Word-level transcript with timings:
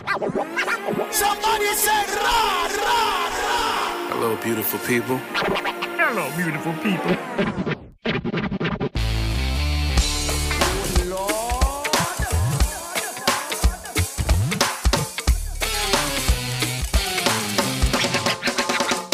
Somebody 0.00 1.74
say 1.74 2.04
ra 2.16 2.68
ra 2.72 3.28
ra. 3.36 4.08
Hello, 4.08 4.36
beautiful 4.42 4.78
people. 4.80 5.18
Hello, 5.18 6.24
beautiful 6.36 6.72
people. 6.82 7.16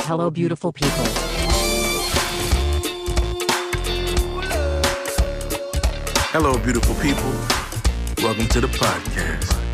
Hello, 0.07 0.30
beautiful 0.30 0.73
people. 0.73 1.05
Hello, 6.30 6.57
beautiful 6.59 6.95
people. 6.96 7.32
Welcome 8.23 8.46
to 8.48 8.61
the 8.61 8.68
podcast. 8.68 9.66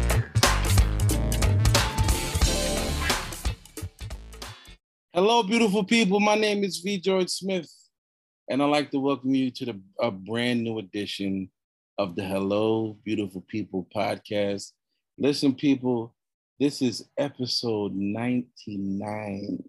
Hello, 5.15 5.43
beautiful 5.43 5.85
people. 5.85 6.21
My 6.21 6.37
name 6.37 6.65
is 6.65 6.79
V. 6.79 6.99
George 6.99 7.29
Smith, 7.29 7.71
and 8.49 8.63
I'd 8.63 8.71
like 8.71 8.91
to 8.93 8.99
welcome 8.99 9.35
you 9.35 9.51
to 9.51 9.67
the 9.67 9.79
a 10.01 10.11
brand 10.11 10.63
new 10.65 10.79
edition 10.79 11.51
of 11.99 12.17
the 12.17 12.25
Hello, 12.25 12.97
Beautiful 13.05 13.43
People 13.47 13.87
podcast. 13.95 14.73
Listen, 15.19 15.55
people, 15.55 16.15
this 16.59 16.81
is 16.81 17.11
episode 17.19 17.95
99. 17.95 19.63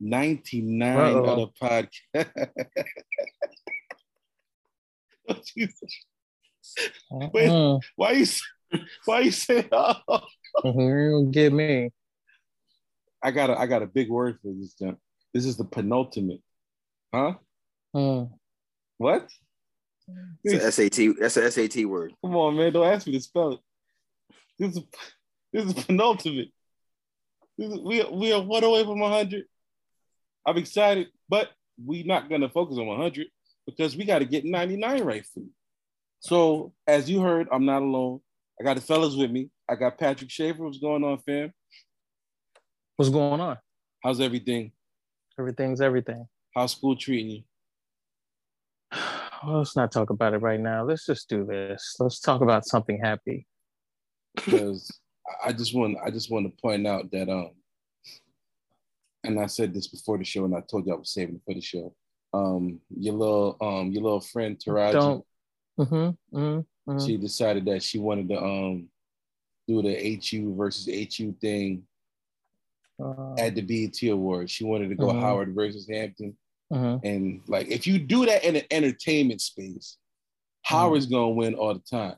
99 0.00 0.98
Uh-oh. 0.98 1.24
of 1.24 1.38
the 1.38 1.46
podcast. 1.62 2.28
Wait. 7.32 7.48
Mm, 7.48 7.80
why 7.94 8.10
you 8.10 8.26
why 9.04 9.20
you 9.20 9.30
say 9.30 9.68
oh? 9.72 10.00
you 10.64 11.10
don't 11.12 11.30
get 11.30 11.52
me. 11.52 11.92
I 13.22 13.30
got 13.30 13.50
a 13.50 13.58
I 13.58 13.66
got 13.66 13.82
a 13.82 13.86
big 13.86 14.10
word 14.10 14.38
for 14.42 14.52
this. 14.52 14.74
John. 14.74 14.96
This 15.32 15.44
is 15.46 15.56
the 15.56 15.64
penultimate. 15.64 16.42
Huh? 17.14 17.34
Mm. 17.94 18.30
What? 18.98 19.28
It's 20.44 20.64
a 20.64 20.72
SAT. 20.72 21.16
That's 21.20 21.36
a 21.36 21.50
SAT 21.50 21.86
word. 21.86 22.12
Come 22.24 22.36
on, 22.36 22.56
man. 22.56 22.72
Don't 22.72 22.86
ask 22.86 23.06
me 23.06 23.12
to 23.14 23.20
spell 23.20 23.52
it. 23.52 23.60
This 24.58 24.76
is 24.76 24.82
this 25.52 25.64
is 25.66 25.84
penultimate. 25.84 26.48
This 27.56 27.72
is, 27.72 27.80
we 27.80 28.04
we 28.04 28.32
are 28.32 28.42
one 28.42 28.64
away 28.64 28.84
from 28.84 29.00
100. 29.00 29.44
I'm 30.46 30.56
excited, 30.56 31.08
but 31.28 31.50
we 31.84 32.02
not 32.02 32.28
gonna 32.28 32.48
focus 32.48 32.78
on 32.78 32.86
100 32.86 33.26
because 33.66 33.96
we 33.96 34.04
got 34.04 34.18
to 34.18 34.24
get 34.24 34.44
99 34.44 35.04
right 35.04 35.24
for 35.26 35.40
you. 35.40 35.50
So 36.20 36.72
as 36.86 37.08
you 37.08 37.20
heard, 37.20 37.48
I'm 37.52 37.64
not 37.64 37.82
alone. 37.82 38.20
I 38.60 38.64
got 38.64 38.76
the 38.76 38.82
fellas 38.82 39.16
with 39.16 39.30
me. 39.30 39.50
I 39.68 39.76
got 39.76 39.98
Patrick 39.98 40.30
Schaefer. 40.30 40.64
What's 40.64 40.78
going 40.78 41.04
on, 41.04 41.18
fam? 41.18 41.52
What's 42.96 43.10
going 43.10 43.40
on? 43.40 43.58
How's 44.02 44.20
everything? 44.20 44.72
Everything's 45.38 45.80
everything. 45.80 46.26
How's 46.54 46.72
school 46.72 46.96
treating 46.96 47.30
you? 47.30 47.42
Well, 49.44 49.58
let's 49.58 49.74
not 49.74 49.90
talk 49.90 50.10
about 50.10 50.34
it 50.34 50.38
right 50.38 50.60
now. 50.60 50.84
Let's 50.84 51.04
just 51.04 51.28
do 51.28 51.44
this. 51.44 51.96
Let's 51.98 52.20
talk 52.20 52.42
about 52.42 52.64
something 52.64 53.00
happy. 53.02 53.44
because 54.36 54.88
I 55.44 55.52
just 55.52 55.74
want 55.74 55.96
I 56.04 56.10
just 56.10 56.30
want 56.30 56.46
to 56.46 56.62
point 56.62 56.86
out 56.86 57.10
that 57.10 57.28
um 57.28 57.50
and 59.24 59.40
I 59.40 59.46
said 59.46 59.74
this 59.74 59.88
before 59.88 60.16
the 60.16 60.22
show 60.24 60.44
and 60.44 60.54
I 60.54 60.60
told 60.60 60.86
you 60.86 60.92
I 60.92 60.96
was 60.96 61.12
saving 61.12 61.34
it 61.34 61.42
for 61.44 61.54
the 61.54 61.60
show. 61.60 61.92
Um 62.32 62.78
your 62.96 63.14
little 63.14 63.56
um 63.60 63.90
your 63.90 64.04
little 64.04 64.20
friend 64.20 64.56
Taraji, 64.56 64.92
Don't. 64.92 65.24
Mm-hmm, 65.80 66.38
mm-hmm, 66.38 67.04
she 67.04 67.16
decided 67.16 67.64
that 67.64 67.82
she 67.82 67.98
wanted 67.98 68.28
to 68.28 68.40
um 68.40 68.88
do 69.66 69.82
the 69.82 70.20
HU 70.24 70.54
versus 70.54 70.86
HU 70.86 71.34
thing 71.40 71.82
uh, 73.02 73.34
at 73.38 73.54
the 73.54 73.62
BET 73.62 74.02
Awards. 74.10 74.50
She 74.52 74.64
wanted 74.64 74.88
to 74.88 74.94
go 74.94 75.08
Mhm. 75.08 75.20
Howard 75.20 75.54
versus 75.54 75.88
Hampton. 75.88 76.36
mhm. 76.72 77.00
And 77.04 77.42
like 77.48 77.68
if 77.68 77.86
you 77.86 77.98
do 77.98 78.24
that 78.26 78.44
in 78.44 78.56
an 78.56 78.64
entertainment 78.70 79.40
space, 79.40 79.98
Howard's 80.62 81.06
gonna 81.06 81.30
win 81.30 81.54
all 81.54 81.74
the 81.74 81.80
time. 81.80 82.16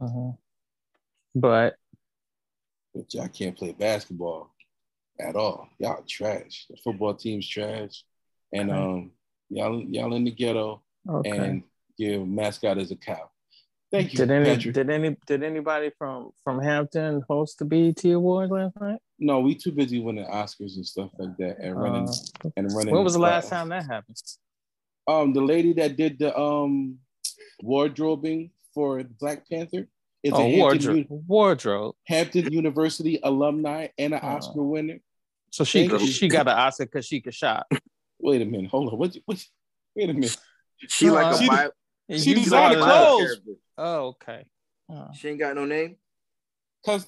Mhm. 0.00 0.36
But 1.34 1.76
But 2.94 3.14
y'all 3.14 3.28
can't 3.28 3.56
play 3.56 3.72
basketball 3.72 4.54
at 5.18 5.34
all. 5.34 5.68
Y'all 5.78 6.02
trash. 6.06 6.66
The 6.68 6.76
football 6.76 7.14
team's 7.14 7.48
trash. 7.48 8.04
And 8.52 8.70
Okay. 8.70 8.78
um 8.80 9.12
y'all 9.48 9.82
y'all 9.82 10.14
in 10.14 10.24
the 10.24 10.30
ghetto 10.30 10.82
okay. 11.08 11.30
and 11.30 11.62
your 11.96 12.26
mascot 12.26 12.76
is 12.78 12.90
a 12.90 12.96
cow. 12.96 13.30
Thank 13.92 14.12
you, 14.14 14.16
did 14.18 14.30
any 14.30 14.44
Patrick. 14.46 14.74
did 14.74 14.90
any 14.90 15.16
did 15.26 15.42
anybody 15.42 15.90
from 15.98 16.30
from 16.42 16.60
Hampton 16.62 17.22
host 17.28 17.58
the 17.58 17.64
BET 17.66 18.02
Awards 18.06 18.50
last 18.50 18.74
night? 18.80 18.98
no, 19.18 19.40
we 19.40 19.54
too 19.54 19.70
busy 19.70 20.00
winning 20.00 20.24
Oscars 20.26 20.76
and 20.76 20.86
stuff 20.86 21.10
like 21.18 21.36
that 21.36 21.58
and 21.60 21.78
running 21.80 22.08
Uh, 22.08 22.50
and 22.56 22.72
running. 22.74 22.94
when 22.94 23.04
was 23.04 23.12
the 23.12 23.18
last 23.20 23.52
uh, 23.52 23.56
time 23.56 23.68
that 23.68 23.84
happened? 23.86 24.16
Um, 25.06 25.32
the 25.34 25.42
lady 25.42 25.74
that 25.74 25.96
did 25.96 26.18
the 26.18 26.36
um 26.38 26.98
wardrobing 27.62 28.50
for 28.74 29.02
Black 29.04 29.48
Panther 29.48 29.86
is 30.22 30.32
Oh, 30.32 30.38
a 30.38 30.42
Hampton, 30.42 30.58
wardrobe. 30.60 30.96
U- 31.10 31.24
Wardrobe. 31.26 31.94
Hampton 32.06 32.52
University 32.52 33.20
alumni 33.22 33.88
and 33.98 34.14
an 34.14 34.20
Oh. 34.22 34.26
Oscar 34.28 34.62
winner. 34.62 35.00
So 35.50 35.64
she 35.64 35.86
Thank 35.86 36.00
you. 36.00 36.06
she 36.08 36.28
got 36.28 36.48
an 36.48 36.56
Oscar 36.56 36.86
because 36.86 37.04
she 37.06 37.20
could 37.20 37.34
shop. 37.34 37.66
Wait 38.18 38.40
a 38.40 38.44
minute, 38.46 38.70
hold 38.70 38.92
on. 38.92 38.98
What? 38.98 39.16
what 39.26 39.44
wait 39.94 40.08
a 40.08 40.14
minute. 40.14 40.36
She 40.88 41.06
No, 41.06 41.14
like 41.14 41.36
she- 41.38 41.44
a 41.44 41.48
bio, 41.48 41.70
And 42.12 42.20
She 42.20 42.30
you 42.30 42.36
designed 42.36 42.74
the 42.74 42.84
clothes. 42.84 43.40
Oh, 43.78 44.06
okay. 44.08 44.44
Oh. 44.90 45.08
She 45.14 45.28
ain't 45.30 45.40
oh. 45.40 45.46
got 45.46 45.54
no 45.56 45.64
name. 45.64 45.96
Cause 46.84 47.06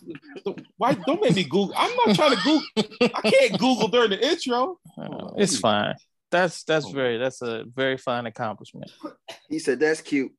why 0.76 0.94
don't 0.94 1.20
make 1.20 1.34
me 1.34 1.42
Google? 1.42 1.74
I'm 1.76 1.94
not 2.06 2.14
trying 2.14 2.36
to 2.36 2.42
Google. 2.42 3.10
I 3.14 3.28
can't 3.28 3.58
Google 3.58 3.88
during 3.88 4.10
the 4.10 4.24
intro. 4.24 4.78
Oh, 4.96 5.32
it's 5.36 5.58
fine. 5.58 5.94
That's 6.30 6.62
that's 6.64 6.86
Oh. 6.86 6.92
very 6.92 7.18
that's 7.18 7.42
a 7.42 7.64
very 7.74 7.96
fine 7.96 8.26
accomplishment. 8.26 8.90
He 9.48 9.58
said 9.58 9.80
that's 9.80 10.00
cute. 10.00 10.32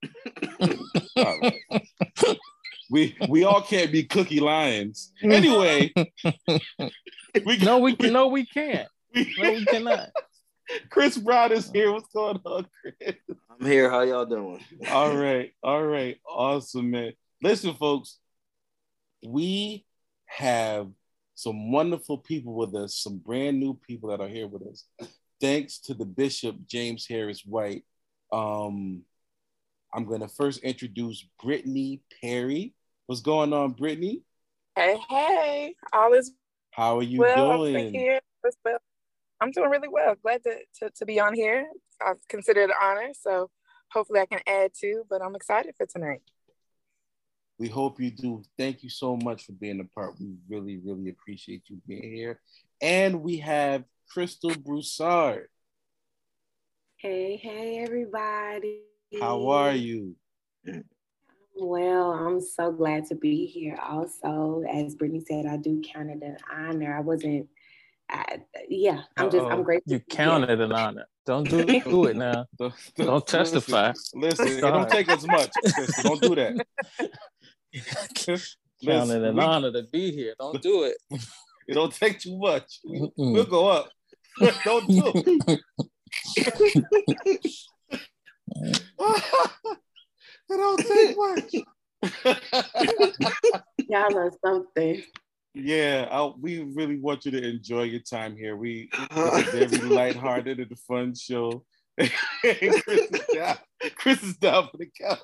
All 1.18 1.40
right. 1.40 1.62
We 2.92 3.18
we 3.30 3.44
all 3.44 3.62
can't 3.62 3.92
be 3.92 4.04
Cookie 4.04 4.40
Lyons. 4.40 5.12
Anyway, 5.24 5.92
we 7.44 7.58
No, 7.58 7.80
we 7.80 7.96
no 8.00 8.28
we 8.28 8.46
can't. 8.46 8.88
No, 9.16 9.52
we 9.52 9.66
cannot. 9.66 10.10
Chris 10.90 11.18
Brown 11.18 11.52
is 11.52 11.72
here. 11.72 11.92
What's 11.92 12.12
going 12.14 12.40
on, 12.46 12.68
Chris? 12.82 13.16
I'm 13.28 13.66
here. 13.66 13.90
How 13.90 14.02
y'all 14.02 14.26
doing? 14.26 14.64
All 14.90 15.16
right, 15.16 15.52
all 15.64 15.84
right, 15.84 16.18
awesome, 16.28 16.92
man. 16.92 17.14
Listen, 17.42 17.74
folks, 17.74 18.20
we 19.26 19.86
have 20.26 20.90
some 21.36 21.72
wonderful 21.72 22.18
people 22.18 22.54
with 22.54 22.76
us, 22.76 22.98
some 22.98 23.18
brand 23.18 23.60
new 23.60 23.74
people 23.74 24.10
that 24.10 24.22
are 24.22 24.28
here 24.28 24.48
with 24.48 24.64
us. 24.64 24.86
Thanks 25.42 25.80
to 25.80 25.94
the 25.94 26.06
Bishop 26.06 26.56
James 26.66 27.06
Harris 27.08 27.44
White. 27.46 27.84
Um, 28.32 29.02
I'm 29.94 30.06
gonna 30.06 30.28
first 30.28 30.64
introduce 30.64 31.26
Brittany 31.42 32.02
Perry. 32.22 32.74
What's 33.06 33.22
going 33.22 33.54
on, 33.54 33.72
Brittany? 33.72 34.24
Hey, 34.76 34.98
hey, 35.10 35.76
all 35.94 36.14
is 36.14 36.32
How 36.72 36.98
are 36.98 37.04
you 37.04 37.20
well. 37.20 37.64
I'm 37.64 37.74
doing? 37.74 38.20
Here. 39.42 39.48
What's 39.48 39.58
well? 39.58 39.68
I'm 39.68 39.70
doing 39.70 39.70
really 39.70 39.90
well. 39.90 40.16
Glad 40.22 40.44
to, 40.44 40.58
to, 40.80 40.90
to 40.98 41.06
be 41.06 41.20
on 41.20 41.34
here. 41.34 41.68
I 42.02 42.14
consider 42.30 42.62
it 42.62 42.70
an 42.70 42.76
honor. 42.82 43.10
So 43.20 43.50
hopefully 43.92 44.20
I 44.20 44.26
can 44.26 44.42
add 44.48 44.72
to, 44.82 45.04
but 45.10 45.22
I'm 45.22 45.36
excited 45.36 45.76
for 45.78 45.86
tonight. 45.86 46.22
We 47.58 47.70
hope 47.70 48.02
you 48.02 48.12
do. 48.12 48.44
Thank 48.58 48.84
you 48.84 48.90
so 48.90 49.16
much 49.16 49.46
for 49.46 49.54
being 49.54 49.80
a 49.80 49.86
part. 49.86 50.20
We 50.20 50.36
really, 50.50 50.78
really 50.78 51.10
appreciate 51.10 51.64
you 51.70 51.82
being 51.88 52.14
here. 52.14 52.42
And 52.82 53.22
we 53.24 53.38
have 53.38 53.86
Crystal 54.10 54.56
Broussard. 54.56 55.48
Hey, 56.98 57.38
hey, 57.38 57.80
everybody. 57.80 58.82
How 59.22 59.48
are 59.50 59.74
you? 59.74 60.16
Well, 61.58 62.12
I'm 62.12 62.42
so 62.42 62.72
glad 62.72 63.06
to 63.08 63.16
be 63.16 63.46
here. 63.46 63.78
Also, 63.82 64.64
as 64.70 64.96
Brittany 64.96 65.24
said, 65.28 65.46
I 65.46 65.58
do 65.58 65.82
count 65.82 66.10
it 66.10 66.22
an 66.24 66.38
honor. 66.54 66.98
I 66.98 67.00
wasn't, 67.00 67.48
I, 68.10 68.40
yeah, 68.70 69.02
I'm 69.18 69.30
just, 69.32 69.46
I'm 69.46 69.60
Uh-oh. 69.60 69.64
grateful. 69.64 69.94
You 69.94 70.00
to 70.00 70.06
be 70.06 70.16
counted 70.16 70.62
an 70.62 70.72
honor. 70.72 71.06
Don't 71.26 71.50
do, 71.50 71.66
do 71.82 72.06
it 72.06 72.16
now. 72.16 72.46
Don't, 72.58 72.74
Don't 72.96 73.26
testify. 73.28 73.90
Listen, 74.14 74.22
listen, 74.22 74.48
it 74.48 74.62
don't 74.62 74.90
take 74.90 75.10
as 75.10 75.26
much. 75.28 75.50
Crystal. 75.74 76.04
Don't 76.04 76.22
do 76.22 76.36
that. 76.36 76.66
Counted 78.26 78.42
Listen, 78.84 79.24
an 79.26 79.36
we- 79.36 79.42
honor 79.44 79.72
to 79.72 79.84
be 79.92 80.12
here. 80.12 80.36
Don't 80.40 80.62
do 80.62 80.84
it. 80.84 80.98
It 81.68 81.74
don't 81.74 81.92
take 81.92 82.20
too 82.20 82.38
much. 82.38 82.80
Mm-mm. 82.86 83.12
We'll 83.18 83.44
go 83.46 83.68
up. 83.70 83.90
don't 84.64 84.88
do 84.88 85.12
it. 85.16 85.60
it 86.38 87.58
don't 90.48 90.78
take 90.78 91.18
much. 91.18 91.54
Y'all 93.90 94.16
are 94.16 94.32
something. 94.46 95.02
Yeah, 95.56 96.08
I, 96.12 96.32
we 96.40 96.64
really 96.64 97.00
want 97.00 97.26
you 97.26 97.32
to 97.32 97.50
enjoy 97.50 97.84
your 97.84 98.02
time 98.02 98.36
here. 98.36 98.58
We 98.58 98.90
it's 98.94 99.54
a 99.54 99.66
very 99.78 99.90
lighthearted 99.90 100.60
and 100.60 100.72
a 100.72 100.76
fun 100.76 101.16
show. 101.16 101.64
Chris 101.98 102.84
is 102.84 103.26
down. 103.34 103.58
Chris 103.96 104.22
is 104.24 104.36
down 104.38 104.68
for 104.70 104.78
the 104.78 104.90
count. 105.00 105.20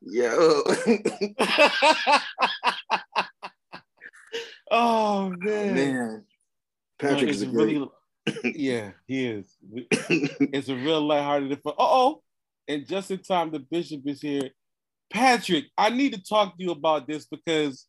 Yo. 0.00 0.62
oh 4.70 5.34
man, 5.38 5.74
Man. 5.74 6.24
Patrick 6.98 7.28
is 7.30 7.42
a 7.42 7.46
great. 7.46 7.76
really, 7.76 7.90
yeah, 8.44 8.92
he 9.06 9.26
is. 9.26 9.56
It's 9.60 10.70
a 10.70 10.74
real 10.74 11.06
lighthearted. 11.06 11.60
Uh 11.66 11.72
oh, 11.78 12.22
and 12.66 12.86
just 12.86 13.10
in 13.10 13.18
time, 13.18 13.50
the 13.50 13.58
bishop 13.58 14.00
is 14.06 14.22
here. 14.22 14.50
Patrick, 15.10 15.66
I 15.76 15.90
need 15.90 16.14
to 16.14 16.22
talk 16.22 16.56
to 16.56 16.62
you 16.62 16.70
about 16.70 17.06
this 17.06 17.26
because 17.26 17.86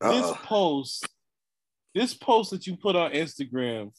this 0.00 0.24
Uh-oh. 0.24 0.38
post, 0.44 1.08
this 1.94 2.14
post 2.14 2.50
that 2.50 2.66
you 2.66 2.76
put 2.76 2.96
on 2.96 3.12
Instagram, 3.12 3.92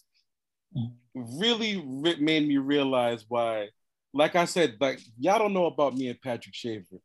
really 1.15 1.81
re- 1.85 2.19
made 2.19 2.47
me 2.47 2.57
realize 2.57 3.25
why. 3.27 3.69
Like 4.13 4.35
I 4.35 4.45
said, 4.45 4.77
like 4.79 4.99
y'all 5.19 5.39
don't 5.39 5.53
know 5.53 5.65
about 5.65 5.95
me 5.95 6.07
and 6.09 6.21
Patrick 6.21 6.55
Schaefer. 6.55 6.97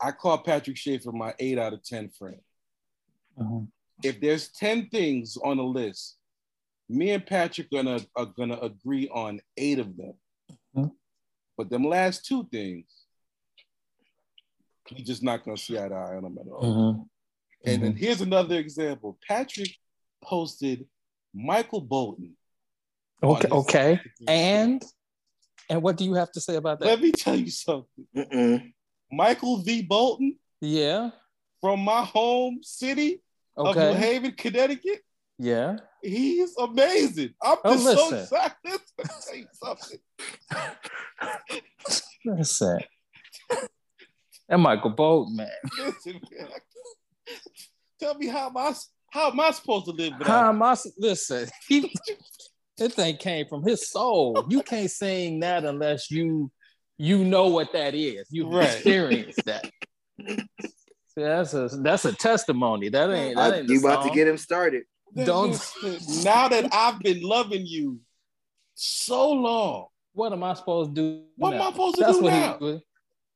I 0.00 0.12
call 0.12 0.38
Patrick 0.38 0.76
Schaefer 0.76 1.12
my 1.12 1.34
eight 1.38 1.58
out 1.58 1.72
of 1.72 1.82
ten 1.82 2.08
friend. 2.10 2.40
Mhm. 3.38 3.68
If 4.02 4.20
there's 4.20 4.48
ten 4.48 4.88
things 4.88 5.36
on 5.36 5.58
a 5.58 5.62
list, 5.62 6.16
me 6.88 7.10
and 7.10 7.24
Patrick 7.26 7.66
are 7.72 7.82
gonna 7.82 8.00
are 8.16 8.26
gonna 8.26 8.58
agree 8.60 9.08
on 9.08 9.40
eight 9.56 9.78
of 9.78 9.96
them. 9.96 10.14
Mhm. 10.74 10.92
But 11.56 11.68
them 11.70 11.84
last 11.84 12.24
two 12.24 12.44
things, 12.48 12.86
we 14.92 15.02
just 15.02 15.22
not 15.22 15.44
gonna 15.44 15.56
see 15.56 15.78
eye 15.78 15.88
to 15.88 15.94
eye 15.94 16.16
on 16.16 16.22
them 16.22 16.38
at 16.38 16.48
all. 16.48 16.62
Mhm. 16.62 17.08
And 17.64 17.82
then 17.82 17.92
mm-hmm. 17.92 17.98
here's 17.98 18.20
another 18.20 18.56
example. 18.56 19.18
Patrick 19.26 19.74
posted 20.22 20.86
Michael 21.34 21.80
Bolton. 21.80 22.36
Okay. 23.22 23.48
Okay. 23.48 24.00
And 24.26 24.82
and 25.70 25.82
what 25.82 25.96
do 25.96 26.04
you 26.04 26.14
have 26.14 26.32
to 26.32 26.40
say 26.40 26.56
about 26.56 26.80
that? 26.80 26.86
let 26.86 27.00
me 27.00 27.12
tell 27.12 27.34
you 27.36 27.50
something. 27.50 28.06
Mm-mm. 28.16 28.72
Michael 29.10 29.58
V. 29.62 29.82
Bolton 29.82 30.38
Yeah. 30.60 31.10
from 31.60 31.80
my 31.80 32.02
home 32.02 32.60
city 32.62 33.22
of 33.56 33.76
New 33.76 33.92
Haven, 33.94 34.32
Connecticut. 34.32 35.00
Yeah. 35.38 35.76
He's 36.02 36.56
amazing. 36.56 37.34
I'm 37.42 37.58
Oh, 37.64 37.72
just 37.74 37.84
so 37.98 38.14
excited. 38.16 38.54
Let 38.64 38.80
me 38.98 39.14
tell 39.26 39.36
you 39.36 39.46
something. 39.52 39.98
Listen. 42.24 42.80
And 44.48 44.62
Michael 44.62 44.90
Bolton, 44.90 45.36
man. 45.36 45.48
Listen, 45.78 46.20
man. 46.30 46.48
Tell 48.00 48.14
me 48.14 48.26
how 48.28 48.48
am 48.48 48.56
I 48.56 48.74
how 49.10 49.30
am 49.30 49.40
I 49.40 49.50
supposed 49.50 49.86
to 49.86 49.92
live 49.92 50.12
How 50.22 50.48
am 50.50 50.62
I? 50.62 50.76
Listen, 50.98 51.48
he, 51.68 51.94
this 52.76 52.94
thing 52.94 53.16
came 53.16 53.46
from 53.48 53.62
his 53.64 53.90
soul. 53.90 54.46
You 54.48 54.62
can't 54.62 54.90
sing 54.90 55.40
that 55.40 55.64
unless 55.64 56.10
you 56.10 56.50
you 56.98 57.24
know 57.24 57.48
what 57.48 57.72
that 57.72 57.94
is. 57.94 58.26
You've 58.30 58.52
Right. 58.52 58.74
experienced 58.74 59.44
that. 59.46 59.64
See, 60.18 60.36
that's 61.16 61.54
a 61.54 61.68
that's 61.82 62.04
a 62.04 62.12
testimony. 62.12 62.88
That 62.90 63.10
ain't 63.10 63.36
that 63.36 63.54
ain't 63.54 63.66
the 63.68 63.74
you 63.74 63.80
about 63.80 64.02
to 64.02 64.10
get 64.10 64.28
him 64.28 64.36
started. 64.36 64.84
Don't- 65.24 65.60
now 66.24 66.48
that 66.48 66.68
I've 66.72 66.98
been 67.00 67.22
loving 67.22 67.64
you 67.66 67.98
so 68.74 69.30
long, 69.30 69.86
What 70.12 70.32
am 70.32 70.44
I 70.44 70.54
supposed 70.54 70.94
to 70.94 71.00
do? 71.00 71.24
What 71.36 71.54
am? 71.54 71.62
I 71.62 71.70
supposed 71.70 71.96
to 71.96 72.04
That's 72.04 72.18
do 72.18 72.24
what 72.24 72.32
now? 72.32 72.58
He, 72.60 72.80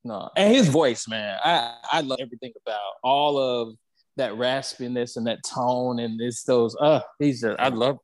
no, 0.04 0.30
and 0.36 0.54
his 0.54 0.68
voice, 0.68 1.08
man. 1.08 1.38
I 1.42 1.78
I 1.90 2.00
love 2.02 2.18
everything 2.20 2.52
about 2.66 2.80
all 3.02 3.38
of 3.38 3.74
that 4.16 4.32
raspiness 4.32 5.16
and 5.16 5.26
that 5.26 5.42
tone, 5.44 5.98
and 5.98 6.20
it's 6.20 6.42
those. 6.44 6.76
Uh, 6.78 7.00
he's 7.18 7.40
just, 7.40 7.58
I 7.58 7.68
love, 7.68 7.98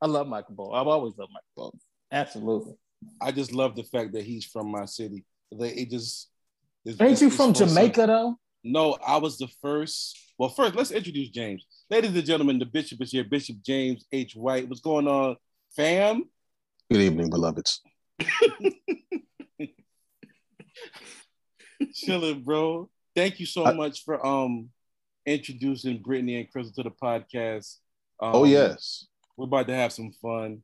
I 0.00 0.06
love 0.06 0.26
Michael 0.26 0.54
Bolton. 0.54 0.78
I've 0.78 0.86
always 0.88 1.14
loved 1.16 1.32
Michael 1.32 1.46
Bolton. 1.56 1.80
Absolutely. 2.10 2.74
I 3.20 3.32
just 3.32 3.52
love 3.52 3.74
the 3.76 3.84
fact 3.84 4.12
that 4.12 4.24
he's 4.24 4.44
from 4.44 4.70
my 4.70 4.84
city. 4.84 5.24
Like, 5.50 5.76
It 5.76 5.90
just 5.90 6.28
it's- 6.84 7.00
Ain't 7.00 7.12
it's- 7.12 7.22
you 7.22 7.30
from 7.30 7.54
so 7.54 7.66
Jamaica 7.66 8.06
though? 8.06 8.36
No, 8.64 8.92
I 9.04 9.16
was 9.16 9.38
the 9.38 9.48
first. 9.60 10.16
Well, 10.38 10.48
first, 10.48 10.74
let's 10.76 10.92
introduce 10.92 11.30
James. 11.30 11.66
Ladies 11.90 12.14
and 12.14 12.24
gentlemen, 12.24 12.58
the 12.60 12.64
bishop 12.66 13.00
is 13.02 13.10
here. 13.10 13.24
Bishop 13.24 13.56
James 13.64 14.04
H. 14.12 14.34
White. 14.36 14.68
What's 14.68 14.80
going 14.80 15.08
on, 15.08 15.36
fam? 15.74 16.24
Good 16.90 17.00
evening, 17.00 17.28
beloveds. 17.30 17.80
Chilling, 21.94 22.42
bro. 22.42 22.88
Thank 23.16 23.40
you 23.40 23.46
so 23.46 23.64
I- 23.64 23.72
much 23.72 24.04
for 24.04 24.24
um 24.24 24.70
introducing 25.26 25.98
Brittany 25.98 26.36
and 26.36 26.50
Crystal 26.50 26.82
to 26.82 26.88
the 26.88 26.94
podcast. 26.94 27.78
Um, 28.20 28.34
oh 28.34 28.44
yes, 28.44 29.06
we're 29.36 29.46
about 29.46 29.66
to 29.68 29.74
have 29.74 29.92
some 29.92 30.12
fun. 30.20 30.62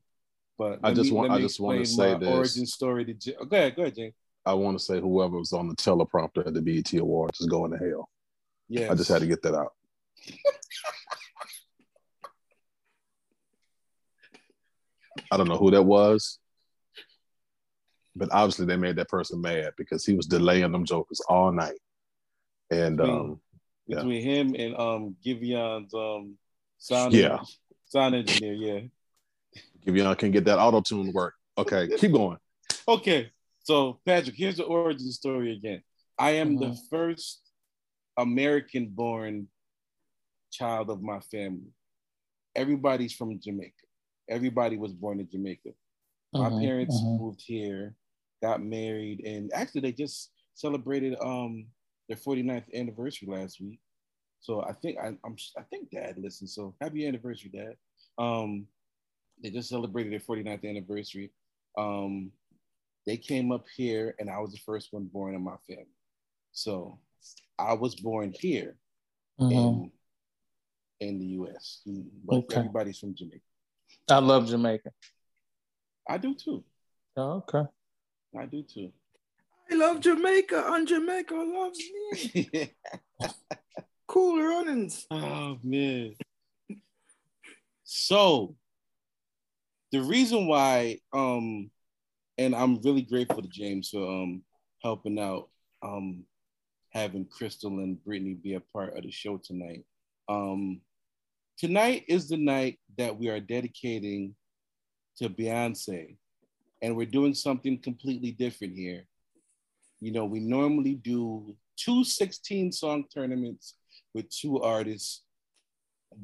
But 0.57 0.81
I 0.83 0.93
just 0.93 1.11
me- 1.11 1.17
want 1.17 1.33
I 1.33 1.41
just 1.41 1.61
wanna 1.61 1.87
say 1.87 2.19
this. 2.19 2.29
origin 2.29 2.67
story 2.67 3.05
to. 3.05 3.15
J- 3.15 3.37
oh, 3.41 3.45
go 3.45 3.57
ahead, 3.57 3.77
go 3.77 3.83
ahead, 3.83 3.95
James. 3.95 4.15
I 4.45 4.55
want 4.55 4.79
to 4.79 4.85
say 4.85 5.01
whoever 5.01 5.39
was 5.39 5.53
on 5.53 5.69
the 5.69 5.75
teleprompter 5.77 6.47
at 6.47 6.55
the 6.55 6.63
BET 6.63 6.93
Awards 6.95 7.41
is 7.41 7.47
going 7.47 7.71
to 7.71 7.77
hell. 7.79 8.09
Yeah, 8.69 8.91
I 8.91 8.95
just 8.95 9.11
had 9.11 9.21
to 9.21 9.27
get 9.27 9.43
that 9.43 9.55
out. 9.55 9.73
I 15.31 15.37
don't 15.37 15.49
know 15.49 15.59
who 15.59 15.71
that 15.73 15.83
was, 15.83 16.39
but 18.17 18.31
obviously 18.33 18.67
they 18.67 18.77
made 18.77 18.97
that 18.97 19.09
person 19.09 19.41
mad 19.41 19.73
because 19.77 20.05
he 20.07 20.15
was 20.15 20.27
delaying 20.27 20.73
them 20.73 20.85
jokers 20.85 21.21
all 21.29 21.53
night. 21.53 21.79
And 22.71 23.01
um, 23.01 23.41
yeah. 23.89 23.97
between 23.97 24.23
him 24.23 24.55
and 24.57 24.77
um 24.77 25.17
Giveon's 25.25 25.93
um 25.95 26.39
sound 26.79 27.15
Yeah. 27.15 27.43
sound 27.87 28.15
engineer. 28.15 28.53
Yeah. 28.53 28.81
Giveon 29.85 30.17
can 30.17 30.31
get 30.31 30.45
that 30.45 30.59
auto 30.59 30.81
tune 30.81 31.13
work. 31.13 31.35
Okay, 31.57 31.89
keep 31.97 32.13
going. 32.13 32.39
Okay, 32.87 33.33
so 33.65 33.99
Patrick, 34.05 34.37
here's 34.37 34.59
the 34.59 34.65
origin 34.65 35.11
story 35.11 35.53
again. 35.53 35.83
I 36.19 36.33
am 36.33 36.57
the 36.59 36.67
Mhm. 36.67 36.89
first 36.91 37.41
American-born 38.17 39.49
child 40.51 40.91
of 40.91 41.03
my 41.03 41.21
family. 41.21 41.73
Everybody's 42.55 43.13
from 43.13 43.39
Jamaica. 43.41 43.73
Everybody 44.29 44.77
was 44.77 44.93
born 44.93 45.21
in 45.21 45.29
Jamaica. 45.31 45.71
My 46.33 46.51
Mhm, 46.51 46.61
parents 46.61 47.01
mhm. 47.01 47.19
moved 47.19 47.43
here, 47.43 47.95
got 48.43 48.63
married, 48.63 49.25
and 49.25 49.51
actually 49.53 49.81
they 49.83 49.93
just 49.93 50.31
celebrated 50.55 51.17
um 51.21 51.67
their 52.09 52.17
49th 52.17 52.73
anniversary 52.75 53.29
last 53.29 53.61
week. 53.61 53.81
So 54.41 54.63
I 54.63 54.73
think 54.73 54.99
I, 54.99 55.09
I'm 55.25 55.37
I 55.57 55.63
think 55.63 55.91
Dad 55.91 56.17
listens. 56.19 56.55
So 56.55 56.75
happy 56.81 57.07
anniversary, 57.07 57.51
Dad. 57.51 57.77
Um, 58.19 58.67
they 59.43 59.51
just 59.51 59.69
celebrated 59.69 60.13
their 60.13 60.21
49th 60.21 60.69
anniversary. 60.69 61.31
Um, 61.77 62.33
they 63.07 63.17
came 63.17 63.53
up 63.53 63.65
here, 63.77 64.15
and 64.19 64.29
I 64.31 64.39
was 64.39 64.53
the 64.53 64.59
first 64.59 64.93
one 64.93 65.05
born 65.05 65.35
in 65.35 65.43
my 65.43 65.57
family. 65.67 65.87
So 66.53 66.99
I 67.59 67.75
was 67.75 67.95
born 67.95 68.33
here 68.33 68.77
Mhm. 69.41 69.53
in 69.53 69.93
in 71.01 71.19
the 71.19 71.27
U.S. 71.27 71.83
But 72.25 72.39
Okay. 72.39 72.57
everybody's 72.57 72.99
from 72.99 73.15
Jamaica. 73.15 73.45
I 74.11 74.19
love 74.19 74.49
Jamaica. 74.49 74.91
I 76.09 76.19
do 76.19 76.35
too. 76.35 76.65
Oh, 77.17 77.45
okay. 77.49 77.69
I 78.37 78.47
do 78.47 78.63
too. 78.63 78.93
I 79.71 79.75
love 79.75 80.01
Jamaica, 80.01 80.65
and 80.69 80.89
Jamaica 80.89 81.35
loves 81.35 81.81
me. 82.13 82.73
Cool 84.09 84.43
runnings. 84.43 85.07
Oh 85.11 85.59
man. 85.63 86.15
So 87.85 88.57
the 89.93 90.01
reason 90.01 90.47
why 90.47 91.01
um 91.13 91.71
and 92.39 92.55
I'm 92.55 92.81
really 92.81 93.03
grateful 93.03 93.43
to 93.43 93.49
James 93.49 93.91
for 93.91 94.01
um 94.01 94.43
helping 94.83 95.19
out 95.19 95.51
um 95.83 96.25
having 96.91 97.27
Crystal 97.27 97.71
and 97.81 98.03
Brittany 98.03 98.33
be 98.33 98.55
a 98.55 98.61
part 98.61 98.97
of 98.97 99.03
the 99.03 99.11
show 99.11 99.39
tonight. 99.45 99.85
Um 100.27 100.81
tonight 101.59 102.05
is 102.09 102.31
the 102.31 102.39
night 102.39 102.81
that 102.97 103.19
we 103.19 103.29
are 103.29 103.41
dedicating 103.41 104.35
to 105.19 105.29
Beyonce 105.29 106.17
and 106.81 106.97
we're 106.97 107.05
doing 107.05 107.35
something 107.35 107.79
completely 107.83 108.31
different 108.31 108.75
here. 108.75 109.07
You 110.01 110.13
know, 110.13 110.25
we 110.25 110.41
normally 110.41 110.95
do 110.95 111.57
two 111.77 112.05
16 112.05 112.73
song 112.73 113.05
tournaments 113.13 113.75
with 114.15 114.29
two 114.31 114.61
artists. 114.61 115.23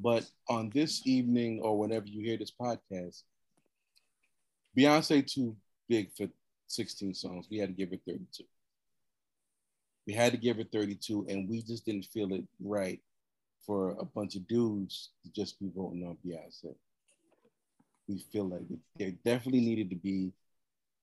But 0.00 0.25
on 0.49 0.71
this 0.75 1.07
evening, 1.07 1.61
or 1.62 1.78
whenever 1.78 2.07
you 2.07 2.23
hear 2.23 2.38
this 2.38 2.52
podcast, 2.52 3.23
Beyonce 4.76 5.26
too 5.26 5.57
big 5.88 6.11
for 6.16 6.26
16 6.69 7.14
songs. 7.14 7.47
We 7.50 7.59
had 7.59 7.69
to 7.69 7.75
give 7.75 7.90
her 7.90 7.99
32. 8.07 8.45
We 10.07 10.12
had 10.12 10.33
to 10.33 10.38
give 10.38 10.57
her 10.57 10.64
32, 10.64 11.26
and 11.28 11.49
we 11.49 11.62
just 11.62 11.85
didn't 11.85 12.07
feel 12.07 12.33
it 12.33 12.45
right 12.62 13.00
for 13.66 13.93
a 13.93 14.04
bunch 14.04 14.37
of 14.37 14.47
dudes 14.47 15.11
to 15.23 15.33
just 15.33 15.59
be 15.61 15.71
voting 15.75 16.07
on 16.07 16.19
Beyonce. 16.26 16.75
We 18.09 18.19
feel 18.33 18.49
like 18.49 18.62
there 18.99 19.12
definitely 19.25 19.61
needed 19.61 19.90
to 19.90 19.97
be 19.97 20.33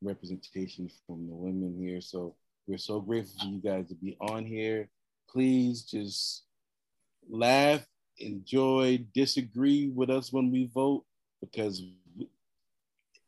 representation 0.04 0.90
from 1.08 1.28
the 1.28 1.34
women 1.34 1.76
here. 1.80 2.02
So 2.02 2.36
we're 2.68 2.78
so 2.78 3.00
grateful 3.02 3.34
for 3.40 3.48
you 3.48 3.60
guys 3.62 3.88
to 3.90 3.96
be 3.96 4.18
on 4.22 4.46
here. 4.46 4.90
Please 5.30 5.84
just 5.84 6.44
laugh, 7.30 7.86
enjoy, 8.18 9.04
disagree 9.14 9.90
with 9.90 10.10
us 10.10 10.32
when 10.32 10.52
we 10.52 10.70
vote 10.74 11.04
because 11.42 11.84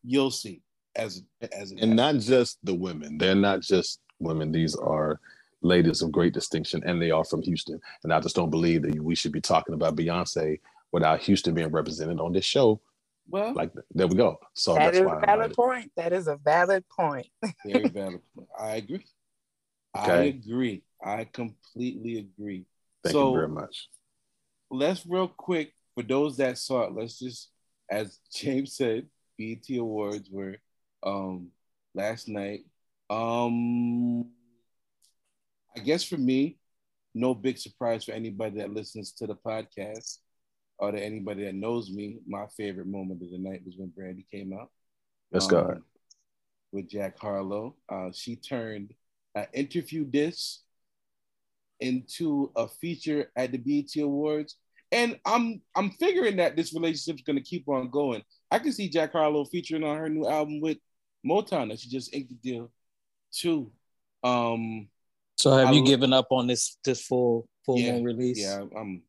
you'll 0.03 0.31
see 0.31 0.61
as 0.95 1.23
as 1.51 1.71
it 1.71 1.79
and 1.81 1.95
not 1.95 2.15
just 2.15 2.59
the 2.63 2.73
women. 2.73 3.17
They're 3.17 3.35
not 3.35 3.61
just 3.61 3.99
women. 4.19 4.51
These 4.51 4.75
are 4.75 5.19
ladies 5.61 6.01
of 6.01 6.11
great 6.11 6.33
distinction, 6.33 6.83
and 6.85 7.01
they 7.01 7.09
are 7.11 7.23
from 7.23 7.41
Houston. 7.41 7.79
And 8.03 8.13
I 8.13 8.19
just 8.19 8.35
don't 8.35 8.49
believe 8.49 8.81
that 8.83 9.01
we 9.01 9.15
should 9.15 9.31
be 9.31 9.41
talking 9.41 9.73
about 9.73 9.95
Beyonce 9.95 10.59
without 10.91 11.21
Houston 11.21 11.53
being 11.53 11.69
represented 11.71 12.19
on 12.19 12.33
this 12.33 12.45
show. 12.45 12.79
Well, 13.29 13.53
Like 13.53 13.71
there 13.95 14.07
we 14.07 14.15
go. 14.15 14.37
So 14.53 14.73
That 14.75 14.79
that's 14.93 14.97
is 14.97 15.03
a 15.03 15.07
why. 15.07 15.21
I 15.21 15.25
valid 15.25 15.53
point. 15.53 15.91
That 15.95 16.11
is 16.13 16.27
a 16.27 16.35
valid 16.35 16.83
point. 16.89 17.27
very 17.65 17.87
valid. 17.87 18.19
point. 18.35 18.49
I 18.59 18.75
agree. 18.75 19.05
I 19.93 20.23
agree. 20.23 20.83
I 21.03 21.25
completely 21.25 22.19
agree. 22.19 22.65
Thank 23.03 23.13
so 23.13 23.29
you 23.29 23.35
very 23.35 23.49
much. 23.49 23.89
let's 24.71 25.05
real 25.05 25.27
quick 25.27 25.73
for 25.93 26.03
those 26.03 26.37
that 26.37 26.57
saw 26.57 26.83
it. 26.83 26.93
Let's 26.93 27.19
just, 27.19 27.49
as 27.89 28.19
James 28.33 28.75
said, 28.75 29.07
BET 29.37 29.77
Awards 29.77 30.29
were 30.31 30.57
um 31.03 31.49
last 31.93 32.27
night. 32.27 32.61
Um, 33.09 34.25
I 35.75 35.79
guess 35.79 36.03
for 36.03 36.17
me, 36.17 36.57
no 37.13 37.33
big 37.35 37.57
surprise 37.57 38.05
for 38.05 38.13
anybody 38.13 38.59
that 38.59 38.73
listens 38.73 39.11
to 39.13 39.27
the 39.27 39.35
podcast 39.35 40.17
or 40.79 40.91
to 40.91 40.99
anybody 40.99 41.43
that 41.45 41.55
knows 41.55 41.91
me. 41.91 42.19
My 42.27 42.45
favorite 42.57 42.87
moment 42.87 43.21
of 43.21 43.29
the 43.29 43.37
night 43.37 43.61
was 43.65 43.75
when 43.77 43.89
Brandy 43.89 44.25
came 44.31 44.53
out. 44.53 44.71
Let's 45.31 45.45
um, 45.45 45.51
go. 45.51 45.81
with 46.71 46.89
Jack 46.89 47.19
Harlow. 47.19 47.75
Uh, 47.89 48.09
she 48.13 48.35
turned 48.35 48.93
an 49.35 49.47
interview 49.53 50.05
disc 50.05 50.59
into 51.79 52.51
a 52.55 52.67
feature 52.67 53.31
at 53.35 53.51
the 53.51 53.57
BET 53.57 54.01
Awards, 54.01 54.57
and 54.91 55.19
I'm 55.25 55.61
I'm 55.75 55.91
figuring 55.91 56.37
that 56.37 56.55
this 56.55 56.73
relationship's 56.73 57.23
going 57.23 57.37
to 57.37 57.43
keep 57.43 57.67
on 57.67 57.89
going. 57.89 58.23
I 58.51 58.59
can 58.59 58.71
see 58.71 58.89
Jack 58.89 59.13
Harlow 59.13 59.45
featuring 59.45 59.83
on 59.83 59.97
her 59.97 60.09
new 60.09 60.27
album 60.27 60.61
with 60.61 60.77
Motown 61.25 61.69
that 61.69 61.79
she 61.79 61.89
just 61.89 62.13
inked 62.13 62.29
the 62.29 62.35
deal 62.35 62.71
too. 63.31 63.71
Um, 64.23 64.89
So 65.37 65.51
have 65.51 65.69
I 65.69 65.71
you 65.71 65.83
given 65.83 66.13
up 66.13 66.27
on 66.31 66.47
this 66.47 66.77
this 66.85 67.01
full 67.01 67.47
full 67.65 67.79
yeah, 67.79 67.93
moon 67.93 68.03
release? 68.03 68.39
yeah, 68.39 68.63
I'm. 68.77 69.03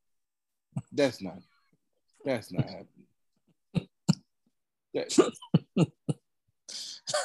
That's 0.92 1.22
not. 1.22 1.38
That's 2.24 2.50
not 2.52 2.64
happening. 2.64 2.88
That- 4.94 5.88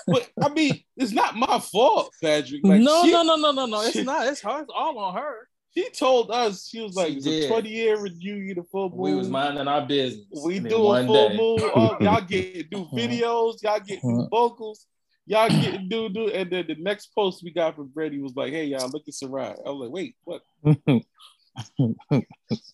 but 0.08 0.30
I 0.42 0.50
mean, 0.50 0.82
it's 0.98 1.12
not 1.12 1.36
my 1.36 1.60
fault, 1.60 2.12
Patrick. 2.22 2.62
Like, 2.64 2.82
no, 2.82 3.04
she- 3.04 3.12
no, 3.12 3.24
no, 3.24 3.36
no, 3.36 3.52
no, 3.52 3.66
no. 3.66 3.82
It's 3.82 3.92
she- 3.94 4.04
not. 4.04 4.28
It's 4.28 4.42
her. 4.42 4.62
It's 4.62 4.72
all 4.76 4.98
on 5.00 5.16
her. 5.16 5.48
She 5.78 5.88
told 5.92 6.32
us 6.32 6.68
she 6.68 6.82
was 6.82 6.96
like, 6.96 7.10
She 7.14 7.18
it's 7.20 7.46
a 7.46 7.48
20 7.50 7.70
year 7.70 8.00
reunion 8.00 8.58
of 8.60 8.68
full 8.70 8.90
moon. 8.90 9.00
We 9.00 9.14
was 9.14 9.30
minding 9.30 9.68
our 9.68 9.86
business. 9.86 10.26
We 10.44 10.58
and 10.58 10.68
do 10.68 10.76
a 10.92 11.06
full 11.06 11.30
day- 11.30 11.38
moon. 11.38 11.60
All, 11.76 11.98
y'all 12.02 12.22
get 12.22 12.70
do 12.72 12.86
Mhm. 12.86 12.94
videos. 12.94 13.62
Y'all 13.62 13.80
get 13.80 14.02
do 14.02 14.08
Mhm. 14.08 14.30
vocals. 14.32 14.88
Y'all 15.28 15.48
get 15.48 15.88
do 15.88 16.10
do. 16.10 16.28
And 16.30 16.50
then 16.52 16.66
the 16.68 16.76
next 16.76 17.14
post 17.14 17.44
we 17.44 17.52
got 17.52 17.76
from 17.76 17.88
Brandy 17.90 18.20
was 18.20 18.36
like, 18.36 18.52
"Hey 18.52 18.66
y'all, 18.66 18.90
look 18.90 19.04
at 19.08 19.14
Sy'rai." 19.14 19.56
I 19.64 19.70
was 19.70 19.80
like, 19.88 19.92
"Wait, 19.92 20.16
what? 20.24 20.42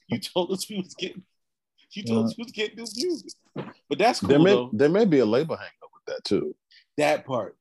You 0.08 0.20
told 0.20 0.52
us 0.52 0.70
we 0.70 0.78
was 0.78 0.94
getting. 0.96 1.24
You 1.92 2.04
told 2.04 2.26
us 2.28 2.36
we 2.38 2.44
was 2.44 2.52
getting 2.52 2.78
new 2.78 2.86
music." 2.96 3.34
But 3.90 3.98
that's 3.98 4.20
cool 4.20 4.30
There 4.30 4.40
may 4.40 4.52
though. 4.52 4.70
there 4.74 4.90
may 4.90 5.06
be 5.06 5.20
a 5.20 5.26
label 5.26 5.56
hang 5.58 5.68
up 5.84 5.90
with 5.94 6.06
that 6.16 6.24
too. 6.24 6.56
That 6.98 7.26
part, 7.26 7.58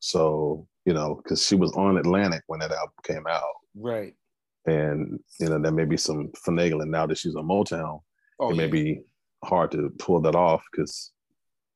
So 0.00 0.66
you 0.84 0.92
know, 0.94 1.16
because 1.16 1.44
she 1.46 1.54
was 1.56 1.72
on 1.72 1.96
Atlantic 1.98 2.42
when 2.46 2.60
that 2.60 2.72
album 2.72 2.94
came 3.04 3.26
out, 3.28 3.42
right? 3.74 4.14
and 4.66 5.18
you 5.38 5.48
know 5.48 5.58
there 5.60 5.72
may 5.72 5.84
be 5.84 5.96
some 5.96 6.28
finagling 6.46 6.88
now 6.88 7.06
that 7.06 7.18
she's 7.18 7.36
on 7.36 7.46
Motown. 7.46 8.00
Oh, 8.40 8.50
it 8.50 8.56
may 8.56 8.66
be 8.66 9.02
hard 9.44 9.70
to 9.72 9.90
pull 9.98 10.20
that 10.22 10.34
off 10.34 10.62
because 10.72 11.12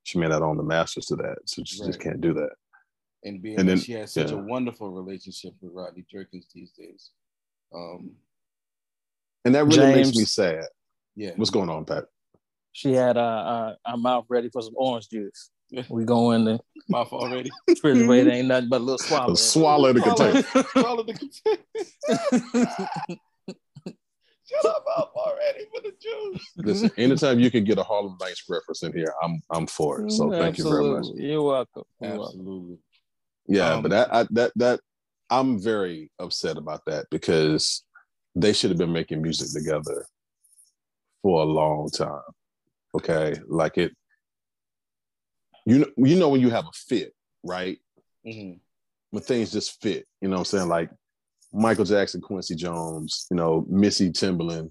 she 0.03 0.19
may 0.19 0.29
not 0.29 0.43
own 0.43 0.57
the 0.57 0.63
masters 0.63 1.07
to 1.07 1.17
that, 1.17 1.39
so 1.47 1.63
she 1.65 1.79
just 1.85 2.01
can't 2.01 2.21
do 2.21 2.35
that. 2.35 2.51
and 3.23 3.41
being 3.43 3.59
and 3.61 3.69
that 3.69 3.73
then- 3.77 3.81
she 3.85 3.93
has 3.93 4.13
such 4.13 4.33
a 4.33 4.37
wonderful 4.37 4.91
relationship 4.91 5.53
with 5.61 5.73
Rodney 5.75 6.05
Jerkins 6.11 6.47
these 6.55 6.71
days. 6.73 7.11
Um, 7.75 8.17
And 9.45 9.55
that 9.55 9.67
really 9.67 9.95
makes 9.95 10.17
me 10.17 10.25
sad. 10.25 10.65
yeah, 11.17 11.33
What's 11.37 11.51
going 11.51 11.69
on, 11.71 11.85
Pat? 11.85 12.05
She 12.73 12.93
had 12.95 13.17
uh, 13.17 13.21
uh, 13.21 13.75
our 13.85 13.97
mouth 13.99 14.25
ready 14.29 14.49
for 14.49 14.63
some 14.63 14.73
orange 14.77 15.09
juice. 15.11 15.51
We 15.89 16.05
go 16.05 16.33
in 16.33 16.45
the 16.45 16.59
mouth 16.89 17.13
already. 17.13 17.51
refrigerator, 17.69 18.31
ain't 18.31 18.49
nothing 18.49 18.69
but 18.69 18.81
a 18.81 18.85
little 18.85 18.99
swallow. 18.99 19.35
Swallow 19.35 19.93
the 19.93 20.01
container. 20.01 20.43
Swallow 20.73 21.05
the 21.05 21.15
container. 21.15 22.89
Shut 24.47 24.65
up, 24.67 24.85
mouth 24.97 25.11
already 25.15 25.65
for 25.73 25.81
the 25.81 25.93
juice. 26.01 26.45
Listen, 26.57 26.91
anytime 26.97 27.39
you 27.39 27.53
can 27.53 27.63
get 27.63 27.79
a 27.79 27.85
Harlem 27.85 28.17
Nights 28.21 28.43
reference 28.49 28.83
in 28.83 28.93
here, 28.93 29.15
I'm 29.23 29.41
I'm 29.51 29.67
for 29.69 30.01
it. 30.03 30.11
So 30.11 30.29
thank 30.31 30.59
you 30.59 30.65
very 30.65 30.85
much. 30.91 31.07
You're 31.15 31.43
welcome. 31.43 31.85
You're 32.01 32.19
welcome. 32.19 32.41
Absolutely. 32.41 32.79
Yeah, 33.47 33.75
Um, 33.75 33.83
but 33.83 33.91
that 33.93 34.13
I, 34.13 34.27
that 34.31 34.53
that 34.57 34.81
I'm 35.31 35.61
very 35.63 36.11
upset 36.19 36.57
about 36.57 36.85
that 36.87 37.07
because 37.13 37.85
they 38.35 38.53
should 38.53 38.71
have 38.71 38.79
been 38.79 38.93
making 38.93 39.23
music 39.23 39.53
together 39.53 40.05
for 41.23 41.43
a 41.43 41.47
long 41.47 41.89
time. 41.91 42.21
Okay, 42.97 43.37
like 43.47 43.79
it. 43.79 43.93
You 45.67 45.81
know, 45.81 45.87
you 45.97 46.17
know 46.17 46.29
when 46.29 46.41
you 46.41 46.51
have 46.51 46.67
a 46.67 46.73
fit, 46.73 47.15
right? 47.43 47.79
Mhm. 48.27 48.61
When 49.11 49.23
things 49.23 49.53
just 49.53 49.81
fit. 49.81 50.07
You 50.21 50.29
know 50.29 50.37
what 50.37 50.41
I'm 50.41 50.45
saying? 50.47 50.69
Like 50.69 50.91
Michael 51.53 51.85
Jackson, 51.85 52.21
Quincy 52.21 52.55
Jones, 52.55 53.27
you 53.31 53.37
know, 53.37 53.67
Missy 53.69 54.11
Timbaland, 54.11 54.71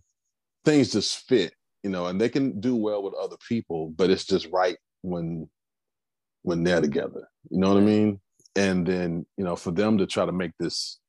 things 0.65 0.91
just 0.91 1.27
fit. 1.27 1.53
You 1.83 1.89
know, 1.89 2.07
and 2.07 2.19
they 2.19 2.29
can 2.29 2.59
do 2.59 2.75
well 2.75 3.01
with 3.03 3.13
other 3.13 3.37
people, 3.47 3.89
but 3.91 4.09
it's 4.09 4.25
just 4.25 4.47
right 4.51 4.77
when 5.01 5.49
when 6.41 6.63
they're 6.63 6.81
together. 6.81 7.27
You 7.49 7.59
know 7.59 7.69
what 7.73 7.81
I 7.81 7.85
mean? 7.85 8.19
And 8.55 8.85
then, 8.85 9.25
you 9.37 9.43
know, 9.43 9.55
for 9.55 9.71
them 9.71 9.97
to 9.97 10.07
try 10.07 10.25
to 10.25 10.31
make 10.31 10.51
this, 10.59 10.99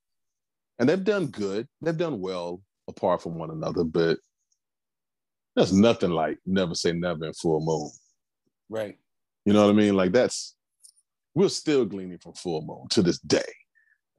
and 0.78 0.88
they've 0.88 1.02
done 1.02 1.26
good, 1.26 1.68
they've 1.80 1.96
done 1.96 2.20
well 2.20 2.62
apart 2.88 3.22
from 3.22 3.36
one 3.36 3.50
another, 3.50 3.84
but 3.84 4.18
there's 5.56 5.72
nothing 5.72 6.10
like 6.10 6.38
never 6.46 6.74
say 6.74 6.92
never 6.92 7.26
in 7.26 7.32
full 7.32 7.60
moon. 7.60 7.90
Right. 8.68 8.98
You 9.44 9.52
know 9.52 9.64
what 9.66 9.70
I 9.70 9.74
mean? 9.74 9.94
Like 9.96 10.12
that's 10.12 10.54
we're 11.34 11.48
still 11.48 11.84
gleaning 11.84 12.18
from 12.18 12.34
full 12.34 12.62
moon 12.62 12.88
to 12.90 13.02
this 13.02 13.18
day. 13.20 13.42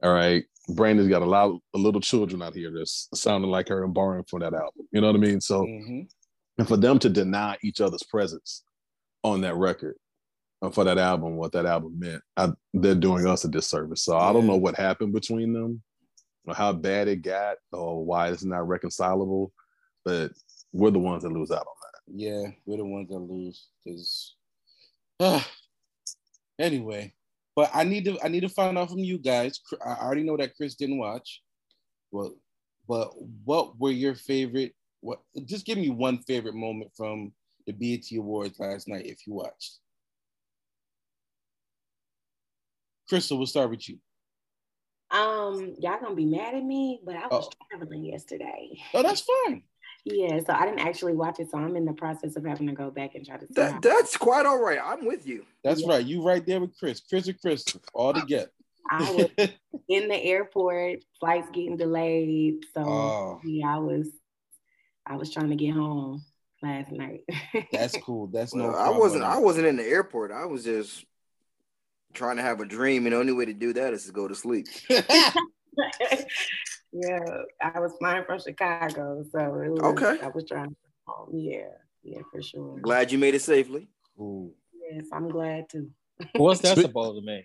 All 0.02 0.12
right. 0.12 0.44
Brandy's 0.74 1.08
got 1.08 1.22
a 1.22 1.26
lot 1.26 1.50
of 1.50 1.60
little 1.80 2.00
children 2.00 2.42
out 2.42 2.54
here 2.54 2.72
that's 2.74 3.08
sounding 3.14 3.50
like 3.50 3.68
her 3.68 3.84
and 3.84 3.92
borrowing 3.94 4.24
from 4.28 4.40
that 4.40 4.54
album. 4.54 4.86
You 4.92 5.00
know 5.00 5.08
what 5.08 5.16
I 5.16 5.20
mean? 5.20 5.40
So 5.40 5.62
Mhm. 5.62 6.08
and 6.58 6.68
for 6.68 6.76
them 6.76 6.98
to 7.00 7.08
deny 7.08 7.56
each 7.62 7.80
other's 7.80 8.02
presence 8.04 8.64
on 9.24 9.40
that 9.42 9.56
record 9.56 9.96
and 10.62 10.74
for 10.74 10.84
that 10.84 10.98
album, 10.98 11.36
what 11.36 11.52
that 11.52 11.66
album 11.66 11.98
meant, 11.98 12.22
I, 12.36 12.52
they're 12.72 12.94
doing 12.94 13.26
us 13.26 13.44
a 13.44 13.48
disservice. 13.48 14.02
So 14.02 14.16
I 14.16 14.32
don't 14.32 14.46
know 14.46 14.56
what 14.56 14.76
happened 14.76 15.12
between 15.12 15.52
them 15.52 15.82
or 16.46 16.54
how 16.54 16.72
bad 16.72 17.08
it 17.08 17.22
got 17.22 17.56
or 17.72 18.04
why 18.04 18.28
it's 18.30 18.44
not 18.44 18.66
reconcilable, 18.66 19.52
but 20.04 20.32
we're 20.72 20.90
the 20.90 20.98
ones 20.98 21.22
that 21.22 21.30
lose 21.32 21.50
out 21.50 21.58
on 21.66 21.74
that. 21.82 22.20
Yeah, 22.20 22.50
we're 22.66 22.78
the 22.78 22.84
ones 22.86 23.08
that 23.10 23.18
lose 23.18 23.68
because. 23.84 24.34
Anyway, 26.58 27.12
but 27.54 27.70
I 27.74 27.84
need 27.84 28.04
to 28.06 28.18
I 28.24 28.28
need 28.28 28.40
to 28.40 28.48
find 28.48 28.76
out 28.78 28.90
from 28.90 28.98
you 29.00 29.18
guys. 29.18 29.60
I 29.84 29.94
already 29.94 30.22
know 30.24 30.36
that 30.36 30.56
Chris 30.56 30.74
didn't 30.74 30.98
watch. 30.98 31.42
Well, 32.10 32.34
but 32.88 33.12
what 33.44 33.78
were 33.78 33.90
your 33.90 34.14
favorite? 34.14 34.74
What 35.00 35.20
just 35.44 35.66
give 35.66 35.78
me 35.78 35.90
one 35.90 36.18
favorite 36.18 36.54
moment 36.54 36.92
from 36.96 37.32
the 37.66 37.72
BET 37.72 38.04
Awards 38.16 38.58
last 38.58 38.88
night 38.88 39.06
if 39.06 39.26
you 39.26 39.34
watched. 39.34 39.78
Crystal, 43.08 43.36
we'll 43.36 43.46
start 43.46 43.70
with 43.70 43.88
you. 43.88 43.98
Um, 45.10 45.74
y'all 45.78 46.00
gonna 46.00 46.14
be 46.14 46.24
mad 46.24 46.54
at 46.54 46.64
me, 46.64 47.00
but 47.04 47.14
I 47.16 47.26
was 47.28 47.46
Oh. 47.46 47.66
traveling 47.70 48.04
yesterday. 48.04 48.70
Oh, 48.94 49.02
that's 49.02 49.20
fine. 49.20 49.62
Yeah, 50.04 50.40
so 50.40 50.52
I 50.52 50.66
didn't 50.66 50.80
actually 50.80 51.14
watch 51.14 51.38
it, 51.38 51.50
so 51.50 51.58
I'm 51.58 51.76
in 51.76 51.84
the 51.84 51.92
process 51.92 52.34
of 52.36 52.44
having 52.44 52.66
to 52.66 52.72
go 52.72 52.90
back 52.90 53.14
and 53.14 53.24
try 53.24 53.36
to. 53.36 53.46
That, 53.50 53.82
that's 53.82 54.16
quite 54.16 54.46
all 54.46 54.58
right. 54.58 54.78
I'm 54.82 55.04
with 55.04 55.26
you. 55.26 55.44
That's 55.62 55.86
right. 55.86 56.04
You 56.04 56.22
right 56.22 56.44
there 56.44 56.60
with 56.60 56.76
Chris. 56.76 57.00
Chris 57.00 57.28
and 57.28 57.40
Crystal 57.40 57.80
all 57.94 58.12
together. 58.12 58.50
I 58.90 59.12
was 59.38 59.48
in 59.88 60.08
the 60.08 60.16
airport, 60.16 61.04
flights 61.20 61.48
getting 61.52 61.76
delayed, 61.76 62.64
so 62.74 62.82
Oh. 62.84 63.40
yeah, 63.44 63.76
I 63.76 63.78
was, 63.78 64.08
I 65.06 65.14
was 65.16 65.32
trying 65.32 65.50
to 65.50 65.56
get 65.56 65.72
home 65.72 66.24
last 66.62 66.90
night. 66.90 67.20
That's 67.72 67.96
cool. 67.98 68.26
That's 68.26 68.54
no. 68.54 68.68
Well, 68.68 68.76
I 68.76 68.90
wasn't. 68.90 69.22
I 69.22 69.38
wasn't 69.38 69.66
in 69.68 69.76
the 69.76 69.86
airport. 69.86 70.32
I 70.32 70.46
was 70.46 70.64
just 70.64 71.04
trying 72.12 72.36
to 72.36 72.42
have 72.42 72.60
a 72.60 72.66
dream, 72.66 73.06
and 73.06 73.12
the 73.14 73.18
only 73.20 73.32
way 73.32 73.44
to 73.44 73.52
do 73.54 73.72
that 73.74 73.92
is 73.94 74.06
to 74.06 74.12
go 74.12 74.26
to 74.26 74.34
sleep. 74.34 74.66
yeah, 76.92 77.42
I 77.60 77.80
was 77.80 77.92
flying 77.98 78.24
from 78.24 78.38
Chicago, 78.40 79.24
so 79.30 79.38
it 79.38 79.70
was, 79.70 79.80
Okay. 79.80 80.18
I 80.22 80.28
was 80.28 80.44
trying 80.46 80.68
to 80.70 80.76
get 80.82 80.90
home. 81.06 81.28
Yeah, 81.32 81.68
yeah, 82.02 82.20
for 82.30 82.42
sure. 82.42 82.78
Glad 82.80 83.10
you 83.12 83.18
made 83.18 83.34
it 83.34 83.42
safely. 83.42 83.88
Cool. 84.16 84.52
Yes, 84.90 85.06
I'm 85.12 85.28
glad 85.28 85.68
too. 85.70 85.90
What's 86.36 86.60
that 86.60 86.76
supposed 86.78 87.20
to 87.20 87.26
mean? 87.26 87.44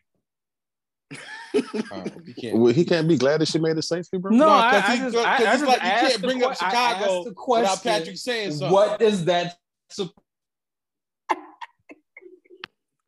All 1.92 2.00
right, 2.02 2.12
you 2.26 2.34
can't. 2.36 2.58
Well, 2.58 2.74
he 2.74 2.84
can't 2.84 3.08
be 3.08 3.18
glad 3.18 3.40
that 3.42 3.48
she 3.48 3.58
made 3.60 3.78
it 3.78 3.82
safely, 3.84 4.20
bro. 4.20 4.32
No, 4.32 4.46
No, 4.48 4.52
I, 4.52 4.72
'cause 4.72 4.84
I 4.84 4.96
he- 4.96 5.18
I, 5.18 5.34
I 5.36 5.38
just 5.40 5.66
like 5.66 5.82
you 5.82 5.88
asked 5.88 6.08
can't 6.10 6.22
the 6.22 6.28
bring 6.28 6.44
up 6.44 6.50
que- 6.50 6.56
Chicago 6.58 6.76
asked 7.06 7.08
the 7.08 7.30
without 7.30 7.36
question, 7.38 7.92
Patrick 7.92 8.18
saying 8.18 8.52
something. 8.52 8.72
What 8.72 9.02
is 9.02 9.26
that? 9.26 9.58
sup- 9.90 10.12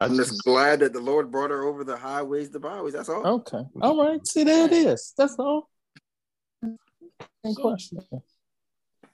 I 0.02 0.06
I'm 0.06 0.16
just, 0.16 0.30
just 0.32 0.44
glad 0.46 0.80
that 0.80 0.94
the 0.94 1.02
Lord 1.02 1.30
brought 1.30 1.50
her 1.52 1.64
over 1.66 1.84
the 1.84 1.98
highways, 1.98 2.50
the 2.50 2.60
byways. 2.60 2.94
That's 2.94 3.10
all. 3.10 3.28
Okay. 3.28 3.60
All 3.82 4.02
right. 4.02 4.26
See, 4.26 4.46
there 4.46 4.66
it 4.66 4.72
is. 4.72 5.14
That's 5.18 5.36
all. 5.38 5.70
Question. 7.56 8.00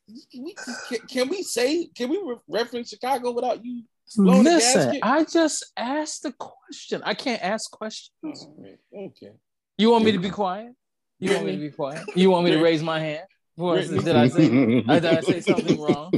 We, 0.08 0.54
can, 0.90 1.00
can 1.08 1.30
we 1.30 1.44
say? 1.44 1.88
Can 1.96 2.10
we 2.10 2.18
re- 2.18 2.38
reference 2.48 2.90
Chicago 2.90 3.32
without 3.32 3.64
you? 3.66 3.84
Listen. 4.18 5.00
I 5.02 5.24
just 5.24 5.72
asked 5.76 6.24
the 6.24 6.34
question. 6.34 7.02
I 7.04 7.14
can't 7.14 7.42
ask 7.42 7.72
questions. 7.72 8.48
Okay. 8.96 9.32
You 9.78 9.92
want 9.92 10.06
me 10.06 10.12
to 10.12 10.20
be 10.20 10.30
quiet? 10.30 10.74
You 11.20 11.34
want 11.34 11.46
me 11.46 11.52
to 11.54 11.58
be 11.58 11.72
quiet? 11.72 12.06
You 12.16 12.30
want 12.30 12.46
me 12.46 12.52
to 12.52 12.62
raise 12.62 12.84
my 12.84 13.00
hand? 13.00 13.26
What 13.56 13.80
is 13.80 13.92
it? 13.92 14.04
Did 14.04 14.16
I 14.16 14.28
say? 14.28 14.84
uh, 14.88 15.00
Did 15.00 15.06
I 15.06 15.22
say 15.22 15.42
something 15.42 15.80
wrong? 15.80 16.12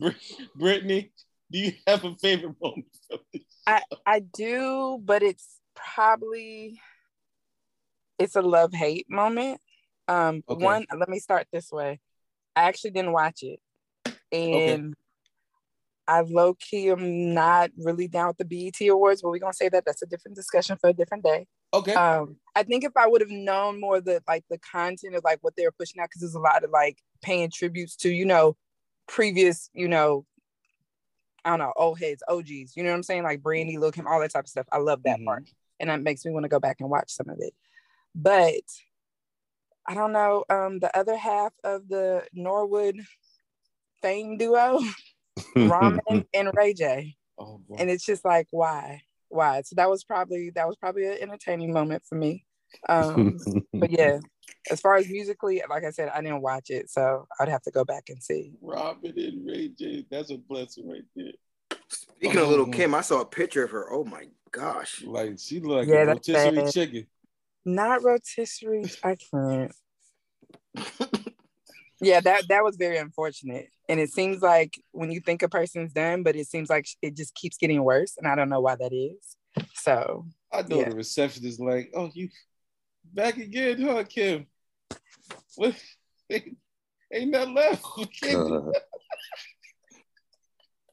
Brittany, 0.56 1.12
do 1.50 1.58
you 1.58 1.72
have 1.86 2.04
a 2.04 2.14
favorite 2.16 2.56
moment? 2.60 2.86
I 3.66 3.82
I 4.06 4.20
do, 4.20 5.00
but 5.04 5.22
it's 5.22 5.60
probably 5.74 6.80
it's 8.18 8.36
a 8.36 8.42
love 8.42 8.72
hate 8.72 9.06
moment. 9.10 9.60
Um, 10.08 10.42
Okay. 10.48 10.64
one, 10.64 10.86
let 10.96 11.08
me 11.08 11.18
start 11.20 11.46
this 11.52 11.70
way. 11.70 12.00
I 12.56 12.62
actually 12.62 12.90
didn't 12.90 13.12
watch 13.12 13.42
it, 13.42 13.60
and 14.32 14.94
I 16.08 16.22
low 16.22 16.54
key 16.54 16.88
am 16.88 17.34
not 17.34 17.70
really 17.76 18.08
down 18.08 18.28
with 18.28 18.38
the 18.38 18.44
BET 18.44 18.88
Awards, 18.88 19.20
but 19.22 19.28
we're 19.28 19.38
gonna 19.38 19.52
say 19.52 19.68
that 19.68 19.84
that's 19.84 20.02
a 20.02 20.06
different 20.06 20.36
discussion 20.36 20.78
for 20.80 20.88
a 20.88 20.94
different 20.94 21.22
day. 21.24 21.46
Okay. 21.74 21.92
Um, 21.92 22.36
I 22.56 22.62
think 22.62 22.82
if 22.82 22.96
I 22.96 23.06
would 23.06 23.20
have 23.20 23.30
known 23.30 23.78
more 23.78 24.00
the 24.00 24.22
like 24.26 24.44
the 24.48 24.58
content 24.58 25.14
of 25.14 25.22
like 25.22 25.38
what 25.42 25.54
they 25.56 25.64
were 25.64 25.74
pushing 25.78 26.00
out, 26.00 26.08
because 26.08 26.22
there's 26.22 26.34
a 26.34 26.40
lot 26.40 26.64
of 26.64 26.70
like 26.70 26.98
paying 27.22 27.50
tributes 27.50 27.94
to 27.96 28.08
you 28.08 28.24
know 28.24 28.56
previous 29.06 29.68
you 29.74 29.88
know 29.88 30.24
I 31.44 31.50
don't 31.50 31.58
know 31.60 31.72
old 31.76 31.98
heads, 32.00 32.22
OGs. 32.28 32.76
You 32.76 32.82
know 32.82 32.90
what 32.90 32.96
I'm 32.96 33.02
saying? 33.02 33.22
Like 33.22 33.42
Brandy, 33.42 33.76
Lil 33.76 33.92
Kim, 33.92 34.06
all 34.06 34.20
that 34.20 34.32
type 34.32 34.44
of 34.44 34.50
stuff. 34.50 34.66
I 34.72 34.78
love 34.78 35.02
that 35.04 35.20
Mhm. 35.20 35.24
part, 35.26 35.44
and 35.78 35.90
that 35.90 36.02
makes 36.02 36.24
me 36.24 36.32
want 36.32 36.44
to 36.44 36.48
go 36.48 36.58
back 36.58 36.80
and 36.80 36.88
watch 36.90 37.10
some 37.10 37.28
of 37.28 37.36
it. 37.40 37.54
But 38.14 38.62
I 39.88 39.94
don't 39.94 40.12
know. 40.12 40.44
Um, 40.50 40.78
the 40.80 40.96
other 40.96 41.16
half 41.16 41.52
of 41.64 41.88
the 41.88 42.24
Norwood 42.34 43.00
fame 44.02 44.36
duo, 44.36 44.80
Ramen 45.56 46.26
and 46.34 46.50
Ray 46.54 46.74
J 46.74 47.16
oh, 47.38 47.60
boy. 47.66 47.76
and 47.78 47.90
it's 47.90 48.04
just 48.04 48.24
like 48.24 48.46
why 48.50 49.02
why 49.28 49.62
so 49.62 49.74
that 49.76 49.90
was 49.90 50.04
probably 50.04 50.50
that 50.50 50.66
was 50.66 50.76
probably 50.76 51.06
an 51.06 51.18
entertaining 51.20 51.72
moment 51.72 52.02
for 52.08 52.14
me 52.14 52.44
um 52.88 53.36
but 53.74 53.90
yeah 53.90 54.18
as 54.70 54.80
far 54.80 54.96
as 54.96 55.08
musically 55.08 55.62
like 55.68 55.84
i 55.84 55.90
said 55.90 56.08
i 56.14 56.20
didn't 56.22 56.40
watch 56.40 56.70
it 56.70 56.90
so 56.90 57.26
i'd 57.40 57.48
have 57.48 57.62
to 57.62 57.70
go 57.70 57.84
back 57.84 58.04
and 58.08 58.22
see 58.22 58.52
Robin 58.60 59.12
and 59.16 59.46
Ray 59.46 59.68
J. 59.68 60.06
That's 60.10 60.30
a 60.30 60.36
blessing 60.36 60.88
right 60.88 61.02
there. 61.16 61.32
Speaking 61.88 62.38
of 62.38 62.48
Lil 62.48 62.66
Kim, 62.66 62.94
I 62.94 63.00
saw 63.00 63.20
a 63.20 63.24
picture 63.24 63.64
of 63.64 63.70
her. 63.70 63.92
Oh 63.92 64.04
my 64.04 64.24
gosh. 64.50 65.02
Like 65.04 65.38
she 65.38 65.60
look 65.60 65.78
like 65.78 65.88
Yeah, 65.88 66.02
a 66.02 66.06
rotisserie 66.06 66.70
chicken. 66.70 67.06
Not 67.74 68.02
rotisserie 68.02 68.84
i 69.04 69.16
can't 69.16 69.72
yeah 72.00 72.20
that 72.20 72.46
that 72.48 72.62
was 72.64 72.76
very 72.76 72.96
unfortunate 72.98 73.68
and 73.88 73.98
it 74.00 74.10
seems 74.10 74.42
like 74.42 74.80
when 74.92 75.10
you 75.10 75.20
think 75.20 75.42
a 75.42 75.48
person's 75.48 75.92
done 75.92 76.22
but 76.22 76.36
it 76.36 76.46
seems 76.46 76.70
like 76.70 76.86
it 77.02 77.16
just 77.16 77.34
keeps 77.34 77.56
getting 77.56 77.82
worse 77.82 78.14
and 78.18 78.26
i 78.26 78.34
don't 78.34 78.48
know 78.48 78.60
why 78.60 78.74
that 78.76 78.92
is 78.92 79.36
so 79.74 80.24
I 80.52 80.62
know 80.62 80.78
Yeah. 80.78 80.88
the 80.88 80.94
receptionist 80.96 81.54
is 81.54 81.60
like, 81.60 81.90
oh, 81.94 82.10
you 82.14 82.28
back 83.12 83.36
again, 83.36 83.82
huh, 83.82 84.04
Kim? 84.04 84.46
What? 85.56 85.74
Ain't, 86.30 86.56
ain't 87.12 87.30
nothing 87.30 87.54
left. 87.54 87.84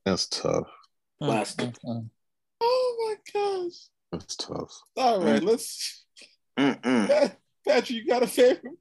That's 0.05 0.27
tough. 0.27 0.67
Blasted. 1.19 1.77
Mm-mm. 1.85 2.09
Oh 2.61 2.95
my 3.07 3.15
gosh. 3.33 3.73
That's 4.13 4.35
tough. 4.37 4.81
All 4.95 5.21
right, 5.21 5.43
let's. 5.43 6.04
Pat- 6.57 7.37
Patrick, 7.67 7.89
you 7.89 8.07
got 8.07 8.23
a 8.23 8.27
favorite? 8.27 8.73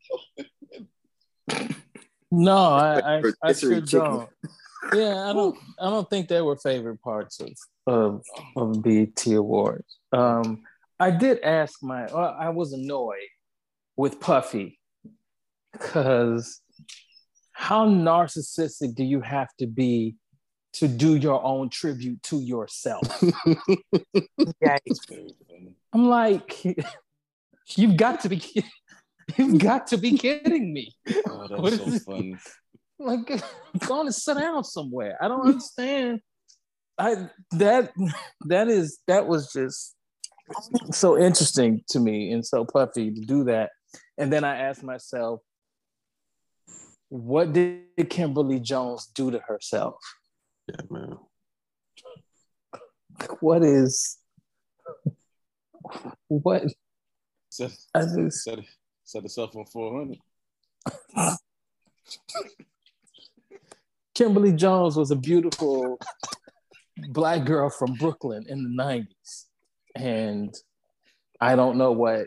No, 2.31 2.57
I 2.57 2.99
I, 2.99 3.17
I 3.17 3.21
Rotisserie 3.21 3.87
sure 3.87 4.01
don't. 4.01 4.29
Yeah, 4.93 5.31
I 5.31 5.33
don't. 5.33 5.57
I 5.81 5.91
don't 5.91 6.09
think 6.11 6.29
they 6.29 6.43
were 6.43 6.57
favorite 6.57 7.01
parts 7.03 7.41
of 7.41 7.51
of 7.87 8.23
of 8.57 8.83
BET 8.83 9.27
Awards. 9.27 9.99
Um, 10.13 10.63
I 11.01 11.11
did 11.11 11.41
ask 11.41 11.83
my. 11.83 12.07
Well, 12.13 12.37
I 12.39 12.51
was 12.51 12.73
annoyed 12.73 13.17
with 13.97 14.21
Puffy 14.21 14.79
because 15.73 16.61
how 17.53 17.89
narcissistic 17.89 18.95
do 18.95 19.05
you 19.05 19.21
have 19.21 19.49
to 19.59 19.67
be 19.67 20.17
to 20.75 20.89
do 20.89 21.15
your 21.15 21.43
own 21.45 21.71
tribute 21.71 22.23
to 22.25 22.41
yourself? 22.41 23.03
yeah 24.61 24.79
It's 24.85 25.07
very 25.07 25.33
funny. 25.49 25.73
I'm 25.93 26.09
like, 26.09 26.63
you've 27.77 27.97
got 27.97 28.21
to 28.21 28.29
be. 28.29 28.43
You've 29.39 29.59
got 29.59 29.87
to 29.87 29.97
be 29.97 30.19
kidding 30.19 30.71
me. 30.75 30.95
Oh, 31.27 31.47
What 31.57 31.71
that's 31.71 31.77
so 31.77 31.85
is 31.87 32.05
it? 32.07 32.39
like 32.99 33.27
go 33.27 33.95
on 33.95 34.07
and 34.07 34.15
sit 34.15 34.37
down 34.37 34.63
somewhere. 34.65 35.17
I 35.19 35.29
don't 35.29 35.47
understand. 35.47 36.21
I 36.99 37.31
that 37.53 37.93
that 38.47 38.69
is 38.69 38.99
that 39.07 39.27
was 39.27 39.51
just 39.53 39.97
so 40.93 41.19
interesting 41.19 41.83
to 41.89 42.01
me 42.01 42.33
and 42.33 42.45
so 42.45 42.65
puffy 42.65 43.13
to 43.13 43.21
do 43.23 43.45
that. 43.45 43.71
And 44.19 44.33
then 44.33 44.45
I 44.45 44.59
asked 44.59 44.83
myself, 44.83 45.41
what 47.09 47.53
did 47.53 48.11
Kimberly 48.11 48.61
Jones 48.61 49.07
do 49.07 49.31
to 49.31 49.39
herself? 49.39 49.97
Yeah, 50.69 50.85
man. 50.91 51.17
What 53.41 53.63
is 53.63 54.19
what 56.29 56.65
Set, 57.55 57.71
I 57.95 58.01
just, 58.01 58.43
set, 58.43 58.59
set 59.05 59.23
herself 59.23 59.55
on 59.55 59.65
400. 59.67 60.19
Kimberly 64.13 64.53
Jones 64.53 64.97
was 64.97 65.13
a 65.13 65.17
beautiful 65.17 66.01
black 67.11 67.45
girl 67.45 67.71
from 67.71 67.95
Brooklyn 67.95 68.45
in 68.49 68.65
the 68.65 68.71
90s. 68.83 69.45
And 69.95 70.53
I 71.41 71.55
don't 71.55 71.79
know 71.79 71.93
what. 71.93 72.27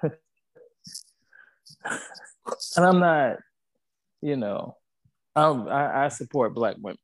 and 0.04 0.12
I'm 2.76 3.00
not, 3.00 3.38
you 4.20 4.36
know, 4.36 4.76
I'm, 5.34 5.66
I, 5.66 6.04
I 6.04 6.08
support 6.08 6.54
black 6.54 6.76
women. 6.78 6.98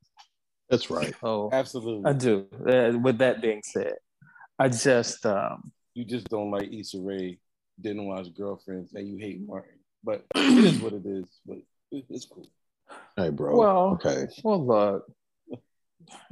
That's 0.70 0.90
right. 0.90 1.12
Oh, 1.24 1.50
Absolutely. 1.52 2.08
I 2.08 2.12
do. 2.12 2.46
Uh, 2.52 2.96
with 3.02 3.18
that 3.18 3.42
being 3.42 3.62
said, 3.64 3.94
I 4.60 4.68
just, 4.68 5.26
um, 5.26 5.72
you 5.98 6.04
just 6.04 6.28
don't 6.28 6.52
like 6.52 6.72
Issa 6.72 7.00
Rae, 7.00 7.38
didn't 7.80 8.06
watch 8.06 8.32
Girlfriends, 8.32 8.92
and 8.94 9.08
you 9.08 9.16
hate 9.18 9.40
Martin. 9.44 9.78
But 10.04 10.24
it 10.36 10.64
is 10.64 10.80
what 10.80 10.92
it 10.92 11.04
is. 11.04 11.24
But 11.44 11.58
it's 11.90 12.24
cool. 12.24 12.46
Hey, 13.16 13.30
bro. 13.30 13.56
Well, 13.58 13.78
okay. 13.94 14.28
well, 14.44 14.64
look. 14.64 15.06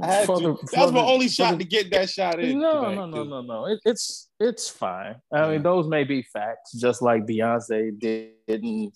I 0.00 0.06
had 0.06 0.28
the- 0.28 0.56
that 0.72 0.82
was 0.82 0.92
my 0.92 1.00
the- 1.00 1.06
only 1.06 1.28
shot 1.28 1.58
the- 1.58 1.64
to 1.64 1.68
get 1.68 1.90
that 1.90 2.08
shot 2.08 2.38
in. 2.38 2.60
No, 2.60 2.82
no, 2.82 2.94
no, 2.94 3.06
no, 3.06 3.16
'cause- 3.16 3.28
no, 3.28 3.40
no. 3.42 3.66
It, 3.66 3.80
it's 3.84 4.28
it's 4.38 4.68
fine. 4.70 5.16
I 5.34 5.40
Yeah. 5.46 5.50
mean, 5.50 5.62
those 5.64 5.88
may 5.88 6.04
be 6.04 6.22
facts, 6.22 6.72
just 6.78 7.02
like 7.02 7.26
Beyonce 7.26 7.98
didn't 7.98 8.92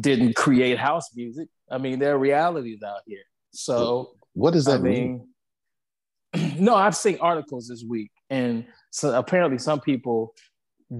didn't 0.00 0.36
create 0.36 0.78
house 0.78 1.08
music. 1.16 1.48
I 1.70 1.78
mean, 1.78 1.98
there 1.98 2.14
are 2.14 2.18
realities 2.18 2.82
out 2.82 3.00
here. 3.06 3.24
So 3.54 4.10
What 4.34 4.52
does 4.52 4.68
I 4.68 4.72
that 4.76 4.82
mean? 4.82 5.26
mean, 6.34 6.56
no, 6.62 6.74
I've 6.74 6.94
seen 6.96 7.16
articles 7.20 7.68
this 7.68 7.82
week, 7.88 8.10
and 8.28 8.66
so 8.92 9.18
apparently 9.18 9.58
some 9.58 9.80
people 9.80 10.34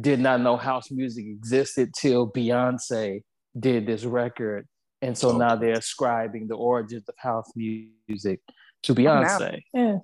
did 0.00 0.18
not 0.18 0.40
know 0.40 0.56
house 0.56 0.90
music 0.90 1.26
existed 1.26 1.92
till 1.94 2.28
Beyonce 2.30 3.22
did 3.58 3.86
this 3.86 4.04
record, 4.04 4.66
and 5.02 5.16
so 5.16 5.30
Oh. 5.30 5.36
now 5.36 5.54
they're 5.56 5.78
ascribing 5.78 6.48
the 6.48 6.54
origins 6.56 7.08
of 7.08 7.14
house 7.18 7.50
music 7.54 8.40
to 8.84 8.94
now. 8.94 8.98
Beyonce. 9.00 9.60
Yeah, 9.74 9.98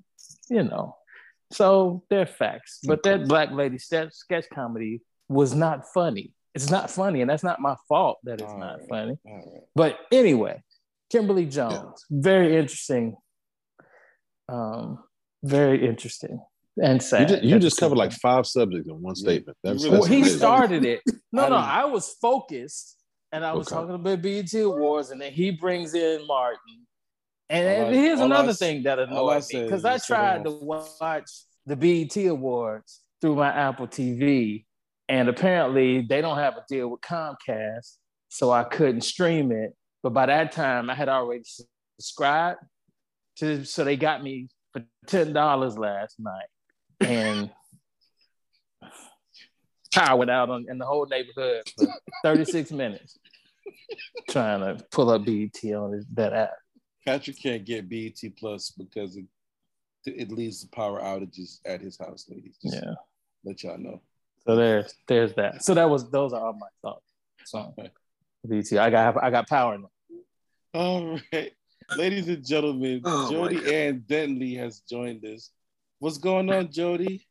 you 0.51 0.62
know, 0.62 0.96
so 1.51 2.05
they're 2.11 2.27
facts. 2.27 2.81
But 2.87 3.03
that 3.05 3.27
Black 3.27 3.51
Lady 3.51 3.79
sketch, 3.79 4.12
sketch 4.12 4.46
comedy 4.53 5.01
was 5.29 5.55
not 5.55 5.87
funny. 5.92 6.33
It's 6.55 6.70
not 6.70 6.90
funny, 6.90 7.20
and 7.22 7.31
that's 7.31 7.44
not 7.44 7.61
my 7.61 7.77
fault 7.88 8.18
that 8.24 8.40
it's 8.42 8.51
All 8.53 8.59
not 8.59 8.79
right. 8.81 8.88
funny. 8.90 9.16
Right. 9.24 9.44
But 9.74 9.98
anyway, 10.12 10.62
Kimberly 11.11 11.46
Jones, 11.46 12.05
very 12.11 12.57
interesting. 12.57 13.16
Um, 14.48 14.98
very 15.42 15.87
interesting 15.87 16.40
and 16.83 17.03
sad. 17.03 17.21
You 17.23 17.27
just, 17.37 17.43
you 17.45 17.59
just 17.59 17.77
covered 17.79 17.99
like 17.99 18.12
five 18.12 18.47
subjects 18.47 18.88
in 18.88 19.01
one 19.01 19.14
Yeah. 19.17 19.23
statement. 19.23 19.59
That's, 19.64 19.85
You 19.85 19.91
Well, 19.91 20.01
that's 20.01 20.11
he 20.12 20.21
amazing. 20.21 20.38
started 20.38 20.85
it. 20.85 21.03
No, 21.31 21.45
I 21.45 21.49
no, 21.51 21.57
I 21.57 21.85
was 21.85 22.14
focused, 22.23 22.97
and 23.33 23.45
I 23.45 23.53
was 23.53 23.67
Okay. 23.69 23.77
talking 23.77 23.95
about 23.97 24.23
BET 24.23 24.55
Awards, 24.55 25.11
and 25.11 25.21
then 25.21 25.31
he 25.33 25.51
brings 25.51 25.93
in 25.95 26.27
Martin. 26.27 26.87
And 27.51 27.83
All 27.85 27.91
I- 27.91 27.93
here's 27.95 28.19
all 28.21 28.25
I 28.33 28.37
another 28.37 28.49
s- 28.51 28.59
thing 28.59 28.83
that 28.85 28.99
all 28.99 29.29
I 29.31 29.37
annoyed 29.37 29.45
me 29.53 29.62
because 29.64 29.85
I 29.85 29.99
tried 29.99 30.45
to 30.45 30.51
watch 30.53 31.29
the 31.67 31.77
BET 31.77 32.17
Awards 32.27 33.01
through 33.21 33.35
my 33.37 33.49
Apple 33.49 33.87
TV, 33.87 34.64
and 35.11 35.29
apparently 35.29 36.01
they 36.01 36.23
don't 36.23 36.38
have 36.38 36.57
a 36.57 36.64
deal 36.69 36.88
with 36.88 37.03
Comcast, 37.03 37.97
so 38.31 38.51
I 38.51 38.64
couldn't 38.64 39.03
stream 39.03 39.53
it. 39.53 39.75
But 40.03 40.14
by 40.14 40.25
that 40.27 40.53
time, 40.53 40.88
I 40.88 40.95
had 40.95 41.11
already 41.11 41.45
subscribed 41.99 42.61
to, 43.37 43.64
so 43.67 43.85
they 43.85 43.97
got 43.97 44.23
me 44.23 44.49
for 44.73 44.83
ten 45.07 45.35
dollars 45.35 45.77
last 45.77 46.19
night, 46.19 46.49
and 47.00 47.50
power 49.92 50.16
went 50.18 50.30
out 50.30 50.50
on, 50.50 50.66
in 50.68 50.78
the 50.78 50.84
whole 50.87 51.06
neighborhood 51.06 51.62
for 51.76 51.87
36 52.22 52.70
minutes 52.72 53.18
trying 54.28 54.61
to 54.61 54.82
pull 54.90 55.11
up 55.11 55.24
BET 55.24 55.62
on 55.74 55.92
his, 55.92 56.04
that 56.14 56.32
app. 56.32 56.52
Patrick 57.06 57.40
can't 57.42 57.64
get 57.64 57.88
BET 57.88 58.18
Plus 58.38 58.70
because 58.70 59.16
it 59.16 59.24
it 60.06 60.30
leads 60.30 60.61
to 60.62 60.68
power 60.68 61.00
outages 61.00 61.58
at 61.66 61.80
his 61.80 61.98
house, 61.98 62.26
ladies. 62.28 62.56
Just 62.62 62.76
Yeah. 62.82 62.94
let 63.44 63.62
y'all 63.62 63.76
know. 63.78 64.00
So 64.46 64.56
there's 64.56 64.94
there's 65.06 65.34
that. 65.34 65.62
So 65.62 65.74
that 65.74 65.88
was 65.90 66.11
those 66.11 66.32
are 66.32 66.46
all 66.46 66.52
my 66.54 66.68
thoughts. 66.82 67.04
So 67.44 67.74
BET, 68.46 68.72
I 68.74 68.90
got 68.90 69.22
I 69.22 69.30
got 69.30 69.48
power 69.48 69.76
now. 69.78 69.90
All 70.74 71.18
right, 71.32 71.52
ladies 71.96 72.28
and 72.28 72.44
gentlemen, 72.46 73.02
Oh, 73.04 73.30
Jody 73.30 73.56
God. 73.56 73.68
Ann 73.68 74.04
Dentley 74.06 74.56
has 74.58 74.80
joined 74.80 75.24
us. 75.24 75.50
What's 75.98 76.18
going 76.18 76.50
on, 76.52 76.70
Jody? 76.70 77.26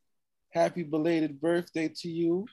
Happy 0.51 0.83
belated 0.83 1.39
birthday 1.39 1.89
to 2.01 2.09
you. 2.09 2.45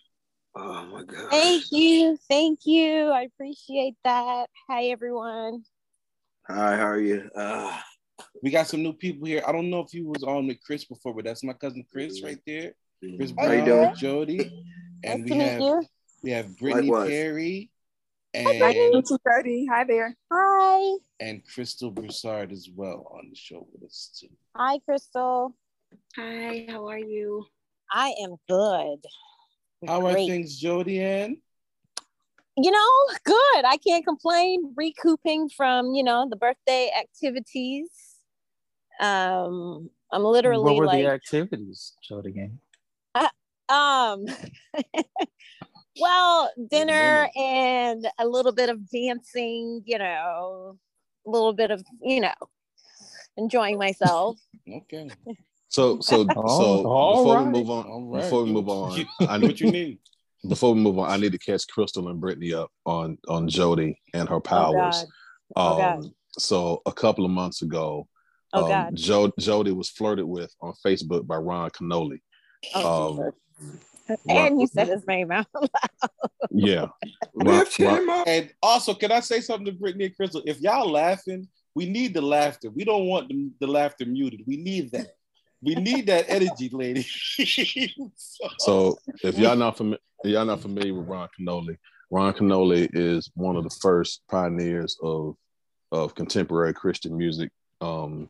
Oh 0.54 0.86
my 0.86 1.02
god. 1.02 1.30
Thank 1.30 1.64
you. 1.72 2.16
Thank 2.28 2.60
you. 2.64 3.06
I 3.08 3.22
appreciate 3.22 3.96
that. 4.04 4.48
Hi, 4.68 4.84
everyone. 4.86 5.64
Hi, 6.48 6.76
how 6.76 6.86
are 6.86 7.00
you? 7.00 7.28
Uh, 7.34 7.76
We 8.42 8.50
got 8.50 8.68
some 8.68 8.82
new 8.82 8.92
people 8.92 9.26
here. 9.26 9.42
I 9.46 9.50
don't 9.52 9.70
know 9.70 9.80
if 9.80 9.92
you 9.92 10.06
was 10.06 10.22
on 10.22 10.46
with 10.46 10.58
Chris 10.64 10.84
before, 10.84 11.14
but 11.14 11.24
that's 11.24 11.42
my 11.42 11.54
cousin 11.54 11.84
Chris 11.90 12.22
right 12.22 12.38
there. 12.46 12.74
Chris 13.16 13.32
how 13.36 13.50
you 13.50 13.64
Brown, 13.64 13.64
doing? 13.64 13.94
Jody, 13.96 14.64
and 15.02 15.24
nice 15.24 15.24
we 15.24 15.28
to 15.30 15.34
meet 15.34 15.44
have 15.50 15.60
you. 15.60 15.82
we 16.22 16.30
have 16.30 16.58
Brittany 16.58 16.82
Likewise. 16.88 17.08
Perry 17.08 17.70
Nice 18.34 18.44
to 19.08 19.18
and 19.18 19.20
Jody. 19.26 19.66
Hi 19.70 19.84
there. 19.84 20.16
Hi. 20.32 20.96
and 21.20 21.42
Crystal 21.44 21.90
Broussard 21.90 22.52
as 22.52 22.68
well 22.74 23.10
on 23.12 23.30
the 23.30 23.36
show 23.36 23.66
with 23.72 23.82
us 23.84 24.16
too. 24.20 24.28
Hi, 24.56 24.78
Crystal. 24.80 25.54
Hi, 26.16 26.66
how 26.68 26.88
are 26.88 26.98
you? 26.98 27.46
I 27.90 28.14
am 28.22 28.36
good. 28.48 28.98
How 29.86 30.06
are 30.06 30.14
things, 30.14 30.58
Jody 30.58 31.00
Ann? 31.00 31.38
You 32.56 32.70
know, 32.70 32.88
good. 33.24 33.64
I 33.64 33.76
can't 33.86 34.04
complain. 34.04 34.72
Recouping 34.76 35.48
from, 35.48 35.94
you 35.94 36.04
know, 36.04 36.28
the 36.28 36.36
birthday 36.36 36.90
activities. 36.98 37.90
Um, 39.00 39.90
I'm 40.12 40.22
literally 40.22 40.62
what 40.62 40.76
were 40.76 40.86
like 40.86 40.98
the 40.98 41.10
activities, 41.10 41.94
Jody 42.08 42.32
Gang? 42.32 42.60
Um, 43.68 44.26
well, 46.00 46.50
dinner 46.70 47.28
and 47.34 48.06
a 48.18 48.26
little 48.26 48.52
bit 48.52 48.68
of 48.68 48.88
dancing, 48.90 49.82
you 49.84 49.98
know, 49.98 50.78
a 51.26 51.30
little 51.30 51.54
bit 51.54 51.70
of, 51.70 51.82
you 52.02 52.20
know, 52.20 52.34
enjoying 53.36 53.78
myself. 53.78 54.38
Okay. 54.66 55.10
So 55.74 55.98
so 56.00 56.24
Oh, 56.36 56.58
so 56.58 56.86
all 56.88 57.16
before 57.16 57.34
right. 57.34 57.46
we 57.46 57.50
move 57.50 57.68
on, 57.70 57.86
All 57.86 58.02
right. 58.04 58.22
before 58.22 58.44
we 58.44 58.50
move 58.52 58.68
on, 58.82 59.04
I 59.28 59.38
need 59.38 59.46
what 59.46 59.60
you 59.60 59.72
need. 59.72 59.98
before 60.48 60.72
we 60.72 60.80
move 60.80 60.98
on, 61.00 61.10
I 61.10 61.16
need 61.16 61.32
to 61.32 61.38
catch 61.38 61.66
Crystal 61.66 62.08
and 62.08 62.20
Brittany 62.20 62.54
up 62.54 62.70
on 62.86 63.18
on 63.28 63.48
Jody 63.48 63.98
and 64.14 64.28
her 64.28 64.36
Oh, 64.36 64.40
powers. 64.40 64.74
God. 64.76 65.06
Oh, 65.56 65.78
God. 65.78 65.96
um, 66.04 66.14
so 66.38 66.80
a 66.86 66.92
couple 66.92 67.24
of 67.24 67.32
months 67.32 67.62
ago, 67.62 68.06
Oh, 68.52 68.62
um, 68.62 68.68
God. 68.68 68.96
Jo- 68.96 69.32
Jody 69.40 69.72
was 69.72 69.90
flirted 69.90 70.26
with 70.26 70.54
on 70.60 70.74
Facebook 70.86 71.26
by 71.26 71.36
Ron 71.36 71.70
Kenoly. 71.70 72.20
Oh, 72.76 73.08
Um, 73.08 73.16
Jesus. 73.16 73.32
and 74.28 74.60
you 74.60 74.68
said 74.68 74.88
his 74.88 75.04
name 75.08 75.32
out 75.32 75.46
loud. 75.54 76.10
Yeah, 76.50 76.86
Ron, 77.34 77.58
lift 77.58 77.80
Ron- 77.80 78.02
him 78.02 78.10
up. 78.10 78.28
And 78.28 78.52
also, 78.62 78.94
can 78.94 79.10
I 79.10 79.18
say 79.20 79.40
something 79.40 79.66
to 79.66 79.72
Brittany 79.72 80.04
and 80.04 80.14
Crystal? 80.16 80.42
If 80.46 80.60
y'all 80.60 80.88
laughing, 80.88 81.48
we 81.74 81.86
need 81.86 82.14
the 82.14 82.22
laughter. 82.22 82.70
We 82.70 82.84
don't 82.84 83.06
want 83.08 83.28
the, 83.28 83.50
the 83.58 83.66
laughter 83.66 84.06
muted. 84.06 84.42
We 84.46 84.56
need 84.58 84.92
that. 84.92 85.08
We 85.64 85.74
need 85.74 86.06
that 86.06 86.26
energy, 86.28 86.68
lady. 86.72 87.02
so, 87.02 88.48
So 88.58 88.98
if 89.22 89.38
y'all 89.38 89.56
not 89.56 89.76
familiar, 89.76 89.98
y'all 90.24 90.44
not 90.44 90.60
familiar 90.60 90.94
with 90.94 91.08
Ron 91.08 91.28
Kenoly. 91.38 91.76
Ron 92.10 92.34
Kenoly 92.34 92.88
is 92.92 93.30
one 93.34 93.56
of 93.56 93.64
the 93.64 93.76
first 93.80 94.22
pioneers 94.28 94.96
of 95.02 95.36
of 95.90 96.14
contemporary 96.14 96.74
Christian 96.74 97.16
music, 97.16 97.50
um, 97.80 98.28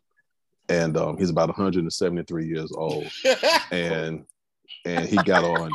and 0.69 0.97
um, 0.97 1.17
he's 1.17 1.31
about 1.31 1.49
173 1.49 2.47
years 2.47 2.73
old. 2.77 3.11
And 3.71 4.25
and 4.85 5.09
he 5.09 5.17
got 5.17 5.45
on 5.45 5.71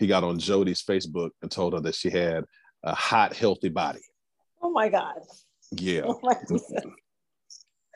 he 0.00 0.06
got 0.06 0.24
on 0.24 0.38
Jody's 0.38 0.82
Facebook 0.82 1.30
and 1.42 1.50
told 1.50 1.74
her 1.74 1.80
that 1.80 1.94
she 1.94 2.10
had 2.10 2.44
a 2.82 2.94
hot, 2.94 3.34
healthy 3.34 3.68
body. 3.68 4.00
Oh, 4.62 4.70
my 4.70 4.88
God. 4.88 5.16
Yeah, 5.72 6.02
Oh, 6.06 6.20
my 6.22 6.34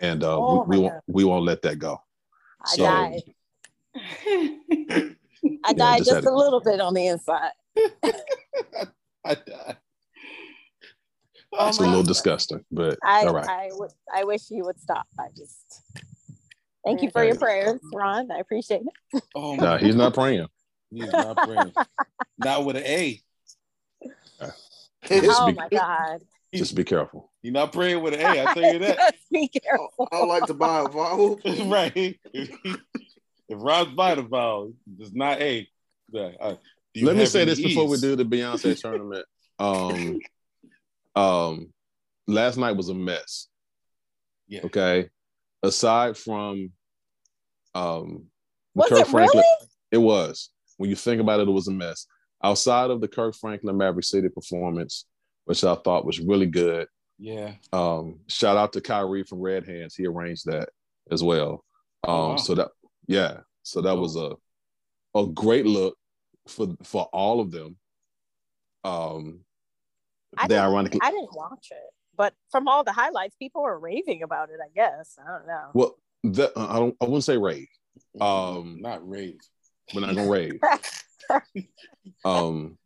and 0.00 0.22
uh, 0.22 0.36
Oh, 0.36 0.64
we, 0.68 0.76
we 0.76 0.82
won't 0.82 0.94
we 1.06 1.24
won't 1.24 1.44
let 1.44 1.62
that 1.62 1.78
go. 1.78 1.98
I 2.64 2.76
So- 2.76 2.84
died. 2.84 3.22
I 3.96 5.14
Yeah, 5.42 5.72
died 5.74 5.98
just 5.98 6.10
just, 6.10 6.24
had 6.24 6.32
a 6.32 6.34
little 6.34 6.60
bit 6.60 6.80
on 6.80 6.94
the 6.94 7.06
inside. 7.06 7.50
I 9.24 9.34
died. 9.34 9.76
Oh, 11.52 11.68
It's 11.68 11.78
a 11.78 11.82
little 11.82 12.02
God. 12.02 12.08
disgusting, 12.08 12.64
but 12.72 12.98
I, 13.04 13.26
all 13.26 13.34
right. 13.34 13.70
I 14.12 14.24
wish 14.24 14.50
you 14.50 14.64
would 14.64 14.80
stop. 14.80 15.06
I 15.18 15.26
just 15.36 15.82
thank 16.84 17.02
you 17.02 17.10
for 17.10 17.22
your 17.22 17.36
prayers, 17.36 17.78
Ron. 17.94 18.30
I 18.32 18.38
appreciate 18.38 18.82
it. 19.12 19.22
Oh, 19.36 19.54
No, 19.60 19.76
he's 19.76 19.94
not 19.94 20.14
praying. 20.14 20.48
He's 20.90 21.12
not 21.12 21.36
praying. 21.36 21.72
not 22.38 22.64
with 22.64 22.76
an 22.76 22.84
A. 22.84 23.20
Oh 24.40 24.50
just 25.06 25.40
oh 25.40 25.46
be- 25.48 25.52
my 25.52 25.68
God. 25.68 26.22
Just 26.52 26.74
be 26.74 26.84
careful. 26.84 27.30
He's 27.44 27.52
not 27.52 27.74
praying 27.74 28.02
with 28.02 28.14
an 28.14 28.20
A. 28.20 28.42
I 28.42 28.54
tell 28.54 28.72
you 28.72 28.78
that. 28.78 29.14
Be 29.30 29.48
careful. 29.48 30.08
I 30.10 30.16
don't 30.16 30.28
like 30.28 30.46
to 30.46 30.54
buy 30.54 30.80
a 30.80 30.88
vowel. 30.88 31.38
right. 31.66 31.92
If, 32.32 32.50
if 32.62 32.78
Rob's 33.50 33.92
by 33.92 34.14
the 34.14 34.22
vowel, 34.22 34.72
it's 34.98 35.12
not 35.12 35.42
A. 35.42 35.68
Yeah, 36.10 36.30
do 36.94 37.00
you 37.00 37.06
Let 37.06 37.16
me 37.16 37.26
say 37.26 37.42
any 37.42 37.50
this 37.50 37.60
before 37.60 37.86
we 37.86 37.98
do 37.98 38.16
the 38.16 38.24
Beyonce 38.24 38.80
tournament. 38.80 39.26
Um, 39.58 40.20
um, 41.14 41.72
last 42.26 42.56
night 42.56 42.78
was 42.78 42.88
a 42.88 42.94
mess. 42.94 43.48
Yeah. 44.48 44.62
Okay. 44.64 45.10
Aside 45.62 46.16
from 46.16 46.72
um 47.74 48.24
the 48.74 48.88
Was 48.88 48.92
it 48.92 49.06
Franklin, 49.08 49.44
really? 49.44 49.68
it 49.92 49.98
was. 49.98 50.48
When 50.78 50.88
you 50.88 50.96
think 50.96 51.20
about 51.20 51.40
it, 51.40 51.48
it 51.48 51.52
was 51.52 51.68
a 51.68 51.72
mess. 51.72 52.06
Outside 52.42 52.88
of 52.88 53.02
the 53.02 53.08
Kirk 53.08 53.34
Franklin 53.38 53.76
Maverick 53.76 54.06
City 54.06 54.30
performance, 54.30 55.04
which 55.44 55.62
I 55.62 55.74
thought 55.74 56.06
was 56.06 56.20
really 56.20 56.46
good. 56.46 56.88
Yeah. 57.18 57.52
Um, 57.72 58.20
shout 58.28 58.56
out 58.56 58.72
to 58.74 58.80
Kyrie 58.80 59.22
from 59.24 59.40
Red 59.40 59.66
Hands. 59.66 59.94
He 59.94 60.06
arranged 60.06 60.46
that 60.46 60.68
as 61.10 61.22
well. 61.22 61.64
Um, 62.06 62.14
Oh, 62.14 62.28
wow. 62.30 62.36
so 62.36 62.54
that 62.56 62.68
yeah, 63.06 63.38
so 63.62 63.80
that 63.82 63.96
was 63.96 64.16
a 64.16 64.32
a 65.14 65.26
great 65.26 65.64
look 65.66 65.96
for 66.48 66.68
for 66.82 67.04
all 67.12 67.40
of 67.40 67.50
them. 67.50 67.76
Um, 68.84 69.40
I 70.36 70.46
they 70.48 70.54
didn't, 70.56 70.66
ironically 70.66 71.00
I 71.02 71.10
didn't 71.12 71.34
watch 71.34 71.68
it, 71.70 71.92
but 72.16 72.34
from 72.50 72.68
all 72.68 72.84
the 72.84 72.92
highlights, 72.92 73.36
people 73.36 73.62
were 73.62 73.78
raving 73.78 74.22
about 74.22 74.50
it. 74.50 74.56
I 74.62 74.68
guess 74.74 75.16
I 75.24 75.30
don't 75.30 75.46
know. 75.46 75.70
well, 75.72 75.96
that, 76.24 76.52
I 76.56 76.78
don't 76.78 76.96
I 77.00 77.04
wouldn't 77.04 77.24
say 77.24 77.38
rave. 77.38 77.68
Um, 78.20 78.78
not 78.82 79.08
rave. 79.08 79.38
We're 79.94 80.00
not 80.02 80.14
gonna 80.14 80.30
rave. 80.30 80.60
Um, 82.24 82.76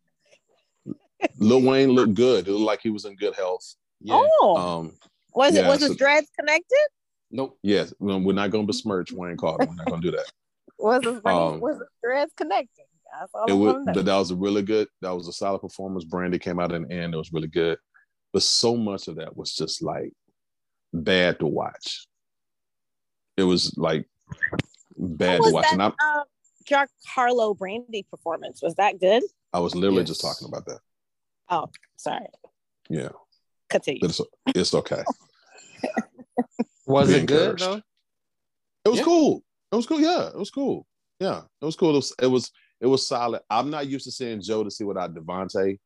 Lil 1.37 1.61
Wayne 1.61 1.89
looked 1.89 2.13
good. 2.13 2.47
It 2.47 2.51
looked 2.51 2.63
like 2.63 2.79
he 2.81 2.89
was 2.89 3.03
in 3.03 3.15
good 3.17 3.35
health. 3.35 3.75
Yeah. 4.01 4.21
Oh, 4.41 4.55
Um, 4.57 4.93
was 5.33 5.55
it 5.55 5.61
yeah, 5.63 5.69
was 5.69 5.79
so- 5.81 5.87
his 5.87 5.97
dreads 5.97 6.27
connected? 6.37 6.87
Nope. 7.31 7.57
yes, 7.61 7.93
we're 7.99 8.17
we're 8.17 8.33
not 8.33 8.49
gonna 8.49 8.65
besmirch 8.65 9.11
Wayne 9.11 9.37
Carter. 9.37 9.65
We're 9.67 9.75
not 9.75 9.85
gonna 9.87 10.01
do 10.01 10.11
that. 10.11 10.25
Was 10.79 11.03
his 11.03 11.19
Um, 11.25 11.59
was 11.59 11.75
his 11.77 11.87
dreads 12.01 12.31
connected? 12.37 12.85
It 13.49 13.53
was, 13.53 13.59
want 13.59 13.77
to 13.79 13.83
know. 13.85 13.93
but 13.93 14.05
that 14.05 14.15
was 14.17 14.31
a 14.31 14.35
really 14.35 14.61
good. 14.61 14.87
That 15.01 15.11
was 15.11 15.27
a 15.27 15.33
solid 15.33 15.59
performance. 15.59 16.05
Brandy 16.05 16.39
came 16.39 16.57
out 16.59 16.71
in 16.71 16.83
the 16.83 16.91
end. 16.93 17.13
It 17.13 17.17
was 17.17 17.33
really 17.33 17.49
good, 17.49 17.77
but 18.31 18.43
so 18.43 18.77
much 18.77 19.07
of 19.09 19.17
that 19.17 19.35
was 19.35 19.53
just 19.53 19.83
like 19.83 20.13
bad 20.93 21.39
to 21.39 21.47
watch. 21.47 22.07
It 23.35 23.43
was 23.43 23.77
like 23.77 24.07
bad 24.97 25.29
How 25.31 25.35
to 25.37 25.41
was 25.43 25.53
watch, 25.53 25.63
that 25.65 25.73
and 25.73 25.81
I, 25.83 25.87
um, 25.87 26.23
Jack 26.65 26.89
Harlow 27.05 27.53
Brandy 27.53 28.05
performance? 28.09 28.61
Was 28.63 28.75
that 28.75 28.99
good? 29.01 29.23
I 29.51 29.59
was 29.59 29.75
literally 29.75 30.03
just 30.05 30.21
talking 30.21 30.47
about 30.47 30.65
that. 30.67 30.79
Oh, 31.49 31.67
sorry. 31.97 32.27
Yeah, 32.89 33.09
Continue. 33.69 33.99
it's 34.03 34.21
it's 34.55 34.73
okay. 34.73 35.03
Was 36.87 37.09
Be 37.09 37.15
it 37.15 37.25
good 37.27 37.39
encouraged. 37.59 37.63
though? 37.63 37.81
It 38.85 38.89
was 38.89 38.97
Yeah. 38.99 39.05
cool. 39.05 39.43
It 39.71 39.75
was 39.75 39.85
cool. 39.85 39.99
Yeah, 40.01 40.27
it 40.29 40.35
was 40.37 40.49
cool. 40.49 40.87
Yeah, 41.19 41.41
it 41.61 41.65
was 41.65 41.75
cool. 41.75 41.91
It 41.91 41.95
was, 41.97 42.13
it 42.23 42.27
was 42.27 42.51
it 42.81 42.87
was 42.87 43.05
solid. 43.05 43.41
I'm 43.49 43.69
not 43.69 43.87
used 43.87 44.05
to 44.05 44.11
seeing 44.11 44.39
Jodeci 44.39 44.85
without 44.85 45.13
DeVante, 45.13 45.77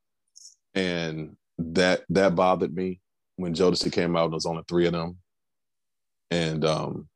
and 0.73 1.35
that 1.57 2.03
that 2.09 2.35
bothered 2.35 2.73
me 2.73 3.01
when 3.35 3.53
Jodeci 3.53 3.91
came 3.91 4.15
out. 4.15 4.23
and 4.25 4.31
There 4.31 4.35
was 4.37 4.45
only 4.45 4.63
three 4.69 4.85
of 4.85 4.93
them, 4.93 5.17
and 6.31 6.63
um, 6.63 7.09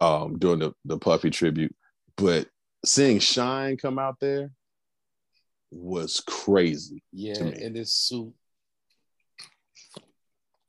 um, 0.00 0.38
during 0.38 0.58
the 0.58 0.72
the 0.84 0.98
Puffy 0.98 1.30
tribute, 1.30 1.74
but 2.16 2.48
seeing 2.84 3.18
Shyne 3.20 3.76
come 3.78 3.98
out 3.98 4.16
there 4.20 4.50
was 5.70 6.20
crazy. 6.20 7.02
Yeah, 7.12 7.34
to 7.34 7.44
me. 7.44 7.62
in 7.62 7.72
this 7.72 7.94
suit. 7.94 8.34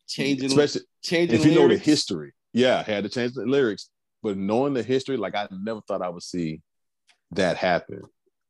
Changing 0.09 0.47
Especially 0.47 0.81
changing 1.03 1.39
if 1.39 1.45
you 1.45 1.53
know 1.53 1.67
the 1.67 1.77
history. 1.77 2.33
Yeah, 2.51 2.81
had 2.81 3.03
to 3.03 3.09
change 3.09 3.33
the 3.33 3.45
lyrics, 3.45 3.91
but 4.23 4.37
knowing 4.37 4.73
the 4.73 4.81
history, 4.81 5.17
like 5.17 5.35
I 5.35 5.47
never 5.51 5.81
thought 5.81 6.01
I 6.01 6.09
would 6.09 6.23
see 6.23 6.61
that 7.31 7.57
happen. 7.57 8.01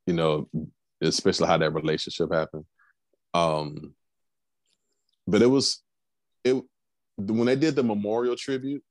You 0.07 0.13
know, 0.13 0.49
especially 1.01 1.47
how 1.47 1.57
that 1.57 1.73
relationship 1.73 2.31
happened. 2.31 2.65
Um, 3.33 3.93
but 5.27 5.41
it 5.41 5.47
was 5.47 5.83
it 6.45 6.55
when 7.17 7.45
they 7.45 7.57
did 7.57 7.75
the 7.75 7.83
memorial 7.83 8.37
tribute 8.37 8.83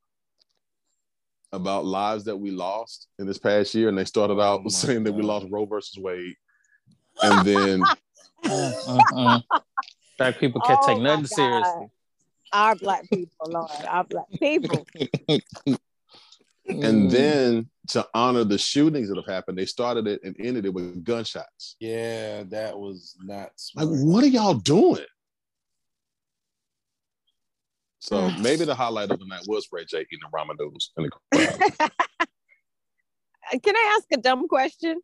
about 1.51 1.87
lives 1.87 2.25
that 2.25 2.37
we 2.37 2.51
lost 2.51 3.09
in 3.19 3.27
this 3.27 3.39
past 3.39 3.75
year, 3.75 3.89
and 3.89 3.97
they 3.97 4.05
started 4.05 4.39
out 4.39 4.61
Oh 4.61 4.65
my 4.65 4.69
saying 4.69 5.05
that 5.05 5.13
we 5.13 5.23
lost 5.23 5.47
Roe 5.51 5.65
versus 5.65 5.99
Wade, 5.99 6.35
and 7.23 7.41
then 7.47 7.81
Mm-mm. 7.81 7.97
Uh, 8.49 9.15
uh, 9.17 9.37
uh. 9.37 9.41
Black 10.19 10.39
people 10.39 10.61
can't 10.61 10.79
Oh 10.83 10.87
take 10.87 11.03
nothing 11.03 11.23
God. 11.23 11.29
seriously. 11.29 11.87
Our 12.53 12.75
black 12.77 13.09
people, 13.11 13.47
Lord, 13.47 13.71
our 13.89 14.05
black 14.05 14.27
people. 14.41 14.87
Mm. 16.71 16.85
and 16.87 17.11
then 17.11 17.71
to 17.89 18.07
honor 18.13 18.45
the 18.45 18.59
shootings 18.59 19.09
that 19.09 19.17
have 19.17 19.25
happened, 19.25 19.57
they 19.57 19.65
started 19.65 20.07
it 20.07 20.21
and 20.23 20.37
ended 20.39 20.67
it 20.67 20.75
with 20.75 21.03
gunshots. 21.03 21.77
Yeah, 21.81 22.43
that 22.51 22.79
was 22.79 23.17
not 23.23 23.53
Like, 23.75 23.89
what 23.89 24.23
are 24.23 24.27
y'all 24.27 24.53
doing? 24.53 25.07
So 28.01 28.31
maybe 28.33 28.67
the 28.67 28.75
highlight 28.75 29.11
of 29.11 29.19
the 29.19 29.25
night 29.27 29.45
was 29.47 29.67
Ray 29.73 29.87
J 29.87 30.01
eating 30.01 30.19
ramen 30.31 30.57
noodles 30.59 30.93
in 30.99 31.05
the 31.05 31.11
crowd. 31.11 31.91
Can 33.63 33.75
I 33.77 33.97
ask 33.97 34.07
a 34.13 34.19
dumb 34.21 34.47
question? 34.47 35.01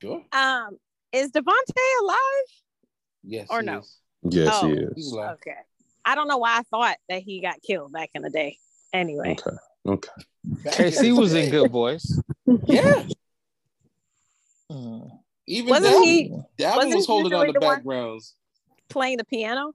Sure. 0.00 0.22
Um, 0.32 0.78
is 1.12 1.32
DeVante 1.32 2.00
alive? 2.00 2.16
Yes. 3.24 3.48
Or 3.50 3.58
he 3.60 3.66
no? 3.66 3.78
is. 3.80 3.96
Yes, 4.30 4.50
Oh. 4.62 4.68
he 4.68 4.74
is. 4.74 5.12
Okay. 5.16 5.56
I 6.06 6.14
don't 6.14 6.28
know 6.28 6.38
why 6.38 6.58
I 6.58 6.62
thought 6.70 6.96
that 7.08 7.22
he 7.22 7.40
got 7.42 7.60
killed 7.62 7.92
back 7.92 8.10
in 8.14 8.22
the 8.22 8.30
day. 8.30 8.56
Anyway. 8.92 9.36
Okay. 9.38 9.56
Okay. 9.86 10.90
K-Ci 10.90 11.12
was 11.12 11.34
in 11.34 11.50
good 11.50 11.70
voice. 11.70 12.18
Yeah. 12.66 13.04
Mm. 14.70 15.10
Even 15.46 15.70
Wasn't 15.70 15.94
Dalvin, 15.94 16.02
he- 16.04 16.30
Dalvin 16.58 16.76
wasn't 16.76 16.94
was 16.96 17.06
holding 17.06 17.34
on 17.34 17.46
the 17.46 17.52
the 17.52 17.60
backgrounds. 17.60 18.34
Playing 18.88 19.18
the 19.18 19.24
piano? 19.24 19.72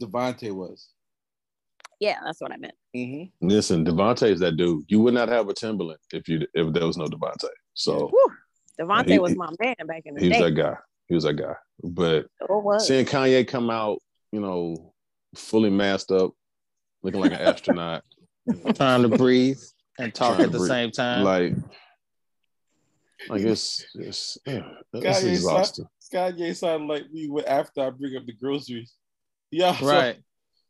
DeVante 0.00 0.52
was. 0.52 0.88
Yeah, 1.98 2.18
that's 2.24 2.40
what 2.40 2.52
I 2.52 2.56
meant. 2.58 2.74
Mm-hmm. 2.94 3.46
Listen, 3.48 3.84
DeVante 3.84 4.30
is 4.30 4.40
that 4.40 4.56
dude. 4.56 4.84
You 4.88 5.00
would 5.00 5.14
not 5.14 5.28
have 5.28 5.48
a 5.48 5.54
Timbaland 5.54 5.96
if 6.12 6.28
you 6.28 6.46
if 6.54 6.72
there 6.72 6.86
was 6.86 6.96
no 6.96 7.06
DeVante. 7.06 7.48
So 7.74 8.08
Whew. 8.08 8.32
DeVante 8.80 9.10
He- 9.10 9.18
was 9.18 9.34
my 9.36 9.50
man 9.60 9.74
back 9.86 10.02
in 10.04 10.14
the 10.14 10.20
day. 10.20 10.26
he 10.26 10.30
was 10.32 10.40
that 10.40 10.50
guy. 10.52 10.76
He 11.08 11.14
was 11.14 11.24
that 11.24 11.34
guy. 11.34 11.54
But 11.82 12.26
Sure 12.46 12.78
seeing 12.80 13.06
Kanye 13.06 13.46
come 13.48 13.70
out, 13.70 13.98
you 14.32 14.40
know, 14.40 14.92
fully 15.36 15.70
masked 15.70 16.10
up, 16.10 16.32
looking 17.02 17.20
like 17.20 17.32
an 17.32 17.40
astronaut, 17.40 18.02
Trying 18.74 19.02
to 19.02 19.08
breathe 19.16 19.60
and 19.98 20.14
talk 20.14 20.38
at 20.40 20.52
the 20.52 20.58
breathe. 20.58 20.70
same 20.70 20.90
time. 20.90 21.24
like, 21.24 21.54
like 23.28 23.42
it's 23.42 23.84
it's, 23.94 24.38
yeah, 24.46 24.68
it's 24.92 25.06
Kanye 25.06 25.20
son- 25.20 25.30
exhausting. 25.30 25.86
Kanye 26.12 26.54
sounded 26.56 26.86
like 26.86 27.10
me 27.10 27.28
when- 27.28 27.44
after 27.46 27.82
I 27.82 27.90
bring 27.90 28.16
up 28.16 28.26
the 28.26 28.32
groceries. 28.32 28.94
Yeah. 29.50 29.74
so- 29.76 29.86
right. 29.90 30.16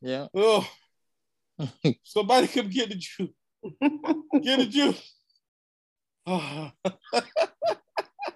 Yeah. 0.01 0.27
oh. 0.35 0.67
Somebody 2.05 2.49
come 2.49 2.69
get 2.69 2.91
the 2.91 2.97
juice. 2.97 3.31
Get 4.43 4.59
the 4.59 4.67
juice. 4.67 5.15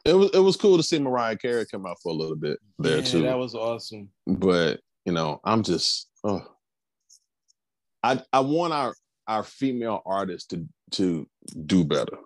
It 0.04 0.14
was 0.14 0.30
it 0.32 0.38
was 0.38 0.56
cool 0.56 0.76
to 0.78 0.82
see 0.82 0.98
Mariah 0.98 1.36
Carey 1.36 1.66
come 1.70 1.84
out 1.84 1.98
for 2.02 2.10
a 2.10 2.14
little 2.14 2.36
bit 2.36 2.58
there 2.78 2.98
yeah, 2.98 3.02
too. 3.04 3.22
That 3.22 3.38
was 3.38 3.54
awesome. 3.54 4.08
but 4.26 4.80
you 5.04 5.12
know, 5.12 5.40
I'm 5.44 5.62
just 5.62 6.08
oh 6.24 6.42
I 8.02 8.22
I 8.32 8.40
want 8.40 8.72
our 8.72 8.94
our 9.26 9.42
female 9.44 10.00
artists 10.06 10.46
to 10.48 10.66
to 10.92 11.26
do 11.66 11.84
better. 11.84 12.18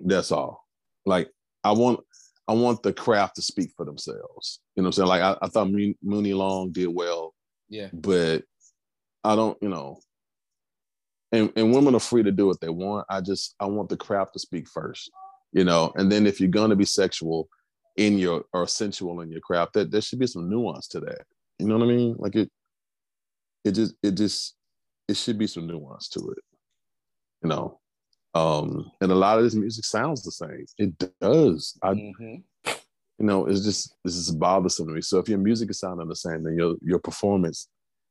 That's 0.00 0.30
all. 0.32 0.64
Like 1.04 1.30
I 1.64 1.72
want 1.72 2.00
I 2.48 2.52
want 2.52 2.82
the 2.82 2.92
craft 2.92 3.36
to 3.36 3.42
speak 3.42 3.70
for 3.76 3.84
themselves. 3.84 4.60
You 4.76 4.82
know 4.82 4.88
what 4.88 4.98
I'm 4.98 5.06
saying? 5.06 5.08
Like 5.08 5.22
I, 5.22 5.36
I 5.42 5.48
thought 5.48 5.70
Moon- 5.70 5.96
Muni 6.02 6.32
Long 6.34 6.70
did 6.70 6.88
well, 6.88 7.34
Yeah. 7.68 7.88
but 7.92 8.44
I 9.24 9.34
don't, 9.34 9.58
you 9.60 9.68
know, 9.68 9.98
and, 11.32 11.52
and 11.56 11.74
women 11.74 11.96
are 11.96 12.00
free 12.00 12.22
to 12.22 12.30
do 12.30 12.46
what 12.46 12.60
they 12.60 12.68
want. 12.68 13.06
I 13.10 13.20
just 13.20 13.54
I 13.58 13.66
want 13.66 13.88
the 13.88 13.96
craft 13.96 14.34
to 14.34 14.38
speak 14.38 14.68
first, 14.68 15.10
you 15.52 15.64
know, 15.64 15.92
and 15.96 16.10
then 16.12 16.26
if 16.26 16.40
you're 16.40 16.48
gonna 16.50 16.76
be 16.76 16.84
sexual 16.84 17.48
in 17.96 18.18
your 18.18 18.44
or 18.52 18.68
sensual 18.68 19.22
in 19.22 19.30
your 19.32 19.40
craft, 19.40 19.72
that 19.72 19.90
there 19.90 20.00
should 20.02 20.18
be 20.20 20.26
some 20.28 20.48
nuance 20.48 20.86
to 20.88 21.00
that. 21.00 21.22
You 21.58 21.66
know 21.66 21.78
what 21.78 21.84
I 21.84 21.88
mean? 21.88 22.16
Like 22.18 22.36
it 22.36 22.50
it 23.64 23.72
just 23.72 23.94
it 24.02 24.12
just 24.12 24.54
it 25.08 25.16
should 25.16 25.38
be 25.38 25.46
some 25.46 25.66
nuance 25.66 26.08
to 26.10 26.20
it. 26.30 26.38
You 27.42 27.48
know. 27.48 27.80
Um, 28.34 28.90
and 29.00 29.10
a 29.10 29.14
lot 29.14 29.38
of 29.38 29.44
this 29.44 29.54
music 29.54 29.84
sounds 29.86 30.22
the 30.22 30.30
same. 30.30 30.66
It 30.76 30.98
does. 31.20 31.78
I 31.82 31.94
Mhm. 31.94 32.44
you 33.18 33.24
know, 33.24 33.46
it's 33.46 33.62
just 33.64 33.96
this 34.04 34.14
is 34.14 34.30
bothersome 34.30 34.88
to 34.88 34.92
me. 34.92 35.00
So 35.00 35.18
if 35.18 35.28
your 35.28 35.38
music 35.38 35.70
is 35.70 35.78
sounding 35.78 36.08
the 36.08 36.16
same, 36.16 36.42
then 36.42 36.56
your 36.56 36.76
your 36.82 36.98
performance 36.98 37.68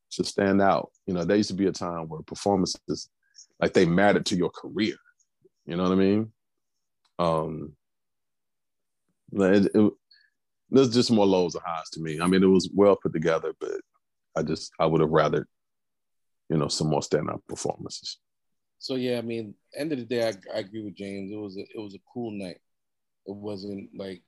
should 0.10 0.26
stand 0.26 0.62
out. 0.62 0.92
You 1.06 1.14
know, 1.14 1.24
there 1.24 1.38
used 1.38 1.50
to 1.50 1.56
be 1.56 1.68
a 1.68 1.72
time 1.72 2.08
where 2.08 2.22
performances 2.24 3.10
like 3.60 3.74
they 3.74 3.86
mattered 3.86 4.26
to 4.28 4.36
your 4.36 4.50
career. 4.50 4.96
You 5.66 5.76
know 5.78 5.84
what 5.84 5.92
I 5.92 5.96
mean? 5.96 6.34
Um, 7.20 7.76
it, 9.34 9.72
it, 9.76 9.94
there's 10.70 10.94
just 10.94 11.12
more 11.12 11.26
lows 11.26 11.56
and 11.56 11.64
highs 11.66 11.90
to 11.92 12.02
me. 12.02 12.20
I 12.20 12.28
mean, 12.28 12.44
it 12.44 12.48
was 12.48 12.70
well 12.74 12.96
put 12.96 13.14
together, 13.14 13.54
but 13.60 13.82
I 14.36 14.44
just 14.44 14.72
I 14.80 14.86
would 14.86 15.02
have 15.02 15.12
rather, 15.12 15.48
you 16.50 16.58
know, 16.58 16.68
some 16.68 16.90
more 16.90 17.02
standout 17.02 17.42
performances. 17.48 18.18
So 18.80 18.96
yeah, 18.96 19.18
I 19.18 19.22
mean, 19.22 19.56
end 19.76 19.92
of 19.92 20.00
the 20.00 20.06
day, 20.06 20.28
I, 20.28 20.34
I 20.54 20.60
agree 20.60 20.84
with 20.84 20.96
James. 20.96 21.32
It 21.32 21.38
was 21.38 21.58
a, 21.58 21.62
it 21.62 21.80
was 21.80 21.96
a 21.96 22.00
cool 22.14 22.32
night. 22.32 22.60
It 23.26 23.36
wasn't 23.36 23.90
like 23.96 24.22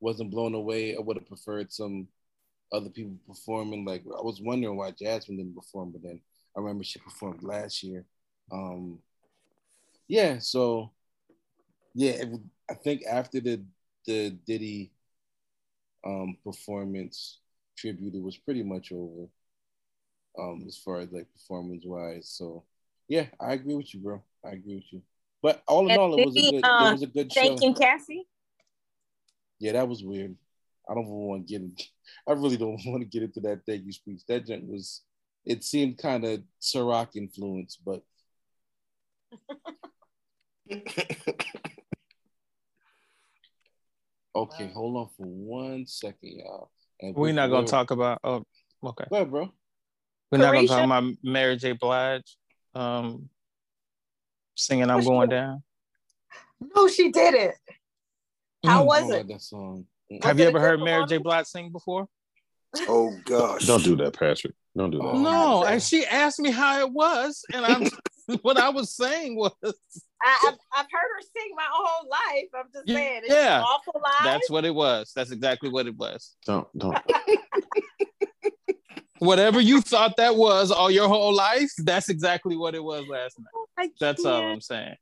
wasn't 0.00 0.30
blown 0.30 0.54
away. 0.54 0.96
I 0.96 1.00
would 1.00 1.16
have 1.16 1.28
preferred 1.28 1.72
some 1.72 2.08
other 2.72 2.90
people 2.90 3.16
performing. 3.26 3.84
Like 3.84 4.02
I 4.06 4.22
was 4.22 4.40
wondering 4.40 4.76
why 4.76 4.92
Jazmine 4.92 5.38
didn't 5.38 5.56
perform, 5.56 5.92
but 5.92 6.02
then 6.02 6.20
I 6.56 6.60
remember 6.60 6.84
she 6.84 6.98
performed 6.98 7.42
last 7.42 7.82
year. 7.82 8.04
Um, 8.50 8.98
yeah, 10.06 10.38
so 10.38 10.90
yeah, 11.94 12.12
it, 12.12 12.28
I 12.70 12.74
think 12.74 13.02
after 13.08 13.40
the 13.40 13.62
the 14.06 14.30
Diddy 14.46 14.90
um 16.04 16.36
performance 16.44 17.38
tribute, 17.76 18.14
it 18.14 18.22
was 18.22 18.36
pretty 18.36 18.62
much 18.62 18.92
over. 18.92 19.28
Um, 20.38 20.64
as 20.68 20.76
far 20.76 21.00
as 21.00 21.10
like 21.10 21.26
performance 21.32 21.84
wise, 21.84 22.28
so 22.28 22.62
yeah, 23.08 23.26
I 23.40 23.54
agree 23.54 23.74
with 23.74 23.92
you, 23.92 24.00
bro. 24.00 24.22
I 24.44 24.50
agree 24.50 24.76
with 24.76 24.92
you. 24.92 25.02
But 25.42 25.62
all 25.66 25.86
in 25.86 25.90
And 25.90 25.98
all, 25.98 26.14
it 26.18 26.24
was 26.24 26.36
a 26.36 26.50
good. 26.52 26.64
uh, 26.64 26.88
it 26.88 26.92
was 26.92 27.02
a 27.02 27.06
good 27.06 27.32
show. 27.32 27.40
Thanking 27.40 27.74
Cassie. 27.74 28.26
Yeah, 29.58 29.72
that 29.72 29.88
was 29.88 30.04
weird. 30.04 30.36
I 30.88 30.94
don't 30.94 31.06
want 31.06 31.46
to 31.46 31.52
get. 31.52 31.62
In, 31.62 31.74
I 32.28 32.32
really 32.32 32.56
don't 32.56 32.80
want 32.86 33.00
to 33.02 33.08
get 33.08 33.22
into 33.22 33.40
that 33.40 33.62
thank 33.66 33.84
you 33.84 33.92
speech. 33.92 34.22
That 34.28 34.46
gent 34.46 34.66
was. 34.68 35.02
It 35.44 35.64
seemed 35.64 35.98
kind 35.98 36.24
of 36.24 36.42
Ciroc 36.60 37.16
influence, 37.16 37.78
but 37.82 38.02
okay. 44.42 44.70
Hold 44.74 44.96
on 44.96 45.08
for 45.16 45.26
one 45.26 45.86
second, 45.86 46.38
y'all. 46.38 46.70
And 47.00 47.14
We're 47.14 47.32
not 47.32 47.48
gonna 47.48 47.62
before- 47.62 47.78
talk 47.78 47.90
about. 47.90 48.20
Oh, 48.24 48.44
okay. 48.84 49.04
Go 49.10 49.16
ahead, 49.16 49.30
bro. 49.30 49.52
We're 50.30 50.38
not 50.38 50.52
gonna 50.52 50.66
talk 50.66 50.84
about 50.84 51.04
Mary 51.22 51.56
J. 51.56 51.72
Blige 51.72 52.36
um, 52.74 53.28
singing 54.56 54.90
"I'm 54.90 55.02
Going 55.04 55.28
Down." 55.30 55.62
No, 56.74 56.88
she 56.88 57.10
didn't. 57.10 57.54
How 58.64 58.82
Mm. 58.82 58.86
was 58.86 59.10
it? 59.10 59.28
that 59.28 59.40
song. 59.42 59.86
Have 60.22 60.36
Was 60.36 60.42
you 60.42 60.48
ever 60.48 60.60
heard 60.60 60.80
Mary 60.80 61.04
J. 61.06 61.18
Blige 61.18 61.46
sing 61.46 61.70
before? 61.70 62.08
Oh 62.88 63.16
gosh. 63.24 63.66
Don't 63.66 63.82
do 63.82 63.96
that, 63.96 64.12
Patrick. 64.18 64.54
Don't 64.76 64.90
do 64.90 64.98
that. 64.98 65.04
Oh. 65.04 65.18
No, 65.22 65.64
and 65.68 65.82
she 65.82 66.04
asked 66.04 66.38
me 66.40 66.50
how 66.50 66.80
it 66.80 66.92
was, 66.92 67.42
and 67.54 67.64
I'm 67.64 67.82
what 68.42 68.58
I 68.58 68.68
was 68.68 68.90
saying 68.94 69.36
was 69.36 69.52
I, 69.62 70.48
I've, 70.48 70.54
I've 70.76 70.86
heard 70.90 71.08
her 71.16 71.22
sing 71.22 71.52
my 71.56 71.66
whole 71.70 72.08
life. 72.10 72.48
I'm 72.54 72.66
just 72.72 72.88
saying, 72.88 73.20
it's 73.24 73.32
Yeah. 73.32 73.62
awful 73.62 74.00
live. 74.02 74.24
that's 74.24 74.50
what 74.50 74.64
it 74.64 74.74
was. 74.74 75.12
That's 75.14 75.30
exactly 75.30 75.68
what 75.70 75.86
it 75.86 75.96
was. 75.96 76.36
Don't 76.46 76.66
don't. 76.76 76.98
Whatever 79.20 79.60
you 79.60 79.80
thought 79.80 80.16
that 80.18 80.36
was 80.36 80.70
all 80.70 80.90
your 80.92 81.08
whole 81.08 81.34
life, 81.34 81.70
that's 81.78 82.08
exactly 82.08 82.56
what 82.56 82.76
it 82.76 82.82
was 82.84 83.04
last 83.08 83.36
night. 83.38 83.46
I 83.76 83.90
That's 83.98 84.24
all 84.24 84.40
can't- 84.40 84.52
I'm 84.52 84.60
saying. 84.60 84.94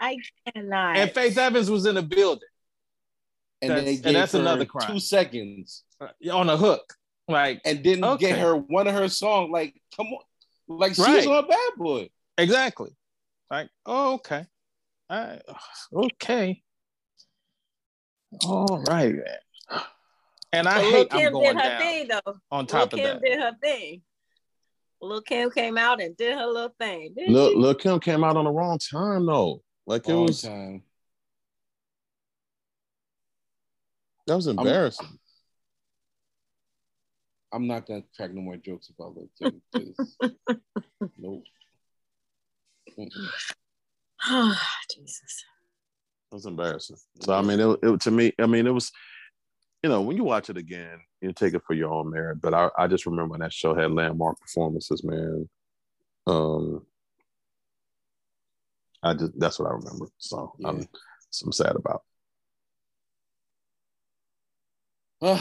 I 0.00 0.16
cannot. 0.54 0.96
And 0.96 1.10
Faith 1.10 1.36
Evans 1.36 1.70
was 1.70 1.84
in 1.84 1.96
the 1.96 2.02
building 2.02 2.48
And 3.60 3.70
That's- 3.72 3.84
they 4.00 4.08
and 4.08 4.16
that's 4.16 4.32
her 4.32 4.38
another 4.38 4.64
crime. 4.64 4.90
two 4.92 5.00
seconds 5.00 5.84
uh, 6.00 6.08
on 6.32 6.48
a 6.48 6.56
hook. 6.56 6.94
Like 7.26 7.60
and 7.66 7.82
didn't 7.82 8.04
Okay. 8.04 8.28
get 8.30 8.38
her 8.38 8.56
one 8.56 8.86
of 8.86 8.94
her 8.94 9.08
songs. 9.08 9.50
Like, 9.52 9.74
come 9.94 10.06
on, 10.06 10.22
like 10.68 10.94
she 10.94 11.02
Right. 11.02 11.16
was 11.16 11.26
on 11.26 11.46
Bad 11.48 11.70
Boy. 11.76 12.08
Exactly. 12.38 12.90
Like, 13.50 13.68
oh, 13.86 14.14
okay. 14.14 14.46
All 15.10 15.18
right. 15.26 15.42
Okay. 15.92 16.62
All 18.44 18.82
right. 18.86 19.14
And 20.52 20.66
I 20.68 20.74
But 20.76 20.82
Lil 20.84 20.90
hate 20.92 21.08
I'm 21.12 21.18
Kim 21.20 21.32
going 21.32 21.44
did 21.56 21.56
her 21.56 21.68
down 21.68 21.80
thing 21.80 22.08
though. 22.08 22.34
on 22.50 22.58
Lil 22.60 22.66
top 22.66 22.92
of 22.92 22.98
Kim 22.98 23.04
that. 23.04 23.22
did 23.22 23.38
her 23.40 23.52
thing. 23.62 24.02
Lil 25.00 25.22
Kim 25.22 25.50
came 25.50 25.78
out 25.78 26.00
and 26.02 26.16
did 26.16 26.36
her 26.36 26.46
little 26.46 26.74
thing. 26.78 27.14
didn't 27.14 27.32
Look, 27.32 27.54
look, 27.56 27.80
Kim 27.82 28.00
came 28.00 28.24
out 28.24 28.36
on 28.36 28.44
the 28.44 28.50
wrong 28.50 28.78
time 28.78 29.26
though. 29.26 29.62
Like 29.86 30.08
it 30.08 30.14
was. 30.14 30.42
time. 30.42 30.82
That 34.26 34.36
was 34.36 34.46
embarrassing. 34.46 35.18
I'm 37.52 37.66
not 37.66 37.86
gonna 37.86 38.02
crack 38.14 38.32
no 38.34 38.42
more 38.42 38.56
jokes 38.58 38.90
about 38.90 39.16
Lil 39.16 39.30
Kim. 39.38 39.62
'cause- 39.74 40.16
nope. 41.16 41.44
Jesus. 44.94 45.44
It 46.30 46.34
was 46.34 46.46
embarrassing. 46.46 46.96
So 47.20 47.32
I 47.32 47.42
mean, 47.42 47.60
it, 47.60 47.78
it 47.82 48.00
to 48.02 48.10
me, 48.10 48.32
I 48.38 48.46
mean, 48.46 48.66
it 48.66 48.74
was, 48.74 48.92
you 49.82 49.88
know, 49.88 50.02
when 50.02 50.16
you 50.16 50.24
watch 50.24 50.50
it 50.50 50.56
again, 50.56 50.98
you 51.20 51.32
take 51.32 51.54
it 51.54 51.62
for 51.66 51.74
your 51.74 51.92
own 51.92 52.10
merit. 52.10 52.40
But 52.40 52.52
I, 52.54 52.68
I 52.76 52.86
just 52.86 53.06
remember 53.06 53.30
when 53.32 53.40
that 53.40 53.52
show 53.52 53.74
had 53.74 53.92
landmark 53.92 54.38
performances, 54.40 55.02
man. 55.04 55.48
Um, 56.26 56.84
I 59.02 59.14
just 59.14 59.38
that's 59.38 59.58
what 59.58 59.70
I 59.70 59.74
remember. 59.74 60.06
So 60.18 60.52
I'm, 60.64 60.86
so 61.30 61.46
I'm 61.46 61.52
sad 61.52 61.76
about. 61.76 62.02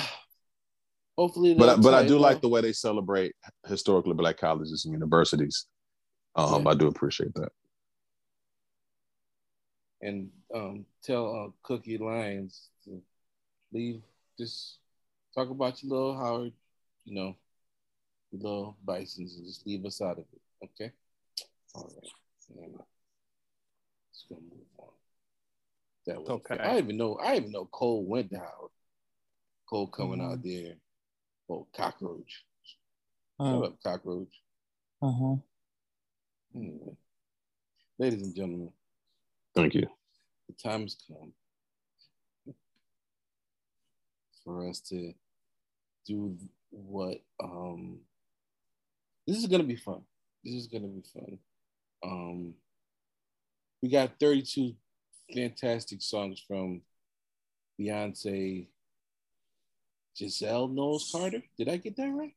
Hopefully, 1.17 1.55
But 1.55 1.69
I, 1.69 1.75
but 1.77 1.95
I 1.95 2.05
do 2.05 2.15
up. 2.17 2.21
like 2.21 2.41
the 2.41 2.47
way 2.47 2.61
they 2.61 2.73
celebrate 2.73 3.33
historically 3.67 4.13
black 4.13 4.37
colleges 4.37 4.85
and 4.85 4.93
universities. 4.93 5.65
Um, 6.37 6.63
Yeah. 6.63 6.69
I 6.69 6.73
do 6.75 6.87
appreciate 6.87 7.33
that. 7.35 7.51
and 10.03 10.29
um, 10.53 10.85
tell 11.01 11.35
uh, 11.35 11.49
Cookie 11.63 11.97
Lyons 11.97 12.69
to 12.85 13.01
leave. 13.73 14.01
Just 14.37 14.77
talk 15.33 15.49
about 15.49 15.81
your 15.81 15.89
little 15.91 16.15
Howard, 16.15 16.53
you 17.03 17.15
know, 17.15 17.35
your 18.31 18.41
little 18.43 18.77
Bisons, 18.85 19.35
and 19.37 19.45
just 19.47 19.65
leave 19.65 19.83
us 19.85 19.99
out 19.99 20.19
of 20.19 20.25
it. 20.31 20.41
Okay. 20.63 20.91
All 21.73 21.91
right. 21.95 22.11
Yeah. 22.55 22.67
Let's 22.77 24.25
go 24.29 24.35
move 24.35 24.67
on. 24.77 24.87
That 26.05 26.21
was 26.21 26.29
Okay. 26.29 26.59
I 26.59 26.77
even 26.77 26.95
know. 26.97 27.15
I 27.15 27.37
even 27.37 27.51
know 27.51 27.65
Cole 27.65 28.05
went 28.05 28.29
to 28.29 28.37
Howard. 28.37 28.71
Cole 29.67 29.87
coming 29.87 30.21
out 30.21 30.43
there. 30.43 30.75
Oh, 31.49 31.65
cockroach. 31.75 32.45
Shut 33.39 33.47
Mm. 33.47 33.65
up, 33.65 33.81
cockroach. 33.83 34.41
Mhm. 35.01 35.41
Anyway, 36.57 36.97
ladies 37.99 38.23
and 38.23 38.35
gentlemen, 38.35 38.71
Thank 39.53 39.75
you. 39.75 39.87
the 40.47 40.53
time 40.55 40.81
has 40.81 40.97
come 41.07 41.31
for 44.43 44.67
us 44.67 44.79
to 44.79 45.13
do 46.07 46.35
what 46.71 47.21
um 47.43 47.99
this 49.27 49.37
is 49.37 49.45
gonna 49.45 49.63
be 49.65 49.75
fun. 49.75 50.01
This 50.43 50.55
is 50.55 50.65
gonna 50.67 50.87
be 50.87 51.03
fun. 51.13 51.37
Um 52.03 52.53
we 53.83 53.89
got 53.89 54.19
32 54.19 54.73
fantastic 55.31 56.01
songs 56.01 56.41
from 56.47 56.81
Beyonce 57.79 58.65
Giselle 60.17 60.69
Knowles 60.69 61.11
Carter. 61.11 61.43
Did 61.55 61.69
I 61.69 61.77
get 61.77 61.95
that 61.97 62.09
right? 62.09 62.33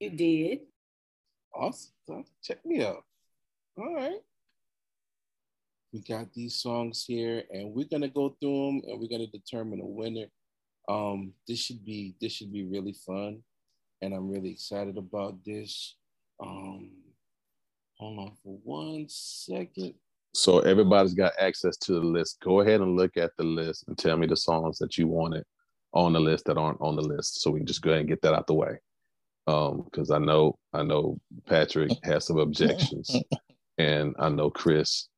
You 0.00 0.10
did. 0.10 0.60
Awesome. 1.54 2.24
Check 2.42 2.64
me 2.64 2.84
out. 2.84 3.04
All 3.76 3.94
right. 3.94 4.20
We 5.92 6.00
got 6.00 6.32
these 6.32 6.54
songs 6.54 7.04
here, 7.04 7.42
and 7.50 7.74
we're 7.74 7.88
gonna 7.90 8.08
go 8.08 8.36
through 8.40 8.66
them, 8.66 8.82
and 8.86 9.00
we're 9.00 9.08
gonna 9.08 9.26
determine 9.26 9.80
a 9.80 9.86
winner. 9.86 10.26
Um, 10.88 11.32
this 11.48 11.58
should 11.58 11.84
be 11.84 12.14
this 12.20 12.32
should 12.32 12.52
be 12.52 12.64
really 12.64 12.92
fun, 12.92 13.42
and 14.00 14.14
I'm 14.14 14.30
really 14.30 14.50
excited 14.50 14.96
about 14.96 15.44
this. 15.44 15.96
Um, 16.40 16.90
hold 17.96 18.18
on 18.18 18.32
for 18.42 18.58
one 18.62 19.06
second. 19.08 19.94
So 20.32 20.60
everybody's 20.60 21.14
got 21.14 21.32
access 21.40 21.76
to 21.78 21.94
the 21.94 22.00
list. 22.00 22.38
Go 22.40 22.60
ahead 22.60 22.80
and 22.80 22.96
look 22.96 23.16
at 23.16 23.32
the 23.36 23.44
list 23.44 23.84
and 23.88 23.98
tell 23.98 24.16
me 24.16 24.28
the 24.28 24.36
songs 24.36 24.78
that 24.78 24.96
you 24.96 25.08
wanted 25.08 25.44
on 25.92 26.12
the 26.12 26.20
list 26.20 26.44
that 26.44 26.56
aren't 26.56 26.80
on 26.80 26.94
the 26.94 27.02
list. 27.02 27.40
So 27.40 27.50
we 27.50 27.58
can 27.58 27.66
just 27.66 27.82
go 27.82 27.90
ahead 27.90 28.00
and 28.00 28.08
get 28.08 28.22
that 28.22 28.34
out 28.34 28.46
the 28.46 28.54
way. 28.54 28.78
Um, 29.50 29.82
because 29.84 30.10
I 30.10 30.18
know 30.18 30.58
I 30.72 30.82
know 30.82 31.18
Patrick 31.46 31.90
has 32.04 32.26
some 32.26 32.38
objections, 32.38 33.10
and 33.78 34.14
I 34.18 34.28
know 34.28 34.48
Chris. 34.50 35.08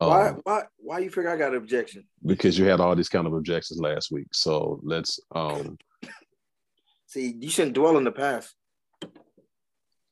Um, 0.00 0.08
Why? 0.10 0.30
Why? 0.44 0.62
Why 0.78 0.98
you 1.00 1.10
figure 1.10 1.30
I 1.30 1.36
got 1.36 1.50
an 1.52 1.58
objection? 1.58 2.04
Because 2.24 2.58
you 2.58 2.64
had 2.64 2.80
all 2.80 2.96
these 2.96 3.08
kind 3.10 3.26
of 3.26 3.34
objections 3.34 3.80
last 3.80 4.10
week. 4.10 4.28
So 4.32 4.80
let's 4.82 5.20
um 5.34 5.76
See, 7.06 7.34
you 7.38 7.50
shouldn't 7.50 7.74
dwell 7.74 7.98
in 7.98 8.04
the 8.04 8.12
past. 8.12 8.54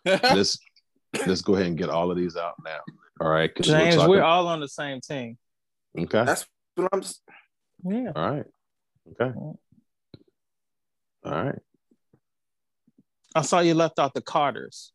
let's 0.05 0.59
let's 1.27 1.41
go 1.43 1.55
ahead 1.55 1.67
and 1.69 1.79
get 1.79 1.89
all 1.89 2.11
of 2.11 2.17
these 2.19 2.37
out 2.37 2.55
now. 2.65 2.81
All 3.21 3.31
right. 3.31 3.55
'Cause 3.55 3.69
we're 3.69 3.79
James, 3.79 3.95
talking- 3.97 4.11
we're 4.11 4.23
all 4.23 4.47
on 4.49 4.61
the 4.61 4.69
same 4.69 5.01
team. 5.01 5.39
okay. 5.99 6.25
That's 6.25 6.47
what 6.75 6.89
I'm. 6.93 7.01
s- 7.01 7.21
Yeah. 7.85 8.13
All 8.15 8.31
right. 8.31 8.45
Okay. 9.13 9.33
All 11.25 11.45
right. 11.45 11.59
I 13.35 13.43
saw 13.43 13.61
you 13.61 13.75
left 13.75 13.99
out 13.99 14.15
the 14.15 14.21
Carters. 14.23 14.93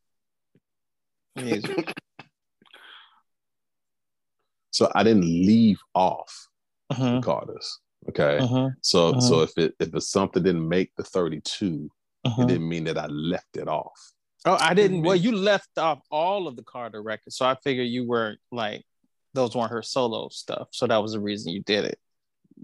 So 4.71 4.91
I 4.93 5.04
didn't 5.04 5.24
leave 5.24 5.80
off 5.93 6.48
the 6.89 7.21
Carter's. 7.21 7.80
Okay. 8.10 8.39
Mhm. 8.41 8.76
So 8.82 9.13
Mhm. 9.13 9.21
so 9.21 9.41
if 9.41 9.58
it 9.58 9.74
if 9.80 9.93
it's 9.95 10.10
something 10.10 10.43
didn't 10.43 10.67
make 10.67 10.93
the 10.95 11.04
32, 11.04 11.89
it 12.26 12.30
Mhm. 12.30 12.48
didn't 12.48 12.69
mean 12.69 12.84
that 12.86 12.98
I 12.98 13.08
left 13.08 13.58
it 13.58 13.67
off. 13.67 14.13
Oh, 14.45 14.58
I 14.60 14.74
didn't. 14.76 15.02
Well, 15.02 15.15
you 15.15 15.32
left 15.36 15.78
off 15.78 16.02
all 16.12 16.48
of 16.48 16.56
the 16.56 16.63
Carter 16.63 17.02
records, 17.02 17.36
so 17.38 17.45
I 17.45 17.56
figured 17.56 17.88
you 17.88 18.06
weren't 18.06 18.39
like 18.52 18.86
those 19.34 19.56
weren't 19.56 19.71
her 19.71 19.82
solo 19.82 20.30
stuff. 20.30 20.67
So 20.71 20.88
that 20.88 20.98
was 20.98 21.13
the 21.13 21.19
reason 21.19 21.52
you 21.52 21.63
did 21.63 21.86
it. 21.86 22.00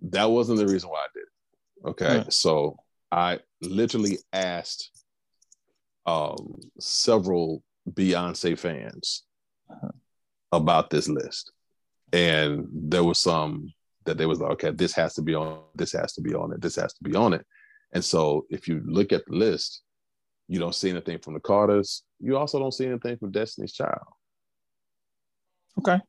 That 0.03 0.25
wasn't 0.25 0.59
the 0.59 0.67
reason 0.67 0.89
why 0.89 0.99
I 0.99 1.07
did 1.13 1.23
it. 1.23 1.89
Okay. 1.89 2.23
Hmm. 2.23 2.29
So 2.29 2.77
I 3.11 3.39
literally 3.61 4.19
asked 4.31 4.91
um 6.05 6.55
several 6.79 7.63
Beyonce 7.89 8.57
fans 8.57 9.23
about 10.51 10.89
this 10.89 11.07
list. 11.07 11.51
And 12.13 12.67
there 12.71 13.03
was 13.03 13.19
some 13.19 13.73
that 14.05 14.17
they 14.17 14.25
was 14.25 14.39
like, 14.39 14.51
okay, 14.51 14.71
this 14.71 14.93
has 14.93 15.13
to 15.13 15.21
be 15.21 15.35
on, 15.35 15.59
this 15.75 15.93
has 15.93 16.13
to 16.13 16.21
be 16.21 16.33
on 16.33 16.51
it, 16.53 16.61
this 16.61 16.75
has 16.75 16.93
to 16.93 17.03
be 17.03 17.15
on 17.15 17.33
it. 17.33 17.45
And 17.93 18.03
so 18.03 18.45
if 18.49 18.67
you 18.67 18.81
look 18.85 19.13
at 19.13 19.23
the 19.27 19.35
list, 19.35 19.81
you 20.47 20.59
don't 20.59 20.75
see 20.75 20.89
anything 20.89 21.19
from 21.19 21.33
the 21.35 21.39
Carters. 21.39 22.03
You 22.19 22.37
also 22.37 22.59
don't 22.59 22.73
see 22.73 22.87
anything 22.87 23.17
from 23.17 23.31
Destiny's 23.31 23.73
Child 23.73 24.01
Okay. 25.79 25.99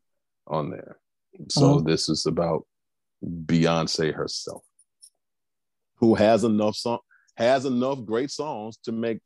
on 0.47 0.71
there. 0.71 0.99
So 1.49 1.81
Mhm. 1.81 1.87
this 1.87 2.09
is 2.09 2.27
about 2.27 2.67
Beyonce 3.25 4.13
herself, 4.13 4.65
who 5.97 6.15
has 6.15 6.45
enough 6.45 6.77
song 6.77 6.99
has 7.37 7.65
enough 7.65 8.05
great 8.05 8.31
songs 8.31 8.77
to 8.79 8.93
make 8.93 9.19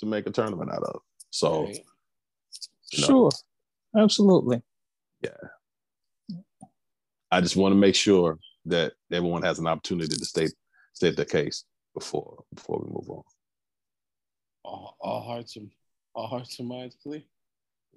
to 0.00 0.06
make 0.06 0.26
a 0.26 0.30
tournament 0.30 0.70
out 0.72 0.82
of. 0.82 1.00
So 1.30 1.64
Right. 1.64 1.76
you 2.92 3.00
know, 3.02 3.06
Sure. 3.06 3.30
Absolutely. 3.96 4.62
Yeah, 5.22 5.36
I 7.30 7.40
just 7.40 7.56
want 7.56 7.72
to 7.72 7.76
make 7.78 7.94
sure 7.94 8.38
that 8.66 8.92
everyone 9.12 9.42
has 9.42 9.58
an 9.58 9.66
opportunity 9.66 10.16
to 10.16 10.24
state 10.24 10.52
state 10.94 11.16
their 11.16 11.24
case 11.24 11.64
before 11.94 12.44
before 12.54 12.80
we 12.84 12.90
move 12.90 13.08
on. 13.10 13.22
All, 14.64 14.96
all 15.00 15.22
hearts 15.22 15.56
and 15.56 15.70
all 16.14 16.26
hearts 16.26 16.58
and 16.58 16.68
minds 16.68 16.96
clear. 17.02 17.22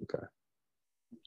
Okay. 0.02 0.24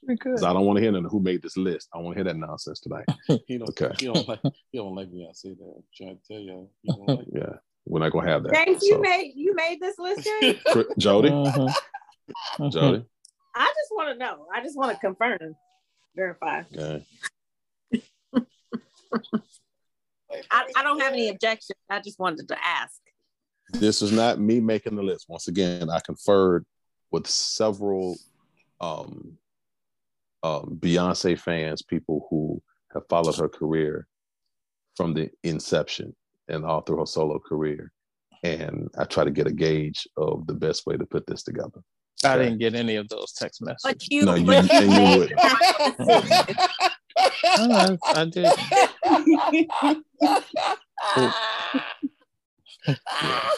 Very 0.04 0.16
good. 0.16 0.34
'Cause 0.34 0.44
I 0.44 0.52
don't 0.52 0.66
want 0.66 0.76
to 0.76 0.82
hear 0.82 0.92
none 0.92 1.04
of 1.04 1.10
who 1.10 1.20
made 1.20 1.42
this 1.42 1.56
list. 1.56 1.88
I 1.94 1.98
want 1.98 2.16
to 2.16 2.22
hear 2.22 2.24
that 2.32 2.36
nonsense 2.36 2.80
tonight. 2.80 3.06
He 3.46 3.58
don't. 3.58 3.68
Okay. 3.70 3.94
He 3.98 4.06
don't 4.06 4.28
like. 4.28 4.40
He 4.70 4.78
don't 4.78 4.94
like 4.94 5.10
me. 5.10 5.26
I 5.28 5.32
say 5.32 5.54
that. 5.54 5.72
I'm 5.76 5.82
trying 5.94 6.18
to 6.18 6.22
tell 6.26 6.40
y'all. 6.40 6.70
He 6.82 6.88
don't 6.88 7.06
like. 7.06 7.26
Yeah. 7.34 7.56
We're 7.88 8.00
not 8.00 8.12
gonna 8.12 8.28
have 8.30 8.42
that. 8.44 8.52
James, 8.66 8.82
you 8.82 8.94
So, 8.94 9.00
made 9.00 9.32
you 9.34 9.54
made 9.54 9.80
this 9.80 9.98
list, 9.98 10.28
James? 10.40 10.58
Cri- 10.70 10.84
Jody. 10.98 11.30
Mhm. 11.30 11.74
Jody. 12.70 13.04
I 13.54 13.64
just 13.64 13.90
want 13.92 14.10
to 14.10 14.18
know. 14.18 14.46
I 14.54 14.62
just 14.62 14.76
want 14.76 14.92
to 14.92 14.98
confirm, 14.98 15.54
verify. 16.14 16.62
Okay. 16.76 17.04
I, 20.50 20.66
I 20.76 20.82
don't 20.82 21.00
have 21.00 21.14
any 21.14 21.30
objections. 21.30 21.78
I 21.88 22.00
just 22.00 22.18
wanted 22.18 22.48
to 22.48 22.56
ask. 22.64 23.00
This 23.72 24.02
is 24.02 24.12
not 24.12 24.38
me 24.38 24.60
making 24.60 24.94
the 24.96 25.02
list. 25.02 25.26
Once 25.28 25.48
again, 25.48 25.88
I 25.90 26.00
conferred 26.00 26.64
with 27.10 27.26
several 27.26 28.16
um, 28.80 29.38
um, 30.42 30.78
Beyonce 30.80 31.38
fans, 31.38 31.82
people 31.82 32.26
who 32.30 32.62
have 32.92 33.02
followed 33.08 33.36
her 33.36 33.48
career 33.48 34.06
from 34.96 35.14
the 35.14 35.30
inception 35.42 36.14
and 36.48 36.64
all 36.64 36.80
through 36.80 36.98
her 36.98 37.06
solo 37.06 37.38
career. 37.38 37.92
And 38.42 38.88
I 38.96 39.04
try 39.04 39.24
to 39.24 39.30
get 39.30 39.46
a 39.46 39.52
gauge 39.52 40.06
of 40.16 40.46
the 40.46 40.54
best 40.54 40.86
way 40.86 40.96
to 40.96 41.04
put 41.06 41.26
this 41.26 41.42
together. 41.42 41.80
I 42.24 42.34
Okay. 42.34 42.44
didn't 42.44 42.58
get 42.58 42.74
any 42.74 42.96
of 42.96 43.08
those 43.08 43.32
text 43.32 43.60
messages. 43.62 43.82
But 43.84 44.08
you, 44.10 44.24
No, 44.24 44.34
you- 44.34 44.46
but 44.46 44.72
you 44.72 44.88
wouldn't. 45.18 45.40
Oh, 47.60 47.98
I, 48.04 48.20
I 48.20 48.24
did. 48.26 48.46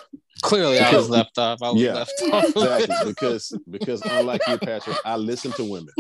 Clearly, 0.43 0.79
I 0.79 0.91
was 0.95 1.09
left 1.11 1.37
off. 1.39 1.63
I 1.63 1.71
was 1.71 1.83
Yeah, 1.83 1.95
left 1.95 2.23
off. 2.33 2.45
exactly. 2.57 2.97
Because 3.05 3.53
because 3.71 4.03
unlike 4.03 4.43
you, 4.47 4.59
Patrick, 4.59 4.99
I 5.05 5.17
listen 5.17 5.53
to 5.53 5.65
women. 5.65 5.95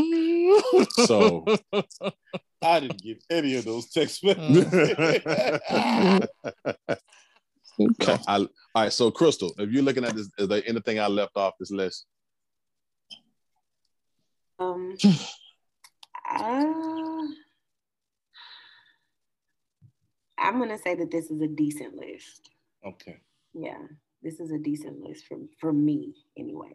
So 1.07 1.45
I 2.63 2.81
didn't 2.81 3.03
get 3.03 3.23
any 3.31 3.57
of 3.57 3.65
those 3.65 3.91
text 3.91 4.23
messages. 4.25 4.73
No, 7.79 8.19
I, 8.27 8.37
all 8.39 8.49
right, 8.77 8.93
so 8.93 9.11
Crystal, 9.11 9.53
if 9.59 9.71
you're 9.71 9.83
looking 9.83 10.05
at 10.05 10.15
this, 10.15 10.29
is 10.39 10.49
there 10.49 10.63
anything 10.67 11.01
I 11.01 11.07
left 11.07 11.37
off 11.37 11.55
this 11.59 11.71
list? 11.71 12.07
Um, 14.59 14.95
uh, 16.31 17.23
I'm 20.39 20.59
gonna 20.59 20.77
say 20.79 20.95
that 20.95 21.11
this 21.11 21.31
is 21.31 21.41
a 21.41 21.49
decent 21.49 21.95
list. 21.97 22.51
okay. 22.87 23.21
Yeah, 23.55 23.79
this 24.23 24.41
is 24.41 24.51
a 24.51 24.59
decent 24.59 25.01
list 25.01 25.27
for 25.27 25.39
for 25.61 25.73
me 25.73 26.15
anyway. 26.37 26.73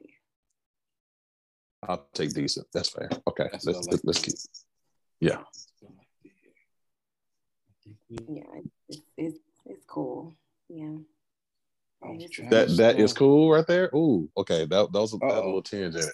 I'll 1.87 2.07
take 2.13 2.33
decent. 2.33 2.67
That's 2.73 2.89
fair. 2.89 3.09
Okay, 3.27 3.47
That's 3.51 3.65
let's 3.65 3.87
like. 3.87 3.99
let's 4.03 4.19
keep. 4.19 4.35
Yeah, 5.19 5.41
Yeah, 8.09 8.43
it's 8.89 9.01
it's, 9.17 9.39
it's 9.65 9.85
cool. 9.85 10.33
Yeah. 10.69 10.95
I 12.03 12.09
was 12.09 12.23
It's- 12.23 12.29
trying 12.31 12.49
that 12.49 12.67
that 12.77 12.99
is 12.99 13.13
cool 13.13 13.51
right 13.51 13.65
there. 13.67 13.89
Ooh, 13.95 14.29
okay, 14.37 14.65
that 14.65 14.91
that 14.91 14.99
was 14.99 15.13
a, 15.13 15.17
that 15.17 15.27
was 15.27 15.37
a 15.37 15.45
little 15.45 15.61
tinge 15.61 15.95
in 15.95 16.01
it. 16.01 16.09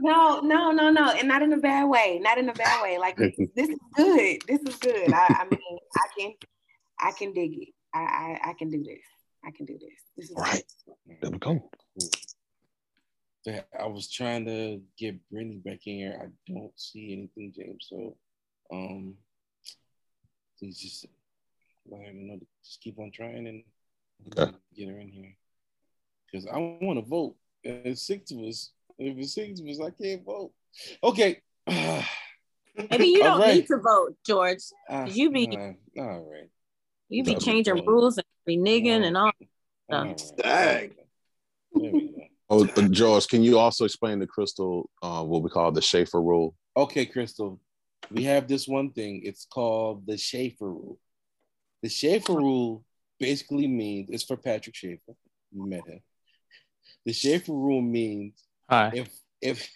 No, 0.00 0.40
no, 0.40 0.70
no, 0.72 0.90
no, 0.90 1.10
and 1.12 1.26
not 1.26 1.42
in 1.42 1.52
a 1.52 1.56
bad 1.56 1.84
way. 1.88 2.18
Not 2.22 2.36
in 2.38 2.48
a 2.48 2.52
bad 2.52 2.82
way. 2.82 2.98
Like 2.98 3.16
this, 3.16 3.34
this 3.56 3.68
is 3.68 3.78
good. 3.94 4.38
This 4.46 4.60
is 4.62 4.76
good. 4.76 5.12
I, 5.12 5.26
I 5.40 5.44
mean, 5.50 5.78
I 5.96 6.06
can, 6.18 6.32
I 7.00 7.12
can 7.12 7.32
dig 7.32 7.52
it. 7.62 7.68
I, 7.94 7.98
I, 8.44 8.50
I 8.50 8.52
can 8.58 8.70
do 8.70 8.82
this. 8.84 9.00
I 9.46 9.50
can 9.52 9.64
do 9.66 9.74
this. 9.78 10.00
This 10.16 10.30
is 10.30 10.36
All 10.36 10.42
right, 10.42 10.64
there 11.20 11.30
we 11.30 11.38
go. 11.38 11.70
That 13.44 13.68
I 13.78 13.86
was 13.86 14.10
trying 14.10 14.44
to 14.46 14.80
get 14.98 15.16
Brittany 15.30 15.60
back 15.64 15.86
in 15.86 15.94
here. 15.98 16.18
I 16.20 16.26
don't 16.52 16.72
see 16.74 17.12
anything, 17.12 17.52
James. 17.56 17.86
So, 17.88 18.16
um, 18.72 19.14
please 20.58 20.76
just 20.78 21.06
let 21.88 22.06
her 22.06 22.12
know 22.12 22.38
to 22.38 22.46
just 22.64 22.80
keep 22.80 22.98
on 22.98 23.12
trying 23.12 23.46
and 23.46 23.62
Okay. 24.36 24.52
get 24.74 24.88
her 24.88 24.98
in 24.98 25.08
here. 25.08 25.36
Because 26.26 26.46
I 26.48 26.58
want 26.58 26.98
to 26.98 27.08
vote. 27.08 27.36
And 27.64 27.86
it's 27.86 28.02
six 28.02 28.32
of 28.32 28.38
us. 28.38 28.72
If 28.98 29.16
it's 29.16 29.34
six 29.34 29.60
of 29.60 29.66
us, 29.68 29.78
I 29.80 29.90
can't 29.90 30.24
vote. 30.24 30.52
Okay. 31.04 31.40
Maybe 31.68 33.06
you 33.06 33.22
All 33.22 33.30
don't 33.30 33.40
right. 33.40 33.54
need 33.54 33.66
to 33.68 33.78
vote, 33.78 34.16
George. 34.26 34.58
Ah, 34.90 35.06
You 35.06 35.30
be- 35.30 35.46
all 35.98 36.28
right. 36.30 36.50
You 37.08 37.22
be 37.22 37.34
That's 37.34 37.44
changing 37.44 37.84
rules 37.86 38.18
and 38.18 38.25
reneging 38.48 39.04
and 39.04 39.16
all. 39.16 39.32
All 39.90 40.04
No. 40.04 40.16
Dang. 40.38 40.94
There 41.72 41.92
we 41.92 42.00
go. 42.00 42.22
Oh, 42.48 42.64
George, 42.64 43.26
can 43.26 43.42
you 43.42 43.58
also 43.58 43.84
explain 43.84 44.20
to 44.20 44.26
Crystal 44.26 44.88
uh, 45.02 45.22
what 45.24 45.42
we 45.42 45.50
call 45.50 45.72
the 45.72 45.82
Schaefer 45.82 46.22
rule? 46.22 46.54
Okay, 46.76 47.04
Crystal, 47.04 47.60
we 48.10 48.22
have 48.24 48.46
this 48.46 48.68
one 48.68 48.92
thing. 48.92 49.22
It's 49.24 49.46
called 49.46 50.06
the 50.06 50.16
Schaefer 50.16 50.70
rule. 50.70 50.98
The 51.82 51.88
Schaefer 51.88 52.34
rule 52.34 52.84
basically 53.18 53.66
means 53.66 54.10
it's 54.10 54.24
for 54.24 54.36
Patrick 54.36 54.76
Schaefer. 54.76 55.14
You 55.50 55.66
met 55.66 55.86
him. 55.88 56.00
The 57.04 57.12
Schaefer 57.12 57.52
rule 57.52 57.82
means 57.82 58.34
Hi. 58.70 58.92
if 58.94 59.08
if 59.40 59.68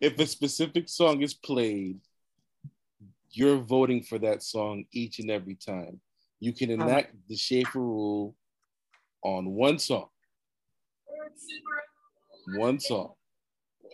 if 0.00 0.18
a 0.18 0.26
specific 0.26 0.88
song 0.88 1.22
is 1.22 1.34
played, 1.34 2.00
you're 3.30 3.58
voting 3.58 4.02
for 4.02 4.18
that 4.18 4.42
song 4.42 4.84
each 4.92 5.18
and 5.20 5.30
every 5.30 5.54
time. 5.54 6.00
You 6.40 6.52
can 6.52 6.70
enact 6.70 7.14
the 7.28 7.36
Schaefer 7.36 7.78
rule 7.78 8.34
on 9.22 9.50
one 9.50 9.78
song. 9.78 10.08
One 12.56 12.80
song. 12.80 13.12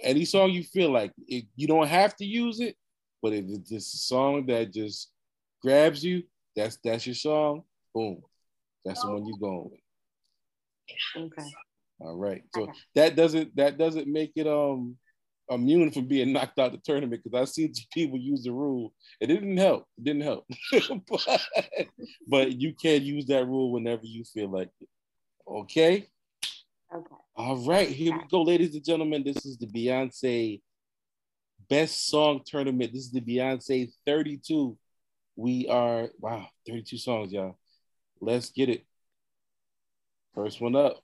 Any 0.02 0.24
song 0.24 0.50
you 0.50 0.62
feel 0.62 0.90
like 0.90 1.12
it, 1.26 1.46
you 1.56 1.66
don't 1.66 1.88
have 1.88 2.14
to 2.16 2.24
use 2.24 2.60
it, 2.60 2.76
but 3.22 3.32
if 3.32 3.44
it's 3.48 3.68
just 3.68 3.94
a 3.94 3.98
song 3.98 4.46
that 4.46 4.72
just 4.72 5.10
grabs 5.62 6.04
you, 6.04 6.22
that's 6.54 6.78
that's 6.84 7.06
your 7.06 7.14
song. 7.14 7.62
Boom. 7.94 8.22
That's 8.84 9.02
the 9.02 9.10
one 9.10 9.26
you're 9.26 9.38
going 9.38 9.70
with. 9.70 9.80
Okay. 11.16 11.48
All 12.00 12.16
right. 12.16 12.42
So 12.54 12.62
Okay. 12.62 12.72
that 12.94 13.16
doesn't 13.16 13.56
that 13.56 13.78
doesn't 13.78 14.06
make 14.06 14.32
it 14.36 14.46
um 14.46 14.96
immune 15.50 15.90
from 15.90 16.06
being 16.06 16.32
knocked 16.32 16.58
out 16.58 16.72
the 16.72 16.78
tournament 16.78 17.22
because 17.22 17.38
I've 17.38 17.48
seen 17.48 17.72
people 17.92 18.18
use 18.18 18.44
the 18.44 18.52
rule. 18.52 18.92
It 19.20 19.26
didn't 19.28 19.56
help. 19.56 19.86
It 19.98 20.04
didn't 20.04 20.22
help. 20.22 20.46
but, 21.08 21.46
but 22.28 22.60
you 22.60 22.74
can 22.74 23.02
use 23.02 23.26
that 23.26 23.46
rule 23.46 23.72
whenever 23.72 24.02
you 24.04 24.24
feel 24.24 24.50
like 24.50 24.70
it. 24.80 24.88
Okay. 25.48 26.08
Okay. 26.94 27.16
All 27.36 27.56
right. 27.64 27.88
Here 27.88 28.12
we 28.12 28.24
go, 28.30 28.42
ladies 28.42 28.74
and 28.74 28.84
gentlemen. 28.84 29.22
This 29.24 29.44
is 29.44 29.58
the 29.58 29.66
Beyonce 29.66 30.60
Best 31.68 32.06
Song 32.08 32.40
Tournament. 32.44 32.92
This 32.92 33.06
is 33.06 33.12
the 33.12 33.20
Beyonce 33.20 33.90
32. 34.06 34.76
We 35.36 35.68
are 35.68 36.08
wow, 36.18 36.48
32 36.66 36.96
songs, 36.96 37.32
y'all. 37.32 37.58
Let's 38.20 38.50
get 38.50 38.68
it. 38.70 38.86
First 40.34 40.60
one 40.60 40.76
up. 40.76 41.02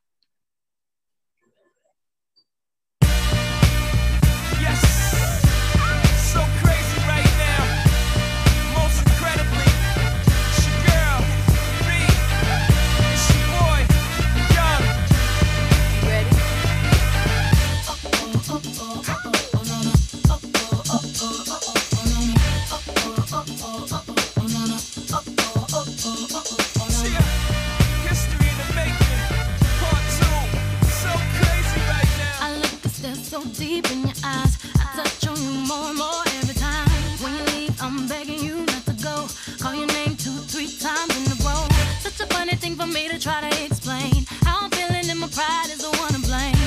Try 43.23 43.41
to 43.49 43.65
explain. 43.65 44.27
How 44.43 44.59
I'm 44.63 44.71
feeling 44.71 45.09
and 45.09 45.21
my 45.21 45.29
pride 45.29 45.71
is 45.71 45.79
the 45.79 45.97
one 45.97 46.13
to 46.13 46.21
blame. 46.27 46.59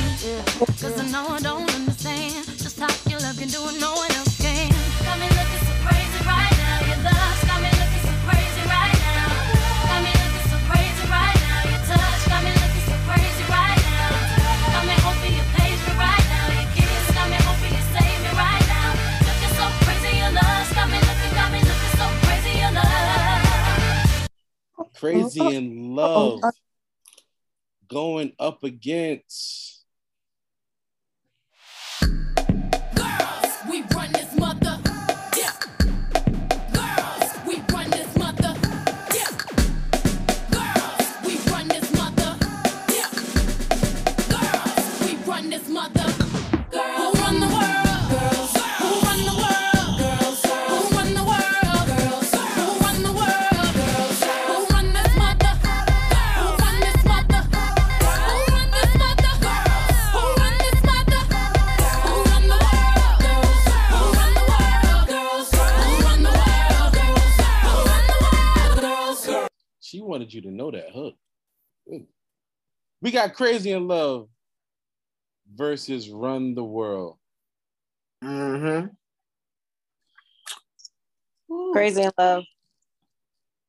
Cause 0.80 0.98
I 0.98 1.06
know 1.12 1.35
Crazy 24.96 25.42
oh, 25.42 25.50
in 25.50 25.96
oh, 25.98 26.02
oh, 26.02 26.36
Love. 26.42 26.54
going 27.88 28.34
up 28.40 28.64
against 28.64 29.65
wanted 70.16 70.34
you 70.34 70.40
to 70.40 70.50
know 70.50 70.72
that 70.72 70.92
hook. 70.94 71.14
We 73.02 73.12
got 73.12 73.34
Crazy 73.34 73.74
in 73.74 73.86
Love 73.86 74.30
versus 75.54 76.10
Run 76.10 76.56
the 76.56 76.64
World. 76.64 77.18
Mm-hmm. 78.24 78.88
Crazy 81.74 82.04
in 82.04 82.12
love. 82.18 82.46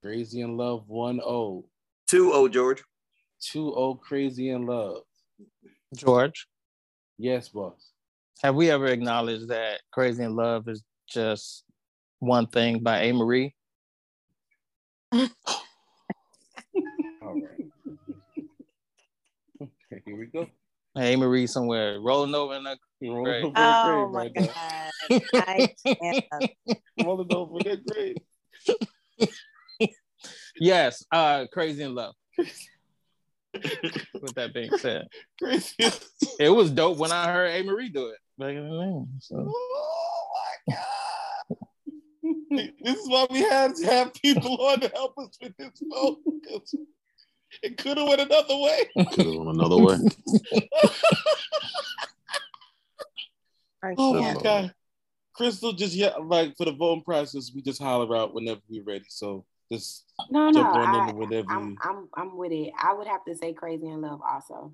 Crazy 0.04 0.40
in 0.42 0.56
Love 0.56 0.88
1 0.88 1.16
0. 1.16 1.64
2 2.06 2.30
0, 2.30 2.46
George. 2.48 2.84
2 3.40 3.72
0 3.74 3.94
Crazy 3.94 4.50
in 4.50 4.66
Love. 4.66 5.02
George, 5.96 6.46
Yes, 7.18 7.48
boss. 7.48 7.90
have 8.42 8.54
we 8.54 8.70
ever 8.70 8.86
acknowledged 8.86 9.48
that 9.48 9.80
Crazy 9.90 10.22
in 10.22 10.36
Love 10.36 10.68
is 10.68 10.84
just 11.08 11.64
One 12.20 12.46
Thing 12.46 12.84
by 12.84 13.06
Amerie. 13.06 13.52
All 17.22 17.34
right. 17.34 17.66
Okay, 19.62 19.70
here 19.90 20.16
we 20.16 20.26
go. 20.26 20.46
Amerie 20.96 21.48
somewhere 21.48 22.00
rolling 22.00 22.34
over 22.34 22.54
in 22.54 22.64
that 22.64 22.78
Rolling 23.02 23.24
grave. 23.24 23.44
over 23.44 23.54
Oh 23.58 24.08
my 24.10 24.22
right 24.22 24.34
god. 24.34 24.50
I 25.34 25.74
can't. 25.86 26.24
Rolling 27.04 27.32
over 27.32 27.58
their 27.62 27.76
grave. 27.76 28.16
Yes, 30.58 31.04
uh, 31.12 31.44
Crazy 31.52 31.82
in 31.82 31.94
Love. 31.94 32.14
With 33.52 34.34
that 34.36 34.52
being 34.54 34.70
said, 34.78 35.06
Crazy. 35.38 35.74
it 36.40 36.48
was 36.48 36.70
dope 36.70 36.96
when 36.98 37.12
I 37.12 37.30
heard 37.30 37.50
Amerie 37.64 37.92
do 37.92 38.06
it 38.08 38.18
back 38.38 38.50
in 38.50 38.68
the 38.68 38.78
day. 38.78 39.18
So. 39.20 39.46
Oh 39.48 40.28
my 40.68 40.74
god. 40.74 41.56
this 42.82 42.96
is 42.98 43.08
why 43.08 43.26
we 43.30 43.40
had 43.40 43.74
to 43.76 43.86
have 43.86 44.14
people 44.14 44.56
on 44.62 44.80
to 44.80 44.88
help 44.88 45.16
us 45.18 45.36
with 45.42 45.54
this 45.58 45.82
vote. 45.92 46.18
'Cause 47.62 47.70
It 47.70 47.78
could 47.78 47.96
have 47.98 48.08
went 48.08 48.20
another 48.20 48.56
way. 48.56 48.90
Could 49.12 49.26
have 49.26 49.34
went 49.34 49.50
another 49.50 49.76
way. 49.78 49.98
Oh 53.98 54.14
my 54.14 54.20
can't. 54.20 54.42
god. 54.42 54.74
Crystal, 55.32 55.72
just 55.72 55.94
yeah, 55.94 56.14
like 56.16 56.56
for 56.56 56.64
the 56.64 56.72
voting 56.72 57.04
process, 57.04 57.52
we 57.54 57.60
just 57.62 57.80
holler 57.80 58.16
out 58.16 58.34
whenever 58.34 58.60
we're 58.68 58.82
ready. 58.82 59.04
So 59.08 59.44
just 59.70 60.04
No, 60.30 60.46
no, 60.50 60.52
jump 60.62 60.74
on 60.74 60.94
I, 60.94 61.08
in 61.08 61.16
whenever 61.16 61.46
I'm, 61.50 61.76
I'm, 61.82 62.08
I'm 62.16 62.36
with 62.36 62.52
it. 62.52 62.72
I 62.82 62.94
would 62.94 63.06
have 63.06 63.24
to 63.26 63.34
say 63.36 63.52
Crazy 63.52 63.86
in 63.86 64.00
Love 64.00 64.20
also. 64.22 64.72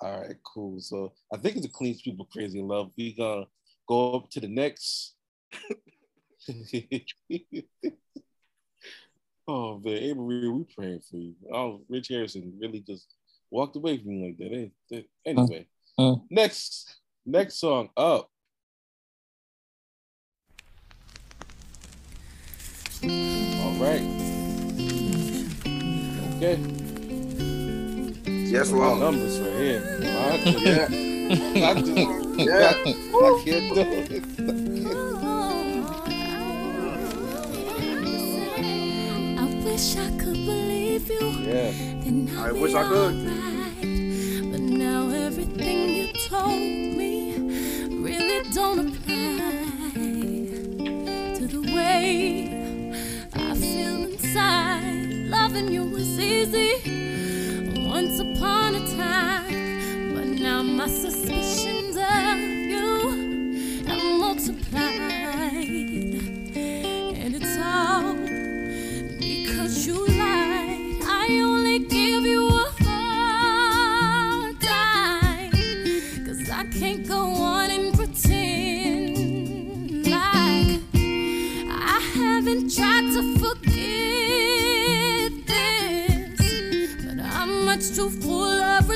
all 0.00 0.20
right, 0.20 0.36
cool. 0.44 0.80
So 0.80 1.12
I 1.32 1.36
think 1.36 1.56
it's 1.56 1.66
a 1.66 1.70
clean 1.70 1.96
sweep 1.98 2.20
of 2.20 2.30
crazy 2.30 2.60
in 2.60 2.68
love. 2.68 2.92
We 2.96 3.12
gonna 3.12 3.46
go 3.88 4.14
up 4.14 4.30
to 4.30 4.40
the 4.40 4.48
next. 4.48 5.14
oh 9.48 9.80
man, 9.82 9.94
Avery, 9.94 10.48
we 10.48 10.64
praying 10.76 11.00
for 11.10 11.16
you. 11.16 11.34
Oh, 11.52 11.80
Rich 11.88 12.08
Harrison 12.08 12.52
really 12.60 12.80
just 12.80 13.06
walked 13.50 13.76
away 13.76 13.98
from 13.98 14.12
you 14.12 14.26
like 14.26 14.70
that. 14.90 15.04
Anyway, 15.26 15.66
Uh. 15.98 16.16
next 16.30 16.96
next 17.26 17.54
song 17.58 17.88
up. 17.96 18.30
All 23.02 23.74
right. 23.78 24.02
Okay. 26.36 26.56
Yes, 28.50 28.70
My 28.70 28.78
Lord. 28.78 29.00
numbers 29.00 29.38
right 29.40 29.52
here. 29.60 29.98
My- 30.00 30.38
Yeah. 30.58 30.88
I 31.68 31.74
just, 31.74 31.88
Yeah. 32.38 32.70
I 32.70 33.42
can't 33.44 33.74
do 33.74 33.80
it. 33.80 34.22
I 34.38 35.17
wish 39.78 39.96
I 39.96 40.10
could 40.18 40.34
believe 40.34 41.08
you. 41.08 41.28
Yeah. 41.38 41.70
Then 42.02 42.36
I 42.36 42.50
wish 42.50 42.74
I 42.74 42.82
could. 42.88 43.14
But 44.50 44.60
now 44.60 45.08
everything 45.08 45.94
you 45.94 46.12
told 46.28 46.58
me 46.98 47.36
really 47.88 48.50
don't 48.50 48.80
apply 48.88 49.92
to 51.36 51.46
the 51.46 51.62
way 51.76 52.90
I 53.34 53.54
feel 53.54 54.02
inside. 54.10 55.28
Loving 55.36 55.68
you 55.68 55.84
was 55.84 56.18
easy 56.18 56.97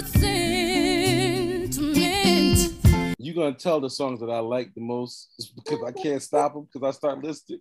of 0.03 0.15
resentment. 0.15 1.79
You 3.19 3.35
gonna 3.35 3.55
tell 3.55 3.81
the 3.81 3.91
songs 3.91 4.21
that 4.21 4.31
I 4.31 4.41
like 4.41 4.75
the 4.75 4.81
most 4.81 5.31
just 5.39 5.55
because 5.55 5.83
I 5.85 5.93
can't 5.93 6.23
stop 6.23 6.55
them 6.55 6.69
because 6.73 6.87
I 6.87 6.91
start 6.97 7.23
listening. 7.23 7.61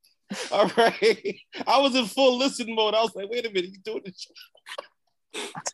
All 0.52 0.70
right. 0.76 1.36
I 1.66 1.80
was 1.80 1.94
in 1.94 2.06
full 2.06 2.38
listen 2.38 2.74
mode. 2.74 2.94
I 2.94 3.02
was 3.02 3.14
like, 3.14 3.30
wait 3.30 3.46
a 3.46 3.50
minute, 3.50 3.70
you 3.72 3.78
doing 3.84 4.02
this? 4.04 4.26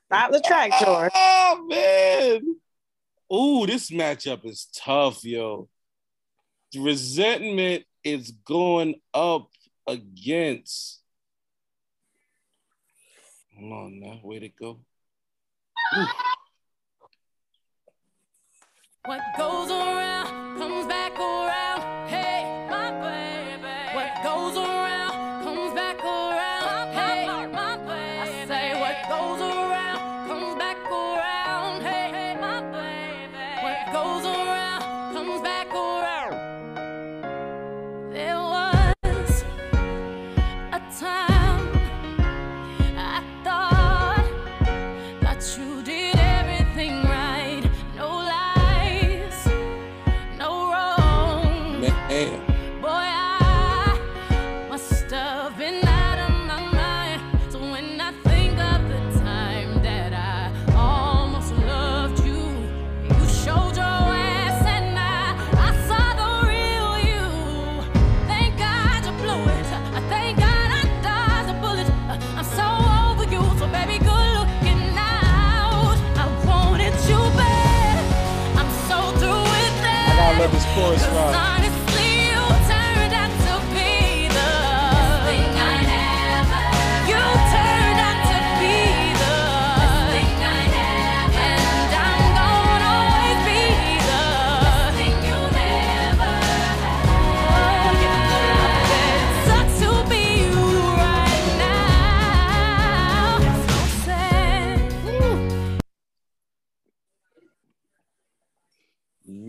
Stop 0.06 0.32
the 0.32 0.40
track, 0.40 0.72
George. 0.84 1.12
Oh 1.14 1.66
man. 1.68 2.56
Ooh, 3.32 3.66
this 3.66 3.90
matchup 3.90 4.44
is 4.44 4.68
tough, 4.74 5.24
yo. 5.24 5.68
The 6.72 6.80
resentment 6.80 7.84
is 8.02 8.30
going 8.30 8.96
up 9.14 9.48
against. 9.86 11.00
Hold 13.58 13.72
on 13.72 14.00
now, 14.00 14.20
way 14.22 14.40
to 14.40 14.48
go. 14.48 14.80
What 19.04 19.20
goes 19.38 19.70
around 19.70 20.58
comes 20.58 20.86
back 20.86 21.18
around. 21.18 22.08
Hey, 22.08 22.66
my 22.68 22.90
baby. 23.00 23.27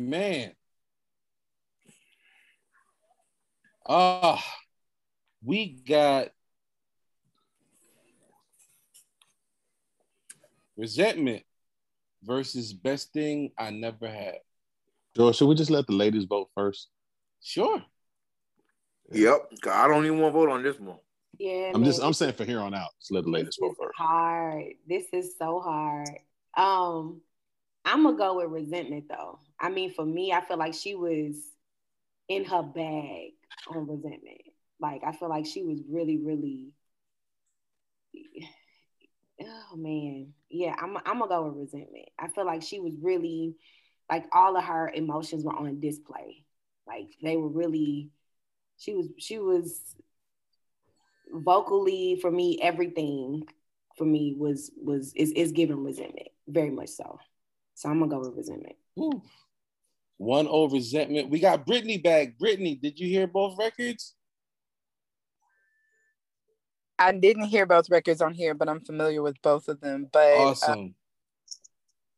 Man. 0.10 0.54
Ah, 3.88 4.44
we 5.44 5.68
got 5.88 6.30
resentment 10.76 11.44
versus 12.24 12.74
best 12.74 13.14
thing 13.14 13.52
I 13.56 13.70
never 13.70 14.08
had. 14.08 14.38
George, 15.16 15.36
should 15.36 15.48
we 15.48 15.54
just 15.54 15.70
let 15.70 15.86
the 15.86 15.94
ladies 15.94 16.24
vote 16.26 16.50
first? 16.56 16.88
Sure. 17.44 17.84
Yep. 19.12 19.52
I 19.70 19.88
don't 19.88 20.06
even 20.06 20.20
want 20.20 20.34
to 20.34 20.40
vote 20.40 20.50
on 20.50 20.64
this 20.64 20.80
one. 20.80 20.98
Yeah, 21.38 21.72
I'm 21.76 21.84
just 21.84 22.02
I'm 22.02 22.14
saying 22.14 22.34
for 22.34 22.46
here 22.46 22.60
on 22.62 22.74
out, 22.74 22.90
just 23.00 23.12
let 23.12 23.26
the 23.26 23.30
ladies 23.30 23.58
vote 23.62 23.76
first. 23.80 23.96
hard. 23.96 24.74
This 24.88 25.06
is 25.14 25.36
so 25.38 25.60
hard. 25.60 26.10
Um, 26.58 27.22
I'm 27.86 28.04
gonna 28.04 28.18
go 28.18 28.38
with 28.38 28.50
resentment 28.50 29.06
though. 29.08 29.40
I 29.60 29.70
mean, 29.70 29.92
for 29.94 30.06
me, 30.06 30.32
I 30.32 30.42
feel 30.42 30.58
like 30.58 30.74
she 30.74 30.96
was 30.96 31.36
in 32.28 32.46
her 32.46 32.64
bag 32.64 33.32
on 33.68 33.88
resentment. 33.88 34.42
Like 34.80 35.04
I 35.06 35.12
feel 35.12 35.30
like 35.30 35.46
she 35.46 35.64
was 35.64 35.80
really, 35.90 36.18
really. 36.18 36.72
Oh 39.42 39.76
man, 39.76 40.34
yeah, 40.50 40.76
I'm 40.78 40.98
I'm 41.06 41.20
gonna 41.20 41.28
go 41.28 41.44
with 41.48 41.58
resentment. 41.58 42.10
I 42.18 42.28
feel 42.28 42.46
like 42.46 42.62
she 42.62 42.80
was 42.80 42.94
really, 43.02 43.56
like 44.10 44.26
all 44.34 44.56
of 44.58 44.64
her 44.64 44.90
emotions 44.94 45.44
were 45.44 45.56
on 45.56 45.80
display. 45.80 46.44
Like 46.88 47.16
they 47.22 47.38
were 47.38 47.50
really, 47.50 48.10
she 48.78 48.96
was 48.96 49.08
she 49.18 49.40
was 49.40 49.82
vocally 51.32 52.18
for 52.20 52.32
me 52.32 52.58
everything 52.62 53.44
for 53.96 54.04
me 54.06 54.34
was 54.38 54.72
was 54.76 55.14
is 55.14 55.32
is 55.32 55.52
given 55.52 55.84
resentment 55.84 56.30
very 56.48 56.72
much 56.72 56.90
so. 56.90 57.20
So 57.76 57.90
I'm 57.90 58.00
gonna 58.00 58.12
go 58.12 58.20
with 58.20 58.36
resentment. 58.36 58.76
One 60.20 60.48
over 60.50 60.76
resentment. 60.76 61.30
We 61.30 61.40
got 61.40 61.66
Brittany 61.66 61.98
back. 61.98 62.38
Brittany, 62.38 62.76
did 62.76 63.00
you 63.00 63.08
hear 63.08 63.26
both 63.26 63.58
records? 63.58 64.16
I 67.00 67.14
didn't 67.14 67.46
hear 67.46 67.66
both 67.66 67.90
records 67.90 68.22
on 68.22 68.34
here, 68.34 68.54
but 68.54 68.68
I'm 68.68 68.82
familiar 68.82 69.22
with 69.22 69.42
both 69.42 69.70
of 69.70 69.80
them. 69.80 70.10
But 70.12 70.36
uh, 70.36 70.50
Awesome. 70.50 70.96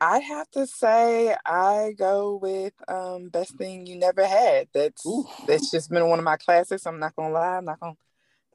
I 0.01 0.17
have 0.17 0.49
to 0.51 0.65
say 0.65 1.35
I 1.45 1.93
go 1.95 2.39
with 2.41 2.73
um 2.87 3.29
Best 3.29 3.55
Thing 3.55 3.85
You 3.85 3.97
Never 3.97 4.25
Had. 4.25 4.67
That's 4.73 5.07
that's 5.45 5.69
just 5.69 5.91
been 5.91 6.09
one 6.09 6.17
of 6.17 6.25
my 6.25 6.37
classics. 6.37 6.87
I'm 6.87 6.99
not 6.99 7.15
gonna 7.15 7.31
lie, 7.31 7.57
I'm 7.57 7.65
not 7.65 7.79
gonna 7.79 7.93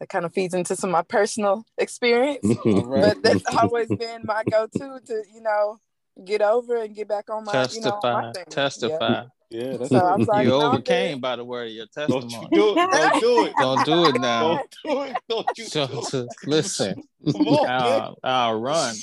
that 0.01 0.09
kind 0.09 0.25
of 0.25 0.35
feeds 0.35 0.55
into 0.55 0.75
some 0.75 0.91
of 0.91 0.93
my 0.93 1.03
personal 1.03 1.65
experience. 1.79 2.47
But 2.65 3.23
that's 3.23 3.45
always 3.57 3.95
been 3.95 4.27
my 4.27 4.43
go-to 4.51 5.01
to, 5.07 5.23
you 5.33 5.41
know, 5.41 5.79
get 6.25 6.43
over 6.43 6.77
and 6.77 6.95
get 6.95 7.09
back 7.09 7.31
on 7.31 7.45
my, 7.45 7.67
you 7.73 7.81
know, 7.81 8.01
my 8.03 8.33
thing. 8.33 8.45
testify. 8.51 9.25
Yeah, 9.51 9.77
that's 9.77 9.91
So 9.91 9.99
I 9.99 10.17
was 10.17 10.27
like, 10.27 10.45
you 10.45 10.51
no, 10.51 10.63
overcame 10.63 11.21
by 11.21 11.37
the 11.37 11.45
word 11.45 11.69
of 11.69 11.73
your 11.73 11.87
testimony. 11.87 12.29
Don't 12.31 12.43
you 12.43 12.49
do 12.51 12.77
it. 12.77 12.91
Don't 12.93 13.21
do 13.21 13.45
it. 13.45 13.57
Don't 13.59 13.85
do 13.85 14.07
it 14.07 14.17
now. 14.17 14.41
Don't 14.41 14.77
do 14.85 15.03
it. 15.03 15.17
Don't 15.29 15.47
you 15.57 15.65
So, 15.65 15.87
do 15.87 16.03
it. 16.19 16.29
listen, 16.45 17.03
Come 17.33 17.47
on. 17.47 17.69
I'll, 17.69 18.19
I'll 18.25 18.61
run. 18.61 18.97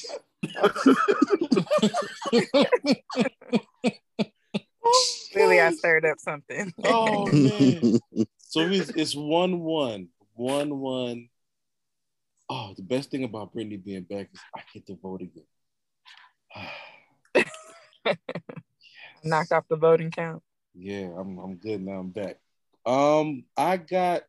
Clearly 5.32 5.62
I 5.62 5.72
stirred 5.72 6.06
up 6.06 6.20
something. 6.20 6.74
Oh 6.84 7.32
man. 7.32 8.00
So 8.38 8.62
it's, 8.68 8.90
it's 8.90 9.16
one 9.16 9.62
one. 9.62 10.10
One 10.36 10.80
one. 10.80 11.30
Oh, 12.50 12.74
the 12.76 12.84
best 12.84 13.10
thing 13.10 13.24
about 13.24 13.54
Brittany 13.54 13.78
being 13.78 14.04
back 14.04 14.30
is 14.34 14.40
I 14.56 14.62
get 14.74 14.86
to 14.88 14.96
vote 14.96 15.22
again. 15.22 15.46
Knocked 19.24 19.52
off 19.52 19.68
the 19.70 19.76
voting 19.76 20.12
count. 20.12 20.44
Yeah, 20.76 21.10
I'm 21.18 21.38
I'm 21.38 21.56
good 21.56 21.82
now. 21.82 22.00
I'm 22.00 22.10
back. 22.10 22.38
Um, 22.86 23.46
I 23.56 23.78
got 23.78 24.24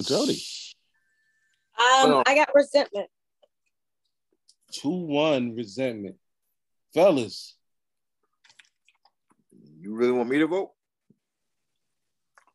Jody. 0.00 0.42
Um, 1.78 2.22
I 2.26 2.34
got 2.34 2.54
resentment. 2.54 3.08
two 4.72 4.90
one 4.90 5.54
resentment, 5.54 6.16
fellas. 6.92 7.54
You 9.80 9.94
really 9.94 10.12
want 10.12 10.28
me 10.28 10.38
to 10.38 10.46
vote? 10.46 10.70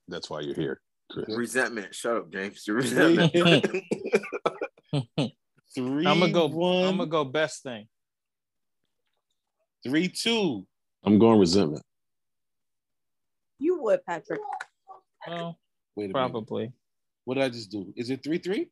That's 0.10 0.30
why 0.30 0.42
you're 0.42 0.56
here, 0.56 0.82
Chris. 1.10 1.26
Resentment. 1.30 1.96
Shut 1.96 2.18
up, 2.18 2.32
James. 2.32 2.68
Resentment. 2.68 3.32
Three. 5.76 6.06
I'm 6.06 6.20
gonna 6.20 6.32
go. 6.32 6.48
One. 6.48 6.86
I'm 6.86 6.98
gonna 6.98 7.10
go 7.10 7.24
best 7.24 7.64
thing. 7.64 7.88
Three 9.86 10.10
two. 10.10 10.68
I'm 11.04 11.20
going 11.20 11.40
resentment. 11.40 11.84
You 13.60 13.82
would, 13.82 14.06
Patrick. 14.06 14.40
Well, 15.28 15.58
Wait 15.96 16.10
a 16.10 16.14
probably. 16.14 16.64
minute. 16.64 16.74
What 17.26 17.36
did 17.36 17.44
I 17.44 17.50
just 17.50 17.72
do? 17.72 17.94
Is 17.96 18.10
it 18.10 18.24
three 18.24 18.38
three? 18.38 18.70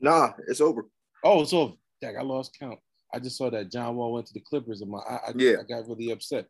nah, 0.00 0.32
it's 0.48 0.60
over. 0.60 0.86
Oh, 1.22 1.42
it's 1.42 1.52
over. 1.52 1.74
Dang, 2.00 2.16
I 2.18 2.22
lost 2.22 2.56
count. 2.58 2.78
I 3.12 3.18
just 3.18 3.36
saw 3.38 3.50
that 3.50 3.70
John 3.70 3.96
Wall 3.96 4.12
went 4.12 4.26
to 4.26 4.34
the 4.34 4.40
Clippers, 4.40 4.80
and 4.80 4.90
my 4.90 4.98
I, 4.98 5.14
I, 5.28 5.32
Yeah. 5.36 5.56
I 5.60 5.62
got 5.64 5.88
really 5.88 6.10
upset. 6.10 6.46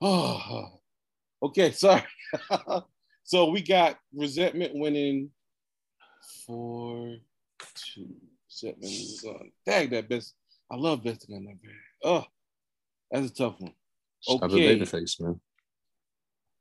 Oh, 0.00 0.80
okay, 1.42 1.70
sorry. 1.72 2.02
so 3.24 3.50
we 3.50 3.62
got 3.62 3.98
resentment 4.14 4.72
winning 4.74 5.30
four 6.46 7.16
two. 7.74 8.08
Resentment 8.48 8.82
was 8.92 9.24
on. 9.28 9.52
Dang, 9.66 9.90
that 9.90 10.08
best. 10.08 10.34
I 10.70 10.76
love 10.76 11.02
best 11.04 11.26
on 11.32 11.44
that 11.44 11.62
bad. 11.62 11.72
Oh, 12.04 12.24
that's 13.10 13.30
a 13.30 13.34
tough 13.34 13.60
one. 13.60 13.74
To 14.28 14.32
Okay. 14.44 14.76
Babyface, 14.78 15.20
man. 15.20 15.40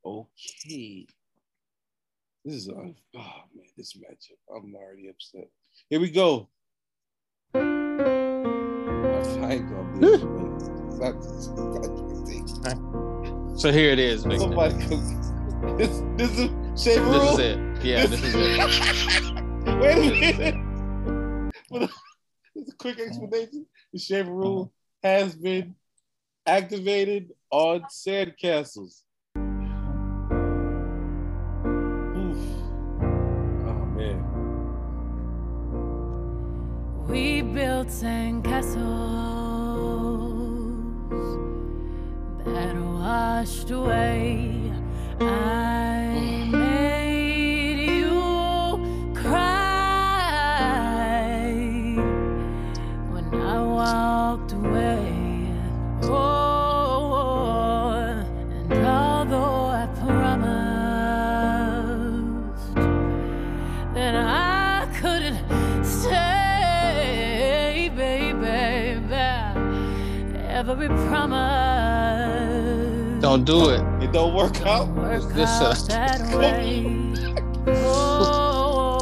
Okay. 0.04 1.06
This 2.44 2.56
is 2.56 2.70
un- 2.70 2.96
oh 3.16 3.44
man, 3.54 3.66
this 3.78 3.94
matchup. 3.94 4.40
I'm 4.56 4.74
already 4.76 5.10
upset. 5.10 5.48
Here 5.90 6.00
we 6.00 6.10
go. 6.10 6.50
I 7.54 7.60
ain't 9.54 9.70
gonna 9.70 10.00
be 10.00 10.08
able 10.08 10.18
to 10.20 10.26
make 10.40 10.58
this. 10.58 10.68
That's- 12.64 13.62
So 13.62 13.72
here 13.72 13.92
it 13.92 14.00
is, 14.00 14.24
Victor. 14.24 14.40
Somebody 14.40 14.74
come- 14.88 15.78
This 15.78 16.02
this 16.18 16.32
is 16.40 16.50
Shave 16.84 17.06
This 17.06 17.06
Rule. 17.06 17.34
is 17.34 17.40
it. 17.40 17.58
Yeah, 17.86 18.06
this 18.08 18.24
is 18.24 18.34
it. 18.36 18.58
Wait 19.80 19.98
a 19.98 20.00
minute. 20.42 20.56
With 21.70 21.84
a, 21.84 21.90
a 22.58 22.74
quick 22.80 23.00
explanation. 23.00 23.68
The 23.94 24.00
Schaefer 24.00 24.32
Rule 24.32 24.74
uh-huh. 25.04 25.10
has 25.10 25.36
been 25.36 25.76
activated 26.48 27.34
on 27.52 27.82
sandcastles. 27.92 29.04
Oof. 32.16 32.38
Oh 33.68 33.86
man. 33.96 34.20
We 37.08 37.42
built 37.42 37.88
sandcastles 37.88 38.82
that 42.46 42.76
washed 42.76 43.72
away. 43.72 44.72
I 45.20 45.91
Don't 73.44 73.64
do 73.64 73.70
it. 73.72 73.82
It 74.04 74.12
don't 74.12 74.36
work 74.36 74.62
out. 74.68 74.88
work 74.90 75.34
This, 75.34 75.50
uh, 75.50 75.72
out 75.72 75.88
that 75.88 76.22
way. 76.38 76.86
Oh, 78.94 79.00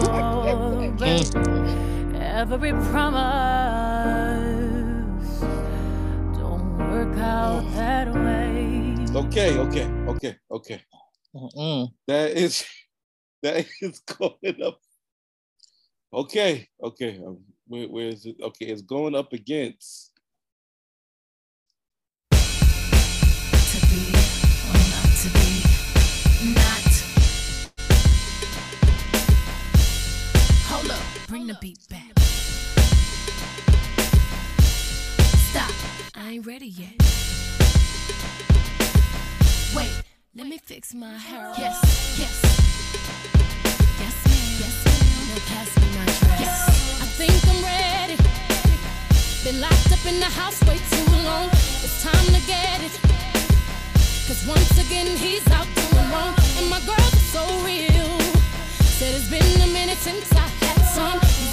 baby. 0.98 1.26
Every 2.18 2.72
promise 2.72 3.20
don't 6.40 6.78
work 6.78 7.18
out 7.18 7.70
that 7.74 8.14
way. 8.14 8.96
Okay, 9.14 9.58
okay, 9.58 9.86
okay, 10.08 10.38
okay. 10.50 10.82
Mm-mm. 11.36 11.90
That 12.08 12.32
is 12.32 12.66
that 13.44 13.66
is 13.82 14.00
going 14.00 14.64
up. 14.64 14.80
Okay, 16.14 16.70
okay. 16.82 17.20
um, 17.26 17.40
Where, 17.68 17.90
where 17.90 18.08
is 18.08 18.26
it? 18.26 18.38
Okay, 18.42 18.68
it's 18.68 18.84
going 18.84 19.16
up 19.16 19.34
against. 19.34 20.09
Bring 31.30 31.46
the 31.46 31.58
beat 31.62 31.78
back. 31.90 32.12
Stop, 35.52 35.72
I 36.16 36.32
ain't 36.32 36.48
ready 36.48 36.66
yet. 36.66 36.96
Wait, 39.76 39.94
let 40.36 40.48
me 40.48 40.58
fix 40.58 40.96
my 40.96 41.14
hair. 41.14 41.54
Yes, 41.56 42.18
yes. 42.18 42.36
Yes, 44.02 44.16
ma'am. 44.26 44.50
Yes, 44.64 44.76
ma'am. 44.86 45.28
Now 45.30 45.42
pass 45.54 45.70
me 45.78 45.88
my 46.00 46.06
dress. 46.06 46.40
Yes, 46.42 47.02
I 47.04 47.06
think 47.20 47.38
I'm 47.52 47.62
ready. 47.64 48.18
Been 49.44 49.62
locked 49.62 49.92
up 49.94 50.04
in 50.12 50.20
the 50.20 50.32
house 50.42 50.60
way 50.66 50.80
too 50.90 51.06
long. 51.30 51.48
It's 51.86 52.02
time 52.02 52.26
to 52.26 52.42
get 52.48 52.82
it. 52.82 53.00
Cause 54.26 54.48
once 54.48 54.72
again 54.84 55.06
he's 55.16 55.48
out 55.52 55.68
doing 55.76 56.10
wrong. 56.10 56.34
And 56.58 56.70
my 56.72 56.80
girls 56.88 57.14
are 57.14 57.30
so 57.38 57.46
real. 57.64 58.18
Said 58.98 59.14
it's 59.14 59.30
been 59.30 59.62
a 59.62 59.72
minute 59.72 60.00
since 60.00 60.34
I 60.34 60.59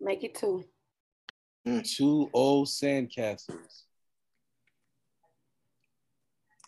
Make 0.00 0.24
it 0.24 0.34
two. 0.34 0.64
Mm, 1.66 1.88
two 1.88 2.30
old 2.32 2.68
Sandcastles. 2.68 3.84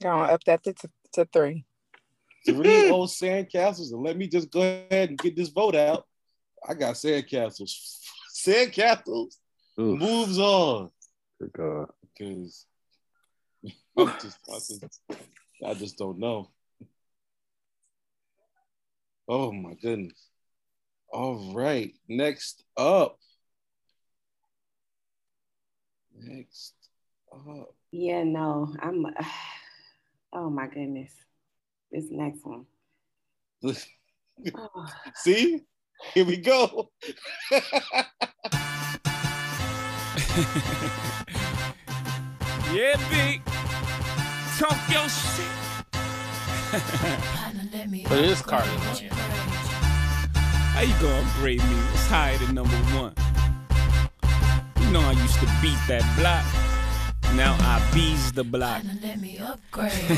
Gonna 0.02 0.32
up 0.32 0.42
that 0.44 0.62
to, 0.64 0.74
to 1.12 1.24
three. 1.32 1.64
Three 2.46 2.88
old 2.90 3.10
Sandcastles. 3.10 3.92
And 3.92 4.02
let 4.02 4.16
me 4.16 4.26
just 4.26 4.50
go 4.50 4.60
ahead 4.60 5.10
and 5.10 5.18
get 5.18 5.36
this 5.36 5.48
vote 5.48 5.74
out. 5.74 6.06
I 6.66 6.74
got 6.74 6.94
Sandcastles. 6.94 7.98
Sandcastles 8.34 9.36
moves 9.76 10.38
on. 10.38 10.90
Good 11.38 11.52
God. 11.52 11.90
Because 12.02 12.66
I'm 13.96 14.12
just, 14.20 14.38
I 14.48 14.54
just, 14.54 15.00
I 15.66 15.74
just 15.74 15.96
don't 15.98 16.18
know. 16.18 16.50
Oh 19.28 19.52
my 19.52 19.74
goodness. 19.74 20.29
All 21.12 21.52
right. 21.54 21.92
Next 22.08 22.64
up. 22.76 23.18
Next 26.16 26.74
up. 27.32 27.74
Yeah, 27.90 28.24
no, 28.24 28.74
I'm. 28.80 29.06
Oh 30.32 30.48
my 30.48 30.68
goodness, 30.68 31.10
this 31.90 32.04
next 32.08 32.46
one. 32.46 32.64
Oh. 33.64 34.86
See? 35.16 35.60
Here 36.14 36.24
we 36.24 36.36
go. 36.36 36.92
Yeah, 42.72 42.94
big. 43.10 43.42
Talk 44.60 44.78
your 44.88 45.08
shit. 45.08 45.44
But 48.08 48.18
it 48.18 48.24
is 48.26 48.42
Cardi. 48.42 48.70
How 50.80 50.86
you 50.86 50.94
gonna 50.94 51.28
upgrade 51.28 51.62
me? 51.62 51.76
It's 51.92 52.06
higher 52.06 52.38
than 52.38 52.54
number 52.54 52.74
one. 52.96 53.12
You 54.80 54.90
know 54.90 55.00
I 55.00 55.12
used 55.12 55.38
to 55.40 55.46
beat 55.60 55.76
that 55.88 56.00
block. 56.16 56.42
Now 57.36 57.52
I 57.60 57.86
bees 57.92 58.32
the 58.32 58.44
block. 58.44 58.80
Let 59.02 59.20
me 59.20 59.36
upgrade. 59.36 59.92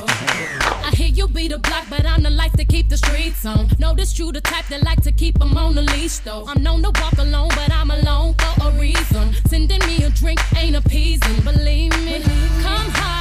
I 0.87 0.93
hear 0.95 1.09
you 1.09 1.27
be 1.27 1.49
the 1.49 1.59
block, 1.59 1.87
but 1.91 2.07
I'm 2.07 2.23
the 2.23 2.31
life 2.31 2.53
to 2.53 2.65
keep 2.65 2.89
the 2.89 2.97
streets 2.97 3.45
on. 3.45 3.71
Notice 3.81 4.13
true, 4.13 4.31
the 4.31 4.41
type 4.41 4.67
that 4.69 4.85
like 4.85 5.03
to 5.03 5.11
keep 5.11 5.43
'em 5.43 5.57
on 5.57 5.75
the 5.75 5.83
leash, 5.83 6.19
though. 6.19 6.45
I'm 6.47 6.63
known 6.63 6.81
to 6.85 6.93
walk 7.01 7.19
alone, 7.19 7.49
but 7.57 7.73
I'm 7.73 7.91
alone 7.91 8.35
for 8.35 8.69
a 8.69 8.71
reason. 8.79 9.35
Sending 9.49 9.85
me 9.89 10.05
a 10.05 10.11
drink 10.11 10.39
ain't 10.57 10.77
appeasing, 10.77 11.41
believe 11.43 11.91
me. 12.05 12.23
Come 12.63 12.89
harder, 12.95 13.12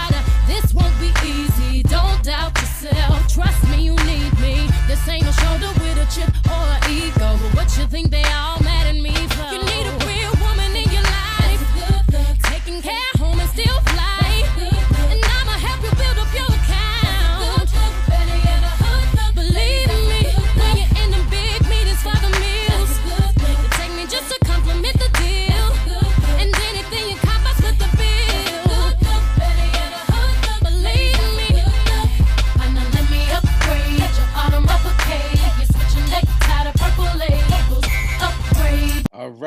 this 0.52 0.74
won't 0.74 0.97
be 0.99 1.12
easy. 1.26 1.84
Don't 1.84 2.24
doubt 2.24 2.54
yourself, 2.60 3.28
trust 3.28 3.62
me, 3.70 3.86
you 3.88 3.95
need 4.12 4.32
me. 4.39 4.68
This 4.88 5.08
ain't 5.08 5.28
a 5.28 5.34
shoulder 5.34 5.72
with 5.80 6.06
a 6.06 6.08
chip 6.14 6.34
or 6.52 6.64
an 6.76 6.82
ego. 6.91 7.30
But 7.41 7.52
what 7.56 7.78
you 7.78 7.86
think 7.88 8.12
they 8.12 8.24
all 8.24 8.60
mad 8.62 8.88
at 8.88 8.99
me 9.02 9.14
for? 9.36 9.47
You 9.54 9.64
need 9.64 9.88
a 9.88 10.11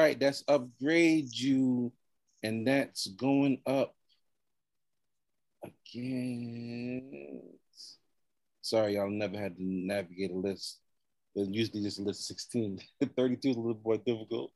right, 0.05 0.21
that's 0.21 0.45
upgrade 0.49 1.35
you, 1.35 1.91
and 2.43 2.67
that's 2.67 3.07
going 3.07 3.61
up 3.67 3.95
again. 5.65 7.41
Sorry, 8.61 8.97
y'all 8.97 9.09
never 9.09 9.39
had 9.39 9.57
to 9.57 9.63
navigate 9.65 10.31
a 10.31 10.37
list. 10.37 10.81
There's 11.35 11.49
usually 11.49 11.83
just 11.83 11.99
a 11.99 12.03
list 12.03 12.21
of 12.21 12.37
16. 12.37 12.81
32 13.17 13.49
is 13.49 13.57
a 13.57 13.61
little 13.61 13.81
more 13.83 13.97
difficult. 13.97 14.53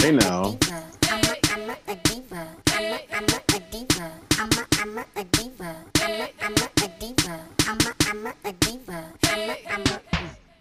Hey 0.00 0.12
now. 0.12 0.58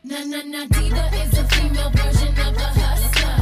Na 0.08 0.24
na 0.24 0.42
na 0.44 0.66
diva 0.68 1.10
is 1.22 1.38
a 1.38 1.44
female 1.50 1.90
version 1.90 2.32
of 2.40 2.56
a 2.56 2.70
hustler, 2.80 3.36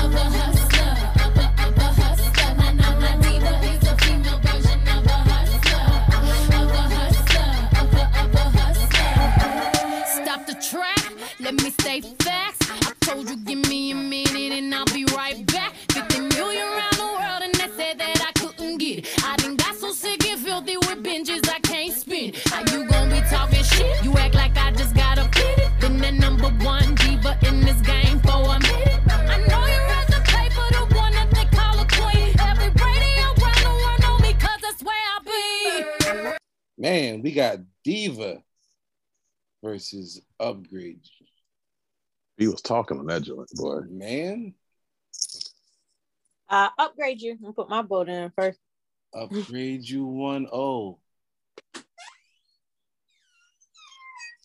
of 0.00 0.14
a 0.14 0.24
hustler, 0.38 0.92
of 1.24 1.36
a 1.36 1.46
of 1.66 1.76
a 1.76 1.88
hustler. 2.00 2.54
Na 2.56 2.70
na 2.72 2.88
na 2.98 3.16
diva 3.20 3.52
is 3.68 3.86
a 3.86 3.94
female 3.98 4.38
version 4.40 4.80
of 4.88 5.04
a 5.04 5.18
hustler, 5.28 5.86
of 6.16 6.72
a 6.72 6.84
hustler, 6.96 7.52
of 7.80 7.92
a 7.92 8.04
of 8.22 8.34
a 8.34 8.44
hustler. 8.58 10.24
Stop 10.24 10.46
the 10.46 10.54
track, 10.70 11.12
let 11.38 11.54
me 11.62 11.68
stay 11.70 12.00
facts. 12.00 12.66
I 12.70 12.92
told 13.00 13.28
you 13.28 13.36
give 13.36 13.68
me 13.68 13.90
a 13.90 13.94
minute 13.94 14.52
and 14.56 14.74
I'll 14.74 14.86
be 14.86 15.04
right 15.14 15.44
back. 15.48 15.74
50 15.92 16.20
million 16.34 16.64
around 16.64 16.96
the 16.96 17.08
world 17.18 17.42
and 17.44 17.54
they 17.54 17.68
said 17.76 17.98
that 17.98 18.24
I 18.26 18.32
couldn't 18.40 18.78
get 18.78 19.00
it. 19.00 19.06
I 19.22 19.36
done 19.36 19.56
got 19.56 19.74
so 19.76 19.92
sick 19.92 20.26
and 20.26 20.40
filthy 20.40 20.78
with 20.78 21.02
binges 21.02 21.46
I 21.46 21.58
can't 21.60 21.92
spin. 21.92 22.32
How 22.46 22.60
you 22.72 22.88
gonna 22.88 23.10
be 23.14 23.20
talking 23.28 23.62
shit? 23.64 24.02
You 24.04 24.09
Diva 37.84 38.42
versus 39.62 40.20
Upgrade. 40.38 41.00
He 42.36 42.48
was 42.48 42.62
talking 42.62 42.98
on 42.98 43.06
that 43.06 43.22
joint, 43.22 43.48
boy. 43.54 43.80
Man, 43.88 44.54
Uh, 46.48 46.68
upgrade 46.78 47.20
you 47.20 47.38
and 47.44 47.54
put 47.54 47.68
my 47.68 47.82
vote 47.82 48.08
in 48.08 48.32
first. 48.36 48.58
Upgrade 49.14 49.88
you 49.88 50.06
oh. 50.06 50.10
1 50.10 50.46
0. 50.46 50.98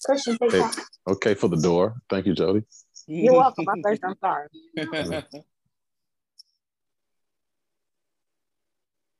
Christian, 0.05 0.37
take 0.37 0.53
Okay, 0.53 0.81
okay 1.07 1.33
for 1.33 1.47
the 1.47 1.57
door. 1.57 1.95
Thank 2.09 2.27
you, 2.27 2.35
Jody. 2.35 2.63
You're 3.07 3.33
welcome. 3.33 3.65
I'm 3.67 3.81
first. 3.81 4.03
I'm 4.03 4.17
sorry. 4.19 4.47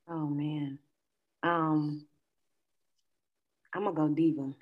Oh 0.08 0.28
man. 0.28 0.78
Um, 1.42 2.06
I'm 3.76 3.84
gonna 3.84 3.94
go 3.94 4.08
diva. 4.08 4.54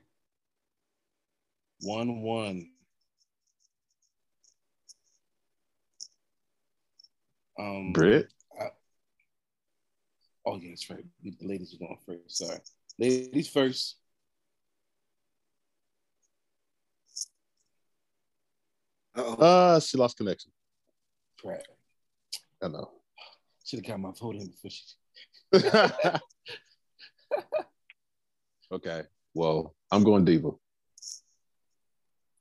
1 1.82 2.20
1. 2.20 2.70
Um, 7.56 7.92
Britt? 7.92 8.32
I- 8.60 8.70
oh, 10.44 10.56
yeah, 10.56 10.70
that's 10.70 10.90
right. 10.90 11.06
The 11.22 11.36
ladies 11.42 11.72
are 11.74 11.78
going 11.78 11.96
first. 12.04 12.38
Sorry. 12.38 12.58
Ladies 12.98 13.48
first. 13.48 13.98
Uh 19.16 19.36
oh, 19.38 19.78
she 19.78 19.96
lost 19.96 20.16
connection. 20.16 20.50
Right. 21.44 21.64
I 22.60 22.66
know. 22.66 22.90
Should 23.64 23.78
have 23.78 23.86
got 23.86 24.00
my 24.00 24.10
vote 24.10 24.34
in 24.34 24.48
before 24.48 24.72
she. 24.72 24.82
okay. 28.74 29.02
Well, 29.34 29.74
I'm 29.90 30.04
going 30.04 30.24
diva. 30.24 30.50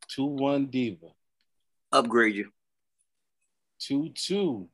2 0.10 0.26
1 0.26 0.68
Diva. 0.68 1.08
Upgrade 1.92 2.36
you. 2.36 2.52
2 3.80 4.10
2. 4.16 4.70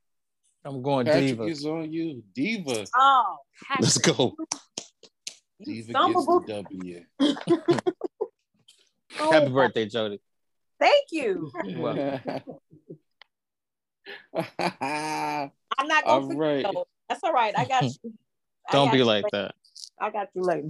I'm 0.65 0.81
going 0.81 1.05
Patrick 1.05 1.27
Diva. 1.27 1.43
is 1.43 1.65
on 1.65 1.91
you. 1.93 2.23
Diva. 2.33 2.85
Oh, 2.95 3.37
Let's 3.79 3.97
go. 3.97 4.35
Diva 5.63 5.91
son 5.91 6.13
gets 6.13 6.25
the 6.25 6.63
W. 6.71 7.05
oh, 9.19 9.31
Happy 9.31 9.49
birthday, 9.49 9.85
Jody. 9.85 10.19
Thank 10.79 11.07
you. 11.11 11.51
I'm 14.33 15.51
not 15.87 16.05
gonna 16.05 16.35
right. 16.35 16.63
though. 16.63 16.87
That's 17.09 17.23
all 17.23 17.33
right. 17.33 17.53
I 17.57 17.65
got 17.65 17.83
you. 17.83 17.91
Don't 18.71 18.87
got 18.87 18.91
be 18.91 18.99
you 18.99 19.05
like 19.05 19.25
later. 19.25 19.49
that. 19.49 19.55
I 19.99 20.09
got 20.11 20.29
you 20.33 20.43
later. 20.43 20.69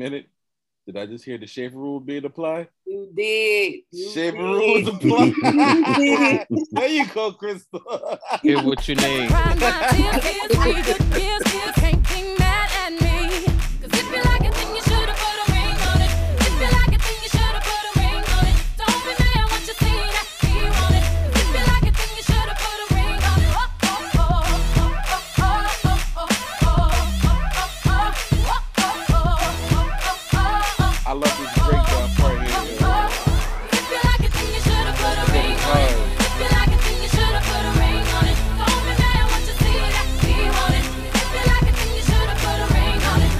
minute. 0.00 0.26
Did 0.86 0.96
I 0.96 1.04
just 1.06 1.24
hear 1.24 1.36
the 1.38 1.46
Schaefer 1.46 1.76
rule 1.76 2.00
being 2.00 2.24
applied? 2.24 2.68
You 2.86 3.08
did. 3.14 3.82
You 3.92 4.10
Schaefer 4.10 4.36
did. 4.38 4.42
rule 4.42 4.76
is 4.78 4.88
applied. 4.88 6.46
there 6.72 6.88
you 6.88 7.06
go, 7.08 7.32
Crystal. 7.32 7.80
Get 8.42 8.64
what 8.64 8.88
you 8.88 8.94
need. 8.96 9.30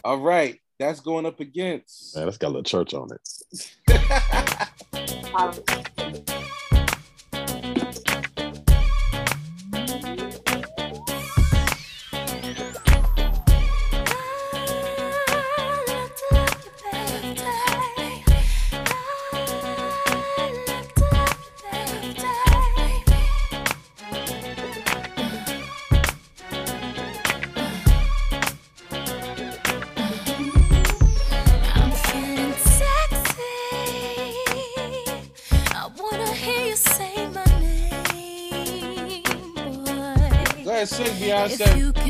All 0.05 0.19
right, 0.19 0.59
that's 0.79 1.01
going 1.01 1.27
up 1.27 1.41
against. 1.41 2.17
Man, 2.17 2.25
that's 2.25 2.39
got 2.39 2.49
a 2.49 2.55
little 2.57 2.63
church 2.63 2.95
on 2.95 3.11
it. 3.13 3.21
Beyonce, 41.01 41.57
Beyonce. 41.59 42.10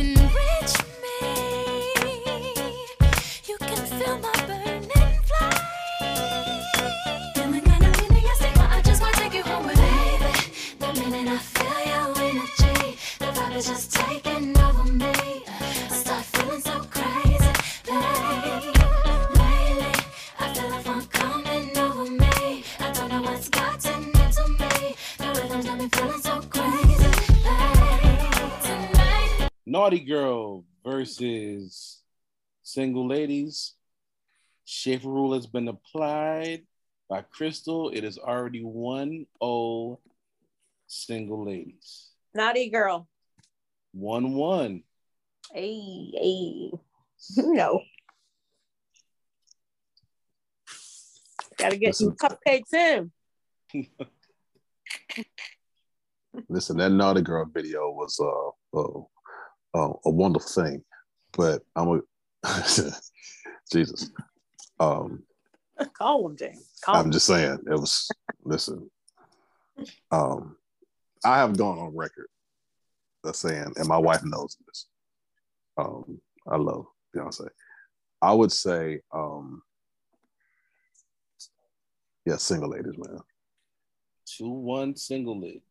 Tonight. 29.91 30.03
Naughty 30.03 30.05
Girl 30.05 30.65
versus 30.85 32.01
Single 32.63 33.09
Ladies. 33.09 33.75
Schaefer 34.65 35.09
rule 35.09 35.35
has 35.35 35.47
been 35.49 35.67
applied 35.67 36.63
by 37.09 37.23
Crystal. 37.23 37.91
It 37.91 38.05
is 38.05 38.17
already 38.17 38.61
1 38.61 39.27
0 39.43 40.01
Single 40.87 41.45
Ladies. 41.45 42.11
Naughty 42.35 42.71
girl. 42.71 43.09
1 43.93 44.33
1. 44.33 44.83
Hey, 45.53 46.11
hey. 46.15 46.71
No. 47.37 47.81
Gotta 51.59 51.77
get 51.77 51.97
some 51.97 52.13
cupcakes 52.13 52.73
in. 52.73 53.11
Listen, 56.49 56.77
that 56.77 56.91
naughty 56.91 57.23
girl 57.23 57.45
video 57.53 57.91
was 57.91 58.21
uh, 58.21 58.79
uh, 58.79 59.01
uh, 59.75 59.93
a 60.05 60.11
wonderful 60.11 60.65
thing, 60.65 60.83
but 61.33 61.63
I'm 61.77 61.89
a 61.89 62.01
Jesus. 63.73 64.11
Um, 64.79 65.23
Call 65.95 66.27
him, 66.27 66.37
James. 66.37 66.69
Call 66.85 66.97
I'm 66.97 67.07
him. 67.07 67.13
just 67.13 67.27
saying 67.27 67.59
it 67.67 67.71
was. 67.71 68.09
Listen, 68.43 68.91
um, 70.11 70.57
I 71.25 71.39
have 71.39 71.57
gone 71.57 71.79
on 71.79 71.95
record 71.97 72.27
as 73.27 73.39
saying, 73.39 73.73
and 73.77 73.87
my 73.87 73.99
wife 73.99 74.25
knows 74.25 74.57
this. 74.67 74.87
Um, 75.77 76.21
I 76.51 76.57
love 76.57 76.87
Beyonce. 77.15 77.49
I 78.23 78.33
would 78.33 78.51
say, 78.53 79.01
um, 79.13 79.63
yeah, 82.25 82.37
single 82.37 82.71
ladies, 82.71 82.95
man. 82.97 83.19
2 84.39 84.49
1 84.49 84.97
Single 84.97 85.41
Ladies. 85.41 85.63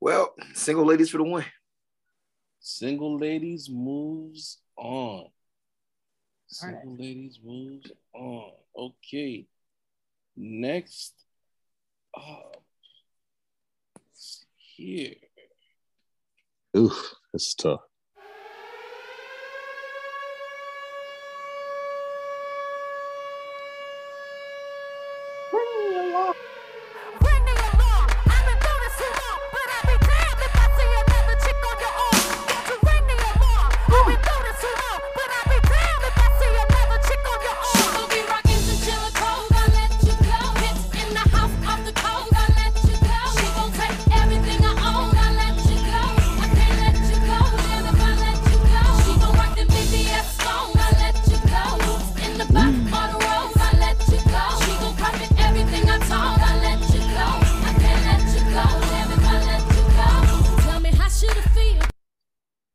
Well, 0.00 0.34
single 0.54 0.86
ladies 0.86 1.10
for 1.10 1.18
the 1.18 1.24
win. 1.24 1.44
Single 2.60 3.18
Ladies 3.18 3.70
moves 3.70 4.58
on. 4.76 4.86
All 4.86 5.32
Single 6.46 6.96
Ladies 6.96 7.40
moves 7.42 7.90
on. 8.14 8.52
Okay. 8.76 9.46
Next 10.36 11.14
up 12.14 12.62
here. 14.56 15.14
Oof, 16.76 17.14
this 17.32 17.48
is 17.48 17.54
tough. 17.54 17.80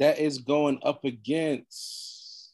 That 0.05 0.19
is 0.19 0.37
going 0.37 0.77
up 0.83 1.03
against 1.03 2.51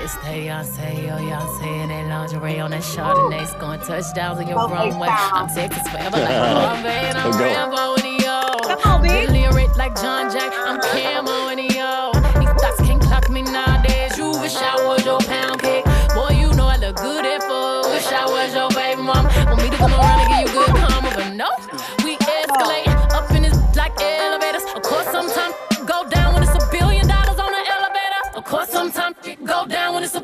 It's 0.00 0.14
Beyonce, 0.16 1.12
oh 1.12 1.18
y'all 1.28 1.58
saying 1.60 1.88
that 1.88 2.06
lingerie 2.08 2.60
on 2.60 2.70
that 2.70 2.82
Chardonnay, 2.82 3.46
scoring 3.48 3.80
touchdowns 3.80 4.38
on 4.38 4.46
your 4.46 4.58
Okay, 4.62 4.72
runway. 4.90 5.06
stop. 5.08 5.32
I'm 5.34 5.48
Texas 5.54 5.88
forever 5.88 6.16
like 6.16 6.28
Bombay, 6.28 7.10
I'm 7.14 7.32
Go. 7.32 7.38
Rambo 7.38 7.94
and 7.96 8.22
yo. 8.22 8.40
Come 8.62 8.92
on, 8.92 9.02
bitch. 9.04 9.28
Lyric 9.32 9.76
like 9.76 9.94
John 9.96 10.30
Jack, 10.32 10.52
I'm 10.54 10.80
Camo 10.92 11.37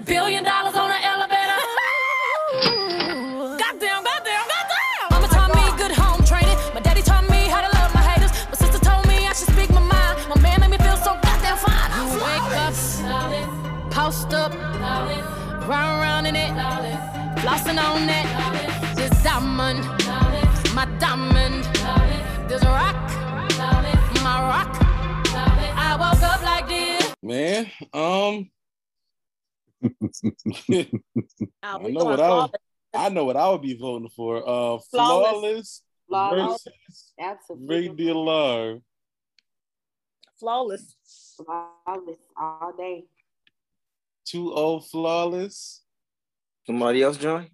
billion 0.04 0.44
dollars 0.44 0.74
on 0.74 0.90
an 0.90 1.02
elevator. 1.02 1.60
goddamn, 3.58 4.04
goddamn, 4.04 4.46
goddamn. 4.52 5.08
Mama 5.10 5.28
taught 5.28 5.54
me 5.54 5.64
good 5.78 5.92
home 5.92 6.22
training. 6.24 6.56
My 6.74 6.80
daddy 6.80 7.02
taught 7.02 7.28
me 7.30 7.48
how 7.48 7.60
to 7.66 7.70
love 7.78 7.94
my 7.94 8.02
haters. 8.02 8.32
My 8.50 8.56
sister 8.56 8.78
told 8.78 9.06
me 9.06 9.26
I 9.26 9.32
should 9.32 9.48
speak 9.54 9.70
my 9.70 9.80
mind. 9.80 10.28
My 10.28 10.40
man 10.40 10.60
made 10.60 10.70
me 10.70 10.78
feel 10.78 10.96
so 10.96 11.14
goddamn 11.22 11.56
fine. 11.56 11.90
You 12.12 12.20
wake 12.20 12.52
up, 12.64 12.74
post 13.90 14.32
up, 14.34 14.52
run 15.68 16.00
around 16.00 16.26
in 16.26 16.36
it, 16.36 16.50
flossing 17.40 17.78
on 17.78 18.08
it. 18.08 18.26
This 18.96 19.10
diamond, 19.22 19.84
my 20.74 20.86
diamond. 20.98 21.64
This 22.48 22.62
rock, 22.64 22.96
my 24.22 24.38
rock. 24.52 24.70
Man, 27.22 27.70
um, 27.94 28.50
I 31.62 31.78
know 31.78 32.04
what 32.04 32.20
I 32.20 32.34
would. 32.34 32.50
I 32.94 33.08
know 33.08 33.24
what 33.24 33.36
I 33.36 33.48
would 33.50 33.62
be 33.62 33.76
voting 33.76 34.08
for. 34.14 34.38
Uh, 34.38 34.78
Flawless. 34.90 34.90
flawless, 34.90 35.82
Flawless. 36.08 36.62
versus 36.64 37.12
Absolutely. 37.18 37.66
Ring 37.88 37.96
the 37.96 38.08
Alarm. 38.10 38.82
Flawless. 40.38 40.96
Flawless 41.36 42.18
all 42.36 42.72
day. 42.76 43.04
2-0 44.26 44.88
flawless. 44.90 45.82
Somebody 46.66 47.02
else 47.02 47.16
join? 47.16 47.50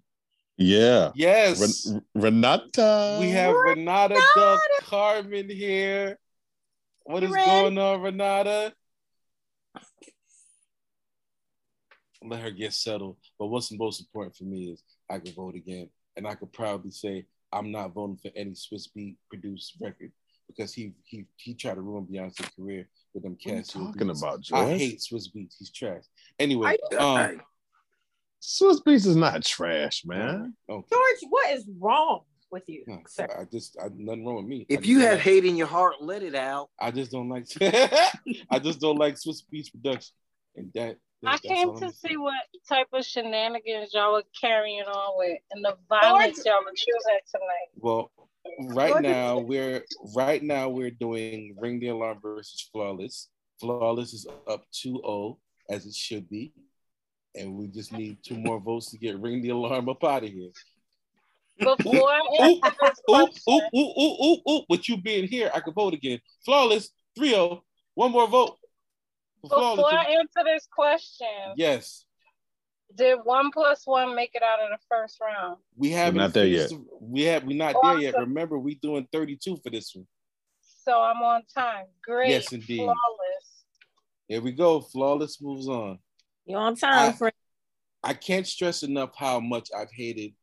Yeah. 0.57 1.11
Yes. 1.15 1.87
Ren- 1.87 2.05
Renata. 2.13 3.17
We 3.19 3.29
have 3.31 3.55
Renata 3.55 4.21
Del 4.35 4.59
Carmen 4.81 5.49
here. 5.49 6.17
What 7.03 7.23
is 7.23 7.31
Ren. 7.31 7.45
going 7.45 7.77
on, 7.77 8.01
Renata? 8.01 8.73
Let 12.23 12.41
her 12.41 12.51
get 12.51 12.73
settled. 12.73 13.17
But 13.39 13.47
what's 13.47 13.71
most 13.71 13.99
important 14.01 14.35
for 14.35 14.43
me 14.43 14.71
is 14.71 14.83
I 15.09 15.19
can 15.19 15.33
vote 15.33 15.55
again. 15.55 15.89
And 16.15 16.27
I 16.27 16.35
could 16.35 16.51
proudly 16.53 16.91
say 16.91 17.25
I'm 17.51 17.71
not 17.71 17.93
voting 17.93 18.17
for 18.21 18.31
any 18.35 18.53
Swiss 18.55 18.87
Beat 18.87 19.17
produced 19.29 19.75
record 19.81 20.11
because 20.47 20.73
he 20.73 20.93
he 21.03 21.25
he 21.37 21.53
tried 21.53 21.75
to 21.75 21.81
ruin 21.81 22.05
Beyonce's 22.05 22.49
career 22.55 22.87
with 23.13 23.23
them 23.23 23.37
What 23.41 23.51
are 23.53 23.55
you 23.57 23.61
Casio 23.63 23.73
talking 23.93 24.07
beats. 24.07 24.21
about, 24.21 24.39
I 24.53 24.77
hate 24.77 24.99
Swizz 24.99 25.33
Beatz. 25.35 25.55
He's 25.57 25.71
trash. 25.71 26.03
Anyway, 26.39 26.77
um, 26.99 27.41
Swizz 28.41 28.81
Beatz 28.83 29.05
is 29.05 29.15
not 29.15 29.43
trash, 29.43 30.03
man. 30.05 30.53
okay. 30.69 30.87
George, 30.91 31.29
what 31.29 31.51
is 31.51 31.67
wrong 31.79 32.21
with 32.51 32.63
you, 32.67 32.83
No, 32.87 32.99
sir? 33.07 33.27
I 33.39 33.45
just 33.45 33.77
I, 33.81 33.87
nothing 33.95 34.25
wrong 34.25 34.37
with 34.37 34.45
me. 34.45 34.65
If 34.67 34.79
just 34.81 34.89
you 34.89 34.99
have 35.01 35.13
like- 35.13 35.21
hate 35.21 35.45
in 35.45 35.55
your 35.55 35.67
heart, 35.67 35.95
let 36.01 36.23
it 36.23 36.35
out. 36.35 36.69
I 36.79 36.91
just 36.91 37.11
don't 37.11 37.29
like 37.29 37.45
I 38.49 38.59
just 38.59 38.79
don't 38.81 38.97
like 38.97 39.15
Swizz 39.15 39.43
Beatz 39.53 39.71
production. 39.71 40.13
And 40.55 40.71
that, 40.75 40.97
I 41.25 41.37
came 41.37 41.77
to 41.77 41.91
see 41.91 42.17
what 42.17 42.33
type 42.67 42.87
of 42.93 43.05
shenanigans 43.05 43.93
y'all 43.93 44.13
were 44.13 44.23
carrying 44.39 44.83
on 44.83 45.17
with 45.17 45.37
and 45.51 45.63
the 45.63 45.77
violence 45.87 46.43
y'all 46.45 46.63
were 46.63 46.71
choosing 46.75 47.19
tonight. 47.29 47.69
Well, 47.75 48.11
right 48.73 49.01
now 49.01 49.37
we're 49.37 49.83
right 50.15 50.41
now 50.41 50.69
we're 50.69 50.91
doing 50.91 51.55
Ring 51.59 51.79
the 51.79 51.89
Alarm 51.89 52.19
versus 52.21 52.69
Flawless. 52.71 53.29
Flawless 53.59 54.13
is 54.13 54.25
up 54.47 54.65
2-0 54.73 55.37
as 55.69 55.85
it 55.85 55.93
should 55.93 56.29
be. 56.29 56.53
And 57.35 57.55
we 57.55 57.67
just 57.67 57.93
need 57.93 58.17
two 58.23 58.37
more 58.37 58.59
votes 58.59 58.91
to 58.91 58.97
get 58.97 59.19
Ring 59.19 59.41
the 59.41 59.49
Alarm 59.49 59.89
up 59.89 60.03
out 60.03 60.23
of 60.23 60.29
here. 60.29 60.49
Before 61.59 62.11
Oop, 62.41 62.63
oop, 63.09 63.09
oop, 63.09 63.29
oop, 63.47 63.63
oop, 63.75 64.17
oop, 64.23 64.39
oop. 64.49 64.65
With 64.67 64.89
you 64.89 64.97
being 64.97 65.27
here, 65.27 65.51
I 65.53 65.59
could 65.59 65.75
vote 65.75 65.93
again. 65.93 66.19
Flawless, 66.43 66.89
3-0. 67.17 67.61
One 67.93 68.11
more 68.11 68.27
vote. 68.27 68.57
For 69.41 69.49
before 69.49 69.75
Flawless. 69.75 69.93
I 70.07 70.11
answer 70.19 70.43
this 70.45 70.67
question, 70.71 71.27
Yes. 71.55 72.05
did 72.95 73.19
one 73.23 73.51
plus 73.51 73.85
one 73.85 74.15
make 74.15 74.31
it 74.35 74.43
out 74.43 74.59
of 74.61 74.69
the 74.69 74.77
first 74.89 75.19
round? 75.21 75.57
We 75.75 75.89
haven't 75.91 76.17
not 76.17 76.33
there 76.33 76.45
yet. 76.47 76.71
we 76.99 77.23
have 77.23 77.43
we're 77.43 77.57
not 77.57 77.75
there 77.81 77.99
yet. 77.99 78.17
Remember, 78.17 78.59
we 78.59 78.75
doing 78.75 79.07
32 79.11 79.57
for 79.63 79.69
this 79.69 79.95
one. 79.95 80.07
So 80.85 80.99
I'm 80.99 81.21
on 81.21 81.43
time. 81.53 81.85
Great. 82.03 82.29
Yes, 82.29 82.51
indeed. 82.51 82.77
Flawless. 82.79 83.65
Here 84.27 84.41
we 84.41 84.51
go. 84.51 84.81
Flawless 84.81 85.41
moves 85.41 85.67
on. 85.67 85.99
You 86.45 86.57
on 86.57 86.75
time, 86.75 87.09
I- 87.09 87.13
friend? 87.13 87.33
I 88.03 88.13
can't 88.15 88.47
stress 88.47 88.81
enough 88.81 89.11
how 89.15 89.39
much 89.39 89.69
I've 89.77 89.91
hated 89.91 90.33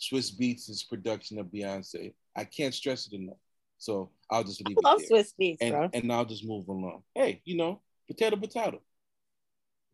Swizz 0.00 0.38
Beatz' 0.38 0.88
production 0.88 1.38
of 1.40 1.46
Beyonce. 1.46 2.14
I 2.36 2.44
can't 2.44 2.72
stress 2.72 3.06
it 3.08 3.12
enough. 3.14 3.38
So 3.78 4.10
I'll 4.34 4.42
just 4.42 4.66
leave 4.66 4.76
I 4.84 4.90
love 4.90 5.00
it 5.00 5.08
there. 5.08 5.22
Swizz 5.22 5.32
Beatz, 5.40 5.58
and, 5.60 5.70
bro. 5.72 5.88
and 5.92 6.12
I'll 6.12 6.24
just 6.24 6.44
move 6.44 6.66
along. 6.68 7.02
Hey, 7.14 7.40
you 7.44 7.56
know, 7.56 7.80
potato, 8.08 8.36
potato. 8.36 8.80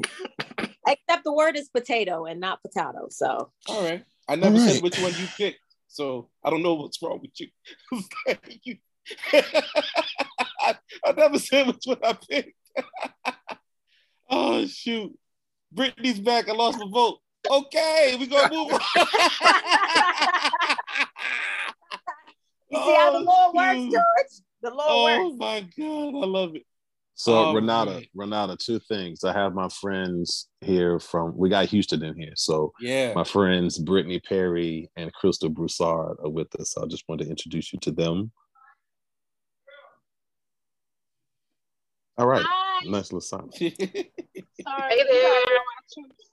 Except 0.86 1.24
the 1.24 1.32
word 1.32 1.56
is 1.56 1.68
potato 1.68 2.24
and 2.24 2.40
not 2.40 2.62
potato. 2.62 3.08
So 3.10 3.52
All 3.68 3.82
right. 3.84 4.02
I 4.28 4.36
never 4.36 4.56
All 4.56 4.60
said 4.66 4.82
which 4.82 4.98
one 4.98 5.12
you 5.12 5.26
picked, 5.36 5.60
so 5.88 6.30
I 6.42 6.48
don't 6.48 6.62
know 6.62 6.74
what's 6.74 7.02
wrong 7.02 7.20
with 7.20 7.38
you. 7.38 7.48
You- 8.64 8.78
I, 9.32 10.74
I 11.04 11.12
never 11.12 11.38
said 11.38 11.66
which 11.66 11.84
one 11.84 11.98
I 12.02 12.12
picked. 12.14 12.56
oh 14.30 14.66
shoot. 14.66 15.18
Brittany's 15.72 16.20
back. 16.20 16.48
I 16.48 16.52
lost 16.52 16.78
my 16.78 16.86
vote. 16.90 17.18
Okay, 17.50 18.16
we're 18.18 18.26
gonna 18.26 18.54
move 18.54 18.72
on. 18.72 18.80
You 22.70 22.78
see 22.78 22.94
how 22.94 23.10
the 23.12 23.18
Oh, 23.18 23.52
Lord 23.52 23.54
works. 23.56 23.92
George? 23.92 24.44
The 24.62 24.70
Lord 24.70 24.86
Oh 24.88 25.28
works. 25.28 25.36
my 25.38 25.60
god, 25.78 26.22
I 26.22 26.26
love 26.26 26.56
it. 26.56 26.62
So 27.14 27.34
Oh, 27.34 27.54
Renata, 27.54 27.90
man. 27.92 28.04
Renata, 28.14 28.56
two 28.56 28.78
things. 28.88 29.24
I 29.24 29.32
have 29.32 29.54
my 29.54 29.68
friends 29.68 30.48
here 30.62 30.98
from 30.98 31.36
we 31.36 31.48
got 31.50 31.66
Houston 31.66 32.02
in 32.02 32.16
here. 32.16 32.32
So 32.34 32.72
Yeah. 32.80 33.12
my 33.14 33.24
friends 33.24 33.78
Brittany 33.78 34.20
Perry 34.20 34.88
and 34.96 35.12
Crystal 35.12 35.48
Broussard 35.50 36.16
are 36.22 36.30
with 36.30 36.54
us. 36.58 36.76
I 36.78 36.86
just 36.86 37.04
wanted 37.08 37.24
to 37.24 37.30
introduce 37.30 37.72
you 37.72 37.78
to 37.80 37.90
them. 37.90 38.30
All 42.16 42.26
right. 42.26 42.44
Hi. 42.48 42.86
Nice 42.86 43.12
little 43.12 43.20
sound. 43.20 43.52
Sorry. 43.54 43.66
Hey 43.68 45.04
there. 45.10 45.42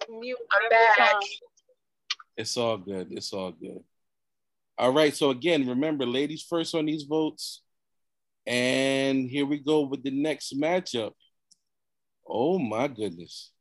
I'm 0.10 0.70
back. 0.70 1.16
It's 2.38 2.56
all 2.56 2.78
good. 2.78 3.08
It's 3.12 3.34
all 3.34 3.52
good. 3.52 3.84
All 4.80 4.94
right. 4.94 5.16
So 5.16 5.32
again, 5.32 5.68
remember, 5.68 6.06
ladies 6.06 6.46
first 6.48 6.76
on 6.76 6.86
these 6.86 7.04
votes. 7.04 7.62
And 8.46 9.30
here 9.30 9.46
we 9.46 9.58
go 9.58 9.82
with 9.82 10.04
the 10.04 10.12
next 10.12 10.54
matchup. 10.58 11.14
Oh 12.28 12.60
my 12.60 12.88
goodness. 12.88 13.52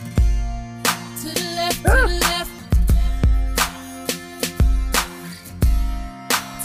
To 0.00 0.04
the 1.34 1.52
left, 1.56 1.76
to 1.84 1.90
the 1.90 2.08
left. 2.20 2.50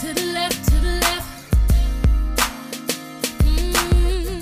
To 0.01 0.13
the 0.13 0.25
left, 0.33 0.65
to 0.65 0.75
the 0.75 0.99
left. 0.99 1.29
Mm. 3.43 4.41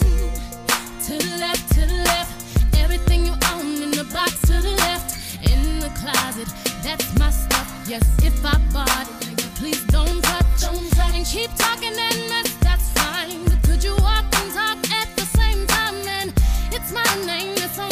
To 1.05 1.13
the 1.17 1.37
left, 1.37 1.73
to 1.73 1.81
the 1.81 2.03
left. 2.05 2.33
Everything 2.77 3.25
you 3.25 3.33
own 3.53 3.83
in 3.83 3.91
the 3.91 4.05
box 4.13 4.41
to 4.41 4.53
the 4.53 4.71
left. 4.77 5.15
In 5.51 5.79
the 5.79 5.89
closet, 5.89 6.47
that's 6.81 7.19
my 7.19 7.29
stuff. 7.29 7.70
Yes, 7.91 8.23
if 8.23 8.45
I 8.45 8.57
bought 8.71 8.87
it, 8.87 9.27
nigga, 9.27 9.53
please 9.59 9.83
don't 9.87 10.23
touch. 10.23 10.61
Don't 10.61 10.89
touch. 10.91 11.13
And 11.13 11.25
keep 11.25 11.53
talking 11.57 11.91
and 11.91 12.29
mess, 12.29 12.55
that's 12.61 12.89
fine. 12.91 13.43
But 13.43 13.61
could 13.63 13.83
you 13.83 13.97
walk 13.97 14.23
and 14.31 14.53
talk 14.53 14.79
at 14.91 15.13
the 15.17 15.25
same 15.25 15.67
time? 15.67 15.95
And 16.07 16.33
it's 16.71 16.93
my 16.93 17.03
name 17.25 17.53
that's 17.55 17.77
on 17.77 17.90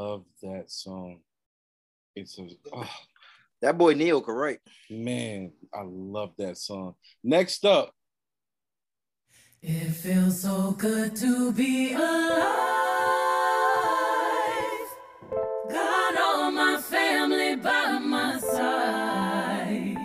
love 0.00 0.24
that 0.42 0.70
song. 0.70 1.18
It's 2.16 2.38
a 2.38 2.48
oh, 2.72 2.88
That 3.60 3.76
boy 3.76 3.92
Ne-Yo 3.94 4.20
could 4.22 4.32
write. 4.32 4.60
man, 4.88 5.52
I 5.74 5.82
love 5.84 6.32
that 6.38 6.56
song. 6.56 6.94
Next 7.22 7.64
up, 7.66 7.92
It 9.62 9.90
feels 9.90 10.40
so 10.40 10.72
good 10.72 11.14
to 11.16 11.52
be 11.52 11.92
alive. 11.92 12.08
Got 15.68 16.18
all 16.18 16.50
my 16.50 16.80
family 16.80 17.56
by 17.56 17.98
my 17.98 18.38
side. 18.38 19.96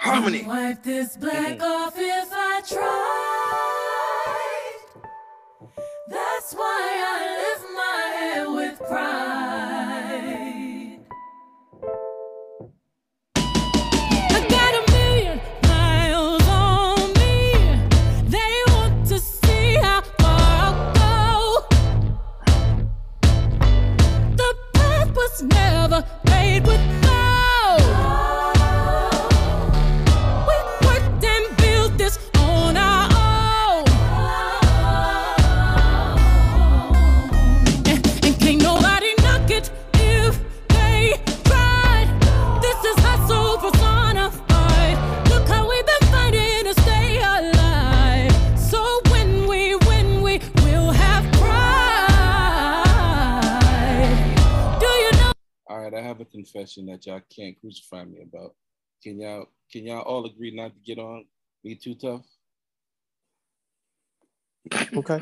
Harmony. 0.00 0.42
Wipe 0.44 0.82
this 0.82 1.16
black 1.16 1.58
mm-hmm. 1.58 1.62
off 1.62 1.94
if 1.96 2.28
I 2.30 2.60
tried. 2.68 3.38
That's 6.08 6.52
why 6.52 6.82
I 7.16 7.27
made 26.60 26.66
without. 26.66 27.07
I 55.98 56.02
have 56.02 56.20
a 56.20 56.24
confession 56.24 56.86
that 56.86 57.06
y'all 57.06 57.20
can't 57.34 57.58
crucify 57.60 58.04
me 58.04 58.20
about. 58.22 58.54
Can 59.02 59.20
y'all 59.20 59.46
can 59.72 59.84
y'all 59.84 60.02
all 60.02 60.24
agree 60.26 60.54
not 60.54 60.72
to 60.74 60.80
get 60.80 60.98
on 60.98 61.24
me 61.64 61.74
too 61.74 61.94
tough? 61.94 62.24
Okay. 64.96 65.20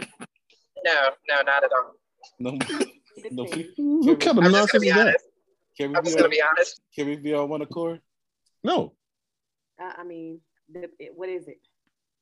No, 0.84 1.10
no, 1.28 1.42
not 1.42 1.64
at 1.64 1.70
all. 1.72 1.92
No, 2.38 2.50
no. 3.30 3.44
What 3.78 4.20
kind 4.20 4.38
of 4.38 4.44
I'm 4.44 4.52
just 4.52 4.72
nonsense 4.72 4.72
gonna 4.72 4.80
be 4.80 4.88
is 4.88 4.94
that? 4.94 5.20
Can 5.78 5.90
we 5.90 5.96
I'm 5.96 6.02
be 6.02 6.06
just 6.06 6.16
on, 6.16 6.22
gonna 6.22 6.30
be 6.30 6.42
honest. 6.42 6.80
Can 6.94 7.06
we 7.06 7.16
be 7.16 7.34
on 7.34 7.48
one 7.48 7.62
accord? 7.62 8.00
No. 8.62 8.94
Uh, 9.80 9.92
I 9.96 10.04
mean, 10.04 10.40
the, 10.72 10.90
it, 10.98 11.12
what 11.14 11.28
is 11.28 11.48
it? 11.48 11.58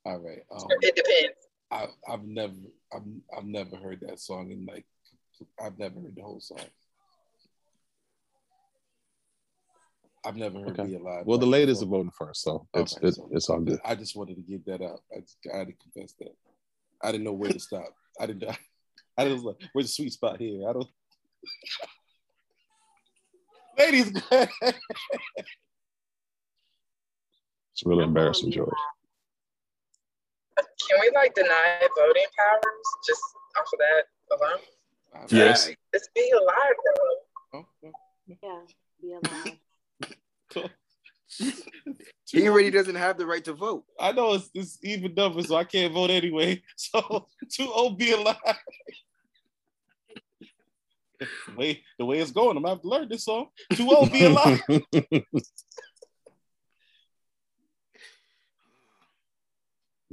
All 0.05 0.19
right. 0.19 0.43
Um, 0.55 0.69
It 0.81 0.97
depends. 0.97 1.35
I, 1.71 1.87
I've 2.13 2.25
never 2.25 2.55
I've, 2.93 3.03
I've 3.37 3.45
never 3.45 3.77
heard 3.77 4.01
that 4.03 4.21
song 4.21 4.51
in 4.53 4.67
like 4.67 4.87
I've 5.61 5.79
never 5.79 6.01
heard 6.01 6.15
the 6.15 6.23
whole 6.23 6.41
song. 6.41 6.61
I've 10.27 10.37
never 10.37 10.59
heard 10.61 10.79
Okay. 10.81 10.87
Be 10.91 10.95
Alive. 10.97 11.27
Well, 11.27 11.39
the 11.39 11.47
by 11.47 11.51
ladies 11.53 11.83
are 11.83 11.87
voting 11.87 12.11
first, 12.17 12.43
so 12.43 12.67
it's 12.75 12.97
Okay, 12.97 13.09
it's, 13.09 13.17
so- 13.19 13.29
it's 13.33 13.51
all 13.51 13.61
good. 13.61 13.79
I 13.85 13.95
just 13.95 14.17
wanted 14.17 14.37
to 14.37 14.43
get 14.43 14.65
that 14.67 14.81
out. 14.83 15.01
I, 15.15 15.21
just, 15.21 15.37
I 15.53 15.59
had 15.59 15.67
to 15.69 15.75
confess 15.75 16.15
that. 16.21 16.35
I 17.03 17.13
didn't 17.13 17.25
know 17.25 17.33
where 17.33 17.51
to 17.51 17.61
stop. 17.61 17.85
I 18.19 18.27
didn't. 18.27 18.45
I 19.19 19.25
didn't. 19.25 19.45
like, 19.45 19.57
Where's 19.73 19.87
the 19.89 19.93
sweet 19.93 20.13
spot 20.13 20.41
here? 20.41 20.69
I 20.69 20.73
don't. 20.73 20.89
Ladies, 23.79 24.13
It's 27.73 27.85
really 27.85 28.05
embarrassing, 28.05 28.51
George. 28.53 28.71
Can 30.57 31.01
we 31.01 31.11
like 31.15 31.35
deny 31.35 31.81
voting 31.99 32.23
powers 32.39 32.87
just 33.07 33.21
off 33.59 33.67
of 33.73 33.79
that 33.81 34.05
alone? 34.37 34.61
Yes. 35.29 35.71
It's 35.93 36.09
be 36.15 36.31
alive, 36.31 36.77
bro. 37.53 37.67
Yeah, 38.43 38.61
be 39.03 39.13
alive. 39.13 39.59
He 42.31 42.49
already 42.49 42.71
doesn't 42.71 42.95
have 42.97 43.19
the 43.19 43.27
right 43.27 43.45
to 43.45 43.53
vote. 43.53 43.85
I 44.01 44.11
know 44.11 44.33
it's, 44.35 44.51
it's 44.55 44.79
even 44.83 45.15
number, 45.15 45.43
so 45.43 45.55
I 45.57 45.65
can't 45.65 45.93
vote 45.93 46.11
anyway. 46.11 46.63
So 46.77 47.29
two 47.53 47.71
old 47.73 47.99
be 47.99 48.13
alive. 48.13 48.37
the 51.21 51.27
way 51.57 51.83
the 51.99 52.05
way 52.05 52.19
it's 52.19 52.33
going, 52.33 52.57
I'm 52.57 52.63
gonna 52.63 52.75
have 52.75 52.83
to 52.83 52.89
learn 52.89 53.09
this 53.09 53.25
song. 53.25 53.49
Two 53.75 53.89
old 53.91 54.11
be 54.11 54.25
alive. 54.25 54.61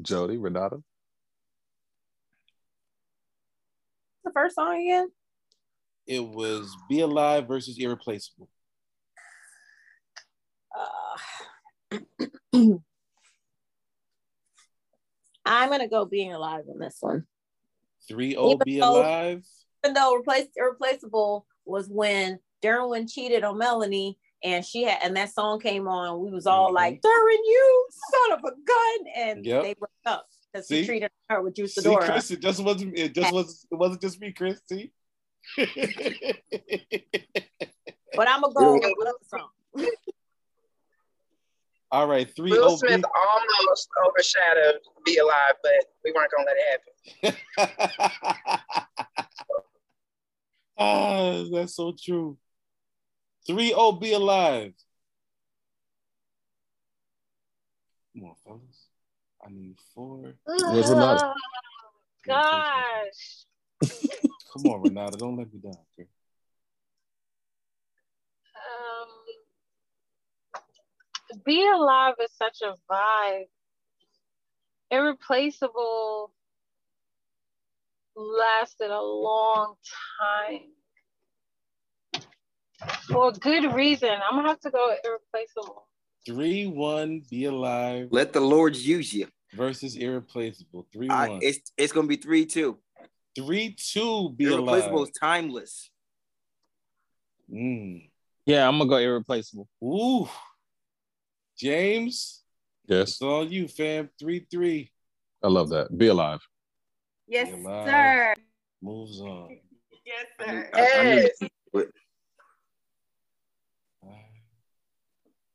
Jody, 0.02 0.38
Renata. 0.38 0.82
the 4.24 4.40
first 4.40 4.56
song 4.56 4.82
again? 4.82 5.10
It 6.08 6.26
was 6.26 6.76
Be 6.90 7.02
Alive 7.02 7.48
versus 7.48 7.78
Irreplaceable. 7.78 8.50
Uh, 10.78 11.18
I'm 15.44 15.70
gonna 15.70 15.88
go 15.88 16.06
being 16.06 16.34
alive 16.34 16.66
on 16.72 16.78
this 16.80 16.98
one. 17.00 17.26
Three 18.08 18.36
old 18.36 18.62
be 18.66 18.80
though- 18.80 19.00
alive. 19.02 19.44
Even 19.84 19.96
though 19.96 20.14
replace, 20.16 20.46
irreplaceable 20.56 21.48
was 21.66 21.90
when 21.90 22.38
Derwin 22.62 23.12
cheated 23.12 23.44
on 23.44 23.58
Melanie 23.58 24.20
and 24.44 24.64
she 24.64 24.84
had 24.84 25.00
and 25.04 25.18
that 25.18 25.34
song 25.34 25.60
came 25.60 25.88
on, 25.88 26.24
we 26.24 26.30
was 26.32 26.46
all 26.46 26.72
like, 26.72 27.02
Derwin, 27.02 27.38
you 27.46 27.88
son 28.12 28.32
of 28.34 28.40
a 28.46 28.52
gun, 28.52 29.08
and 29.16 29.40
Mm-hmm. 29.40 29.48
Yep. 29.50 29.64
they 29.64 29.74
broke 29.74 29.90
up 30.06 30.28
because 30.54 30.68
See? 30.68 30.82
he 30.82 30.86
treated 30.86 31.10
her 31.30 31.42
with 31.42 31.56
Juice 31.56 31.74
See, 31.76 31.82
Adora. 31.82 32.06
Chris, 32.06 32.30
it 32.32 32.42
just 32.42 32.64
wasn't 32.64 32.96
it 32.98 33.16
just 33.16 33.34
was 33.34 33.66
it 33.72 33.76
wasn't 33.76 34.02
just 34.02 34.22
me, 34.22 34.32
Chris. 34.32 34.62
See? 34.70 34.92
But 35.58 35.68
I'm 38.28 38.42
gonna 38.42 38.54
go 38.54 38.74
with 38.74 38.84
another 39.00 39.18
song. 39.28 39.50
All 41.92 42.08
right, 42.08 42.34
three 42.36 42.52
Will 42.52 42.70
old 42.70 42.80
Smith 42.80 43.04
almost 43.04 43.90
overshadowed 44.08 44.80
Be 45.06 45.18
Alive, 45.18 45.56
but 45.62 45.86
we 46.06 46.14
weren't 46.14 46.32
gonna 46.32 46.48
let 46.48 46.58
it 46.58 47.34
happen. 47.34 47.82
Ah, 50.84 51.44
that's 51.54 51.76
so 51.76 51.94
true. 52.04 52.38
Three 53.46 53.72
O 53.72 53.92
be 53.92 54.14
alive. 54.14 54.74
Come 58.14 58.26
on, 58.26 58.36
fellas. 58.44 58.88
I 59.46 59.50
need 59.52 59.78
four. 59.94 60.34
Where's 60.46 60.90
Renata? 60.90 61.34
Gosh. 62.26 63.46
Come 64.54 64.66
on, 64.66 64.82
Renata. 64.82 65.18
Don't 65.18 65.38
let 65.38 65.54
me 65.54 65.60
down. 65.60 65.78
Okay? 66.00 66.10
Um, 68.62 69.01
Be 71.46 71.66
Alive 71.68 72.16
is 72.24 72.32
such 72.34 72.62
a 72.62 72.76
vibe. 72.92 73.46
Irreplaceable 74.90 76.34
lasted 78.16 78.92
a 78.92 79.02
long 79.02 79.76
time. 80.20 80.60
For 83.10 83.30
a 83.30 83.32
good 83.32 83.74
reason. 83.74 84.10
I'm 84.10 84.36
gonna 84.38 84.50
have 84.50 84.60
to 84.62 84.72
go 84.72 84.94
irreplaceable. 85.04 85.88
Three 86.26 86.68
one 86.68 87.24
be 87.30 87.46
alive 87.46 88.10
Let 88.12 88.34
the 88.34 88.42
Lord 88.42 88.76
use 88.76 89.14
you. 89.14 89.28
versus 89.54 89.96
irreplaceable. 89.96 90.88
Three 90.94 91.10
I, 91.10 91.28
one. 91.30 91.40
it's 91.42 91.72
it's 91.78 91.94
gonna 91.94 92.08
be 92.08 92.18
three 92.18 92.46
two. 92.46 92.78
Three 93.36 93.76
two 93.78 94.30
be 94.32 94.46
Irreplaceable 94.46 94.98
alive. 95.00 95.08
is 95.08 95.20
timeless. 95.20 95.90
Mm. 97.52 98.10
Yeah, 98.46 98.68
I'm 98.68 98.78
gonna 98.78 98.90
go 98.90 98.98
irreplaceable. 98.98 99.68
Ooh. 99.84 100.28
James, 101.62 102.42
Yes, 102.88 103.10
it's 103.10 103.22
all 103.22 103.48
you, 103.48 103.68
fam. 103.68 104.10
Three 104.20 104.48
three. 104.50 104.92
I 105.44 105.48
love 105.48 105.70
that. 105.70 105.96
Be 105.96 106.08
alive. 106.08 106.40
Yes, 107.28 107.50
Be 107.50 107.54
alive. 107.54 107.88
sir. 107.88 108.34
Moves 108.82 109.22
on. 109.22 109.60
Yes, 110.04 110.26
sir. 110.40 110.70
I, 110.74 111.00
I 111.00 111.04
knew 111.04 111.22
Yes. 111.22 111.50
but 111.72 111.88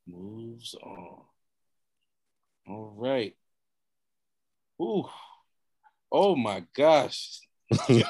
Moves 0.07 0.75
on. 0.81 1.23
All 2.69 2.93
right. 2.95 3.35
Ooh. 4.81 5.09
Oh 6.09 6.37
my 6.37 6.63
gosh. 6.73 7.41
Oh, 7.89 8.05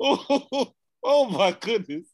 oh 1.04 1.26
my 1.26 1.52
goodness. 1.52 2.06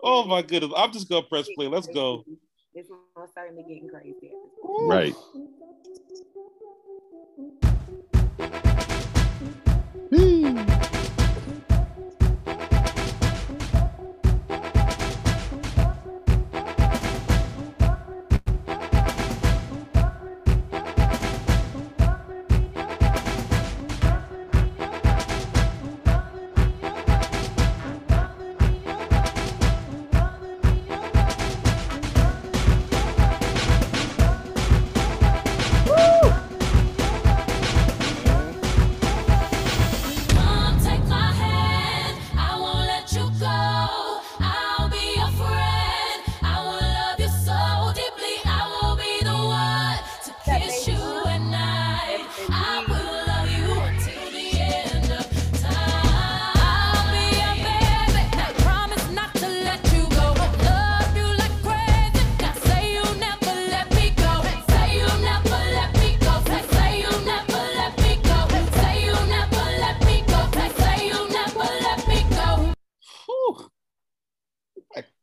Oh 0.00 0.24
my 0.26 0.42
goodness. 0.42 0.72
I'm 0.76 0.92
just 0.92 1.08
gonna 1.08 1.26
press 1.26 1.48
play. 1.56 1.66
Let's 1.66 1.88
go. 1.88 2.24
It's 2.72 2.88
almost 3.16 3.32
starting 3.32 3.56
to 3.56 3.62
getting 3.62 3.88
crazy. 3.88 4.32
right. 4.86 5.14
Come 10.12 11.19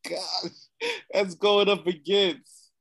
gosh. 0.10 0.52
That's 1.14 1.36
going 1.36 1.70
up 1.70 1.86
against. 1.88 2.72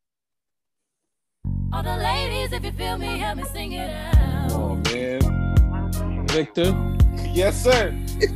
All 1.73 1.82
the 1.82 1.97
ladies, 1.97 2.53
if 2.53 2.65
you 2.65 2.73
feel 2.73 2.98
me, 2.98 3.19
help 3.19 3.39
me 3.39 3.44
sing 3.44 3.73
it 3.73 3.90
out. 3.90 4.53
Oh 4.53 4.74
man. 4.93 6.27
Victor. 6.28 6.74
Yes, 7.32 7.62
sir. 7.62 7.94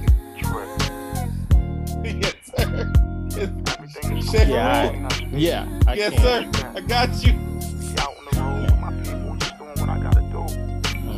yes, 2.05 2.35
sir. 2.57 2.93
Shake 4.31 4.49
Yeah. 4.49 5.09
I- 5.11 5.29
yeah, 5.33 5.81
I 5.87 5.95
yes, 5.95 6.15
can't. 6.15 6.57
sir. 6.57 6.73
I 6.77 6.81
got 6.81 7.25
you. 7.25 7.33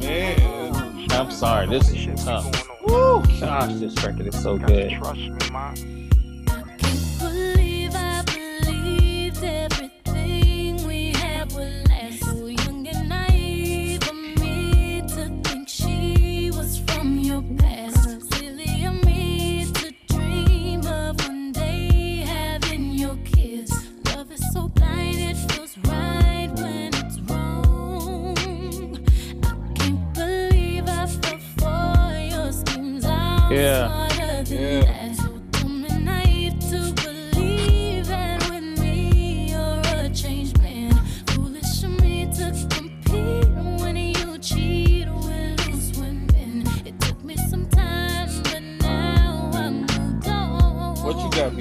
Man. 0.01 1.09
I'm 1.13 1.31
sorry, 1.31 1.67
this 1.69 1.91
is 1.91 2.25
tough. 2.25 2.69
Woo! 2.87 3.23
Gosh, 3.41 3.75
this 3.75 4.03
record 4.03 4.27
is 4.27 4.43
so 4.43 4.57
good. 4.57 4.99
Believe 5.01 6.02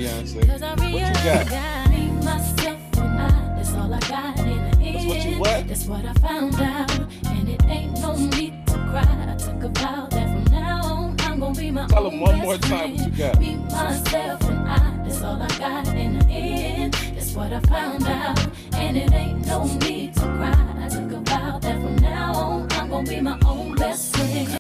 Beyonce? 0.02 0.36
What 0.36 0.94
you 0.94 1.00
got? 1.00 1.52
I 1.52 1.86
need 1.90 2.24
myself 2.24 2.80
and 2.98 3.22
I, 3.22 3.54
that's 3.56 3.74
all 3.74 3.94
I 3.94 4.00
got 4.00 4.40
in 4.40 4.46
the 4.46 4.78
end. 4.80 4.96
That's 4.96 5.06
what 5.06 5.26
you 5.26 5.40
what? 5.40 5.68
That's 5.68 5.86
what 5.86 6.06
I 6.06 6.14
found 6.14 6.56
out. 6.56 7.00
And 7.28 7.50
it 7.50 7.64
ain't 7.66 7.94
no 8.02 8.16
need 8.16 8.66
to 8.68 8.74
cry. 8.74 9.28
I 9.30 9.36
took 9.38 9.62
a 9.64 9.70
vow 9.70 10.08
that 10.10 10.28
from 10.28 10.52
now 10.52 10.82
on 10.86 11.16
I'm 11.20 11.40
gonna 11.40 11.54
be 11.54 11.70
my 11.70 11.86
Tell 11.86 12.08
own 12.08 12.20
one 12.20 12.32
best 12.32 12.44
more 12.44 12.58
time 12.58 12.96
what 12.96 13.06
you 13.06 13.12
got. 13.16 13.40
Be 13.40 13.56
myself 13.58 14.44
and 14.50 14.68
I, 14.68 15.04
that's 15.04 15.22
all 15.22 15.40
I 15.40 15.48
got 15.60 15.88
in 15.90 16.18
the 16.18 16.26
end. 16.26 16.94
That's 16.94 17.34
what 17.34 17.54
I 17.54 17.60
found 17.60 18.04
out. 18.04 18.48
And 18.74 18.98
it 18.98 19.14
ain't 19.14 19.46
no 19.46 19.66
need 19.66 20.16
to 20.16 20.22
cry. 20.22 20.76
I 20.80 20.90
took 20.90 21.12
a 21.12 21.20
vow 21.20 21.60
that 21.60 21.76
from 21.80 21.96
now 21.98 22.34
on 22.34 22.72
I'm 22.72 22.90
gonna 22.90 23.08
be 23.08 23.22
my 23.22 23.38
own 23.46 23.76
best 23.76 24.16
friend. 24.16 24.58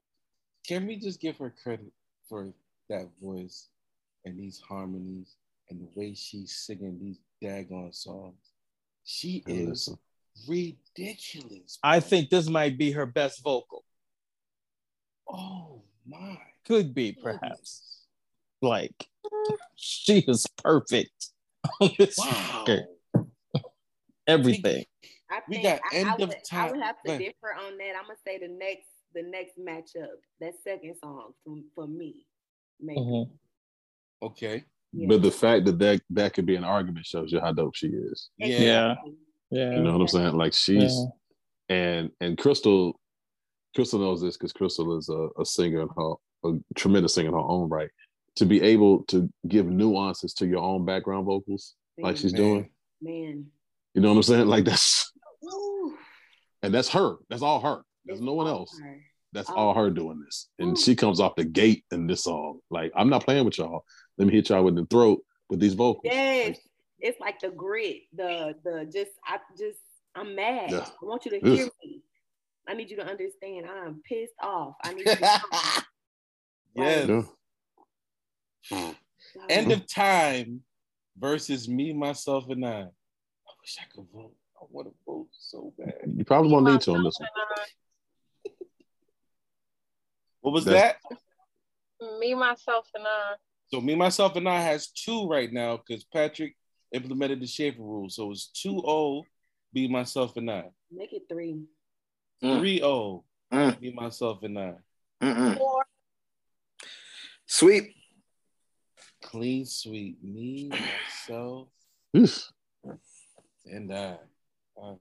Can 0.67 0.85
we 0.85 0.97
just 0.97 1.19
give 1.19 1.37
her 1.37 1.51
credit 1.63 1.91
for 2.29 2.53
that 2.89 3.07
voice 3.19 3.69
and 4.25 4.37
these 4.39 4.59
harmonies 4.59 5.35
and 5.69 5.79
the 5.81 5.87
way 5.99 6.13
she's 6.13 6.55
singing 6.55 6.99
these 7.01 7.19
daggone 7.43 7.93
songs? 7.95 8.51
She 9.03 9.43
Hey, 9.47 9.53
is 9.63 9.67
listen. 9.69 9.97
ridiculous. 10.47 11.79
I 11.83 11.99
think 11.99 12.29
this 12.29 12.47
might 12.49 12.77
be 12.77 12.91
her 12.91 13.05
best 13.05 13.43
vocal. 13.43 13.83
Oh 15.27 15.81
my. 16.05 16.37
Could 16.65 16.93
be, 16.93 17.13
perhaps. 17.13 18.05
Like, 18.61 19.07
she 19.75 20.19
is 20.19 20.45
perfect 20.63 21.29
on 21.81 21.89
this 21.97 22.17
Wow. 22.17 22.65
record. 22.67 22.87
Everything. 24.27 24.85
I 25.29 25.41
We 25.47 25.55
think 25.55 25.63
got 25.65 25.81
I, 25.91 25.95
end 25.95 26.09
I 26.09 26.13
of 26.13 26.19
would, 26.29 26.37
I 26.51 26.71
would 26.71 26.79
have 26.81 27.01
to 27.03 27.09
ahead. 27.09 27.19
differ 27.21 27.53
on 27.57 27.77
that. 27.77 27.95
I'm 27.97 28.03
gonna 28.05 28.19
say 28.25 28.37
the 28.37 28.47
next 28.47 28.87
the 29.13 29.23
next 29.23 29.57
matchup, 29.57 30.19
that 30.39 30.53
second 30.63 30.95
song 31.03 31.33
for, 31.43 31.57
for 31.75 31.87
me, 31.87 32.25
maybe. 32.79 32.99
Mhm. 33.01 33.29
Okay. 34.21 34.63
Yeah. 34.93 35.07
But 35.07 35.21
the 35.21 35.31
fact 35.31 35.65
that, 35.65 35.79
that 35.79 36.01
that 36.11 36.33
could 36.33 36.45
be 36.45 36.55
an 36.55 36.63
argument 36.63 37.05
shows 37.05 37.31
you 37.31 37.39
how 37.39 37.53
dope 37.53 37.75
she 37.75 37.87
is. 37.87 38.29
Yeah. 38.37 38.59
Yeah. 38.59 38.95
Yeah. 39.49 39.71
You 39.75 39.83
know 39.83 39.93
what 39.93 40.01
I'm 40.01 40.07
saying? 40.07 40.33
Like 40.35 40.53
she's 40.53 40.93
Yeah. 41.69 41.75
and 41.75 42.11
and 42.19 42.37
Crystal, 42.37 42.99
Crystal 43.75 43.99
knows 43.99 44.21
this 44.21 44.37
because 44.37 44.51
Crystal 44.53 44.97
is 44.97 45.09
a, 45.09 45.29
a 45.39 45.45
singer 45.45 45.81
in 45.81 45.89
her 45.97 46.13
a 46.43 46.53
tremendous 46.75 47.13
singer 47.15 47.29
in 47.29 47.33
her 47.33 47.39
own 47.39 47.69
right. 47.69 47.89
To 48.37 48.45
be 48.45 48.61
able 48.61 49.03
to 49.05 49.29
give 49.47 49.65
nuances 49.67 50.33
to 50.35 50.45
your 50.47 50.59
own 50.61 50.85
background 50.85 51.25
vocals, 51.25 51.75
like 51.99 52.15
she's 52.17 52.31
doing, 52.33 52.69
Man. 53.01 53.45
you 53.93 54.01
know 54.01 54.09
what 54.09 54.15
I'm 54.15 54.23
saying? 54.23 54.47
Like 54.47 54.63
that's 54.65 55.11
Woo. 55.41 55.97
and 56.63 56.73
that's 56.73 56.89
her. 56.89 57.15
That's 57.29 57.41
all 57.41 57.59
her. 57.61 57.81
There's 58.05 58.19
It's 58.19 58.25
no 58.25 58.33
one 58.33 58.47
else. 58.47 58.77
her. 58.81 58.99
That's 59.33 59.49
all 59.49 59.73
her 59.73 59.89
doing 59.89 60.21
this. 60.25 60.49
And 60.59 60.77
Ooh. 60.77 60.81
she 60.81 60.95
comes 60.95 61.19
off 61.21 61.35
the 61.35 61.45
gate 61.45 61.85
in 61.91 62.05
this 62.07 62.23
song. 62.25 62.59
Like, 62.69 62.91
I'm 62.95 63.09
not 63.09 63.23
playing 63.23 63.45
with 63.45 63.57
y'all. 63.57 63.83
Let 64.17 64.27
me 64.27 64.33
hit 64.33 64.49
y'all 64.49 64.63
with 64.63 64.75
the 64.75 64.85
throat 64.85 65.23
with 65.49 65.59
these 65.59 65.73
vocals. 65.73 66.03
Yes. 66.05 66.57
It's 66.99 67.19
like 67.19 67.39
the 67.39 67.49
grit, 67.49 68.03
the 68.15 68.55
the 68.63 68.85
just 68.85 69.11
I 69.25 69.39
just 69.57 69.79
I'm 70.15 70.35
mad. 70.35 70.71
Yeah. 70.71 70.85
I 70.85 71.05
want 71.05 71.25
you 71.25 71.31
to 71.31 71.37
Ugh. 71.37 71.57
hear 71.57 71.69
me. 71.83 72.01
I 72.67 72.73
need 72.73 72.89
you 72.89 72.97
to 72.97 73.05
understand. 73.05 73.65
I'm 73.65 74.01
pissed 74.07 74.33
off. 74.41 74.75
I 74.83 74.93
need 74.93 75.05
you 75.07 75.15
to 75.15 75.21
know. 76.75 76.83
Yes. 76.83 77.25
yeah. 78.69 78.93
End 79.49 79.71
of 79.71 79.79
mm. 79.81 79.93
time 79.93 80.61
versus 81.17 81.67
me, 81.67 81.93
myself, 81.93 82.49
and 82.49 82.65
I. 82.65 82.81
I 82.81 83.53
wish 83.61 83.77
I 83.79 83.85
could 83.93 84.05
vote. 84.13 84.33
I 84.59 84.65
want 84.69 84.87
to 84.87 84.93
vote 85.05 85.27
so 85.31 85.73
bad. 85.77 85.95
You 86.15 86.23
probably 86.23 86.51
won't 86.51 86.65
need 86.65 86.81
to 86.81 86.91
on 86.93 87.03
this 87.03 87.19
one. 87.19 87.29
What 90.41 90.51
was 90.51 90.65
That's- 90.65 90.95
that? 91.09 91.17
Me, 92.19 92.33
myself, 92.33 92.87
and 92.95 93.05
I. 93.05 93.35
So 93.73 93.79
me, 93.79 93.95
myself, 93.95 94.35
and 94.35 94.49
I 94.49 94.61
has 94.61 94.87
two 94.89 95.27
right 95.27 95.51
now 95.51 95.77
because 95.77 96.03
Patrick 96.03 96.55
implemented 96.91 97.39
the 97.41 97.47
Schaefer 97.47 97.81
rule. 97.81 98.09
So 98.09 98.31
it's 98.31 98.51
2-0, 98.65 99.23
be 99.73 99.87
myself 99.87 100.35
and 100.35 100.51
I. 100.51 100.65
Make 100.91 101.13
it 101.13 101.23
three. 101.29 101.61
3-0, 102.43 103.23
Mm. 103.53 103.79
be 103.79 103.91
myself 103.93 104.43
and 104.43 104.57
I. 104.59 104.73
Mm-mm. 105.21 105.59
Sweep. 107.45 107.93
Clean 109.23 109.65
sweep, 109.65 110.17
me, 110.23 110.69
myself, 110.69 111.67
Oof. 112.17 112.49
and 113.65 113.93
I. 113.93 114.17
Uh. 114.81 114.95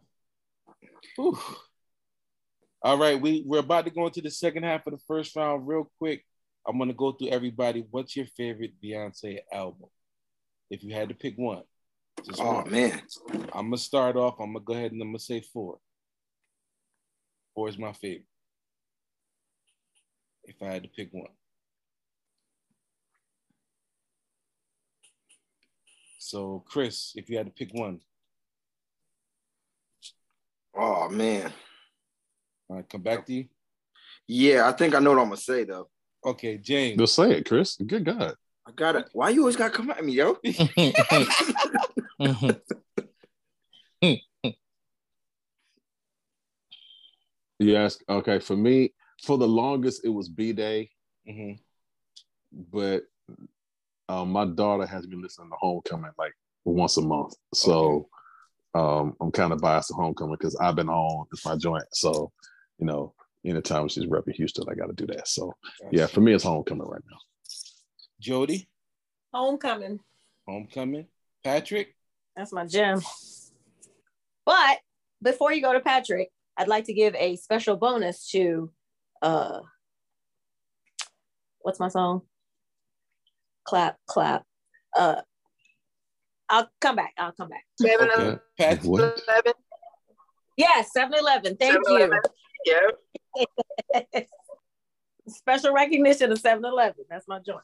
All 2.82 2.98
right, 2.98 3.20
we, 3.20 3.42
we're 3.46 3.58
about 3.60 3.84
to 3.86 3.90
go 3.90 4.06
into 4.06 4.20
the 4.20 4.30
second 4.30 4.64
half 4.64 4.86
of 4.86 4.92
the 4.92 5.00
first 5.08 5.34
round 5.36 5.66
real 5.66 5.90
quick. 5.98 6.24
I'm 6.66 6.78
gonna 6.78 6.92
go 6.94 7.12
through 7.12 7.28
everybody. 7.28 7.84
What's 7.90 8.16
your 8.16 8.26
favorite 8.26 8.74
Beyonce 8.82 9.38
album? 9.52 9.88
If 10.70 10.84
you 10.84 10.94
had 10.94 11.08
to 11.08 11.14
pick 11.14 11.34
one. 11.36 11.62
Just 12.24 12.40
Oh 12.40 12.56
one. 12.56 12.70
man. 12.70 13.02
I'm 13.52 13.66
gonna 13.66 13.78
start 13.78 14.16
off. 14.16 14.34
I'm 14.40 14.52
gonna 14.52 14.64
go 14.64 14.74
ahead 14.74 14.92
and 14.92 15.00
I'm 15.02 15.08
gonna 15.08 15.18
say 15.18 15.40
four. 15.40 15.78
Four 17.54 17.68
is 17.68 17.78
my 17.78 17.92
favorite. 17.92 18.26
If 20.44 20.62
I 20.62 20.66
had 20.66 20.82
to 20.82 20.88
pick 20.88 21.08
one. 21.12 21.30
So, 26.18 26.62
Chris, 26.68 27.12
if 27.16 27.30
you 27.30 27.36
had 27.38 27.46
to 27.46 27.52
pick 27.52 27.70
one, 27.72 28.00
Oh 30.72 31.08
man. 31.08 31.52
all 32.68 32.76
right, 32.76 32.88
come 32.88 33.02
back 33.02 33.26
to 33.26 33.32
you. 33.32 33.46
Yeah, 34.28 34.68
I 34.68 34.72
think 34.72 34.94
I 34.94 35.00
know 35.00 35.10
what 35.10 35.18
I'm 35.18 35.24
gonna 35.26 35.36
say 35.36 35.64
though. 35.64 35.88
Okay, 36.24 36.58
James. 36.58 36.98
Just 36.98 37.14
say 37.14 37.32
it, 37.32 37.46
Chris. 37.46 37.76
Good 37.76 38.04
God. 38.04 38.34
I 38.66 38.72
got 38.72 38.96
it. 38.96 39.08
Why 39.12 39.30
you 39.30 39.40
always 39.40 39.56
gotta 39.56 39.74
come 39.74 39.90
at 39.90 40.04
me, 40.04 40.12
yo? 40.12 40.36
yes. 47.58 47.98
okay, 48.08 48.38
for 48.38 48.56
me, 48.56 48.92
for 49.22 49.38
the 49.38 49.48
longest, 49.48 50.04
it 50.04 50.08
was 50.08 50.28
B 50.28 50.52
Day, 50.52 50.90
Mhm. 51.28 51.58
but 52.52 53.04
um, 54.08 54.32
my 54.32 54.44
daughter 54.44 54.86
has 54.86 55.06
been 55.06 55.22
listening 55.22 55.50
to 55.50 55.56
Homecoming 55.60 56.10
like 56.18 56.34
once 56.64 56.96
a 56.96 57.02
month. 57.02 57.34
So 57.54 58.08
um, 58.74 59.16
I'm 59.20 59.30
kind 59.30 59.52
of 59.52 59.60
biased 59.60 59.88
to 59.88 59.94
Homecoming 59.94 60.36
because 60.38 60.56
I've 60.56 60.74
been 60.74 60.88
on, 60.88 61.26
it's 61.32 61.44
my 61.44 61.56
joint. 61.56 61.84
So, 61.92 62.32
you 62.78 62.86
know, 62.86 63.14
anytime 63.44 63.88
she's 63.88 64.06
repping 64.06 64.34
Houston, 64.34 64.64
I 64.70 64.74
got 64.74 64.86
to 64.86 64.92
do 64.92 65.06
that. 65.12 65.28
So, 65.28 65.54
yeah, 65.90 66.06
for 66.06 66.20
me, 66.20 66.32
it's 66.32 66.44
Homecoming 66.44 66.86
right 66.86 67.02
now. 67.10 67.18
Jody, 68.20 68.68
Homecoming. 69.32 70.00
Homecoming. 70.46 71.06
Patrick, 71.44 71.94
That's 72.36 72.52
my 72.52 72.66
gem. 72.66 73.00
But 74.44 74.78
before 75.22 75.52
you 75.52 75.62
go 75.62 75.72
to 75.72 75.80
Patrick, 75.80 76.30
I'd 76.56 76.68
like 76.68 76.84
to 76.86 76.92
give 76.92 77.14
a 77.14 77.36
special 77.36 77.76
bonus 77.76 78.28
to 78.30 78.70
uh 79.22 79.60
what's 81.60 81.80
my 81.80 81.88
song? 81.88 82.22
Clap, 83.64 83.96
clap. 84.06 84.44
Uh 84.96 85.22
I'll 86.50 86.68
come 86.80 86.96
back. 86.96 87.14
I'll 87.16 87.32
come 87.32 87.48
back. 87.48 87.64
Seven 87.80 88.10
Okay. 88.10 88.38
Pat, 88.58 88.82
What? 88.84 89.22
Eleven. 89.28 89.52
Yes, 90.56 90.90
7 90.92 91.14
Eleven. 91.18 91.56
Thank 91.56 91.86
7-Eleven. 91.86 92.18
Yep. 92.66 92.98
You. 93.36 93.46
Special 95.28 95.72
recognition 95.72 96.32
of 96.32 96.38
7 96.38 96.64
Eleven. 96.64 97.04
That's 97.08 97.28
my 97.28 97.38
joint. 97.38 97.62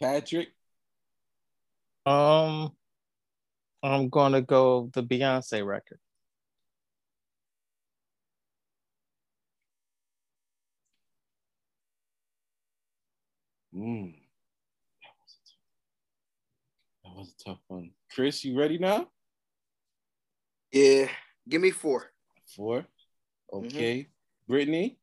Patrick. 0.00 0.48
Um, 2.06 2.72
I'm 3.82 4.08
gonna 4.08 4.40
go 4.40 4.90
the 4.92 5.02
Beyonce 5.02 5.64
record. 5.66 5.98
Mm. 13.74 14.14
That 17.04 17.14
was 17.14 17.34
a 17.40 17.44
tough 17.44 17.58
one. 17.68 17.90
Chris, 18.12 18.44
you 18.44 18.58
ready 18.58 18.78
now? 18.78 19.08
Yeah, 20.72 21.08
give 21.48 21.60
me 21.60 21.70
four. 21.70 22.10
Four. 22.54 22.86
Mm-hmm. 23.52 23.66
Okay. 23.66 24.08
Brittany. 24.46 24.98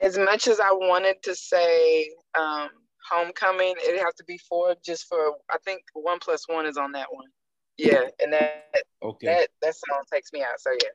As 0.00 0.18
much 0.18 0.48
as 0.48 0.60
I 0.60 0.70
wanted 0.70 1.22
to 1.22 1.34
say 1.34 2.10
um, 2.38 2.68
homecoming, 3.10 3.74
it 3.78 4.02
has 4.04 4.14
to 4.16 4.24
be 4.24 4.38
four 4.38 4.74
just 4.84 5.06
for 5.08 5.36
I 5.50 5.56
think 5.64 5.82
one 5.94 6.18
plus 6.18 6.46
one 6.48 6.66
is 6.66 6.76
on 6.76 6.92
that 6.92 7.06
one. 7.10 7.28
Yeah, 7.78 8.08
and 8.20 8.32
that 8.32 8.66
Okay. 9.02 9.26
that 9.26 9.48
that 9.62 9.74
song 9.74 10.02
takes 10.12 10.32
me 10.32 10.42
out. 10.42 10.58
So 10.58 10.70
yeah. 10.72 10.88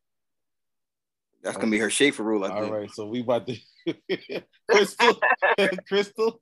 That's 1.42 1.58
gonna 1.58 1.72
be 1.72 1.80
her 1.80 1.90
Schaefer 1.90 2.24
rule. 2.24 2.44
I 2.44 2.50
All 2.50 2.62
think. 2.62 2.74
right. 2.74 2.92
So 2.92 3.08
we 3.08 3.22
about 3.22 3.48
to 3.48 3.58
Crystal. 4.70 5.20
Crystal. 5.88 6.40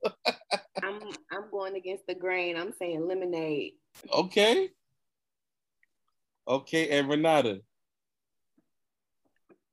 I'm 0.84 1.00
I'm 1.32 1.50
going 1.52 1.76
against 1.76 2.06
the 2.08 2.16
grain. 2.16 2.58
I'm 2.58 2.74
saying 2.74 3.08
lemonade. 3.08 3.74
Okay. 4.12 4.70
Okay, 6.48 6.98
and 6.98 7.10
Renata. 7.10 7.60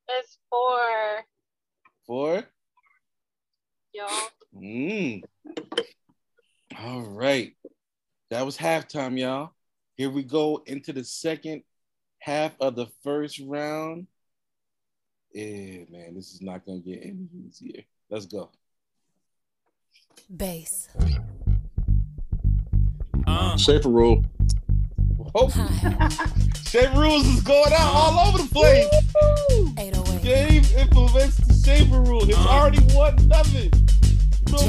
It's 0.09 0.39
four. 0.51 1.25
Four. 2.07 2.45
y'all. 3.95 4.09
Mm. 4.57 5.23
All 6.79 7.03
right. 7.03 7.55
That 8.31 8.45
was 8.45 8.57
halftime, 8.57 9.19
y'all. 9.19 9.53
Here 9.97 10.11
we 10.11 10.23
go 10.23 10.63
into 10.67 10.93
the 10.93 11.05
second 11.05 11.63
half 12.19 12.53
of 12.61 12.77
the 12.77 12.87
first 13.03 13.41
round. 13.41 14.07
Yeah, 15.33 15.85
man, 15.91 16.15
this 16.15 16.33
is 16.33 16.43
not 16.43 16.67
gonna 16.67 16.81
get 16.81 17.01
any 17.03 17.29
easier. 17.47 17.83
Let's 18.11 18.27
go. 18.27 18.51
Bass. 20.35 20.89
Uh, 23.27 23.57
Schaefer 23.57 23.89
rule. 23.89 24.25
Oh, 25.35 25.49
Schaefer 26.67 26.99
rules 27.01 27.27
is 27.27 27.41
going 27.43 27.73
out 27.73 27.93
all 27.93 28.29
over 28.29 28.39
the 28.39 28.49
place. 28.53 28.87
808. 29.79 30.23
Game 30.23 30.65
implements 30.79 31.37
the 31.39 31.55
Schaefer 31.55 32.01
rule. 32.01 32.29
It's 32.29 32.39
Uh. 32.39 32.49
already 32.49 32.81
one 32.95 33.17
nothing. 33.29 33.71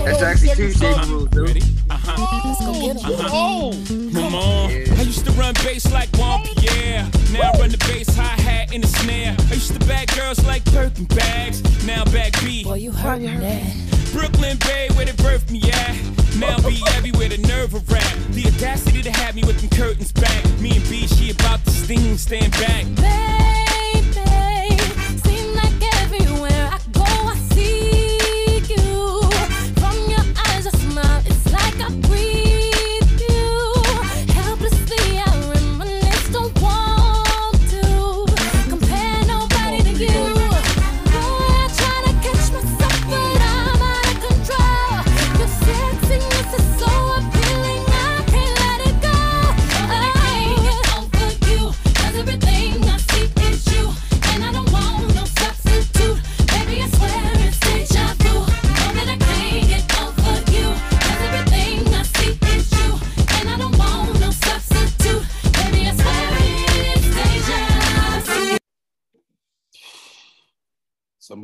That's 0.06 0.22
actually 0.22 0.56
two 0.56 0.72
Schaefer 0.72 1.06
rules, 1.08 1.30
dude. 1.30 1.48
ready? 1.48 1.62
Uh-huh. 1.90 2.42
Let's 2.46 2.66
go 2.66 2.74
get 2.74 3.04
'em. 3.04 3.12
Uh-huh. 3.12 3.30
Oh, 3.32 3.72
Come 4.14 4.36
on. 4.36 4.70
I 4.72 5.02
used 5.04 5.26
to 5.26 5.32
run 5.34 5.54
bass 5.64 5.92
like 5.92 6.10
Juan 6.18 6.42
Pierre. 6.58 7.08
Now 7.32 7.52
I 7.54 7.60
run 7.60 7.70
the 7.70 7.78
bass 7.88 8.16
hi 8.16 8.24
hat 8.42 8.74
in 8.74 8.82
the 8.82 8.88
snare. 8.88 9.36
I 9.50 9.54
used 9.54 9.74
to 9.74 9.80
bag 9.88 10.08
girls 10.16 10.44
like 10.46 10.64
Birkin 10.72 11.06
bags. 11.06 11.62
Now 11.86 12.04
back 12.06 12.34
B. 12.42 12.64
Boy, 12.64 12.76
you 12.76 12.92
hurt 12.92 13.22
me. 13.22 13.74
Brooklyn 14.14 14.58
Bay, 14.60 14.88
where 14.96 15.06
they 15.06 15.12
birthed 15.14 15.52
me 15.52 15.62
at. 15.72 15.96
Now 16.38 16.58
be 16.68 16.82
everywhere, 16.96 17.30
the 17.30 17.38
nerve 17.48 17.74
of 17.74 17.90
rap. 17.92 18.14
The 18.32 18.46
audacity 18.48 19.02
to 19.04 19.12
have 19.12 19.36
me 19.36 19.44
with 19.44 19.60
them 19.60 19.70
curtains 19.78 20.12
back. 20.12 20.44
Me 20.60 20.78
and 20.78 20.90
B, 20.90 21.06
she 21.08 21.32
about 21.32 21.64
to 21.66 21.72
sting, 21.72 22.18
stand 22.18 22.52
back. 22.54 22.86
Baby, 22.96 23.65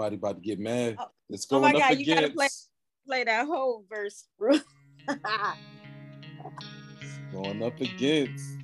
somebody 0.02 0.15
about 0.15 0.36
to 0.36 0.41
get 0.41 0.60
mad. 0.60 0.95
Oh, 0.99 1.06
it's 1.30 1.45
Oh 1.52 1.60
my 1.60 1.72
up 1.72 1.78
God, 1.78 1.99
you 1.99 2.06
gotta 2.07 2.30
play 2.30 2.48
play 3.06 3.23
that 3.23 3.45
whole 3.45 3.86
verse, 3.90 4.28
bro. 4.40 4.57
Going 7.32 7.61
up 7.64 7.80
against. 7.80 8.57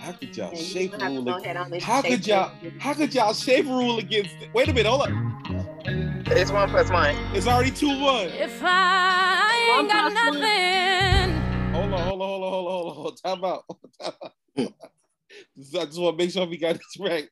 How 0.00 0.12
could 0.12 0.36
y'all 0.36 0.52
Yeah, 0.52 0.62
shape 0.62 0.92
gonna 0.92 1.04
have 1.04 1.14
to 1.14 1.18
rule? 1.20 1.28
go 1.28 1.36
ag- 1.38 1.44
ahead 1.44 1.56
on 1.56 1.70
this 1.70 1.82
How 1.84 2.02
could 2.02 2.26
y'all? 2.26 2.50
How 2.78 2.94
could 2.94 3.14
y'all 3.14 3.32
Schaefer 3.32 3.68
rule 3.70 3.98
against? 3.98 4.34
It? 4.40 4.50
Wait 4.54 4.68
a 4.68 4.72
minute, 4.72 4.88
hold 4.88 5.02
up. 5.02 5.10
It's 6.30 6.52
one 6.52 6.68
plus 6.68 6.90
one. 6.90 7.16
It's 7.34 7.46
already 7.46 7.70
two 7.70 7.88
one. 7.88 8.28
If 8.28 8.60
I 8.62 9.78
ain't 9.80 9.88
got 9.88 10.12
nothing. 10.12 11.72
Hold 11.72 11.92
on, 11.94 12.00
hold 12.00 12.22
on, 12.22 12.28
hold 12.28 12.44
on, 12.44 12.50
hold 12.52 12.66
on, 12.66 12.72
hold 12.72 12.88
on, 12.88 12.94
hold 12.94 13.06
on. 13.06 13.16
Time 13.16 13.44
out. 13.44 13.64
Time 14.00 14.12
out. 14.22 14.72
I 15.58 15.84
just 15.86 15.98
want 16.00 16.18
to 16.18 16.24
make 16.24 16.32
sure 16.32 16.46
we 16.46 16.56
got 16.56 16.74
this 16.74 16.96
right. 17.00 17.28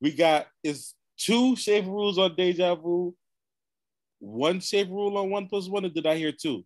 We 0.00 0.12
got 0.12 0.46
it's 0.62 0.94
two 1.18 1.56
Schaefer 1.56 1.90
rules 1.90 2.18
on 2.18 2.34
deja 2.36 2.74
vu, 2.74 3.14
one 4.18 4.60
Schaefer 4.60 4.90
rule 4.90 5.16
on 5.18 5.30
one 5.30 5.46
plus 5.48 5.68
one, 5.68 5.84
or 5.84 5.88
did 5.88 6.06
I 6.06 6.16
hear 6.16 6.32
two? 6.32 6.64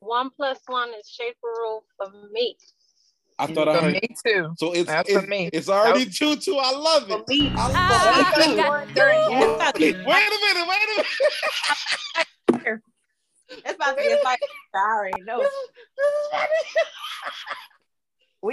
One 0.00 0.30
plus 0.30 0.58
one 0.66 0.90
is 0.90 1.08
Schaefer 1.08 1.34
rule 1.42 1.84
for 1.96 2.10
me. 2.32 2.56
I 3.38 3.46
thought 3.46 3.68
I 3.68 3.80
heard 3.80 3.92
me 3.94 4.08
too. 4.26 4.54
so 4.56 4.72
it's 4.72 4.86
That's 4.86 5.10
it's, 5.10 5.20
for 5.20 5.26
me. 5.26 5.50
it's 5.52 5.68
already 5.68 6.06
two 6.06 6.36
two. 6.36 6.56
I 6.56 6.72
love 6.72 7.10
it. 7.10 7.22
I 7.30 7.52
ah, 7.56 8.32
I 8.34 8.46
love 8.54 8.88
it. 9.76 9.78
Wait 9.80 9.96
a 9.96 10.06
minute, 10.06 10.68
wait 10.68 10.80
a 10.82 11.04
minute. 12.54 12.80
It's 13.48 13.74
about 13.74 13.96
to 13.96 14.02
be 14.02 14.10
a 14.10 14.16
fight. 14.18 14.38
I 14.74 14.78
already 14.78 15.22
know. 15.22 15.44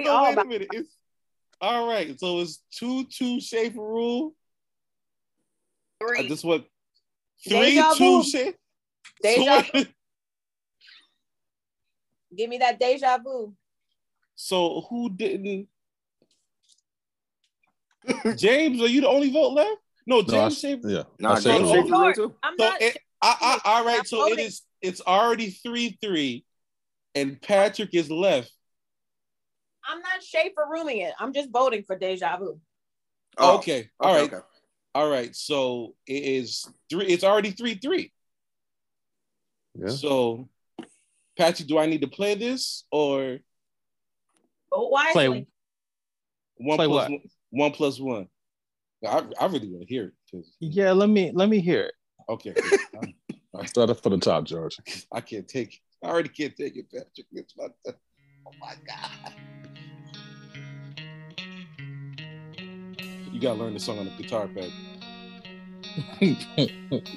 We 0.03 0.09
So 0.09 0.15
all 0.15 0.23
wait 0.35 0.37
a 0.37 0.45
minute. 0.45 0.67
It's 0.71 0.89
all 1.61 1.87
right. 1.87 2.19
So 2.19 2.39
it's 2.39 2.61
two 2.71 3.05
two 3.05 3.39
Schaefer 3.39 3.79
rule. 3.79 4.35
Three. 6.01 6.19
I 6.19 6.27
just 6.27 6.43
want 6.43 6.65
three 7.47 7.75
Deja 7.75 7.93
two 7.93 8.17
vu. 8.21 8.23
shape. 8.23 8.55
Deja 9.21 9.61
So, 9.63 9.79
vu. 9.79 9.85
Give 12.35 12.49
me 12.49 12.57
that 12.57 12.79
deja 12.79 13.17
vu. 13.23 13.53
so 14.35 14.81
who 14.89 15.09
didn't? 15.09 15.67
James, 18.35 18.81
are 18.81 18.87
you 18.87 19.01
the 19.01 19.07
only 19.07 19.31
vote 19.31 19.53
left? 19.53 19.77
No, 20.05 20.19
No, 20.21 20.37
I, 20.37 20.49
James 20.49 20.59
shape. 20.59 20.81
yeah. 20.83 21.03
Nah, 21.19 21.35
I 21.35 21.39
Schaefer 21.39 21.65
James 21.65 21.69
Oh, 21.69 21.73
rule. 21.75 21.83
Schaefer 21.85 21.93
rule 21.93 22.13
too. 22.13 22.35
I'm 22.43 22.53
So 22.59 22.65
not. 22.65 22.81
it, 22.81 22.97
I, 23.21 23.59
I, 23.63 23.69
all 23.77 23.85
right. 23.85 23.99
I'm 23.99 24.05
So 24.05 24.17
it 24.25 24.31
voting. 24.31 24.45
is. 24.47 24.61
It's 24.81 24.99
already 24.99 25.51
three 25.51 25.97
three, 26.01 26.43
and 27.15 27.41
Patrick 27.41 27.93
is 27.93 28.11
left. 28.11 28.51
I'm 29.87 29.99
not 29.99 30.23
Schaefer 30.23 30.65
rooming 30.69 30.99
it. 30.99 31.13
I'm 31.19 31.33
just 31.33 31.49
voting 31.51 31.83
for 31.83 31.97
deja 31.97 32.37
vu. 32.37 32.59
Oh, 33.37 33.51
oh 33.53 33.57
okay. 33.57 33.89
All 33.99 34.13
right. 34.13 34.31
okay. 34.31 34.43
All 34.95 35.09
right. 35.09 35.35
So 35.35 35.95
it 36.07 36.23
is 36.23 36.65
three. 36.89 37.05
It's 37.07 37.23
already 37.23 37.51
three 37.51 37.75
three. 37.75 38.11
Yeah. 39.75 39.89
So, 39.89 40.47
Patrick, 41.37 41.67
do 41.67 41.79
I 41.79 41.87
need 41.87 42.01
to 42.01 42.07
play 42.07 42.35
this 42.35 42.85
or 42.91 43.39
Vote 44.73 44.89
wisely. 44.91 45.13
Play- 45.13 45.47
one 46.57 46.77
Play 46.77 46.87
plus 46.87 47.09
what? 47.09 47.11
one? 47.11 47.21
One 47.49 47.71
plus 47.71 47.99
one. 47.99 48.27
I, 49.05 49.23
I 49.39 49.45
really 49.47 49.67
want 49.69 49.81
to 49.81 49.87
hear 49.87 50.05
it. 50.05 50.13
'cause- 50.31 50.51
Yeah, 50.59 50.91
let 50.93 51.09
me 51.09 51.31
let 51.33 51.49
me 51.49 51.59
hear 51.59 51.81
it. 51.85 51.93
Okay. 52.29 52.53
I, 53.55 53.65
Start 53.65 53.89
it 53.89 53.95
for 54.01 54.09
the 54.09 54.17
top, 54.17 54.45
George. 54.45 54.77
I 55.11 55.21
can't 55.21 55.47
take. 55.47 55.73
it. 55.75 55.79
I 56.05 56.09
already 56.09 56.29
can't 56.29 56.55
take 56.55 56.75
it, 56.77 56.85
Patrick. 56.91 57.27
It's 57.33 57.53
my. 57.57 57.67
Oh 58.45 58.51
my 58.59 58.75
god. 58.87 59.33
You 63.33 63.41
gotta 63.41 63.59
learn 63.59 63.73
the 63.73 63.79
song 63.79 63.97
on 63.99 64.05
the 64.05 64.11
guitar, 64.11 64.47
Patrick. 64.47 64.71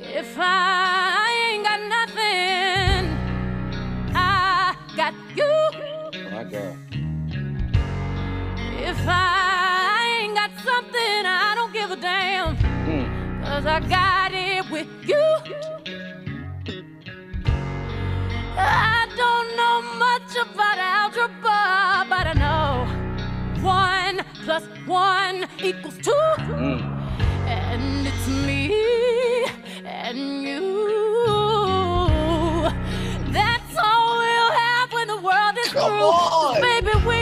If 0.00 0.36
I 0.38 1.52
ain't 1.52 1.64
got 1.64 1.80
nothing, 1.96 3.36
I 4.14 4.76
got 4.96 5.14
you. 5.36 5.44
Oh, 5.44 6.30
my 6.30 6.44
God. 6.44 6.76
If 8.60 8.98
I 9.06 10.20
ain't 10.22 10.36
got 10.36 10.50
something, 10.64 11.26
I 11.26 11.52
don't 11.56 11.72
give 11.72 11.90
a 11.90 11.96
damn. 11.96 12.56
Hmm. 12.56 13.44
Cause 13.44 13.66
I 13.66 13.80
got 13.80 14.32
it 14.32 14.70
with 14.70 14.88
you. 15.08 15.21
About 20.42 20.78
algebra, 20.78 22.06
but 22.08 22.26
I 22.26 22.34
know 22.34 22.86
one 23.62 24.24
plus 24.44 24.64
one 24.86 25.46
equals 25.62 25.96
two. 25.98 26.10
Mm. 26.10 26.80
And 27.46 28.06
it's 28.06 28.26
me 28.46 29.44
and 29.84 30.42
you. 30.42 30.68
That's 33.32 33.76
all 33.82 34.18
we'll 34.18 34.52
have 34.52 34.92
when 34.92 35.06
the 35.08 35.20
world 35.28 35.56
is 35.64 35.72
Come 35.72 35.90
through. 35.90 36.06
on. 36.06 36.60
Baby, 36.60 36.92
we 37.06 37.21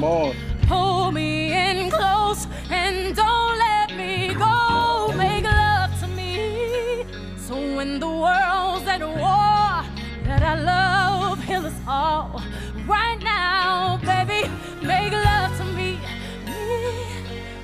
Come 0.00 0.08
on. 0.12 0.34
Pull 0.62 1.12
me 1.12 1.52
in 1.52 1.90
close 1.90 2.46
and 2.70 3.14
don't 3.14 3.58
let 3.58 3.94
me 3.94 4.32
go. 4.32 5.12
Make 5.14 5.44
love 5.44 5.90
to 6.00 6.06
me. 6.08 7.04
So 7.36 7.76
when 7.76 8.00
the 8.00 8.08
world's 8.08 8.86
at 8.88 9.02
war, 9.06 9.84
that 10.24 10.42
I 10.42 10.54
love 10.54 11.44
heal 11.44 11.66
us 11.66 11.78
all. 11.86 12.42
Right 12.86 13.18
now, 13.22 13.98
baby, 13.98 14.48
make 14.80 15.12
love 15.12 15.54
to 15.58 15.64
me. 15.64 15.98
Me, 16.46 17.04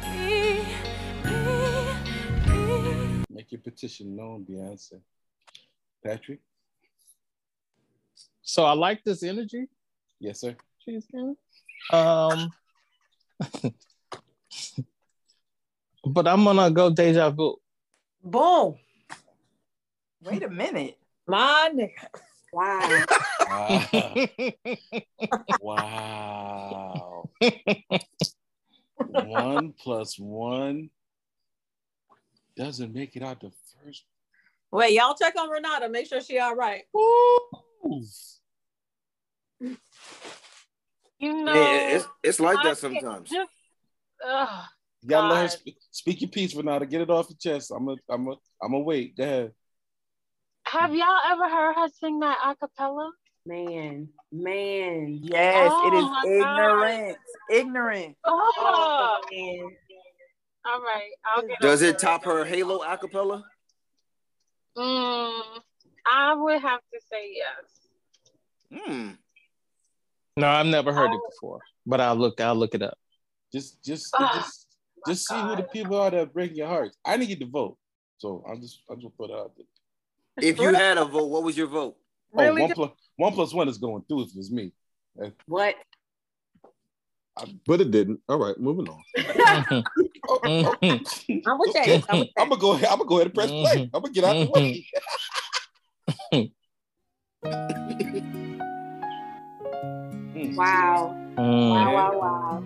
me, 0.05 0.61
me, 1.25 1.41
me. 2.45 3.25
Make 3.31 3.51
your 3.51 3.63
petition 3.63 4.15
known, 4.15 4.45
Beyonce. 4.45 5.01
Patrick? 6.05 6.41
So 8.43 8.65
I 8.65 8.73
like 8.73 9.05
this 9.05 9.23
energy. 9.23 9.69
Yes, 10.21 10.41
sir. 10.41 10.55
She's 10.85 11.07
giving. 11.07 11.35
Um, 11.91 12.53
but 16.05 16.27
I'm 16.27 16.45
gonna 16.45 16.71
go 16.71 16.91
deja 16.91 17.31
vu. 17.31 17.57
Boom. 18.23 18.77
Wait 20.23 20.43
a 20.43 20.49
minute. 20.49 20.99
My 21.27 21.71
nigga. 21.75 22.09
Wow. 22.53 22.89
Wow. 25.61 27.31
one 29.07 29.73
plus 29.73 30.19
one 30.19 30.91
doesn't 32.57 32.93
make 32.93 33.17
it 33.17 33.23
out 33.23 33.41
the 33.41 33.51
first. 33.85 34.05
Wait, 34.73 34.95
y'all 34.95 35.15
check 35.15 35.35
on 35.39 35.49
Renata. 35.49 35.89
Make 35.89 36.07
sure 36.07 36.21
she 36.21 36.39
all 36.39 36.57
right. 36.57 36.85
You 41.19 41.45
know, 41.45 41.55
Yeah, 41.55 41.97
it's 41.97 42.09
it's 42.23 42.41
like 42.41 42.59
I 42.59 42.65
that 42.65 42.79
sometimes. 42.79 43.31
Just, 43.31 43.51
ugh, 44.27 44.65
You 45.03 45.09
gotta 45.09 45.29
let 45.29 45.43
her 45.43 45.49
speak, 45.49 45.77
speak 45.91 46.21
your 46.21 46.31
piece, 46.31 46.55
Renata. 46.55 46.87
Get 46.87 47.01
it 47.01 47.11
off 47.11 47.29
your 47.31 47.39
chest. 47.39 47.73
I'm 47.75 47.89
a, 47.89 47.97
I'm 48.09 48.29
a, 48.29 48.35
I'm 48.63 48.75
a 48.75 48.81
wait. 48.81 49.17
Go 49.17 49.25
ahead. 49.25 49.53
have 50.67 50.95
y'all 50.95 51.21
ever 51.27 51.49
heard 51.49 51.75
her 51.75 51.89
sing 52.01 52.21
that 52.21 52.39
a 52.45 52.55
cappella? 52.57 53.11
Man, 53.47 54.09
man. 54.33 55.21
Yes, 55.23 55.73
Oh 55.73 55.87
it 55.87 55.95
is 55.95 56.05
my 56.05 56.25
ignorant. 56.27 57.19
Ignorant. 57.51 58.17
Oh, 58.25 59.21
man. 59.31 59.77
all 60.67 60.81
right. 60.81 61.11
I'll 61.25 61.47
get 61.47 61.61
Does 61.61 61.83
it 61.83 61.99
top 61.99 62.25
her 62.25 62.45
Halo 62.45 62.81
acapella? 62.81 63.43
Mm, 64.77 65.61
I 66.13 66.35
would 66.35 66.61
have 66.61 66.81
to 66.93 67.01
say 67.11 67.35
yes. 67.35 68.83
Hmm. 68.85 69.11
No, 70.37 70.49
I've 70.49 70.67
never 70.67 70.93
heard 70.93 71.13
it 71.13 71.21
before, 71.31 71.61
but 71.87 72.01
I'll 72.01 72.15
look. 72.15 72.41
I'll 72.41 72.55
look 72.55 72.75
it 72.75 72.83
up. 72.83 72.99
Just, 73.53 73.83
just, 73.83 74.15
Ah, 74.19 74.33
just, 74.35 74.67
just 75.07 75.29
see 75.29 75.41
who 75.41 75.57
the 75.57 75.63
people 75.63 75.99
are 75.99 76.11
that 76.11 76.21
are 76.21 76.27
breaking 76.27 76.59
your 76.59 76.69
hearts. 76.69 76.97
I 77.05 77.17
didn't 77.17 77.31
get 77.31 77.41
to 77.41 77.47
vote, 77.47 77.79
so 78.19 78.45
I'm 78.49 78.61
just, 78.61 78.83
I'm 78.91 79.01
just 79.01 79.17
put 79.17 79.31
it 79.31 79.37
out 79.37 79.53
there. 79.57 79.67
If 80.51 80.61
you 80.61 80.75
had 80.75 80.99
a 80.99 81.07
vote, 81.07 81.29
what 81.29 81.43
was 81.43 81.57
your 81.57 81.69
vote? 81.69 81.97
Oh, 82.37 82.53
one 82.55 82.73
plus 82.73 82.91
one 83.17 83.33
plus 83.33 83.55
one 83.55 83.69
is 83.69 83.79
going 83.79 84.03
through 84.07 84.25
if 84.25 84.29
it's 84.37 84.51
me. 84.51 84.73
What? 85.47 85.77
But 87.67 87.81
it 87.81 87.91
didn't. 87.91 88.21
All 88.29 88.39
right, 88.39 88.59
moving 88.59 88.89
on. 88.89 89.03
Mm-hmm. 89.17 89.81
I'm 91.47 91.59
with 91.59 91.75
James. 91.85 92.05
I'm 92.09 92.19
with 92.21 92.29
I'm 92.37 92.49
gonna 92.49 92.61
go 92.61 92.73
ahead. 92.73 92.89
I'm 92.91 92.99
gonna 92.99 93.09
go 93.09 93.17
ahead 93.17 93.27
and 93.29 93.35
press 93.35 93.51
play. 93.51 93.91
I'm 93.95 94.03
gonna 94.03 94.13
get 94.13 94.25
out 94.25 94.37
the 96.33 96.53
way. 98.33 98.43
Wow. 100.37 101.17
Mm. 101.37 101.71
Wow, 101.71 101.95
wow, 101.95 102.19
wow. 102.21 102.65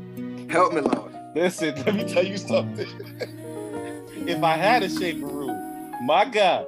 Help 0.48 0.72
me, 0.74 0.80
Lord. 0.80 1.14
Listen, 1.34 1.74
let 1.84 1.94
me 1.94 2.04
tell 2.04 2.24
you 2.26 2.36
something. 2.36 2.86
if 4.26 4.42
I 4.42 4.56
had 4.56 4.82
a 4.82 4.88
Schaefer 4.88 5.26
rule, 5.26 5.54
my 6.02 6.24
God, 6.24 6.66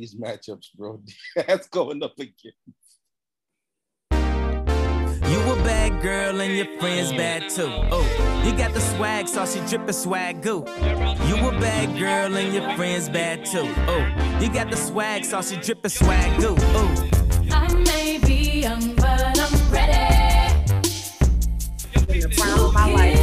these 0.00 0.14
matchups, 0.14 0.74
bro. 0.76 1.00
That's 1.36 1.68
going 1.68 2.02
up 2.02 2.18
again. 2.18 2.52
You 4.10 5.52
a 5.52 5.56
bad 5.64 5.78
bad 5.88 6.02
girl 6.02 6.40
and 6.40 6.56
your 6.56 6.66
friends 6.78 7.12
bad 7.12 7.48
too. 7.48 7.68
Oh, 7.90 8.42
you 8.44 8.56
got 8.56 8.72
the 8.74 8.80
swag, 8.80 9.28
sauce, 9.28 9.56
you 9.56 9.62
drippin' 9.66 9.94
swag 9.94 10.42
goo. 10.42 10.64
You 11.26 11.36
a 11.48 11.52
bad 11.60 11.98
girl 11.98 12.36
and 12.36 12.52
your 12.54 12.76
friends 12.76 13.08
bad 13.08 13.44
too. 13.44 13.66
Oh, 13.86 14.38
you 14.40 14.52
got 14.52 14.70
the 14.70 14.76
swag, 14.76 15.24
sauce, 15.24 15.52
you 15.52 15.58
drippin' 15.58 15.90
swag 15.90 16.40
goo. 16.40 16.54
Oh. 16.58 17.08
I 17.50 17.74
may 17.74 18.18
be 18.18 18.60
young, 18.62 18.94
but 18.96 19.38
I'm 19.38 19.72
ready. 19.72 20.64
Prime 22.36 22.60
of 22.60 22.74
my 22.74 22.92
life. 22.92 23.17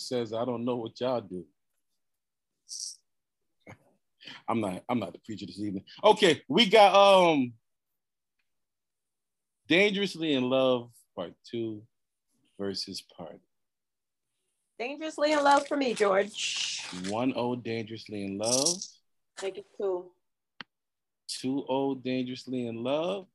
Says, 0.00 0.32
I 0.32 0.44
don't 0.44 0.64
know 0.64 0.76
what 0.76 1.00
y'all 1.00 1.20
do. 1.20 1.44
I'm 4.48 4.60
not, 4.60 4.82
I'm 4.88 4.98
not 4.98 5.12
the 5.12 5.18
preacher 5.18 5.46
this 5.46 5.60
evening. 5.60 5.84
Okay, 6.04 6.42
we 6.48 6.66
got 6.66 6.94
um 6.94 7.52
Dangerously 9.68 10.34
in 10.34 10.44
Love 10.44 10.90
Part 11.14 11.34
Two 11.48 11.82
versus 12.58 13.02
Part 13.16 13.40
Dangerously 14.80 15.32
in 15.32 15.44
love 15.44 15.68
for 15.68 15.76
me, 15.76 15.92
George. 15.92 16.82
1-0 16.90 17.62
Dangerously 17.62 18.24
in 18.24 18.38
Love. 18.38 18.82
Take 19.36 19.58
it 19.58 19.66
two. 19.76 20.06
2-0 21.44 22.02
Dangerously 22.02 22.66
in 22.66 22.82
Love. 22.82 23.26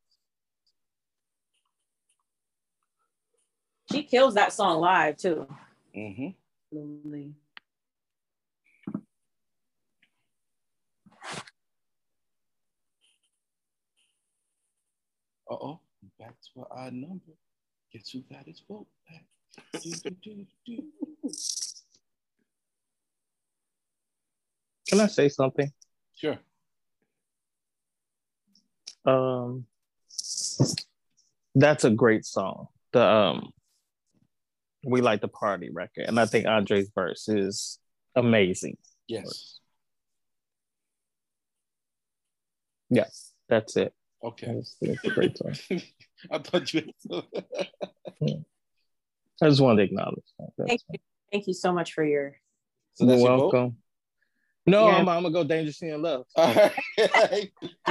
She 3.91 4.01
kills 4.01 4.33
that 4.33 4.53
song 4.53 4.79
live 4.79 5.17
too. 5.17 5.47
Mm-hmm. 5.95 6.29
Absolutely. 6.75 7.33
Uh-oh, 15.49 15.79
back 16.19 16.33
to 16.41 16.59
an 16.59 16.65
odd 16.71 16.93
number. 16.93 17.31
Guess 17.93 18.09
who 18.09 18.23
got 18.29 18.45
his 18.45 18.61
vote 18.67 18.87
back? 19.09 19.23
Do, 19.81 19.91
do, 19.91 20.09
do, 20.21 20.45
do. 20.65 20.83
Can 24.89 24.99
I 24.99 25.07
say 25.07 25.29
something? 25.29 25.71
Sure. 26.13 26.37
Um, 29.05 29.65
that's 31.53 31.85
a 31.85 31.89
great 31.89 32.25
song. 32.25 32.67
The 32.91 33.01
um, 33.01 33.53
we 34.85 35.01
like 35.01 35.21
the 35.21 35.27
party 35.27 35.69
record, 35.71 36.05
and 36.07 36.19
I 36.19 36.25
think 36.25 36.45
Andre's 36.45 36.89
verse 36.93 37.27
is 37.27 37.79
amazing. 38.15 38.77
Yes. 39.07 39.59
Yes, 42.89 43.33
that's 43.49 43.75
it. 43.77 43.93
Okay. 44.23 44.53
That's, 44.53 44.75
that's 44.81 45.03
a 45.03 45.09
great 45.09 45.37
song. 45.37 45.55
I 46.31 46.37
thought 46.39 46.73
you 46.73 46.83
I 49.41 49.49
just 49.49 49.61
wanted 49.61 49.77
to 49.77 49.83
acknowledge 49.83 50.23
that. 50.39 50.49
That's 50.57 50.69
Thank 50.69 50.81
you. 50.91 50.99
Thank 51.31 51.47
you 51.47 51.53
so 51.53 51.73
much 51.73 51.93
for 51.93 52.03
your 52.03 52.37
So 52.93 53.05
that's 53.05 53.21
You're 53.21 53.29
your 53.29 53.37
welcome. 53.37 53.77
No, 54.65 54.87
Yeah. 54.87 54.97
I'm, 54.97 55.09
I'm 55.09 55.23
gonna 55.23 55.31
go 55.31 55.43
dangerously 55.43 55.89
in 55.89 56.01
love. 56.01 56.25
yeah, 56.37 56.69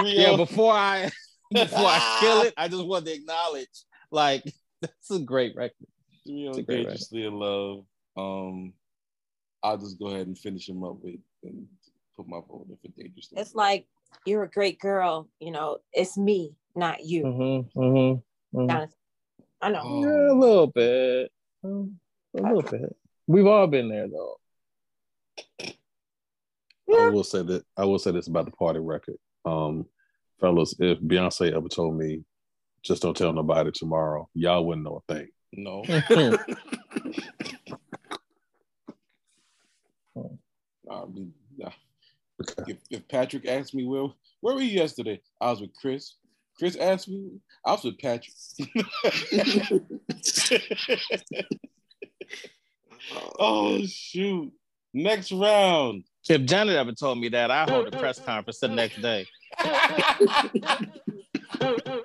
yeah, 0.02 0.36
before 0.36 0.72
I 0.72 1.10
before 1.52 1.86
I 1.86 2.18
kill 2.20 2.42
it, 2.42 2.54
I 2.56 2.68
just 2.68 2.84
want 2.84 3.06
to 3.06 3.12
acknowledge 3.12 3.68
like 4.10 4.42
that's 4.80 5.10
a 5.10 5.18
great 5.18 5.54
record. 5.54 5.86
Three 6.26 6.46
It's 6.46 6.58
a 6.58 6.60
on 6.60 6.66
Dangerously 6.66 7.26
in 7.26 7.34
Love. 7.34 7.84
Um, 8.16 8.72
I'll 9.62 9.78
just 9.78 9.98
go 9.98 10.08
ahead 10.08 10.26
and 10.26 10.38
finish 10.38 10.68
him 10.68 10.84
up 10.84 10.96
with 11.02 11.16
and 11.42 11.66
put 12.16 12.28
my 12.28 12.38
vote 12.48 12.66
in 12.68 12.76
for 12.76 12.88
Dangerously. 13.00 13.38
it's 13.38 13.54
like 13.54 13.86
you're 14.26 14.44
a 14.44 14.50
great 14.50 14.78
girl, 14.78 15.28
you 15.40 15.50
know, 15.50 15.78
it's 15.92 16.16
me, 16.16 16.54
not 16.74 17.04
you. 17.04 17.24
Mm-hmm, 17.24 17.80
mm-hmm, 17.80 18.58
mhm. 18.60 18.88
I 19.60 19.70
know. 19.70 19.80
Oh. 19.82 20.02
Yeah, 20.02 20.32
a 20.32 20.36
little 20.38 20.66
bit. 20.66 21.32
Um, 21.64 21.98
A 22.36 22.42
little 22.42 22.62
bit. 22.62 22.96
We've 23.26 23.46
all 23.46 23.66
been 23.66 23.88
there 23.88 24.08
though. 24.08 24.36
I 26.96 27.08
will 27.08 27.24
say 27.24 27.42
that 27.42 27.64
I 27.76 27.84
will 27.84 27.98
say 27.98 28.12
this 28.12 28.28
about 28.28 28.44
the 28.44 28.50
party 28.52 28.78
record. 28.78 29.16
Um, 29.44 29.86
fellas, 30.40 30.74
if 30.78 31.00
Beyonce 31.00 31.52
ever 31.52 31.68
told 31.68 31.96
me, 31.96 32.22
just 32.82 33.02
don't 33.02 33.16
tell 33.16 33.32
nobody 33.32 33.70
tomorrow, 33.72 34.28
y'all 34.34 34.64
wouldn't 34.64 34.84
know 34.84 35.02
a 35.08 35.12
thing. 35.12 35.28
No. 35.56 35.84
Hmm. 40.16 40.26
I 40.88 41.06
mean, 41.06 41.34
nah. 41.58 41.70
if, 42.68 42.76
if 42.88 43.08
Patrick 43.08 43.48
asked 43.48 43.74
me 43.74 43.84
where 43.84 44.06
where 44.40 44.54
were 44.54 44.60
you 44.60 44.78
yesterday, 44.78 45.20
I 45.40 45.50
was 45.50 45.60
with 45.60 45.74
Chris. 45.74 46.14
Chris 46.56 46.76
asked 46.76 47.08
me, 47.08 47.32
I 47.66 47.72
was 47.72 47.82
with 47.82 47.98
Patrick. 47.98 48.32
oh 53.40 53.84
shoot! 53.86 54.52
Next 54.92 55.32
round. 55.32 56.04
If 56.28 56.44
Janet 56.44 56.76
ever 56.76 56.92
told 56.92 57.18
me 57.18 57.28
that, 57.30 57.50
I 57.50 57.64
hold 57.64 57.88
a 57.88 57.98
press 57.98 58.20
conference 58.20 58.60
the 58.60 58.68
next 58.68 59.02
day. 59.02 59.26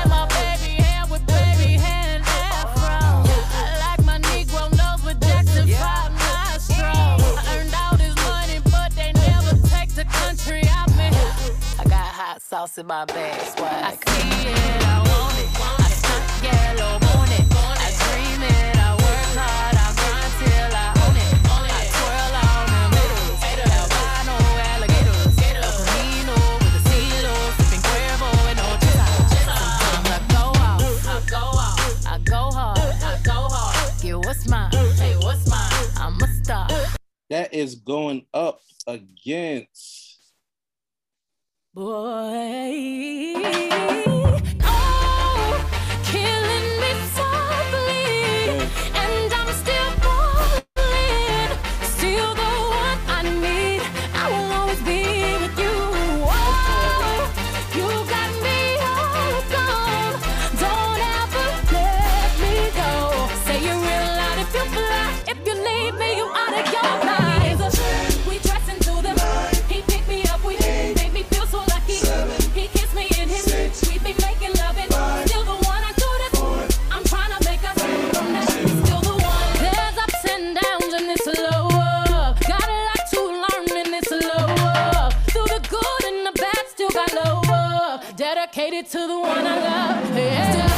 Hot 12.21 12.39
sauce 12.39 12.77
in 12.77 12.85
my 12.85 13.03
bag, 13.05 13.41
swag. 13.57 13.83
I 13.83 14.11
see 14.13 14.29
it, 14.53 14.85
I 14.85 14.97
want 15.09 15.37
it. 15.41 15.49
I 15.57 15.89
stunt 16.01 16.25
yellow, 16.45 16.93
want 17.01 17.33
it. 17.33 17.45
I 17.49 17.89
dream 18.01 18.41
it, 18.45 18.77
I 18.77 18.93
work 19.01 19.29
hard, 19.41 19.73
I 19.73 19.89
grind 19.97 20.33
till 20.37 20.69
I 20.69 20.87
own 21.01 21.17
it. 21.17 21.33
I 21.49 21.83
twirl 21.97 22.33
on 22.45 22.63
them 22.69 22.93
haters, 23.41 23.73
albino 23.73 24.37
alligators. 24.69 25.33
El 25.49 25.65
Camino 25.81 26.37
with 26.61 26.77
a 26.77 26.81
silo, 26.93 27.33
sipping 27.57 27.83
Cuervo 27.89 28.29
and 28.53 28.57
no 28.61 28.69
Sometimes 29.41 30.05
I 30.05 30.21
go 30.29 30.45
off, 30.61 30.81
I 31.09 31.17
go 31.25 31.43
off, 31.65 32.05
I 32.05 32.15
go 32.21 32.41
hard, 32.53 32.77
I 33.01 33.17
go 33.25 33.37
hard. 33.49 34.01
Get 34.01 34.17
what's 34.21 34.45
mine, 34.47 34.69
hey, 35.01 35.15
what's 35.25 35.49
mine? 35.49 35.73
I'm 35.97 36.21
a 36.21 36.27
star. 36.43 36.69
That 37.31 37.51
is 37.51 37.73
going 37.75 38.27
up 38.31 38.61
against 38.85 39.90
Boy. 41.73 43.33
Oh, 44.61 45.55
killing 46.03 46.69
me 46.81 46.91
softly. 47.15 48.90
Dedicated 88.61 88.91
to 88.91 89.07
the 89.07 89.19
one 89.19 89.47
I 89.47 89.59
love. 89.59 90.17
Yeah. 90.17 90.70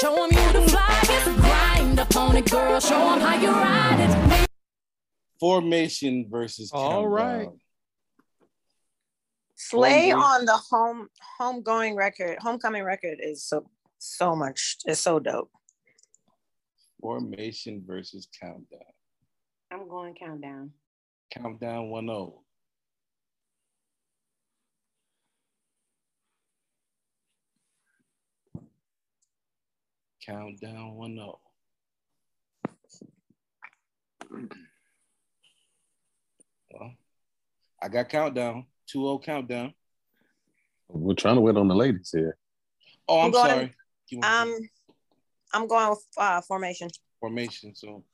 Show 0.00 0.14
them 0.14 0.30
you 0.32 0.52
the 0.52 0.66
flyest. 0.70 1.36
Grind 1.40 2.00
up 2.00 2.16
on 2.16 2.36
it, 2.36 2.50
girl. 2.50 2.80
Show 2.80 2.98
them 2.98 3.20
how 3.20 3.40
you 3.40 3.48
ride 3.50 4.00
it. 4.40 4.48
Formation 5.38 6.26
versus 6.30 6.70
All 6.72 7.02
countdown. 7.02 7.10
right. 7.12 7.48
Slay 9.56 10.08
Homeboy. 10.10 10.22
on 10.22 10.44
the 10.46 10.56
home 10.56 11.08
home 11.38 11.62
going 11.62 11.94
record, 11.96 12.38
homecoming 12.40 12.82
record 12.82 13.18
is 13.22 13.44
so 13.44 13.68
so 13.98 14.34
much. 14.34 14.76
It's 14.86 15.00
so 15.00 15.18
dope. 15.18 15.50
Formation 17.00 17.82
versus 17.86 18.28
countdown. 18.40 18.80
I'm 19.70 19.88
going 19.88 20.14
countdown. 20.14 20.72
Countdown 21.30 21.86
1-0. 21.90 22.32
Countdown 30.24 30.92
oh. 30.92 30.98
1 30.98 31.14
0. 31.14 31.40
Well, 36.70 36.92
I 37.82 37.88
got 37.88 38.08
countdown. 38.08 38.66
2 38.88 38.98
0 39.00 39.18
countdown. 39.24 39.74
We're 40.88 41.14
trying 41.14 41.36
to 41.36 41.40
wait 41.40 41.56
on 41.56 41.68
the 41.68 41.74
ladies 41.74 42.10
here. 42.12 42.36
Oh, 43.08 43.20
I'm, 43.20 43.26
I'm 43.26 43.30
going- 43.32 43.48
sorry. 43.50 43.74
You 44.08 44.18
want 44.18 44.48
Um, 44.48 44.58
I'm 45.52 45.66
going 45.68 45.90
with 45.90 46.04
uh, 46.16 46.40
formation. 46.42 46.88
formation. 47.20 47.74
So 47.74 48.04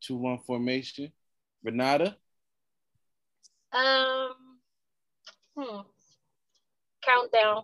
2 0.00 0.16
1 0.16 0.38
formation. 0.46 1.12
Renata, 1.62 2.16
Um, 3.72 4.34
hmm. 5.56 5.80
Countdown. 7.02 7.62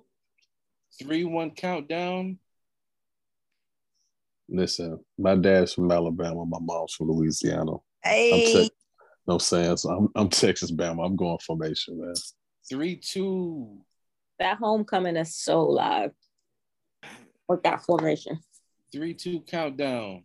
3 1.02 1.24
1 1.24 1.50
countdown. 1.52 2.38
Listen, 4.52 4.98
my 5.16 5.36
dad's 5.36 5.74
from 5.74 5.90
Alabama, 5.92 6.44
my 6.44 6.58
mom's 6.60 6.94
from 6.94 7.08
Louisiana. 7.10 7.72
I'm 7.72 7.78
Hey, 8.02 8.52
Tex- 8.52 8.70
no 9.26 9.38
saying 9.38 9.76
so 9.76 9.90
I'm, 9.90 10.08
I'm 10.16 10.28
Texas 10.28 10.72
Bama. 10.72 11.06
I'm 11.06 11.14
going 11.14 11.38
formation, 11.46 12.00
man. 12.00 12.14
3 12.68 12.96
2. 12.96 13.78
that 14.40 14.58
homecoming 14.58 15.16
is 15.16 15.36
so 15.36 15.62
live. 15.62 16.10
With 17.48 17.62
that 17.62 17.82
formation. 17.82 18.40
3 18.92 19.14
2 19.14 19.40
countdown. 19.42 20.24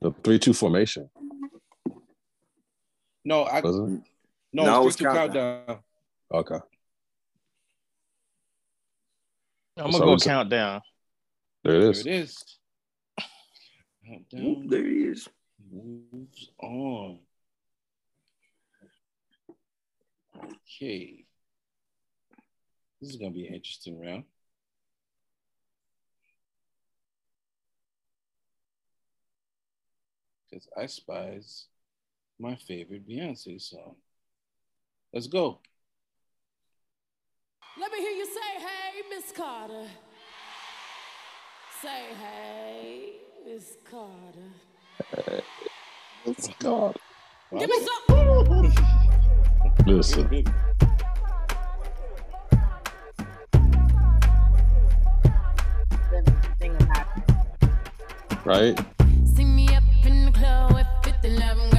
The 0.00 0.12
three-two 0.22 0.52
formation. 0.54 1.10
No, 3.24 3.42
I 3.42 3.60
Was 3.60 3.76
it? 3.76 4.00
no, 4.52 4.64
No, 4.64 4.86
it's 4.86 4.94
it's 4.94 4.96
3 5.02 5.10
2 5.10 5.16
countdown. 5.16 5.56
countdown. 5.66 5.78
Okay. 6.32 6.58
I'm 9.78 9.90
gonna 9.90 10.04
go 10.04 10.12
it's- 10.14 10.24
countdown. 10.24 10.82
There 11.64 11.74
it 11.76 11.82
is. 11.82 12.04
There 12.04 12.14
it 12.14 12.20
is. 12.20 12.58
Oop, 13.20 13.26
Countdown 14.30 14.66
there 14.68 14.84
he 14.86 15.04
is. 15.04 15.28
moves 15.70 16.50
on. 16.60 17.18
Okay. 20.36 21.24
This 23.00 23.10
is 23.10 23.16
gonna 23.16 23.30
be 23.32 23.46
an 23.46 23.54
interesting 23.54 24.00
round. 24.00 24.24
Because 30.50 30.68
I 30.76 30.86
spies 30.86 31.66
my 32.38 32.56
favorite 32.56 33.06
Beyonce 33.08 33.60
song. 33.60 33.96
Let's 35.12 35.26
go. 35.26 35.60
Let 37.80 37.92
me 37.92 37.98
hear 38.00 38.10
you 38.10 38.26
say, 38.26 38.58
hey, 38.58 39.02
Miss 39.08 39.30
Carter. 39.30 39.86
Say, 41.80 42.06
hey, 42.20 43.12
Miss 43.46 43.76
Carter. 43.88 45.42
It's 46.24 46.48
God. 46.58 46.96
Give 47.56 47.70
me 47.70 47.78
some. 48.08 48.72
Listen, 49.86 50.44
right? 58.44 58.78
See 59.36 59.44
me 59.44 59.68
up 59.76 59.84
in 60.04 60.24
the 60.26 60.32
club 60.32 60.74
with 60.74 60.86
50, 61.04 61.28
11 61.28 61.70
girls. 61.70 61.77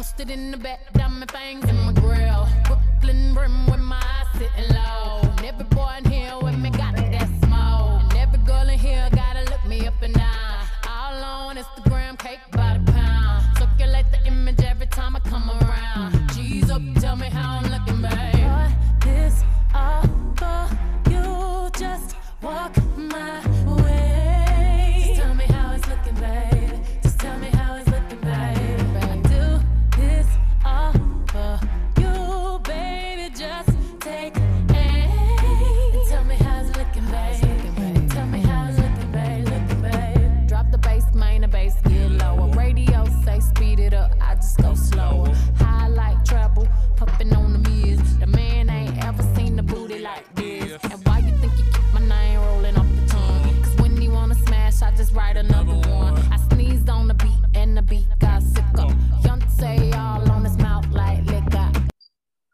Posted 0.00 0.30
in 0.30 0.50
the 0.50 0.56
back, 0.56 0.80
diamond 0.94 1.30
fangs 1.30 1.68
in 1.68 1.76
my 1.80 1.92
grill. 1.92 2.48
Brooklyn 2.64 3.34
brim 3.34 3.66
with 3.66 3.80
my 3.80 3.96
eyes 3.96 4.28
sitting 4.32 4.74
low. 4.74 5.20
And 5.20 5.44
every 5.44 5.66
boy 5.66 5.92
in 5.98 6.10
here 6.10 6.38
with 6.40 6.56
me 6.56 6.70
got 6.70 6.96
that 6.96 7.28
smoke. 7.44 8.00
And 8.04 8.16
every 8.16 8.38
girl 8.46 8.66
in 8.66 8.78
here 8.78 9.06
gotta 9.12 9.42
look 9.50 9.62
me 9.66 9.86
up 9.86 10.00
and 10.00 10.14
down. 10.14 10.66
All 10.88 11.22
on 11.22 11.56
Instagram, 11.58 12.18
cake 12.18 12.40
by 12.50 12.78
the 12.78 12.92
pound. 12.92 13.58
Circulate 13.58 14.06
the 14.10 14.26
image 14.26 14.62
every 14.62 14.86
time 14.86 15.16
I 15.16 15.20
come 15.20 15.50
around. 15.50 16.30
G's 16.32 16.70
up, 16.70 16.80
tell 16.98 17.16
me 17.16 17.26
how 17.26 17.59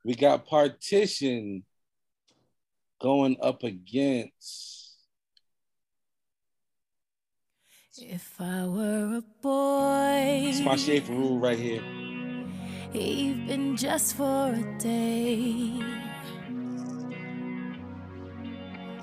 We 0.06 0.14
got 0.14 0.46
partition 0.46 1.64
going 3.00 3.36
up 3.42 3.64
against 3.64 4.94
If 7.98 8.40
I 8.40 8.66
were 8.66 9.16
a 9.16 9.24
boy, 9.42 10.44
it's 10.48 10.60
my 10.60 10.76
Schaefer 10.76 11.12
rule 11.12 11.40
right 11.40 11.58
here. 11.58 11.82
even 12.94 13.76
just 13.76 14.14
for 14.14 14.52
a 14.52 14.78
day, 14.78 15.72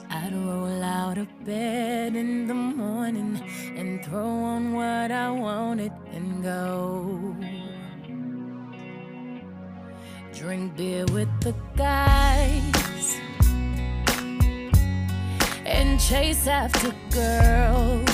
I'd 0.10 0.34
roll 0.34 0.84
out 0.84 1.18
of 1.18 1.28
bed 1.44 2.16
in 2.16 2.48
the 2.48 2.54
morning 2.54 3.42
and 3.76 4.06
throw 4.06 4.26
on 4.26 4.74
what 4.74 5.12
I 5.12 5.32
wanted 5.32 5.92
and 6.14 6.42
go. 6.42 7.36
Drink 10.34 10.76
beer 10.76 11.06
with 11.14 11.30
the 11.42 11.54
guys 11.78 13.18
and 15.64 16.00
chase 16.00 16.48
after 16.48 16.92
girls. 17.12 18.10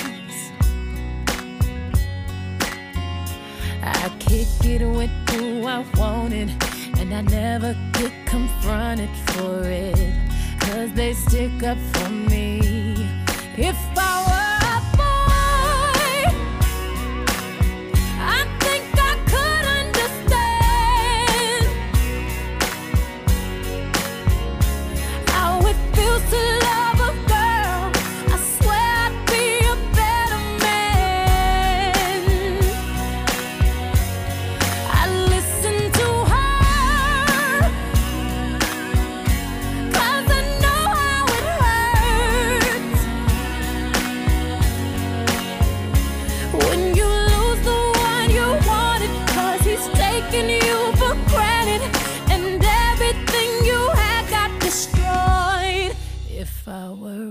I 3.82 4.14
kick 4.18 4.48
it 4.64 4.86
with 4.86 5.10
who 5.30 5.66
I 5.66 5.84
wanted, 5.96 6.50
and 6.98 7.14
I 7.14 7.22
never 7.22 7.74
get 7.94 8.12
confronted 8.26 9.10
for 9.28 9.62
it. 9.64 10.14
Cause 10.60 10.92
they 10.92 11.14
stick 11.14 11.62
up 11.62 11.78
for 11.94 12.10
me. 12.10 12.60
If 13.56 13.76
I 13.96 14.24
were 14.28 14.49
つ 26.28 26.59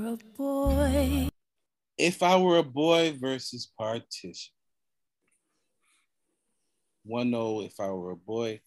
a 0.10 0.18
boy. 0.38 1.30
If 1.98 2.24
I 2.24 2.38
were 2.38 2.58
a 2.58 2.64
boy 2.64 3.16
versus 3.20 3.72
partition. 3.78 4.54
One 7.04 7.34
oh, 7.34 7.62
if 7.62 7.80
I 7.80 7.90
were 7.90 8.12
a 8.12 8.16
boy. 8.16 8.62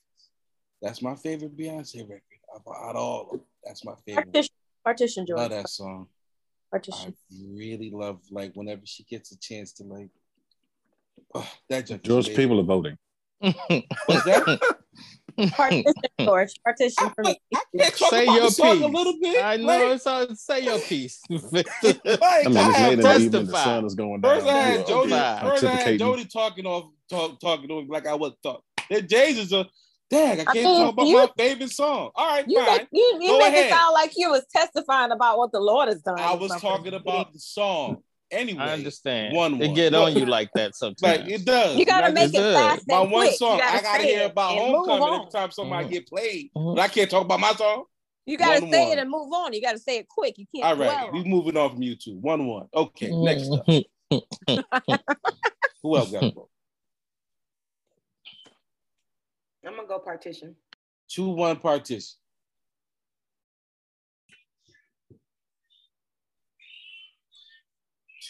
That's 0.81 1.02
my 1.02 1.14
favorite 1.14 1.56
Beyonce 1.56 2.02
record. 2.02 2.23
About 2.55 2.97
all 2.97 3.23
of 3.23 3.31
them. 3.31 3.40
That's 3.64 3.85
my 3.85 3.94
favorite. 4.06 4.27
Partition, 4.27 4.55
partition, 4.85 5.27
George. 5.27 5.39
Love 5.39 5.51
that 5.51 5.69
song. 5.69 6.09
Partition. 6.70 7.01
I 7.01 7.05
Partition. 7.31 7.56
really 7.56 7.90
love 7.90 8.20
like 8.31 8.55
whenever 8.55 8.82
she 8.85 9.05
gets 9.05 9.32
a 9.32 9.39
chance 9.39 9.73
to 9.74 9.85
like 9.85 10.10
oh, 11.35 11.51
that 11.69 11.86
just 11.86 12.02
George, 12.02 12.35
people 12.35 12.60
are 12.60 12.64
voting. 12.64 12.98
What's 13.40 14.24
that? 14.24 14.77
Partition, 15.51 15.93
George. 16.21 16.51
Partition 16.65 17.11
for 17.15 17.23
me. 17.25 17.39
say 17.95 18.25
your 18.27 18.47
piece. 18.47 18.59
a 18.61 18.73
little 18.75 19.15
bit, 19.21 19.45
I 19.45 19.57
know 19.57 19.67
like- 19.67 19.83
it's 19.97 20.07
all, 20.07 20.27
say 20.35 20.61
your 20.65 20.79
piece. 20.79 21.21
I 21.31 21.33
mean, 21.35 21.43
it's 21.53 22.79
late 22.79 22.93
in 22.95 23.01
the 23.01 23.17
evening. 23.19 23.47
The 23.47 23.53
sun 23.65 23.85
is 23.85 23.95
going 23.95 24.21
down. 24.21 24.35
First 24.41 24.47
I 24.47 24.59
had 24.61 24.87
Jody, 24.87 25.11
first 25.11 25.65
I 25.65 25.71
had 25.75 25.99
Jody 25.99 26.25
talking 26.27 26.67
off 26.67 26.91
talk, 27.11 27.41
talking 27.41 27.69
to 27.69 27.79
him 27.79 27.89
like 27.89 28.07
I 28.07 28.15
was 28.15 28.33
talking. 28.43 28.63
Then 28.91 29.07
Jay's 29.09 29.39
is 29.39 29.53
a 29.53 29.67
dang, 30.11 30.41
I 30.41 30.43
I 30.43 30.45
can't 30.45 30.55
mean, 30.57 30.65
talk 30.65 30.93
about 30.93 31.07
you- 31.07 31.17
my 31.17 31.29
favorite 31.37 31.71
song. 31.71 32.11
All 32.15 32.27
right, 32.29 32.45
You 32.47 32.59
fine. 32.65 32.77
make, 32.79 32.89
you, 32.93 33.19
you 33.21 33.29
Go 33.29 33.39
make 33.39 33.49
ahead. 33.49 33.67
it 33.67 33.71
sound 33.71 33.95
like 33.95 34.13
you 34.17 34.31
was 34.31 34.45
testifying 34.55 35.11
about 35.13 35.39
what 35.39 35.53
the 35.53 35.61
Lord 35.61 35.89
has 35.89 36.03
done. 36.03 36.19
I 36.21 36.35
was 36.35 36.51
something. 36.51 36.69
talking 36.71 36.95
about 36.95 37.33
the 37.33 37.39
song. 37.39 38.03
Anyway, 38.33 38.61
I 38.63 38.73
understand. 38.73 39.37
One 39.37 39.61
It 39.61 39.67
one. 39.67 39.75
get 39.75 39.95
on 39.95 40.17
you 40.17 40.25
like 40.39 40.51
that 40.55 40.75
sometimes. 40.75 41.03
Like 41.03 41.29
it 41.29 41.45
does. 41.45 41.77
You 41.77 41.85
gotta 41.85 42.07
Like, 42.07 42.15
make 42.15 42.29
it 42.31 42.39
does. 42.39 42.57
fast 42.57 42.85
My 42.89 43.03
and 43.03 43.13
one 43.13 43.27
quick. 43.27 43.37
song, 43.39 43.59
gotta 43.59 43.79
I 43.79 43.83
gotta 43.83 44.03
hear 44.05 44.27
about 44.27 44.59
homecoming 44.59 45.03
on. 45.03 45.21
every 45.21 45.31
time 45.31 45.51
somebody 45.51 45.87
Mhm. 45.87 45.91
get 45.91 46.09
played. 46.09 46.51
Mhm. 46.57 46.75
But 46.75 46.83
I 46.83 46.89
can't 46.89 47.11
talk 47.11 47.25
about 47.27 47.41
my 47.41 47.53
song. 47.53 47.85
You 48.25 48.39
gotta 48.39 48.63
One 48.63 48.73
say 48.73 48.85
one. 48.89 48.93
it 48.93 48.99
and 49.01 49.11
move 49.11 49.33
on. 49.33 49.53
You 49.53 49.61
gotta 49.61 49.79
say 49.79 49.99
it 49.99 50.09
quick. 50.09 50.39
You 50.39 50.47
can't 50.55 50.65
All 50.67 50.77
dwell 50.77 50.89
right, 50.97 51.09
on 51.09 51.13
we 51.13 51.21
it. 51.21 51.27
moving 51.27 51.57
on 51.57 51.71
from 51.71 51.83
you 51.83 51.97
two. 51.97 52.17
One 52.19 52.47
one. 52.47 52.69
Okay, 52.75 53.11
next 53.11 53.51
up. 53.53 53.67
Who 55.83 55.97
else 55.97 56.11
got 56.11 56.23
a 56.25 56.31
vote? 56.31 56.49
I'm 59.67 59.77
gonna 59.77 59.89
go 59.89 59.99
partition. 59.99 60.57
Two 61.09 61.29
one 61.31 61.57
partition. 61.59 62.17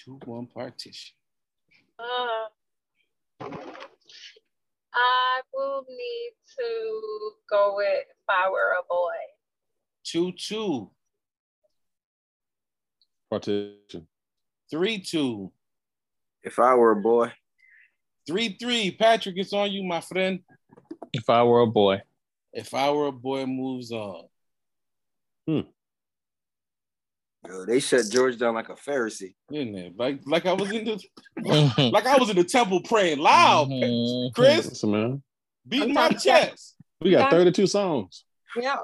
Two 0.05 0.19
one 0.25 0.47
partition. 0.47 1.15
Uh, 1.99 2.47
I 4.95 5.41
will 5.55 5.85
need 5.89 6.33
to 6.59 7.33
go 7.49 7.75
with 7.77 7.87
if 7.87 8.29
I 8.29 8.51
were 8.51 8.73
a 8.73 8.83
boy. 8.89 9.15
Two 10.05 10.33
two. 10.33 10.91
Partition. 13.31 14.09
Three 14.71 14.99
two. 14.99 15.53
If 16.43 16.59
I 16.59 16.75
were 16.75 16.93
a 16.93 16.97
boy, 17.01 17.33
Three 18.27 18.57
three. 18.61 18.91
Patrick, 18.91 19.37
it's 19.39 19.53
on 19.53 19.71
you, 19.71 19.85
my 19.85 20.01
friend. 20.01 20.41
if 21.13 21.29
I 21.31 21.43
were 21.45 21.61
a 21.61 21.67
boy. 21.67 22.01
If 22.53 22.75
I 22.75 22.91
were 22.91 23.07
a 23.07 23.13
boy, 23.13 23.47
moves 23.47 23.93
on. 23.93 24.25
Yo, 27.49 27.65
they 27.67 27.81
shut 27.81 28.05
George 28.11 28.39
down 28.39 28.55
like 28.55 28.69
a 28.69 28.75
Pharisee. 28.75 29.35
Didn't 29.51 29.75
it? 29.77 29.93
Like 29.97 30.21
like 30.27 30.47
I 30.47 30.53
was 30.53 30.71
in 30.71 30.85
the 30.85 31.03
like 31.93 32.07
I 32.07 32.17
was 32.19 32.31
in 32.31 32.37
the 32.37 32.45
temple 32.45 32.81
praying 32.83 33.19
loud. 33.19 33.69
Mhm. 33.69 34.33
Chris, 34.35 34.69
Listen, 34.69 34.91
man. 34.93 35.23
beating 35.67 35.93
my 35.95 36.09
Sometimes 36.09 36.25
you 36.25 36.31
chest. 36.33 36.75
We 37.01 37.11
got 37.11 37.31
32 37.31 37.67
songs. 37.67 38.25
Yeah. 38.57 38.77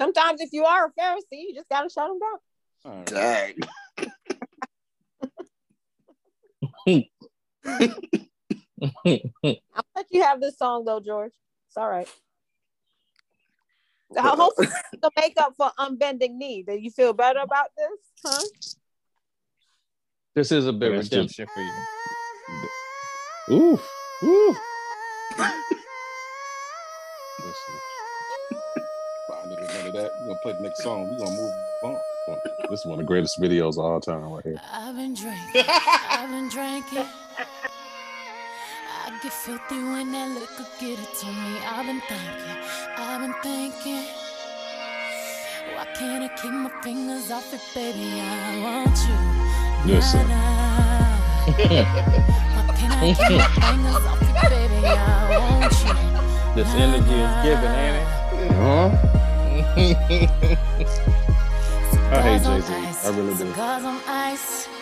sometimes 0.00 0.40
if 0.40 0.50
you 0.52 0.64
are 0.64 0.86
a 0.86 1.00
Pharisee, 1.00 1.18
you 1.32 1.54
just 1.54 1.68
gotta 1.68 1.88
shut 1.90 2.08
them 2.08 2.18
down. 2.18 2.38
All 2.84 2.96
right. 2.98 3.56
Dang. 6.86 7.04
I'll 9.04 9.84
let 9.94 10.06
you 10.10 10.22
have 10.22 10.40
this 10.40 10.58
song 10.58 10.84
though, 10.84 11.00
George. 11.00 11.32
It's 11.68 11.76
all 11.76 11.88
right. 11.88 12.08
Now, 14.14 14.36
Hopefully, 14.36 14.68
to 15.02 15.10
make 15.16 15.34
up 15.38 15.54
for 15.56 15.70
unbending 15.78 16.38
knee. 16.38 16.62
Do 16.62 16.74
you 16.74 16.90
feel 16.90 17.12
better 17.12 17.40
about 17.40 17.68
this? 17.76 17.98
Huh? 18.24 18.44
This 20.34 20.52
is 20.52 20.66
a 20.66 20.72
big 20.72 20.92
That's 20.92 21.10
redemption 21.10 21.46
for 21.52 21.60
you. 21.60 21.72
Ooh. 23.50 23.80
Ooh. 24.24 24.56
Listen, 27.38 27.74
Fine, 29.28 29.48
nigga, 29.48 29.74
none 29.74 29.86
of 29.88 29.92
that. 29.94 30.10
We're 30.20 30.26
gonna 30.26 30.38
play 30.42 30.52
the 30.52 30.60
next 30.60 30.82
song. 30.82 31.10
We're 31.10 31.18
gonna 31.18 31.36
move 31.36 31.52
on. 31.84 31.98
this 32.70 32.80
is 32.80 32.86
one 32.86 32.98
of 32.98 32.98
the 32.98 33.08
greatest 33.08 33.40
videos 33.40 33.72
of 33.72 33.80
all 33.80 34.00
time 34.00 34.22
right 34.24 34.44
here. 34.44 34.60
I've 34.72 34.94
been 34.94 35.14
drinking, 35.14 35.64
I've 35.66 36.30
been 36.30 36.48
drinking. 36.48 37.06
I 39.22 39.26
get 39.26 39.34
filthy 39.34 39.76
when 39.76 40.10
that 40.10 40.28
liquor 40.30 40.66
get 40.80 40.98
it 40.98 41.14
to 41.20 41.26
me. 41.26 41.58
I've 41.64 41.86
been 41.86 42.00
thinking, 42.08 42.56
I've 42.96 43.20
been 43.20 43.34
thinking. 43.40 44.04
Why 45.76 45.84
can't 45.94 46.24
I 46.24 46.28
keep 46.34 46.50
my 46.50 46.70
fingers 46.82 47.30
off 47.30 47.54
it, 47.54 47.60
baby? 47.72 48.20
I 48.20 48.58
want 48.58 48.98
you. 49.06 49.14
Listen. 49.94 50.26
Nah, 50.26 50.34
nah. 51.46 51.54
Why 52.66 52.74
can't 52.74 52.94
I 52.94 53.14
keep 53.14 53.38
my 53.38 53.46
fingers 53.62 54.04
off 54.10 54.22
it, 54.22 54.34
baby? 54.50 54.86
I 54.86 55.38
want 55.38 55.72
you. 55.84 55.94
This 56.56 56.74
energy 56.74 57.14
is 57.14 57.34
given, 57.44 57.72
ain't 57.78 57.96
it? 58.02 58.06
Huh? 58.58 58.90
I 62.12 62.22
hate 62.22 62.42
Cigars 62.42 62.46
on 62.46 62.60
Jay-Z. 62.60 62.74
ice, 62.74 63.06
I 63.06 63.08
really 63.16 63.34
do. 63.36 64.81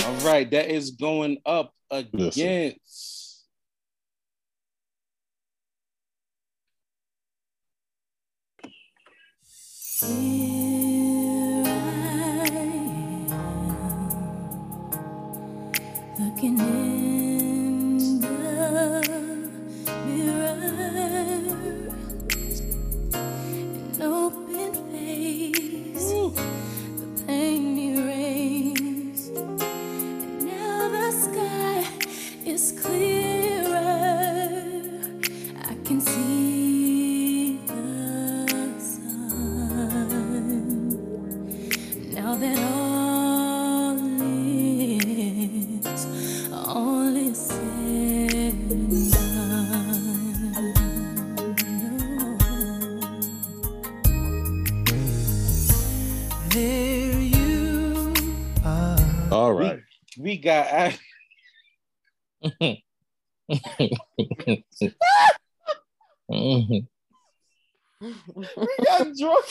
All 0.05 0.17
right, 0.27 0.51
that 0.51 0.71
is 0.71 0.93
going 0.93 1.39
up 1.45 1.75
against. 1.91 3.45
Looking 16.19 16.59
in 16.59 16.86
We 60.37 60.43
got 60.43 60.93
Mhm. 66.31 66.87
we 67.99 68.69
got 68.85 69.07
drunk, 69.19 69.45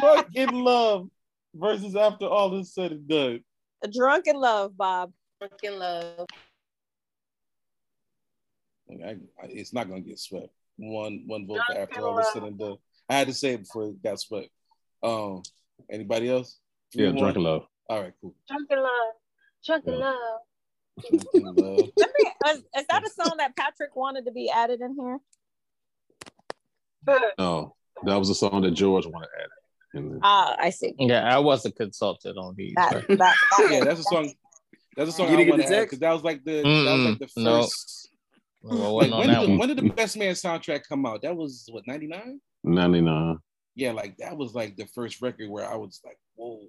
drunk 0.00 0.26
in 0.34 0.50
love 0.50 1.08
versus 1.54 1.94
after 1.94 2.26
all 2.26 2.58
is 2.58 2.74
said 2.74 2.90
and 2.90 3.06
done. 3.06 3.44
A 3.84 3.88
drunken 3.88 4.34
love, 4.34 4.76
Bob. 4.76 5.12
Drunk 5.38 5.52
in 5.62 5.78
love. 5.78 6.26
I, 8.90 9.10
I, 9.10 9.16
it's 9.50 9.72
not 9.72 9.88
gonna 9.88 10.00
get 10.00 10.18
swept. 10.18 10.48
One 10.78 11.22
one 11.28 11.46
vote 11.46 11.60
for 11.68 11.78
after 11.78 12.00
all 12.04 12.18
is 12.18 12.32
said 12.32 12.42
and 12.42 12.58
done. 12.58 12.76
I 13.08 13.14
had 13.14 13.28
to 13.28 13.34
say 13.34 13.50
it 13.52 13.58
before 13.60 13.84
it 13.84 14.02
got 14.02 14.18
swept. 14.18 14.48
Um, 15.00 15.42
anybody 15.88 16.28
else? 16.28 16.58
Yeah, 16.92 17.10
Three, 17.10 17.12
one? 17.12 17.18
Drunken 17.18 17.42
Love. 17.44 17.66
All 17.88 18.02
right, 18.02 18.12
cool. 18.20 18.34
Drunken 18.48 18.82
love. 18.82 19.14
Drunken 19.64 19.94
Yeah. 19.94 19.98
love. 19.98 20.40
Love. 21.34 21.88
Is, 22.48 22.58
is 22.76 22.86
that 22.88 23.02
a 23.06 23.10
song 23.10 23.36
that 23.38 23.54
Patrick 23.56 23.94
wanted 23.94 24.24
to 24.24 24.32
be 24.32 24.50
added 24.50 24.80
in 24.80 24.96
here? 24.98 25.18
No, 27.38 27.74
that 28.04 28.16
was 28.16 28.30
a 28.30 28.34
song 28.34 28.62
that 28.62 28.72
George 28.72 29.06
wanted 29.06 29.26
to 29.26 29.42
add. 29.42 29.48
And 29.94 30.20
Ah, 30.22 30.56
I 30.58 30.70
see. 30.70 30.94
Yeah, 30.98 31.22
I 31.22 31.38
wasn't 31.38 31.76
consulted 31.76 32.36
on 32.36 32.54
these. 32.56 32.74
That, 32.76 32.94
right? 32.94 33.08
that, 33.08 33.36
that 33.50 33.70
Yeah, 33.70 33.84
that's 33.84 34.00
a 34.00 34.04
song. 34.04 34.32
That's 34.96 35.10
a 35.10 35.12
song 35.12 35.28
You 35.28 35.34
I 35.34 35.36
didn't 35.38 35.46
get 35.46 35.58
want 35.58 35.70
to 35.70 35.76
add 35.76 35.82
because 35.82 35.98
that 36.00 36.12
was 36.12 36.22
like 36.22 36.44
the 36.44 36.62
that 36.62 36.92
was 36.92 37.04
like 37.04 37.18
the 37.18 37.26
Mm-mm, 37.26 37.44
no. 37.44 37.60
first. 37.62 38.10
Well, 38.62 39.00
I 39.00 39.06
Like 39.06 39.12
on 39.12 39.18
when 39.18 39.28
that 39.28 39.40
did, 39.40 39.46
the, 39.46 39.50
one. 39.50 39.58
when 39.58 39.68
did 39.68 39.78
the 39.78 39.90
Best 39.90 40.16
Man 40.16 40.34
soundtrack 40.34 40.82
come 40.88 41.06
out? 41.06 41.22
That 41.22 41.36
was 41.36 41.68
what 41.70 41.84
ninety 41.86 42.06
nine. 42.06 42.40
99. 42.64 43.38
Yeah, 43.74 43.92
like 43.92 44.16
that 44.18 44.36
was 44.36 44.54
like 44.54 44.76
the 44.76 44.86
first 44.86 45.22
record 45.22 45.48
where 45.48 45.66
I 45.66 45.76
was 45.76 46.00
like, 46.04 46.18
whoa, 46.34 46.60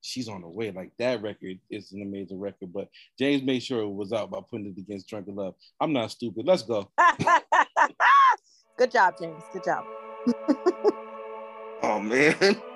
she's 0.00 0.28
on 0.28 0.42
the 0.42 0.48
way. 0.48 0.70
Like 0.70 0.92
that 0.98 1.22
record 1.22 1.58
is 1.70 1.92
an 1.92 2.02
amazing 2.02 2.40
record. 2.40 2.72
But 2.72 2.88
James 3.18 3.42
made 3.42 3.62
sure 3.62 3.82
it 3.82 3.88
was 3.88 4.12
out 4.12 4.30
by 4.30 4.40
putting 4.48 4.66
it 4.66 4.78
against 4.78 5.08
"Drunk 5.08 5.26
Drunken 5.26 5.44
Love. 5.44 5.54
I'm 5.80 5.92
not 5.92 6.10
stupid. 6.10 6.46
Let's 6.46 6.62
go. 6.62 6.90
Good 8.78 8.90
job, 8.90 9.14
James. 9.20 9.42
Good 9.52 9.64
job. 9.64 9.84
Oh 11.82 12.00
man. 12.00 12.60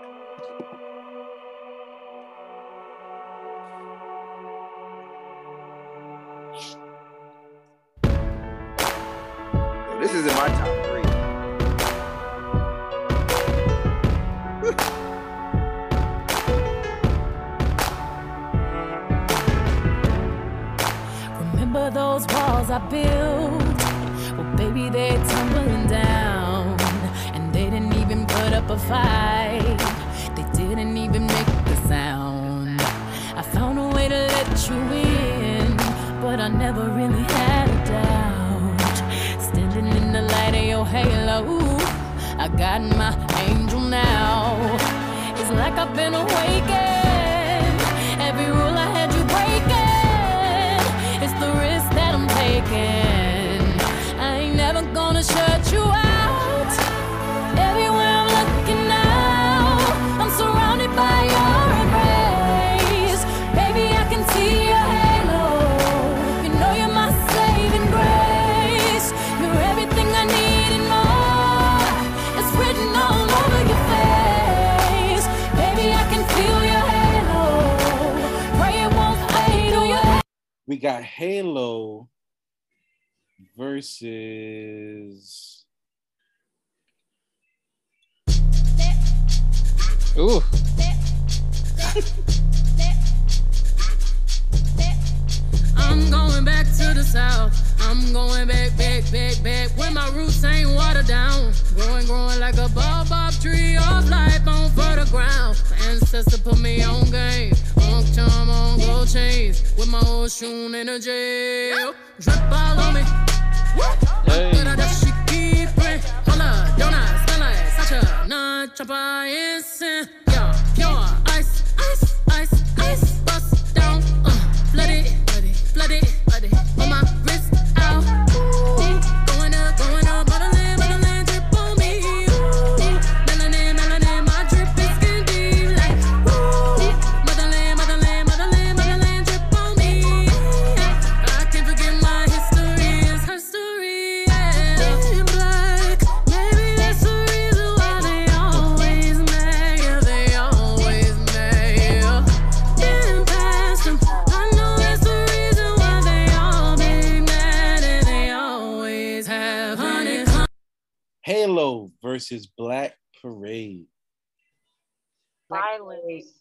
Violence. 166.02 166.32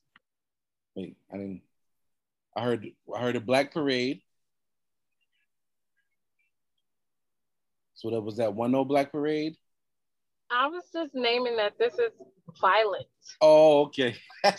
Wait, 0.95 1.17
I 1.31 1.37
didn't. 1.37 1.61
I 2.55 2.63
heard. 2.63 2.87
I 3.13 3.19
heard 3.19 3.35
a 3.35 3.41
Black 3.41 3.73
Parade. 3.73 4.21
So 7.95 8.09
that 8.09 8.21
was 8.21 8.37
that 8.37 8.53
one 8.53 8.71
no 8.71 8.83
Black 8.83 9.11
Parade. 9.11 9.55
I 10.51 10.67
was 10.67 10.83
just 10.91 11.15
naming 11.15 11.55
that 11.57 11.77
this 11.79 11.93
is 11.93 12.11
violent. 12.59 13.07
Oh, 13.41 13.85
okay. 13.85 14.15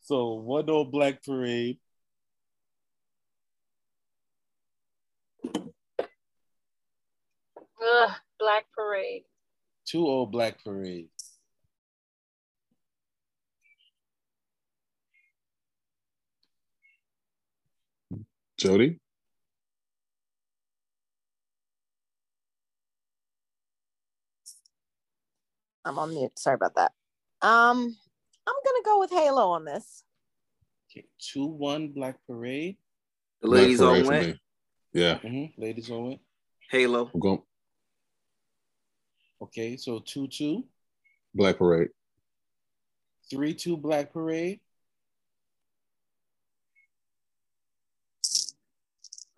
so 0.00 0.34
one 0.34 0.68
old 0.70 0.92
Black 0.92 1.24
Parade. 1.24 1.78
Ugh, 7.80 8.10
Black 8.38 8.66
Parade. 8.74 9.24
Two 9.86 10.06
old 10.06 10.30
Black 10.32 10.62
Parade. 10.62 11.08
Jody? 18.58 18.98
I'm 25.84 25.98
on 25.98 26.10
mute. 26.10 26.36
Sorry 26.38 26.54
about 26.54 26.74
that. 26.74 26.92
Um, 27.40 27.96
I'm 28.46 28.54
gonna 28.64 28.84
go 28.84 28.98
with 28.98 29.10
Halo 29.10 29.50
on 29.50 29.64
this. 29.64 30.02
Okay, 30.90 31.06
two 31.18 31.46
one 31.46 31.88
Black 31.88 32.16
Parade. 32.26 32.76
The 33.40 33.48
Black 33.48 33.60
ladies 33.62 33.78
Parade 33.78 34.06
on 34.06 34.22
for 34.22 34.38
Yeah. 34.92 35.18
Mm-hmm. 35.18 35.62
Ladies 35.62 35.90
on 35.90 36.12
it. 36.12 36.20
Halo. 36.70 37.10
I'm 37.14 37.20
going 37.20 37.42
Okay, 39.40 39.76
so 39.76 40.00
two 40.00 40.26
two. 40.26 40.64
Black 41.34 41.58
Parade. 41.58 41.90
Three 43.30 43.54
two 43.54 43.76
Black 43.76 44.12
Parade. 44.12 44.60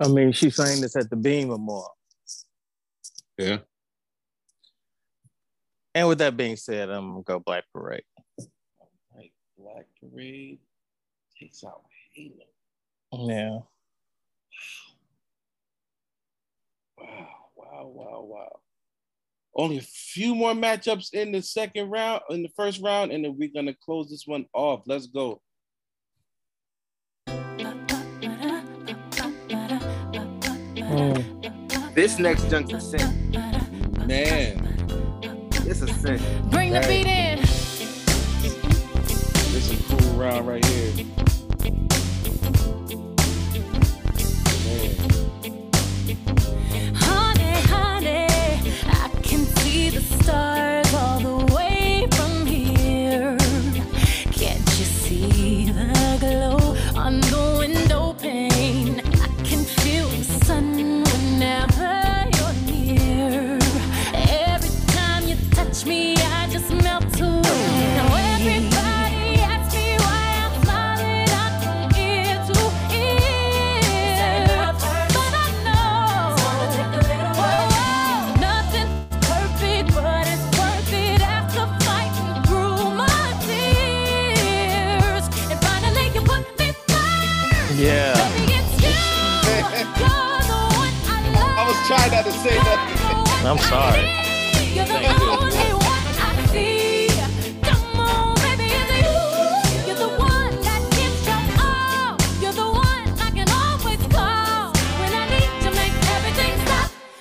I 0.00 0.08
mean, 0.08 0.32
she's 0.32 0.56
saying 0.56 0.80
this 0.80 0.96
at 0.96 1.10
the 1.10 1.16
Beam 1.16 1.48
Memorial. 1.48 1.94
Yeah. 3.36 3.58
And 5.94 6.08
with 6.08 6.18
that 6.18 6.36
being 6.36 6.56
said, 6.56 6.88
I'm 6.88 7.10
gonna 7.10 7.22
go 7.22 7.38
Black 7.40 7.64
Parade. 7.74 8.02
Right, 9.14 9.32
Black 9.58 9.86
Parade 10.00 10.60
takes 11.38 11.62
out 11.64 11.82
Halo. 12.14 12.46
Yeah. 13.12 13.58
Wow, 16.98 17.28
wow, 17.56 17.86
wow, 17.86 18.22
wow. 18.22 18.60
Only 19.54 19.78
a 19.78 19.82
few 19.82 20.34
more 20.34 20.52
matchups 20.52 21.12
in 21.12 21.32
the 21.32 21.42
second 21.42 21.90
round, 21.90 22.22
in 22.30 22.42
the 22.42 22.50
first 22.56 22.80
round, 22.80 23.10
and 23.10 23.24
then 23.24 23.36
we're 23.36 23.50
gonna 23.52 23.74
close 23.74 24.08
this 24.08 24.26
one 24.26 24.46
off. 24.54 24.82
Let's 24.86 25.08
go. 25.08 25.42
Mm. 30.90 31.94
This 31.94 32.18
next 32.18 32.50
junk's 32.50 32.72
a 32.72 32.80
sin. 32.80 33.30
Man, 34.06 34.58
It's 35.64 35.82
a 35.82 35.86
sin. 35.86 36.20
Bring 36.50 36.72
the 36.72 36.80
beat 36.80 37.06
in. 37.06 37.38
this 39.52 39.70
is 39.70 39.78
a 39.78 39.96
cool 39.96 40.12
round 40.18 40.48
right 40.48 40.64
here. 40.64 41.06
Man. 44.66 44.94
Honey, 46.96 47.60
honey, 47.68 48.26
I 48.86 49.10
can 49.22 49.44
see 49.60 49.90
the 49.90 50.00
stars 50.00 50.92
all 50.94 51.20
the 51.20 51.36
way 51.36 51.39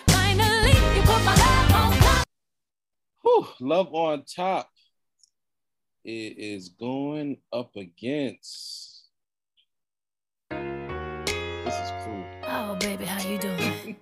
Finally, 0.08 0.76
you 0.96 1.02
put 1.04 1.24
my 1.24 1.36
love 1.36 1.72
on 1.74 1.92
top. 2.00 2.28
Love 3.62 3.94
on 3.94 4.24
top. 4.26 4.70
It 6.04 6.38
is 6.38 6.68
going 6.68 7.38
up 7.54 7.78
against. 7.78 9.04
This 10.52 11.76
is 11.76 11.92
cool. 12.04 12.26
Oh, 12.44 12.76
baby, 12.80 13.06
how 13.06 13.26
you 13.26 13.38
doing? 13.38 13.96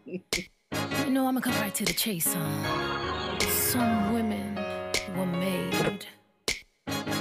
you 0.71 1.09
know, 1.11 1.27
I'm 1.27 1.35
gonna 1.35 1.41
come 1.41 1.53
right 1.61 1.73
to 1.75 1.85
the 1.85 1.93
chase, 1.93 2.33
huh? 2.33 3.39
Some 3.39 4.13
women 4.13 4.55
were 5.15 5.25
made, 5.25 6.05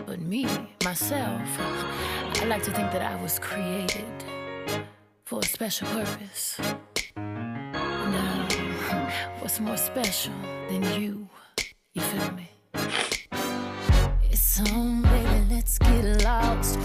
but 0.07 0.21
me, 0.21 0.47
myself, 0.85 1.43
I 2.41 2.45
like 2.47 2.63
to 2.65 2.71
think 2.71 2.91
that 2.93 3.03
I 3.03 3.21
was 3.23 3.39
created 3.39 4.05
for 5.25 5.41
a 5.41 5.45
special 5.45 5.89
purpose. 5.89 6.59
Now, 7.17 8.49
what's 9.41 9.61
more 9.61 9.77
special 9.77 10.35
than 10.69 10.83
you? 11.01 11.29
You 11.95 12.03
feel 12.03 12.33
me? 12.33 12.49
It's 14.31 14.61
on, 14.73 15.03
baby, 15.03 15.55
let's 15.55 15.79
get 15.79 16.25
lost. 16.25 16.79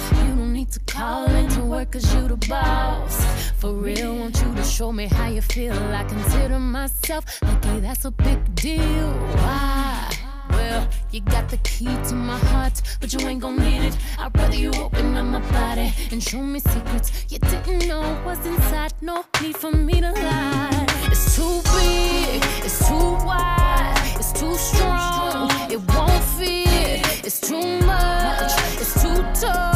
You 1.01 1.47
to 1.49 1.61
work 1.63 1.93
cause 1.93 2.13
you 2.13 2.27
the 2.27 2.37
boss. 2.47 3.25
For 3.57 3.73
real, 3.73 4.15
want 4.17 4.39
you 4.39 4.53
to 4.53 4.63
show 4.63 4.91
me 4.91 5.07
how 5.07 5.29
you 5.29 5.41
feel. 5.41 5.73
I 5.73 6.03
consider 6.03 6.59
myself 6.59 7.25
lucky, 7.41 7.79
that's 7.79 8.05
a 8.05 8.11
big 8.11 8.53
deal. 8.53 9.09
Why? 9.41 10.15
Well, 10.51 10.87
you 11.09 11.21
got 11.21 11.49
the 11.49 11.57
key 11.63 11.85
to 11.85 12.13
my 12.13 12.37
heart, 12.37 12.83
but 12.99 13.11
you 13.13 13.19
ain't 13.27 13.41
gon' 13.41 13.57
need 13.57 13.81
it. 13.81 13.97
I'd 14.19 14.37
rather 14.37 14.55
you 14.55 14.69
open 14.75 15.17
up 15.17 15.25
my 15.25 15.39
body 15.51 15.91
and 16.11 16.21
show 16.21 16.43
me 16.43 16.59
secrets 16.59 17.25
you 17.29 17.39
didn't 17.39 17.87
know 17.87 18.21
was 18.23 18.45
inside. 18.45 18.93
No 19.01 19.25
need 19.41 19.57
for 19.57 19.71
me 19.71 20.01
to 20.01 20.11
lie. 20.11 20.85
It's 21.05 21.35
too 21.35 21.61
big, 21.73 22.43
it's 22.63 22.87
too 22.87 23.15
wide, 23.25 24.15
it's 24.19 24.31
too 24.33 24.53
strong, 24.53 25.49
it 25.71 25.81
won't 25.95 26.23
fit. 26.37 27.25
It's 27.25 27.39
too 27.39 27.79
much, 27.87 28.51
it's 28.79 29.01
too 29.01 29.23
tough. 29.41 29.70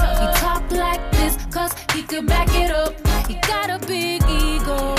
Could 2.15 2.27
back 2.27 2.47
it 2.55 2.71
up. 2.71 2.95
He 3.27 3.33
got 3.41 3.69
a 3.69 3.85
big 3.85 4.23
ego, 4.23 4.95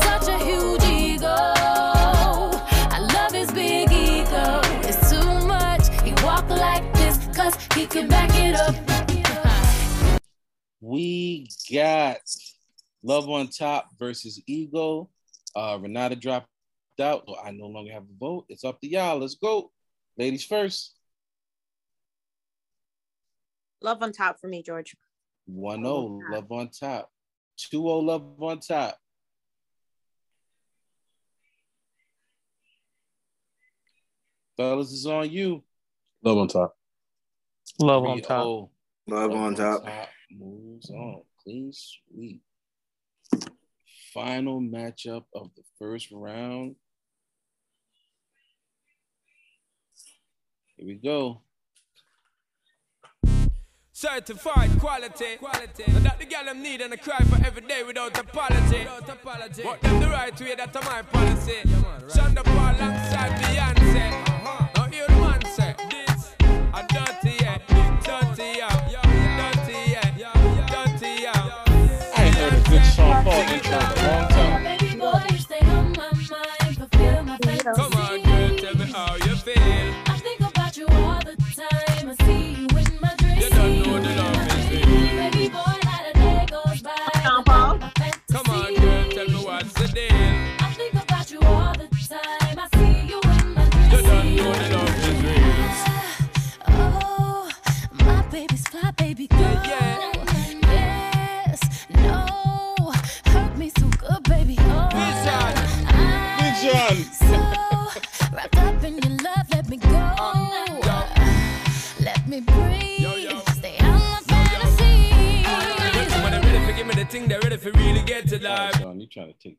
such 0.00 0.28
a 0.28 0.38
huge 0.38 0.84
ego. 0.84 1.26
I 1.26 2.98
love 3.12 3.32
his 3.32 3.50
big 3.50 3.90
ego. 3.90 4.60
It's 4.86 5.10
too 5.10 5.46
much. 5.46 5.88
He 6.04 6.12
walk 6.24 6.48
like 6.48 6.84
this, 6.94 7.18
cause 7.36 7.56
he 7.74 7.84
could 7.86 8.08
back 8.08 8.30
it 8.34 8.54
up. 8.54 8.76
We 10.80 11.48
got 11.72 12.18
Love 13.02 13.28
on 13.28 13.48
Top 13.48 13.88
versus 13.98 14.40
Ego. 14.46 15.10
Uh, 15.56 15.78
Renata 15.80 16.14
dropped 16.14 16.46
out, 17.00 17.24
so 17.26 17.36
I 17.42 17.50
no 17.50 17.66
longer 17.66 17.92
have 17.92 18.04
a 18.04 18.18
vote. 18.20 18.44
It's 18.48 18.62
up 18.62 18.80
to 18.82 18.88
y'all. 18.88 19.18
Let's 19.18 19.34
go. 19.34 19.72
Ladies 20.16 20.44
first. 20.44 20.94
Love 23.82 24.00
on 24.00 24.12
top 24.12 24.38
for 24.40 24.46
me, 24.46 24.62
George. 24.62 24.94
1 25.46 25.82
0, 25.82 26.20
Love 26.30 26.52
on 26.52 26.68
Top. 26.70 27.10
2 27.56 27.82
0, 27.82 27.98
Love 27.98 28.42
on 28.42 28.60
Top. 28.60 28.98
Fellas, 34.56 34.90
is 34.90 35.06
on 35.06 35.30
you. 35.30 35.62
Love 36.22 36.38
on 36.38 36.48
top. 36.48 36.74
Love 37.78 38.04
on 38.04 38.20
top. 38.20 38.44
Oh. 38.44 38.70
Love 39.06 39.32
on 39.32 39.54
top. 39.54 39.84
Moves 40.30 40.90
on. 40.90 41.22
Clean 41.44 41.70
sweep. 41.72 42.42
Final 44.14 44.60
matchup 44.60 45.24
of 45.34 45.50
the 45.56 45.62
first 45.78 46.10
round. 46.10 46.76
Here 50.76 50.86
we 50.86 50.94
go. 50.94 51.42
Certified 53.98 54.78
quality. 54.78 55.36
quality. 55.38 55.84
And 55.86 56.04
that 56.04 56.18
the 56.18 56.26
girl 56.26 56.44
them 56.44 56.62
need 56.62 56.82
and 56.82 56.92
I 56.92 56.96
cry 56.96 57.16
for 57.20 57.42
every 57.46 57.62
day 57.62 57.82
without 57.82 58.18
apology. 58.18 58.80
Without 58.80 59.08
apology. 59.08 59.62
But 59.62 59.80
them 59.80 60.00
the 60.00 60.08
right 60.08 60.38
way, 60.38 60.54
that's 60.54 60.74
my 60.84 61.00
policy. 61.00 61.54
Yeah, 61.64 61.80
man, 61.80 62.02
right. 62.02 62.10
Shonda 62.10 62.42
alongside 62.44 63.40
Beyonce. 63.40 63.65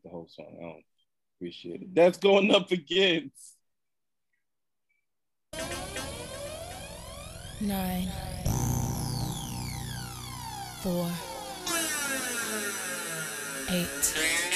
The 0.04 0.10
whole 0.10 0.28
song. 0.30 0.58
I 0.60 0.64
don't 0.64 0.84
appreciate 1.38 1.82
it. 1.82 1.96
That's 1.96 2.18
going 2.18 2.54
up 2.54 2.72
against. 2.72 3.56
Nine, 7.60 8.08
four, 10.82 11.10
eight, 13.72 14.47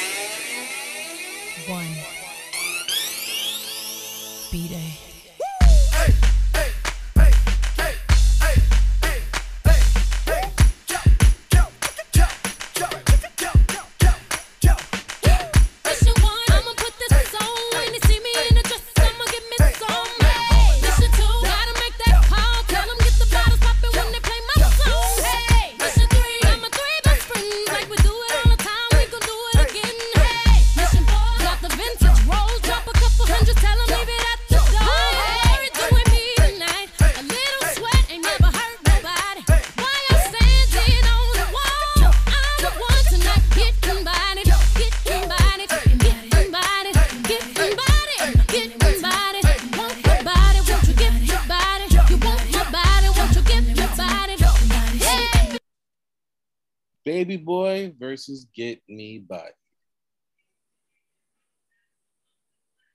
versus 58.22 58.45
get 58.56 58.81
me 58.88 59.18
body. 59.18 59.49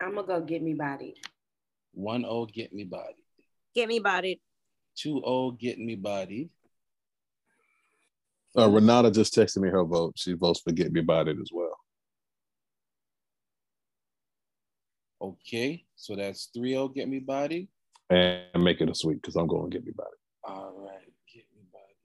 I'm 0.01 0.15
gonna 0.15 0.27
go 0.27 0.41
get 0.41 0.63
me 0.63 0.75
body. 0.75 1.15
One 1.93 2.25
O 2.25 2.47
get 2.47 2.73
me 2.73 2.85
body. 2.85 3.15
Get 3.75 3.89
me 3.89 3.99
bodied. 3.99 4.39
Two 4.97 5.23
O 5.25 5.51
get 5.51 5.79
me 5.79 5.97
body. 5.97 6.51
Uh, 8.57 8.69
Renata 8.71 9.11
just 9.11 9.35
texted 9.35 9.59
me 9.59 9.69
her 9.69 9.85
vote. 9.85 10.15
She 10.17 10.33
votes 10.33 10.61
for 10.61 10.73
Get 10.73 10.91
Me 10.91 11.03
Bodied 11.03 11.39
as 11.39 11.51
well. 11.53 11.77
Okay, 15.21 15.85
so 15.95 16.17
that's 16.17 16.49
3 16.55 16.71
0 16.71 16.89
get 16.89 17.07
me 17.07 17.19
body. 17.19 17.69
And 18.09 18.65
make 18.65 18.81
it 18.81 18.89
a 18.89 18.95
sweep 18.95 19.21
because 19.21 19.37
I'm 19.37 19.47
going 19.47 19.71
to 19.71 19.77
Get 19.77 19.85
Me 19.85 19.93
Bodied. 19.95 20.13
All 20.43 20.73
right, 20.79 21.13
get 21.31 21.45
me 21.55 21.65
body. 21.71 21.97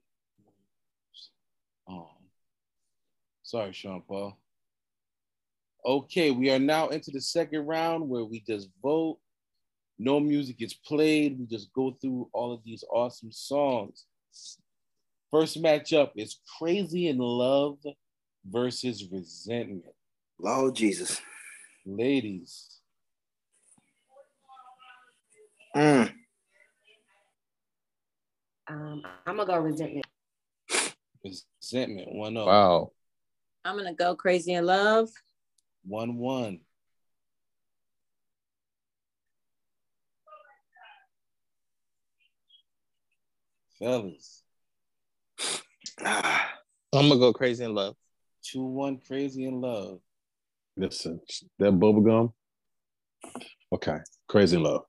Oh, 1.88 2.10
sorry, 3.52 3.72
Sean 3.74 4.00
Paul. 4.08 4.38
Okay, 5.84 6.30
we 6.30 6.50
are 6.50 6.58
now 6.58 6.88
into 6.88 7.10
the 7.10 7.20
second 7.20 7.66
round 7.66 8.08
where 8.08 8.24
we 8.24 8.40
just 8.48 8.70
vote. 8.82 9.18
No 9.98 10.20
music 10.20 10.56
is 10.60 10.72
played. 10.72 11.38
We 11.38 11.44
just 11.44 11.70
go 11.74 11.94
through 12.00 12.30
all 12.32 12.54
of 12.54 12.64
these 12.64 12.82
awesome 12.90 13.30
songs. 13.30 14.06
First 15.30 15.62
matchup 15.62 16.12
is 16.16 16.38
Crazy 16.58 17.08
in 17.08 17.18
Love 17.18 17.76
versus 18.50 19.06
Resentment. 19.12 19.94
Lord 20.38 20.74
Jesus. 20.74 21.20
Ladies, 21.84 22.78
Mm. 25.74 26.12
Um, 28.68 29.02
I'm 29.26 29.36
gonna 29.36 29.46
go 29.46 29.58
resentment. 29.58 30.04
Resentment 31.24 32.14
1 32.14 32.34
0. 32.34 32.46
Wow. 32.46 32.92
I'm 33.64 33.76
gonna 33.76 33.94
go 33.94 34.16
crazy 34.16 34.54
in 34.54 34.66
love. 34.66 35.10
1 35.84 36.16
1. 36.16 36.60
Fellas, 43.78 44.42
Ah. 46.04 46.52
I'm 46.92 47.08
gonna 47.08 47.18
go 47.18 47.32
crazy 47.32 47.64
in 47.64 47.74
love. 47.74 47.96
2 48.44 48.62
1 48.62 48.98
Crazy 48.98 49.46
in 49.46 49.60
Love. 49.60 50.00
Listen, 50.76 51.20
that 51.58 51.72
bubble 51.72 52.00
gum. 52.02 52.32
Okay. 53.72 53.98
Crazy 54.28 54.56
love. 54.56 54.84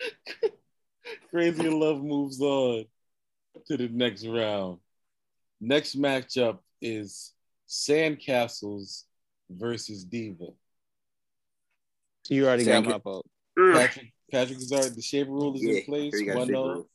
Crazy 1.30 1.66
in 1.66 1.78
Love 1.78 2.02
moves 2.02 2.40
on 2.40 2.86
to 3.68 3.76
the 3.76 3.88
next 3.88 4.26
round. 4.26 4.78
Next 5.60 5.98
matchup 6.00 6.58
is 6.80 7.32
Sandcastles 7.68 9.04
versus 9.50 10.04
Diva. 10.04 10.46
You 12.28 12.46
already 12.46 12.64
Sand- 12.64 12.86
got 12.86 12.92
my 12.92 12.98
vote. 12.98 13.26
Mm. 13.58 13.74
Patrick, 13.74 14.12
Patrick 14.30 14.58
is 14.58 14.72
already, 14.72 14.94
the 14.94 15.02
Schaefer 15.02 15.30
rule 15.30 15.54
is 15.54 15.62
Yeah, 15.62 15.74
in 15.78 15.84
place. 15.84 16.12
here 16.14 16.20
you 16.20 16.26
got 16.26 16.36
One 16.38 16.46
Schaefer 16.48 16.52
no. 16.58 16.68
rule. 16.74 16.88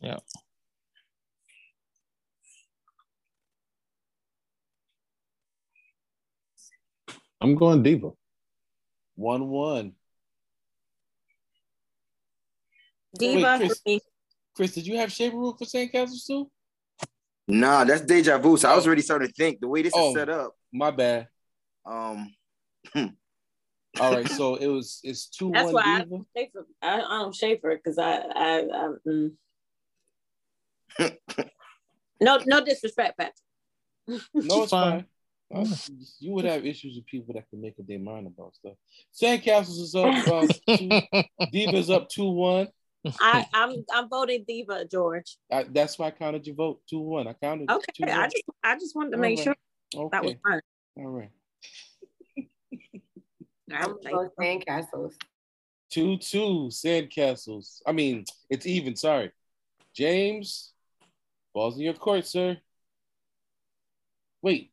Yeah. 0.00 0.18
I'm 7.40 7.54
going 7.56 7.82
Diva. 7.82 8.10
One 9.16 9.48
one. 9.48 9.92
Diva. 13.18 13.58
Chris. 13.58 13.80
For 14.54 14.62
me. 14.62 14.66
Chris, 14.68 14.74
did 14.74 14.86
you 14.86 14.96
have 14.98 15.12
Schaefer 15.12 15.36
rule 15.36 15.56
for 15.56 15.64
Sandcastles 15.64 16.26
too? 16.26 16.50
Nah, 17.48 17.84
that's 17.84 18.02
deja 18.02 18.38
vu. 18.38 18.56
So 18.56 18.68
I 18.70 18.76
was 18.76 18.86
already 18.86 19.02
starting 19.02 19.28
to 19.28 19.34
think 19.34 19.60
the 19.60 19.68
way 19.68 19.82
this 19.82 19.92
Oh. 19.96 20.08
is 20.10 20.14
set 20.14 20.28
up. 20.28 20.54
My 20.72 20.90
bad. 20.90 21.28
Um, 21.84 22.34
All 22.94 24.14
right, 24.14 24.28
so 24.38 24.54
it 24.56 24.68
was 24.68 25.00
it's 25.02 25.26
two 25.28 25.50
That's 25.52 25.64
one 25.66 25.74
why 25.74 25.82
I 25.82 25.98
Diva. 25.98 26.10
don't 26.10 26.26
Schaefer 26.36 26.66
I, 26.80 26.94
I 27.00 27.18
don't 27.18 27.34
Schaefer 27.34 27.70
it 27.72 27.80
because 27.84 27.98
I 27.98 28.12
I, 28.16 28.58
I 28.60 28.88
mm. 29.06 29.32
no 32.20 32.38
no 32.46 32.64
disrespect, 32.64 33.18
Patrick. 33.18 33.34
No, 34.06 34.22
it's 34.62 34.70
Fine. 34.70 35.04
fine. 35.50 35.62
Uh, 35.64 35.66
You 36.20 36.32
would 36.32 36.44
have 36.46 36.64
issues 36.64 36.96
with 36.96 37.04
people 37.06 37.34
that 37.34 37.48
can 37.50 37.60
make 37.60 37.74
up 37.78 37.86
their 37.86 37.98
mind 37.98 38.26
about 38.26 38.54
stuff. 38.54 38.72
Sandcastles 39.12 39.80
is 39.82 39.94
up. 39.94 40.26
Um, 40.28 40.48
two, 40.78 41.00
Diva's 41.52 41.90
up 41.90 42.08
two 42.08 42.30
one. 42.30 42.68
I 43.20 43.46
I'm 43.54 43.84
I'm 43.92 44.08
voting 44.08 44.44
Diva, 44.46 44.84
George. 44.84 45.36
I, 45.50 45.64
that's 45.64 45.98
why 45.98 46.06
I 46.06 46.10
counted 46.10 46.46
your 46.46 46.56
vote 46.56 46.80
two 46.88 47.00
one. 47.00 47.26
I 47.26 47.32
counted 47.34 47.70
Okay, 47.70 47.92
two 47.94 48.04
I 48.04 48.26
just 48.28 48.44
I 48.62 48.74
just 48.78 48.96
wanted 48.96 49.12
to 49.12 49.16
make 49.18 49.38
sure 49.38 49.54
Okay. 49.94 50.08
that 50.12 50.24
was 50.24 50.34
fine. 50.42 50.60
All 50.96 51.08
right. 51.08 51.30
I'm 53.72 53.96
gonna 54.02 54.10
go 54.10 54.30
sandcastles. 54.38 55.14
Two 55.90 56.16
two 56.16 56.68
Sandcastles. 56.70 57.82
I 57.86 57.92
mean, 57.92 58.24
it's 58.48 58.66
even. 58.66 58.96
Sorry, 58.96 59.30
James. 59.94 60.72
Balls 61.54 61.76
in 61.76 61.82
your 61.82 61.92
court, 61.94 62.26
sir. 62.26 62.56
Wait. 64.40 64.72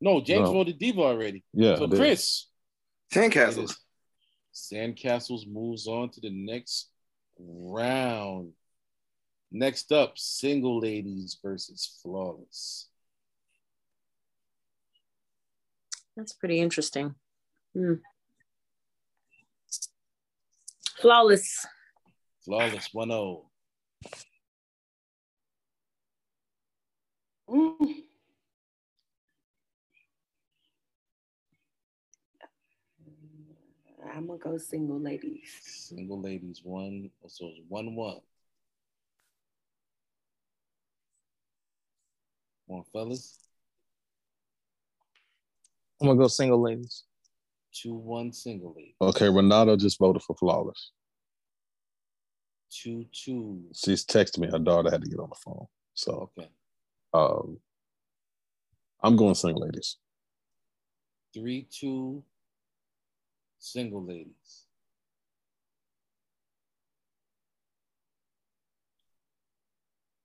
No, 0.00 0.20
James 0.20 0.48
No. 0.48 0.52
voted 0.52 0.78
Diva 0.78 1.00
already. 1.00 1.42
Yeah. 1.52 1.76
So 1.76 1.84
I 1.84 1.88
did. 1.88 1.96
Chris. 1.98 2.46
Sandcastles. 3.12 3.76
Sandcastles 4.54 5.46
moves 5.52 5.88
on 5.88 6.10
to 6.10 6.20
the 6.20 6.30
next 6.30 6.90
round. 7.38 8.52
Next 9.50 9.92
up, 9.92 10.18
single 10.18 10.80
ladies 10.80 11.38
versus 11.42 11.98
flawless. 12.02 12.88
That's 16.16 16.32
pretty 16.32 16.60
interesting. 16.60 17.14
Hmm. 17.74 17.94
Flawless. 21.00 21.66
Flawless 22.44 22.88
1 22.92 23.08
0. 23.08 23.50
Mm. 27.48 28.05
I'm 34.16 34.26
gonna 34.26 34.38
go 34.38 34.56
single 34.56 34.98
ladies. 34.98 35.50
Single 35.62 36.22
ladies 36.22 36.62
1. 36.64 37.10
So 37.28 37.48
it's 37.48 37.60
1 37.68 37.94
1. 37.94 38.16
Come 42.66 42.76
on, 42.78 42.84
fellas. 42.94 43.38
I'm 46.00 46.06
gonna 46.06 46.18
go 46.18 46.28
single 46.28 46.62
ladies. 46.62 47.04
2 47.74 47.92
1 47.92 48.32
single 48.32 48.72
ladies. 48.74 48.94
Okay, 49.02 49.28
Renata 49.28 49.76
just 49.76 49.98
voted 49.98 50.22
for 50.22 50.34
Flawless. 50.34 50.92
2 52.70 53.04
2. 53.12 53.64
She's 53.74 54.06
texted 54.06 54.38
me. 54.38 54.48
Her 54.50 54.58
daughter 54.58 54.90
had 54.90 55.02
to 55.02 55.10
get 55.10 55.20
on 55.20 55.28
the 55.28 55.36
phone. 55.44 55.66
So 55.92 56.30
Okay. 56.38 56.48
um, 57.12 57.60
I'm 59.02 59.16
going 59.16 59.34
single 59.34 59.60
ladies. 59.60 59.98
3 61.34 61.66
2 61.70 62.24
single 63.66 64.04
ladies. 64.04 64.66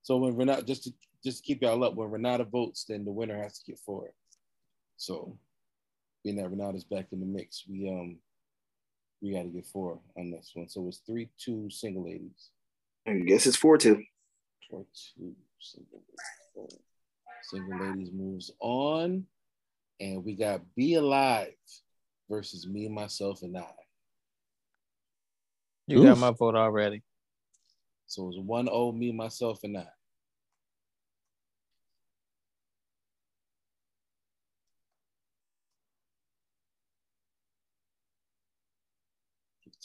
So 0.03 0.18
when 0.18 0.35
Renata, 0.35 0.63
just 0.63 0.84
to 0.85 0.93
just 1.23 1.38
to 1.38 1.43
keep 1.43 1.61
y'all 1.61 1.84
up, 1.84 1.95
when 1.95 2.09
Renata 2.09 2.43
votes, 2.43 2.85
then 2.88 3.05
the 3.05 3.11
winner 3.11 3.41
has 3.41 3.59
to 3.59 3.72
get 3.72 3.80
four. 3.80 4.11
So 4.97 5.38
being 6.23 6.38
that 6.38 6.49
Renata's 6.49 6.84
back 6.84 7.07
in 7.11 7.19
the 7.19 7.26
mix, 7.26 7.63
we 7.69 7.89
um 7.89 8.18
we 9.22 9.34
got 9.34 9.43
to 9.43 9.49
get 9.49 9.65
four 9.68 9.99
on 10.18 10.31
this 10.31 10.51
one. 10.53 10.68
So 10.68 10.88
it's 10.88 11.01
three 11.05 11.30
two 11.38 11.69
single 11.69 12.05
ladies. 12.05 12.49
I 13.07 13.13
guess 13.13 13.45
it's 13.45 13.57
four 13.57 13.77
two. 13.77 14.03
Four 14.69 14.85
two 15.18 15.35
single 15.59 16.01
ladies. 16.57 16.80
Single 17.43 17.80
ladies 17.80 18.11
moves 18.11 18.51
on, 18.59 19.26
and 19.99 20.23
we 20.23 20.35
got 20.35 20.61
Be 20.76 20.95
Alive 20.95 21.53
versus 22.32 22.66
Me, 22.66 22.88
Myself, 22.88 23.41
and 23.44 23.58
I. 23.58 23.68
You 25.88 26.02
got 26.03 26.18
my 26.18 26.32
vote 26.32 26.56
already. 26.56 27.03
So 28.08 28.30
it's 28.30 28.38
one 28.40 28.70
O, 28.72 28.94
Me, 28.94 29.12
Myself, 29.12 29.60
and 29.64 29.78
I. 29.78 29.88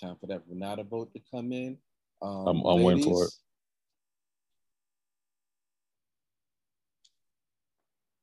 Time 0.00 0.16
for 0.20 0.26
that 0.26 0.42
Renata 0.46 0.84
vote 0.84 1.10
to 1.14 1.20
come 1.30 1.52
in. 1.52 1.78
Um, 2.20 2.46
I'm- 2.48 2.66
I'm 2.66 2.82
waiting 2.82 3.02
for 3.02 3.24
it. 3.24 3.32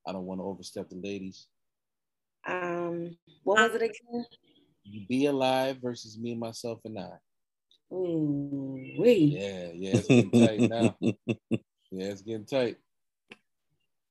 I 0.06 0.12
don't 0.12 0.26
want 0.26 0.40
to 0.40 0.44
overstep 0.44 0.90
the 0.90 0.98
ladies. 0.98 1.48
Um, 2.46 3.18
what 3.44 3.72
was 3.72 3.82
it 3.82 3.84
again? 3.84 4.26
Be 5.08 5.28
alive 5.28 5.78
versus 5.82 6.18
me, 6.18 6.36
myself, 6.36 6.80
and 6.86 7.00
I. 7.00 7.12
Ooh, 7.94 8.80
wee. 8.98 9.38
Yeah, 9.40 9.70
yeah, 9.74 9.98
it's 9.98 10.08
getting 10.08 10.32
tight 10.32 10.60
now. 10.70 10.98
Yeah, 11.92 12.08
it's 12.08 12.22
getting 12.24 12.46
tight. 12.46 12.78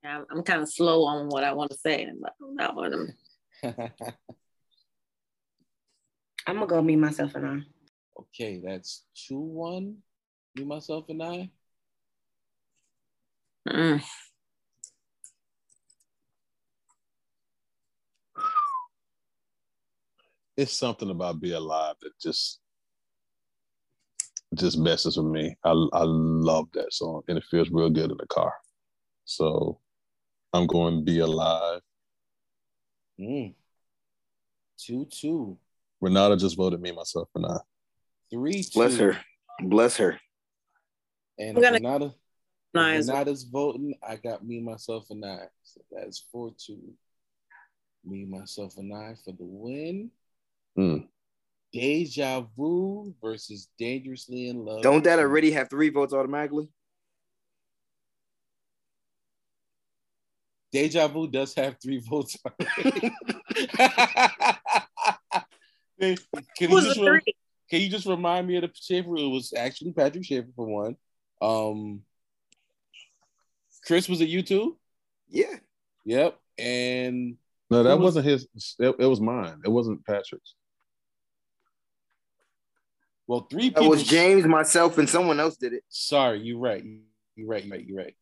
I'm, 0.04 0.24
I'm 0.30 0.42
kind 0.42 0.62
of 0.62 0.72
slow 0.72 1.04
on 1.04 1.28
what 1.28 1.44
I 1.44 1.52
want 1.52 1.72
to 1.72 1.76
say, 1.76 2.08
but 2.20 2.32
that 2.56 2.74
one. 2.74 3.14
I'm 6.46 6.54
gonna 6.54 6.66
go 6.66 6.82
me, 6.82 6.96
myself, 6.96 7.34
and 7.34 7.46
I. 7.46 7.58
okay, 8.20 8.60
that's 8.64 9.04
two 9.14 9.38
one. 9.38 9.98
Me, 10.56 10.64
myself, 10.64 11.08
and 11.08 11.22
I. 11.22 11.50
Mm. 13.68 14.02
It's 20.56 20.72
something 20.72 21.10
about 21.10 21.40
Be 21.40 21.52
Alive 21.52 21.94
that 22.02 22.18
just 22.20 22.60
just 24.54 24.78
messes 24.78 25.16
with 25.16 25.26
me. 25.26 25.56
I 25.64 25.70
I 25.70 26.02
love 26.04 26.68
that 26.74 26.92
song 26.92 27.22
and 27.28 27.38
it 27.38 27.44
feels 27.50 27.70
real 27.70 27.88
good 27.90 28.10
in 28.10 28.16
the 28.18 28.26
car. 28.26 28.52
So 29.24 29.80
I'm 30.52 30.66
going 30.66 30.96
to 30.98 31.02
Be 31.02 31.20
Alive. 31.20 31.80
Mm. 33.18 33.54
Two 34.78 35.06
two. 35.06 35.56
Renata 36.00 36.36
just 36.36 36.56
voted 36.56 36.80
me, 36.80 36.92
myself, 36.92 37.28
and 37.34 37.46
I. 37.46 37.58
Three 38.30 38.62
two. 38.62 38.70
Bless 38.74 38.96
her. 38.98 39.18
Bless 39.62 39.96
her. 39.96 40.18
And 41.38 41.56
I'm 41.56 41.56
if 41.56 41.62
gonna- 41.62 41.76
Renata, 41.78 42.14
No, 42.74 42.88
if 42.88 42.98
as. 42.98 43.08
Renata's 43.08 43.42
voting, 43.44 43.94
I 44.06 44.16
got 44.16 44.44
me, 44.44 44.60
myself, 44.60 45.06
and 45.10 45.24
I. 45.24 45.44
So 45.62 45.80
that's 45.90 46.18
four 46.30 46.52
two. 46.58 46.78
Me, 48.04 48.24
myself, 48.24 48.76
and 48.78 48.92
I 48.92 49.14
for 49.24 49.30
the 49.32 49.44
win. 49.44 50.10
Mm. 50.78 51.06
Deja 51.72 52.40
Vu 52.56 53.14
versus 53.22 53.68
Dangerously 53.78 54.48
in 54.48 54.64
Love. 54.64 54.82
Don't 54.82 55.04
that 55.04 55.18
already 55.18 55.50
have 55.52 55.70
three 55.70 55.88
votes 55.90 56.12
automatically? 56.12 56.68
Deja 60.72 61.06
Vu 61.08 61.28
does 61.28 61.54
have 61.54 61.76
three 61.82 61.98
votes. 62.08 62.36
already. 62.44 63.12
Can, 66.00 66.16
you 66.70 66.80
just 66.80 66.98
the 67.00 67.10
re- 67.10 67.34
can 67.70 67.80
you 67.80 67.88
just 67.88 68.06
remind 68.06 68.48
me 68.48 68.56
of 68.56 68.62
the 68.62 68.70
Schaefer? 68.74 69.16
It 69.16 69.28
was 69.28 69.52
actually 69.56 69.92
Patrick 69.92 70.24
Schaefer 70.24 70.48
for 70.56 70.66
one. 70.66 70.96
Um, 71.40 72.02
Chris 73.86 74.08
was 74.08 74.20
it 74.20 74.28
you 74.28 74.42
too? 74.42 74.78
Yeah. 75.28 75.56
Yep. 76.04 76.38
And 76.58 77.36
No, 77.70 77.82
that 77.82 77.98
was- 77.98 78.16
wasn't 78.16 78.26
his. 78.26 78.48
It, 78.78 78.96
it 78.98 79.06
was 79.06 79.20
mine. 79.20 79.60
It 79.64 79.68
wasn't 79.70 80.04
Patrick's. 80.04 80.54
Well, 83.32 83.46
three 83.50 83.70
That 83.70 83.76
people. 83.76 83.88
was 83.88 84.02
James, 84.02 84.44
myself, 84.44 84.98
and 84.98 85.08
someone 85.08 85.40
else 85.40 85.56
did 85.56 85.72
it. 85.72 85.84
Sorry, 85.88 86.40
you're 86.40 86.58
right. 86.58 86.84
You're 87.34 87.48
right. 87.48 87.64
You're 87.64 87.72
right. 87.72 87.86
You're 87.86 87.96
right. 87.96 88.16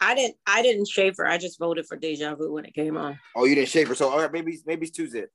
I 0.00 0.14
didn't. 0.14 0.36
I 0.46 0.62
didn't 0.62 0.88
Schaefer. 0.88 1.26
I 1.26 1.36
just 1.36 1.58
voted 1.58 1.84
for 1.84 1.98
Deja 1.98 2.34
Vu 2.36 2.54
when 2.54 2.64
it 2.64 2.72
came 2.72 2.96
on. 2.96 3.18
Oh, 3.36 3.44
you 3.44 3.54
didn't 3.54 3.68
Schaefer. 3.68 3.94
So 3.94 4.08
all 4.08 4.18
right, 4.18 4.32
maybe 4.32 4.58
maybe 4.64 4.86
it's 4.86 4.96
two 4.96 5.06
zip. 5.06 5.28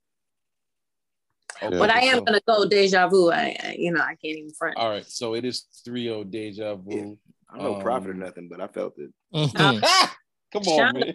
Okay, 1.62 1.78
But 1.78 1.90
I 1.90 2.00
am 2.00 2.24
gonna 2.24 2.40
go 2.44 2.68
Deja 2.68 3.06
Vu. 3.06 3.30
I, 3.30 3.56
I 3.62 3.76
you 3.78 3.92
know, 3.92 4.00
I 4.00 4.16
can't 4.16 4.38
even 4.38 4.50
front. 4.50 4.76
All 4.76 4.90
right, 4.90 5.06
so 5.06 5.34
it 5.34 5.44
is 5.44 5.66
3-0 5.86 6.28
Deja 6.28 6.74
Vu. 6.74 7.16
I'm 7.48 7.62
no 7.62 7.76
prophet 7.76 8.08
or 8.10 8.14
Um, 8.14 8.18
nothing, 8.18 8.48
but 8.48 8.60
I 8.60 8.66
felt 8.66 8.98
it. 8.98 9.12
Mhm. 9.32 9.80
Come 10.52 10.62
on, 10.66 10.88
up. 10.88 10.94
man. 10.94 11.14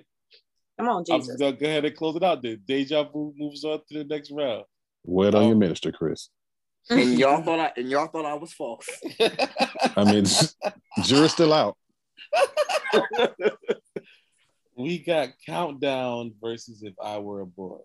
Come 0.80 0.88
on, 0.88 1.03
I'm 1.11 1.19
Jesus. 1.19 1.35
go 1.38 1.49
ahead 1.49 1.84
and 1.84 1.97
close 1.97 2.15
it 2.15 2.23
out 2.23 2.41
there. 2.41 2.55
Deja 2.55 3.03
Vu 3.03 3.34
moves 3.35 3.65
on 3.65 3.81
to 3.89 3.97
the 3.97 4.05
next 4.05 4.31
round. 4.31 4.63
Word 5.03 5.35
on 5.35 5.43
your 5.43 5.53
Um, 5.53 5.59
minister, 5.59 5.91
Chris. 5.91 6.29
And 6.89 7.17
y'all 7.19 7.41
thought 7.43 7.59
I 7.59 7.71
and 7.77 7.89
y'all 7.89 8.07
thought 8.07 8.25
I 8.25 8.33
was 8.35 8.53
false. 8.53 8.87
I 9.95 10.03
mean, 10.03 10.25
jury's 11.03 11.31
still 11.31 11.53
out. 11.53 11.77
we 14.75 14.99
got 14.99 15.29
Countdown 15.45 16.33
versus 16.41 16.83
If 16.83 16.93
I 17.01 17.17
Were 17.19 17.41
a 17.41 17.45
Boy. 17.45 17.77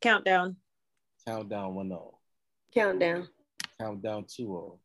Countdown. 0.00 0.56
Countdown 1.26 1.74
1 1.74 1.88
0. 1.88 2.18
Countdown. 2.72 3.28
Countdown 3.80 4.24
2 4.28 4.44
0. 4.44 4.78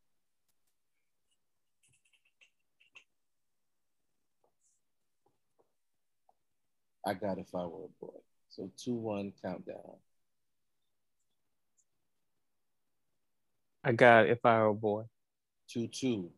I 7.06 7.14
got 7.14 7.38
If 7.38 7.54
I 7.54 7.64
Were 7.66 7.84
a 7.84 8.04
Boy. 8.04 8.18
So 8.48 8.70
2 8.78 8.94
1 8.94 9.32
Countdown. 9.42 9.96
I 13.86 13.92
got 13.92 14.28
if 14.28 14.38
I 14.44 14.60
were 14.60 14.68
a 14.68 14.74
boy. 14.74 15.02
2 15.68 15.88
2. 15.88 16.30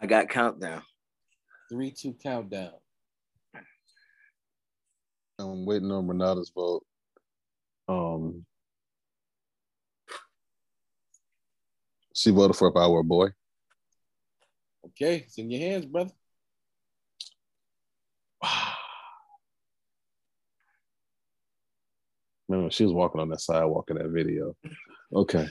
I 0.00 0.06
got 0.06 0.28
countdown. 0.28 0.82
3 1.70 1.90
2 1.90 2.14
Countdown. 2.22 2.72
I'm 5.38 5.64
waiting 5.64 5.90
on 5.90 6.06
Renata's 6.06 6.52
vote. 6.54 6.84
Um, 7.88 8.44
she 12.14 12.30
voted 12.30 12.56
for 12.56 12.68
if 12.68 12.76
I 12.76 12.86
were 12.86 13.00
a 13.00 13.04
boy. 13.04 13.28
Okay, 14.86 15.24
it's 15.26 15.38
in 15.38 15.50
your 15.50 15.60
hands, 15.60 15.86
brother. 15.86 16.12
Remember, 22.52 22.70
she 22.70 22.84
was 22.84 22.92
walking 22.92 23.20
on 23.20 23.30
that 23.30 23.40
sidewalk 23.40 23.88
in 23.90 23.96
that 23.96 24.08
video. 24.10 24.54
Okay. 25.14 25.48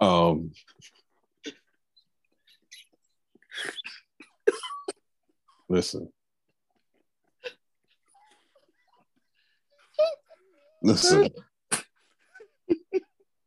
Um, 0.00 0.50
listen. 5.68 6.08
Listen. 10.82 11.28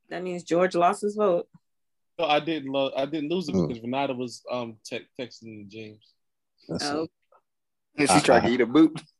That 0.09 0.21
means 0.23 0.43
George 0.43 0.75
lost 0.75 1.01
his 1.01 1.15
vote. 1.15 1.47
No, 2.19 2.25
I 2.25 2.39
didn't. 2.39 2.71
Lo- 2.71 2.91
I 2.95 3.05
didn't 3.07 3.29
lose 3.31 3.49
it 3.49 3.55
Mm. 3.55 3.67
because 3.67 3.81
Renata 3.83 4.13
was 4.13 4.43
um 4.51 4.77
te- 4.85 5.07
texting 5.19 5.67
James. 5.67 6.13
Listen. 6.69 6.95
Oh, 6.95 7.07
And 7.97 8.07
she 8.07 8.15
I- 8.15 8.19
tried 8.19 8.43
I- 8.43 8.47
to 8.47 8.53
eat 8.53 8.61
a 8.61 8.65
boot. 8.67 9.01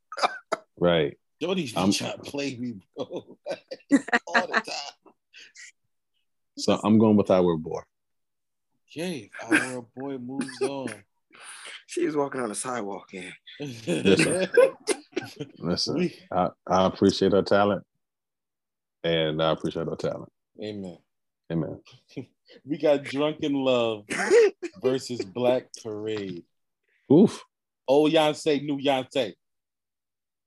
Right. 0.80 1.18
Jody 1.44 1.70
I'm- 1.76 1.92
trying 1.92 2.14
to 2.14 2.20
play 2.20 2.56
me, 2.56 2.76
bro, 2.96 3.06
all 4.28 4.48
the 4.48 4.62
time. 4.62 5.14
So 6.58 6.80
I'm 6.86 6.98
going 6.98 7.18
with 7.18 7.30
I 7.30 7.42
were 7.42 7.58
boy. 7.58 7.82
Okay, 8.90 9.30
our 9.42 9.82
boy 9.82 10.18
moves 10.20 10.62
on. 10.62 10.90
She 11.86 12.06
was 12.06 12.16
walking 12.16 12.40
on 12.42 12.50
the 12.50 12.56
sidewalk 12.56 13.10
and 13.14 13.34
Listen. 13.86 14.48
Listen, 15.60 16.12
I, 16.32 16.50
I 16.66 16.86
appreciate 16.86 17.34
her 17.34 17.42
talent. 17.44 17.84
And 19.04 19.44
I 19.44 19.52
appreciate 19.52 19.88
her 19.88 19.96
talent. 19.96 20.32
Amen. 20.64 20.98
Amen. 21.52 21.80
We 22.66 22.78
got 22.78 23.04
Drunk 23.04 23.42
in 23.42 23.54
Love 23.54 24.06
versus 24.82 25.24
Black 25.26 25.68
Parade. 25.84 26.44
Oof. 27.12 27.44
Old 27.88 28.12
Yoncé, 28.14 28.64
new 28.64 28.80
Yoncé. 28.80 29.34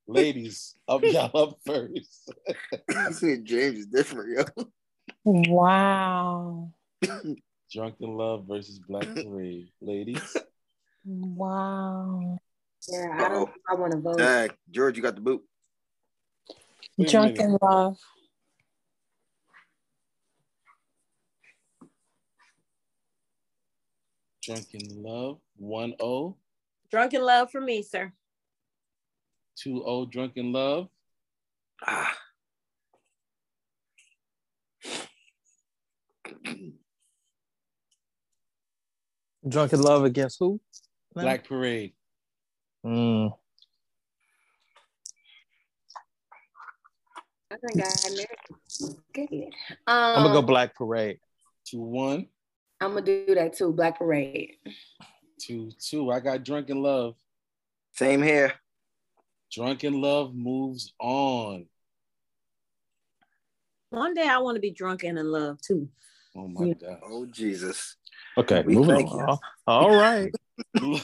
Ladies, 0.07 0.74
up 0.89 1.03
y'all 1.05 1.37
up 1.37 1.59
first. 1.66 2.33
I 2.97 3.11
said 3.11 3.45
James 3.45 3.81
is 3.81 3.87
different, 3.87 4.51
yo. 4.57 4.65
Wow. 5.24 6.73
Drunk 7.73 7.97
in 8.01 8.16
Love 8.16 8.45
versus 8.49 8.78
Black 8.78 9.07
Parade. 9.15 9.69
Ladies. 9.81 10.37
Wow. 11.05 12.39
Yeah, 12.89 13.09
I 13.12 13.27
oh, 13.27 13.28
don't. 13.28 13.51
I 13.69 13.74
want 13.74 13.93
to 13.93 13.99
vote. 13.99 14.19
Dang, 14.19 14.51
George, 14.70 14.97
you 14.97 15.03
got 15.03 15.16
the 15.16 15.20
boot. 15.20 15.43
Wait 16.97 17.09
Drunk 17.09 17.39
in 17.39 17.59
love. 17.61 17.99
Drunk 24.43 24.66
in 24.74 25.03
Love. 25.03 25.41
1 25.57 25.95
0. 26.01 26.37
Drunk 26.91 27.15
in 27.15 27.23
love 27.23 27.51
for 27.51 27.61
me, 27.61 27.83
sir. 27.83 28.12
2 29.57 29.78
0 29.78 30.07
Drunk 30.11 30.33
in 30.37 30.53
Love. 30.53 30.89
Ah. 31.87 32.16
Drunk 39.49 39.73
in 39.73 39.81
love 39.81 40.05
against 40.05 40.39
who? 40.41 40.61
Black 41.15 41.47
Parade. 41.47 41.93
Mm. 42.85 43.33
I 47.51 47.57
think 47.57 47.87
I 47.87 48.11
married. 48.11 48.28
Good. 49.15 49.45
Um, 49.87 50.16
I'm 50.16 50.23
gonna 50.24 50.35
go 50.35 50.43
Black 50.43 50.74
Parade. 50.74 51.20
2 51.66 51.81
1. 51.81 52.27
I'm 52.81 52.95
gonna 52.95 53.03
do 53.03 53.35
that 53.35 53.55
too. 53.57 53.73
Black 53.73 53.99
Parade. 53.99 54.57
2 55.41 55.70
2. 55.78 56.11
I 56.11 56.20
got 56.20 56.45
Drunk 56.45 56.69
in 56.69 56.83
Love. 56.83 57.15
Same 57.93 58.23
here. 58.23 58.53
Drunk 59.52 59.85
in 59.85 60.01
Love 60.01 60.35
moves 60.35 60.93
on. 60.98 61.66
One 63.90 64.14
day 64.14 64.27
I 64.28 64.39
want 64.39 64.56
to 64.56 64.60
be 64.60 64.73
drunk 64.73 65.05
and 65.05 65.18
in 65.18 65.27
love 65.31 65.60
too. 65.60 65.89
Oh 66.36 66.48
my 66.48 66.73
God. 66.74 67.01
Oh 67.09 67.27
Jesus. 67.27 67.97
Okay, 68.36 68.62
We 68.66 68.74
moving 68.74 68.97
thank 68.97 69.10
on. 69.12 69.18
you. 69.18 69.24
All- 69.24 69.40
All 69.66 69.97
right. 69.97 70.35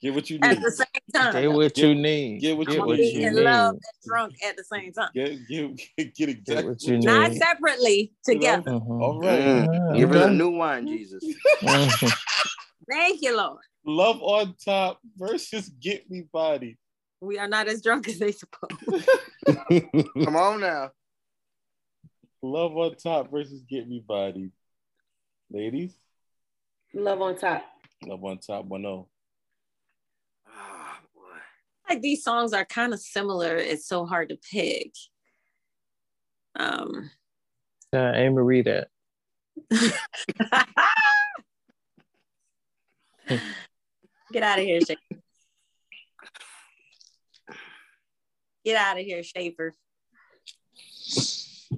Get 0.00 0.14
what 0.14 0.28
you 0.28 0.38
At 0.42 0.56
need. 0.56 0.62
the 0.62 0.70
same 0.72 0.86
time. 1.14 1.32
Get 1.32 1.52
what 1.52 1.78
you 1.78 1.94
need. 1.94 2.40
Get 2.40 2.56
what 2.56 2.68
I'm 2.68 2.74
you 2.74 2.80
gonna 2.80 2.96
need. 2.96 3.14
be 3.14 3.22
in 3.22 3.44
love 3.44 3.74
and 3.74 3.80
drunk 4.04 4.34
at 4.44 4.56
the 4.56 4.64
same 4.64 4.92
time. 4.92 5.10
Get, 5.14 5.46
get, 5.46 5.76
get, 5.96 6.14
Get 6.14 6.28
exactly 6.30 6.64
what 6.64 6.82
you 6.82 6.96
need. 6.98 7.04
Not 7.04 7.32
separately, 7.34 8.12
together. 8.24 8.72
Mhm. 8.72 9.00
All 9.00 9.20
right. 9.20 9.40
Mm. 9.40 9.96
Give 9.96 10.10
her 10.10 10.28
a 10.28 10.30
new 10.30 10.50
wine, 10.50 10.86
Jesus. 10.88 11.22
Mhm. 11.62 12.12
Thank 12.90 13.22
you, 13.22 13.36
Lord. 13.36 13.60
Love 13.86 14.20
on 14.22 14.56
top 14.64 14.98
versus 15.16 15.68
Get 15.68 16.10
Me 16.10 16.22
Bodied. 16.32 16.76
We 17.24 17.38
are 17.38 17.48
not 17.48 17.68
as 17.68 17.82
drunk 17.82 18.08
as 18.10 18.18
they 18.18 18.32
suppose. 18.32 18.78
Come 20.24 20.36
on 20.36 20.60
now. 20.60 20.90
Love 22.42 22.76
on 22.76 22.94
top 22.96 23.30
versus 23.30 23.62
Get 23.68 23.88
Me 23.88 24.04
Bodied. 24.06 24.52
Ladies, 25.50 25.94
Love 26.92 27.22
on 27.22 27.36
top. 27.36 27.64
Love 28.04 28.22
on 28.24 28.38
top 28.38 28.64
1 28.66 28.82
0. 28.82 29.08
Ah, 30.48 31.00
boy. 31.14 31.22
like 31.88 32.00
these 32.02 32.22
songs 32.22 32.52
are 32.52 32.64
kind 32.64 32.92
of 32.92 33.00
similar. 33.00 33.56
It's 33.56 33.86
so 33.86 34.04
hard 34.06 34.28
to 34.28 34.36
pick. 34.36 34.92
Um, 36.56 37.10
Uh, 37.92 38.12
Amy 38.14 38.42
read 38.42 38.66
that. 38.66 38.88
get 44.32 44.42
out 44.42 44.58
of 44.58 44.64
here, 44.64 44.80
Schaefer. 44.80 45.23
Get 48.64 48.76
out 48.76 48.98
of 48.98 49.04
here, 49.04 49.22
Schaefer. 49.22 49.74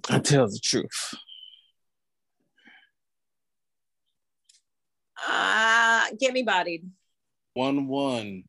I 0.09 0.19
tell 0.21 0.47
the 0.47 0.61
truth. 0.63 1.15
Uh, 5.29 6.07
get 6.21 6.33
me 6.33 6.43
bodied. 6.43 6.89
1 7.55 7.87
1. 7.89 8.45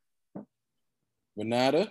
Renata, 1.35 1.89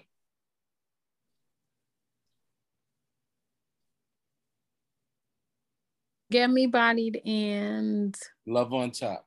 Get 6.31 6.51
me 6.51 6.67
bodied 6.67 7.21
and 7.25 8.17
Love 8.47 8.73
on 8.73 8.91
top. 8.91 9.27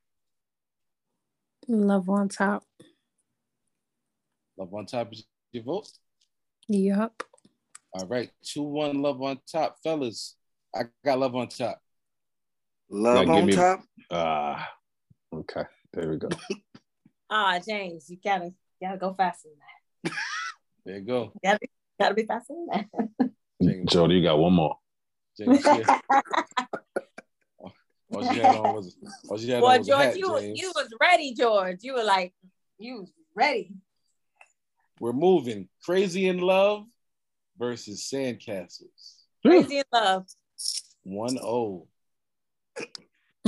love 1.67 2.09
on 2.09 2.27
top. 2.27 2.63
Love 4.57 4.73
on 4.73 4.85
top 4.85 5.13
is 5.13 5.23
your 5.53 5.63
vote. 5.63 5.89
Yup. 6.69 7.23
All 7.93 8.05
right. 8.07 8.29
2 8.43 8.61
1 8.63 9.01
Love 9.01 9.21
on 9.21 9.39
top. 9.51 9.77
Fellas, 9.83 10.35
I 10.75 10.83
got 11.03 11.19
Love 11.19 11.35
on 11.35 11.47
top. 11.49 11.81
Love 12.89 13.27
Now 13.27 13.35
on 13.37 13.45
me- 13.45 13.53
top. 13.53 13.81
Ah, 14.11 14.69
okay. 15.33 15.63
There 15.93 16.09
we 16.09 16.17
go. 16.17 16.29
Ah, 17.31 17.59
James, 17.59 18.09
you 18.09 18.17
gotta 18.23 18.51
gotta 18.81 18.97
go 18.97 19.13
faster 19.13 19.49
than 19.49 19.59
that. 20.03 20.13
There 20.83 20.95
you 20.97 21.01
go. 21.05 21.31
You 21.35 21.39
gotta, 21.43 21.59
be- 21.59 21.69
gotta 21.99 22.15
be 22.15 22.23
faster 22.25 22.55
than 22.55 22.67
that. 23.61 23.85
Jody, 23.91 24.15
you 24.15 24.23
got 24.23 24.39
one 24.39 24.53
more. 24.53 24.75
James, 25.37 25.63
yeah. 25.63 25.99
All 28.11 28.23
she 28.33 28.39
had 28.39 28.55
on 28.55 28.73
was, 28.73 28.97
all 29.29 29.37
she 29.37 29.49
had 29.51 29.61
Boy, 29.61 29.67
on 29.67 29.77
was 29.77 29.87
George, 29.87 30.01
hat, 30.01 30.17
you 30.17 30.31
was 30.31 30.41
James. 30.41 30.59
you 30.59 30.71
was 30.75 30.87
ready, 30.99 31.35
George. 31.35 31.77
You 31.83 31.93
were 31.93 32.03
like, 32.03 32.33
you 32.79 33.01
was 33.01 33.11
ready. 33.35 33.73
We're 34.99 35.13
moving. 35.13 35.69
Crazy 35.83 36.27
in 36.27 36.39
Love 36.39 36.85
versus 37.57 38.09
Sandcastles. 38.13 39.15
Crazy 39.45 39.77
in 39.77 39.83
love. 39.93 40.25
1 41.03 41.29
0. 41.29 41.87
Two. 42.77 42.85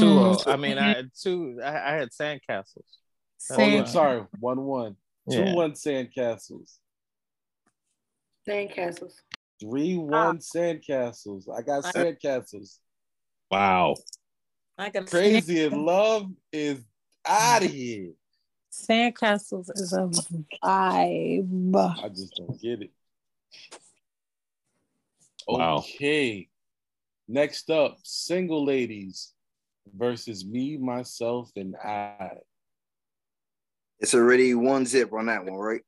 Mm. 0.06 0.48
uh, 0.48 0.52
I 0.52 0.56
mean, 0.56 0.78
I 0.78 0.88
had 0.94 1.12
two. 1.22 1.60
I, 1.64 1.68
I 1.68 1.96
had 1.96 2.10
sandcastles. 2.10 2.78
Oh, 2.78 3.56
Sand- 3.56 3.74
yeah, 3.74 3.86
sorry. 3.86 4.24
1 4.40 4.62
1. 4.62 4.96
2 5.30 5.38
Yeah. 5.38 5.54
1 5.54 5.72
Sandcastles. 5.74 6.78
Sandcastles. 8.48 9.14
3 9.60 9.98
1 9.98 10.38
Sandcastles. 10.40 11.44
I 11.54 11.62
got 11.62 11.84
Sandcastles. 11.84 12.78
Wow. 13.50 13.96
I 14.78 14.90
got 14.90 15.08
Crazy 15.08 15.64
in 15.64 15.86
Love 15.86 16.32
is 16.52 16.82
out 17.26 17.64
of 17.64 17.70
here. 17.70 18.12
Sandcastles 18.72 19.70
is 19.76 19.94
a 19.94 20.10
vibe. 20.64 22.04
I 22.04 22.10
just 22.10 22.36
don't 22.36 22.60
get 22.62 22.82
it. 22.82 22.92
Wow. 25.48 25.78
Okay. 25.78 26.48
Next 27.28 27.70
up, 27.70 27.98
single 28.04 28.64
ladies 28.66 29.34
versus 29.94 30.46
me, 30.46 30.78
myself, 30.78 31.52
and 31.56 31.76
I. 31.76 32.38
It's 34.00 34.14
already 34.14 34.54
one 34.54 34.86
zip 34.86 35.12
on 35.14 35.26
that 35.26 35.46
one, 35.46 35.54
right? 35.54 35.82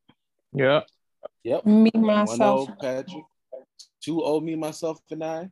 Yeah. 0.53 0.81
Yep. 1.43 1.65
Me, 1.65 1.91
oh, 1.95 1.99
myself. 1.99 2.67
0 2.67 2.77
Patrick. 2.79 3.23
2 4.03 4.19
0 4.19 4.39
me, 4.41 4.55
myself, 4.55 4.99
and 5.09 5.23
I. 5.23 5.49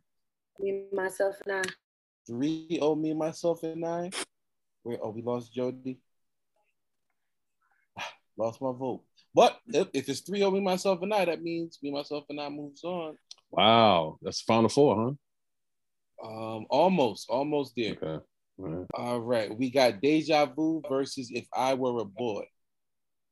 Me, 0.59 0.83
myself, 0.91 1.35
and 1.45 1.65
I. 1.65 1.69
3 2.27 2.67
0 2.71 2.95
me, 2.95 3.13
myself, 3.13 3.63
and 3.63 3.85
I. 3.85 4.11
Wait, 4.83 4.99
oh, 5.01 5.09
we 5.09 5.21
lost 5.21 5.53
Jody. 5.53 5.99
Lost 8.37 8.61
my 8.61 8.71
vote. 8.71 9.03
But 9.33 9.57
if, 9.67 9.87
if 9.93 10.09
it's 10.09 10.21
3 10.21 10.39
0 10.39 10.51
me, 10.51 10.59
myself, 10.59 11.01
and 11.01 11.13
I, 11.13 11.25
that 11.25 11.41
means 11.41 11.79
me, 11.81 11.91
myself, 11.91 12.25
and 12.29 12.39
I 12.39 12.49
moves 12.49 12.83
on. 12.83 13.17
Wow. 13.49 14.17
That's 14.21 14.41
final 14.41 14.69
four, 14.69 15.15
huh? 16.21 16.27
Um, 16.27 16.65
almost, 16.69 17.29
almost 17.29 17.73
there. 17.75 17.93
Okay. 17.93 18.23
All 18.59 18.67
right. 18.67 18.87
All 18.93 19.19
right, 19.19 19.57
we 19.57 19.71
got 19.71 20.01
Deja 20.01 20.45
Vu 20.45 20.81
versus 20.87 21.29
If 21.31 21.47
I 21.53 21.73
Were 21.73 22.01
a 22.01 22.05
Boy. 22.05 22.43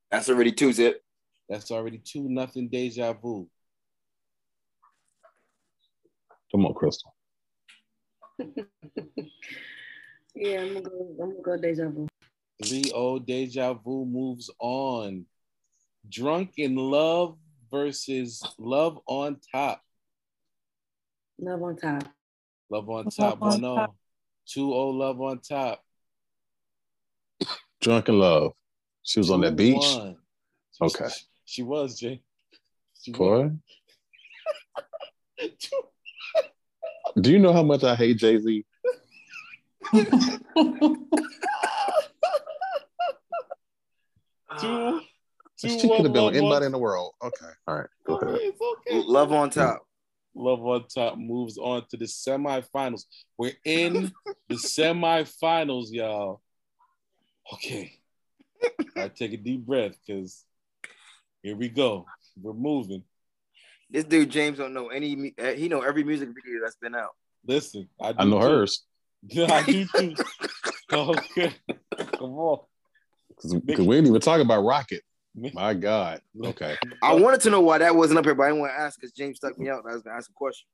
That's 0.10 0.30
already 0.30 0.52
two 0.52 0.74
zip. 0.74 1.02
That's 1.48 1.72
already 1.72 2.02
two 2.04 2.28
nothing 2.30 2.70
Deja 2.70 3.14
Vu. 3.14 3.48
Come 6.52 6.66
on, 6.66 6.74
Crystal. 6.74 7.14
Yeah, 10.36 10.62
I'm 10.62 10.74
gonna 10.74 10.82
go. 10.82 11.16
I'm 11.22 11.30
gonna 11.32 11.42
go 11.42 11.58
deja 11.58 11.90
vu. 11.90 12.08
3-0 12.64 13.26
Deja 13.26 13.74
Vu 13.74 14.06
moves 14.06 14.50
on. 14.60 15.26
Drunk 16.08 16.54
in 16.58 16.76
Love 16.76 17.38
versus 17.72 18.44
Love 18.58 19.00
on 19.06 19.38
Top. 19.52 19.82
Love 21.40 21.64
on 21.64 21.76
top. 21.78 22.04
Love 22.70 22.90
on 22.90 23.06
Love 23.06 23.16
Top 23.16 23.42
on 23.42 23.60
1-0. 23.60 23.76
Top. 23.76 23.96
2-0 24.48 24.98
Love 24.98 25.22
on 25.22 25.40
Top. 25.40 25.84
Drunk 27.82 28.10
in 28.10 28.20
Love. 28.20 28.54
She 29.04 29.20
was 29.20 29.32
on 29.32 29.42
that 29.42 29.56
beach. 29.56 29.78
2-1. 29.78 30.16
Okay. 30.82 31.08
She 31.46 31.64
was, 31.64 31.98
Jay. 32.00 32.22
She 33.02 33.12
was. 33.12 33.18
Boy. 33.18 33.52
Do 37.22 37.32
you 37.32 37.40
know 37.40 37.54
how 37.54 37.64
much 37.64 37.84
I 37.84 37.96
hate 37.96 38.18
Jay 38.18 38.38
Z? 38.40 38.66
Two, 44.62 45.02
two, 45.60 45.70
She 45.70 45.88
could 45.88 46.06
have 46.06 46.14
been 46.14 46.36
anybody 46.36 46.66
in 46.66 46.72
the 46.72 46.78
world. 46.78 47.14
Okay. 47.24 47.52
All 47.68 47.78
right. 47.78 47.88
Go 48.06 48.16
ahead. 48.18 48.38
It's 48.42 48.62
okay. 48.62 49.04
Love 49.06 49.32
on 49.32 49.50
top. 49.50 49.86
Love 50.36 50.66
on 50.66 50.88
Top 50.88 51.18
moves 51.18 51.58
on 51.58 51.86
to 51.90 51.98
the 51.98 52.06
semifinals. 52.06 53.06
We're 53.38 53.54
in 53.66 54.12
the 54.48 54.56
semifinals, 54.56 55.88
y'all. 55.92 56.42
Okay. 57.54 58.00
I 58.96 59.08
take 59.08 59.34
a 59.34 59.38
deep 59.38 59.66
breath 59.66 59.96
because 60.06 60.46
here 61.42 61.56
we 61.56 61.70
go. 61.70 62.06
We're 62.42 62.54
moving. 62.54 63.04
This 63.90 64.04
dude 64.04 64.30
James 64.30 64.58
don't 64.60 64.74
know 64.74 64.90
any. 64.90 65.34
uh, 65.42 65.54
He 65.54 65.68
know 65.68 65.82
every 65.82 66.04
music 66.04 66.30
video 66.30 66.62
that's 66.64 66.76
been 66.76 66.96
out. 66.96 67.16
Listen, 67.46 67.90
I, 68.00 68.12
do 68.12 68.18
I 68.20 68.24
know 68.26 68.40
too. 68.40 68.48
hers 68.48 68.84
Yeah, 69.24 69.46
I 69.52 69.64
do 69.64 69.86
too. 69.86 70.16
okay. 70.94 71.54
Come 72.18 72.34
on. 72.34 72.60
Because 73.44 73.86
we 73.86 73.96
didn't 73.96 74.08
even 74.08 74.22
talk 74.22 74.42
about 74.42 74.64
Rocket. 74.64 75.02
My 75.54 75.74
God. 75.74 76.22
Okay. 76.44 76.76
I 77.02 77.14
wanted 77.14 77.42
to 77.42 77.50
know 77.50 77.62
why 77.62 77.78
that 77.78 77.96
wasn't 77.96 78.20
up 78.20 78.26
here, 78.26 78.36
but 78.36 78.44
I 78.44 78.48
didn't 78.48 78.62
want 78.62 78.74
to 78.74 78.80
ask 78.80 79.00
because 79.00 79.12
James 79.12 79.38
stuck 79.38 79.58
me 79.58 79.70
out. 79.70 79.84
I 79.90 79.94
was 79.94 80.04
gonna 80.04 80.18
ask 80.18 80.30
a 80.30 80.34
question. 80.34 80.68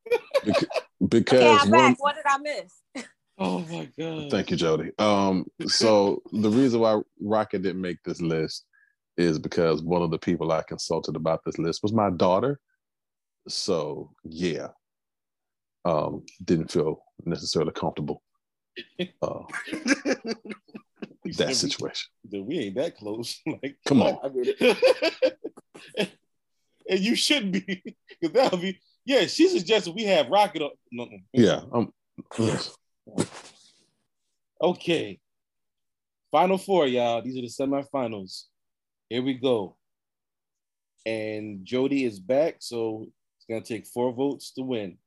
Because 1.10 1.42
Okay, 1.42 1.58
I'm 1.62 1.70
one, 1.70 1.92
back. 1.92 2.02
What 2.02 2.16
did 2.16 2.24
I 2.26 2.38
miss? 2.38 3.06
Oh 3.38 3.60
my 3.60 3.90
god. 4.00 4.32
Thank 4.32 4.50
you, 4.50 4.56
Jody. 4.56 4.92
Um, 4.98 5.46
so 5.68 6.22
the 6.32 6.50
reason 6.50 6.80
why 6.80 7.02
Rocket 7.22 7.64
didn't 7.64 7.82
make 7.82 7.98
this 8.06 8.22
list 8.22 8.64
is 9.18 9.40
because 9.40 9.84
one 9.84 10.02
of 10.02 10.10
the 10.10 10.18
people 10.18 10.54
I 10.54 10.64
consulted 10.64 11.18
about 11.18 11.42
this 11.46 11.58
list 11.58 11.84
was 11.84 11.92
my 11.92 12.10
daughter. 12.12 12.62
So 13.50 14.12
yeah, 14.24 14.70
um, 15.84 16.24
didn't 16.46 16.72
feel 16.72 17.04
necessarily 17.26 17.74
comfortable. 17.74 18.24
Uh, 19.22 19.44
that 21.34 21.56
situation. 21.56 22.10
Then 22.24 22.46
we 22.46 22.60
ain't 22.60 22.76
that 22.76 22.98
close. 22.98 23.42
like, 23.48 23.78
Come 23.86 24.02
on. 24.02 24.18
I 24.24 24.30
get 24.30 24.56
it. 24.60 25.38
and 26.90 27.00
you 27.00 27.16
shouldn't 27.16 27.54
be, 27.54 27.84
because 28.22 28.34
that 28.34 28.52
would 28.52 28.62
be. 28.62 28.80
Yeah, 29.06 29.26
she 29.28 29.48
suggested 29.50 29.94
we 29.94 30.06
have 30.06 30.30
Rocket. 30.30 30.64
On, 30.64 30.72
no, 30.92 31.06
no. 31.06 31.18
Yeah. 31.34 31.62
Um. 31.72 31.92
Okay. 34.62 35.20
Final 36.32 36.58
four, 36.58 36.88
y'all. 36.88 37.22
These 37.22 37.38
are 37.38 37.42
the 37.42 37.48
semifinals. 37.48 38.46
Here 39.10 39.22
we 39.22 39.34
go. 39.36 39.76
And 41.06 41.66
Jody 41.66 42.06
is 42.06 42.20
back, 42.20 42.56
so 42.60 43.06
it's 43.38 43.46
gonna 43.48 43.62
take 43.62 43.86
four 43.86 44.12
votes 44.12 44.52
to 44.54 44.64
win. 44.64 44.98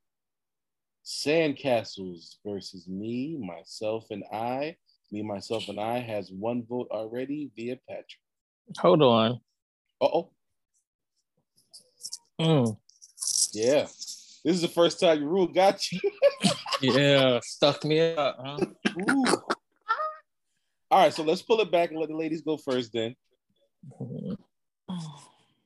Sandcastles 1.04 2.36
versus 2.46 2.86
me, 2.86 3.36
myself, 3.38 4.06
and 4.10 4.22
I. 4.32 4.76
Me, 5.10 5.22
myself, 5.22 5.68
and 5.68 5.80
I 5.80 6.00
has 6.00 6.30
one 6.30 6.64
vote 6.68 6.88
already 6.90 7.50
via 7.56 7.78
Patrick. 7.88 8.06
Hold 8.78 9.02
on. 9.02 9.40
Uh 10.00 10.04
oh. 10.04 10.30
Mm. 12.40 12.76
Yeah. 13.52 13.86
This 14.44 14.54
is 14.56 14.62
the 14.62 14.68
first 14.68 15.00
time 15.00 15.20
your 15.20 15.28
rule 15.28 15.46
got 15.46 15.90
you. 15.90 16.00
Yeah, 16.80 17.40
stuck 17.42 17.84
me 17.84 17.98
up, 18.00 18.36
huh? 18.40 18.58
Ooh. 19.00 19.24
All 20.90 21.02
right, 21.02 21.12
so 21.12 21.24
let's 21.24 21.42
pull 21.42 21.60
it 21.60 21.72
back 21.72 21.90
and 21.90 21.98
let 21.98 22.08
the 22.08 22.16
ladies 22.16 22.42
go 22.42 22.56
first 22.56 22.92
then. 22.92 23.16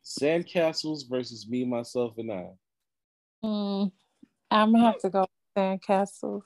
Sandcastles 0.02 1.09
versus 1.09 1.47
me, 1.47 1.66
myself, 1.66 2.14
and 2.16 2.32
I. 2.32 2.47
Mm, 3.44 3.93
I'm 4.51 4.73
gonna 4.73 4.85
have 4.85 4.98
to 5.01 5.10
go 5.10 5.20
with 5.20 5.28
Sandcastles. 5.55 6.43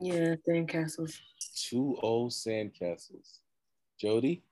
Yeah, 0.00 0.36
Sandcastles. 0.48 1.18
2 1.54 1.98
0 2.00 2.28
Sandcastles. 2.30 3.38
Jody? 3.98 4.42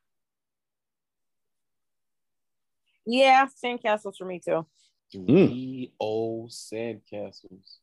Yeah, 3.06 3.46
Sandcastles 3.62 4.16
for 4.16 4.24
me 4.24 4.40
too. 4.40 4.66
3 5.12 5.20
hmm. 5.20 6.04
0 6.04 6.48
Sandcastles. 6.48 7.76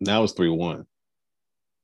Now 0.00 0.22
it's 0.22 0.32
three 0.32 0.48
one. 0.48 0.86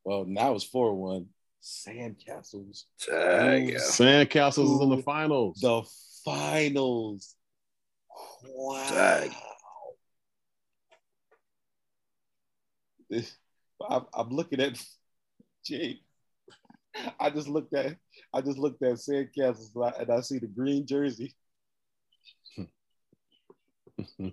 Well, 0.05 0.25
now 0.27 0.55
it's 0.55 0.65
4 0.65 0.95
1. 0.95 1.27
Sandcastles. 1.63 2.85
Tag, 3.01 3.71
yeah. 3.71 3.79
Sandcastles 3.79 4.75
is 4.75 4.81
in 4.83 4.91
the 4.91 5.03
finals. 5.03 5.61
The 5.61 5.83
finals. 6.25 7.35
Wow. 8.45 8.89
Tag. 8.89 9.33
This- 13.09 13.37
I'm, 13.89 14.07
I'm 14.15 14.29
looking 14.31 14.61
at 14.61 14.83
Jay. 15.65 16.01
I 17.19 17.31
just 17.31 17.49
looked 17.49 17.75
at 17.75 17.97
I 18.33 18.41
just 18.41 18.59
looked 18.59 18.83
at 18.83 18.95
Sandcastles 18.95 19.75
and 19.75 19.85
I, 19.85 19.89
and 20.01 20.11
I 20.11 20.21
see 20.21 20.39
the 20.39 20.47
green 20.47 20.87
jersey. 20.87 21.35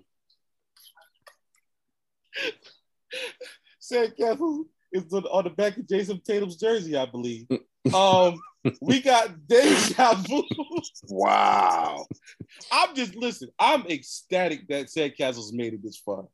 Sandcastles 3.80 4.66
is 4.92 5.12
on, 5.12 5.44
the 5.44 5.50
back 5.50 5.76
of 5.76 5.86
Jayson 5.86 6.20
Tatum's 6.24 6.56
jersey, 6.56 6.96
I 6.96 7.06
believe. 7.06 7.46
Um, 7.92 8.40
we 8.80 9.02
got 9.02 9.48
deja 9.48 10.14
vu. 10.14 10.44
Wow. 11.08 12.06
I'm 12.70 12.94
just 12.94 13.16
listen. 13.16 13.48
I'm 13.58 13.84
ecstatic 13.88 14.68
that 14.68 14.86
Sandcastles 14.86 15.52
made 15.52 15.74
it 15.74 15.82
this 15.82 15.96
far. 15.96 16.28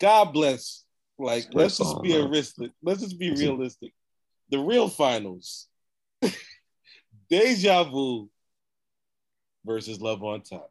God 0.00 0.32
bless. 0.32 0.84
Like, 1.16 1.46
let's 1.52 1.78
just 1.78 2.02
be 2.02 2.12
realistic. 2.12 2.72
Let's 2.82 3.02
just 3.02 3.20
be 3.20 3.30
realistic. 3.30 3.92
The 4.50 4.58
real 4.58 4.88
finals: 4.88 5.66
Deja 7.30 7.84
Vu 7.84 8.28
versus 9.64 10.00
Love 10.00 10.22
on 10.22 10.42
Top. 10.42 10.70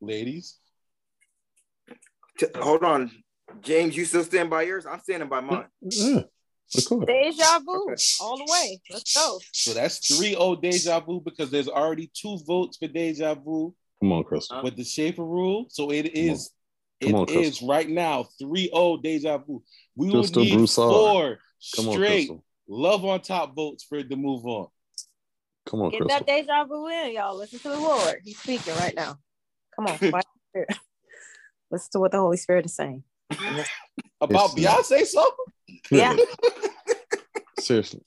Ladies, 0.00 0.58
hold 2.56 2.84
on, 2.84 3.10
James. 3.62 3.96
You 3.96 4.04
still 4.04 4.24
stand 4.24 4.50
by 4.50 4.62
yours? 4.62 4.86
I'm 4.86 5.00
standing 5.00 5.28
by 5.28 5.40
mine. 5.40 5.66
Yeah, 5.80 6.22
of 6.76 6.84
course. 6.86 7.06
Deja 7.06 7.58
vu 7.60 7.94
all 8.20 8.36
the 8.36 8.46
way. 8.50 8.80
Let's 8.90 9.14
go. 9.16 9.38
so 9.52 9.72
that's 9.72 10.00
3-0 10.20 10.60
Deja 10.60 11.00
Vu 11.00 11.20
because 11.24 11.50
there's 11.50 11.68
already 11.68 12.10
two 12.14 12.38
votes 12.46 12.76
for 12.76 12.88
Deja 12.88 13.34
Vu 13.34 13.74
Come 14.00 14.12
on, 14.12 14.24
Crystal. 14.24 14.56
Uh-huh. 14.56 14.64
with 14.64 14.76
the 14.76 14.84
Schaefer 14.84 15.24
rule. 15.24 15.66
So 15.70 15.90
it 15.90 16.14
is. 16.16 16.50
Come 17.02 17.14
on, 17.14 17.22
It 17.28 17.30
is 17.30 17.36
Crystal. 17.58 17.68
right 17.68 17.88
now 17.88 18.26
3-0 18.42 19.02
Deja 19.02 19.38
Vu. 19.38 19.62
We 19.96 20.10
will 20.10 20.22
need 20.24 20.54
Broussard. 20.54 20.90
four 20.92 21.38
Come 21.76 21.92
straight 21.92 22.08
Crystal. 22.28 22.44
Love 22.68 23.04
on 23.04 23.20
top 23.20 23.54
votes 23.54 23.84
for 23.84 23.98
it 23.98 24.08
to 24.10 24.16
move 24.16 24.44
on. 24.46 24.66
Come 25.66 25.82
on, 25.82 25.90
Get 25.90 26.02
Crystal. 26.02 26.18
that 26.18 26.26
deja 26.26 26.64
vu 26.64 26.88
in, 26.88 27.12
y'all. 27.14 27.36
Listen 27.36 27.58
to 27.60 27.68
the 27.70 27.78
Lord. 27.78 28.16
He's 28.24 28.38
speaking 28.38 28.74
right 28.76 28.94
now. 28.94 29.16
Come 29.76 29.86
on. 29.86 29.98
Listen 31.70 31.90
to 31.92 32.00
what 32.00 32.12
the 32.12 32.18
Holy 32.18 32.36
Spirit 32.36 32.66
is 32.66 32.74
saying. 32.74 33.02
About 34.20 34.56
It's- 34.58 34.90
Beyonce 34.90 35.06
song? 35.06 35.30
Yeah, 35.90 36.16
Seriously. 37.58 38.00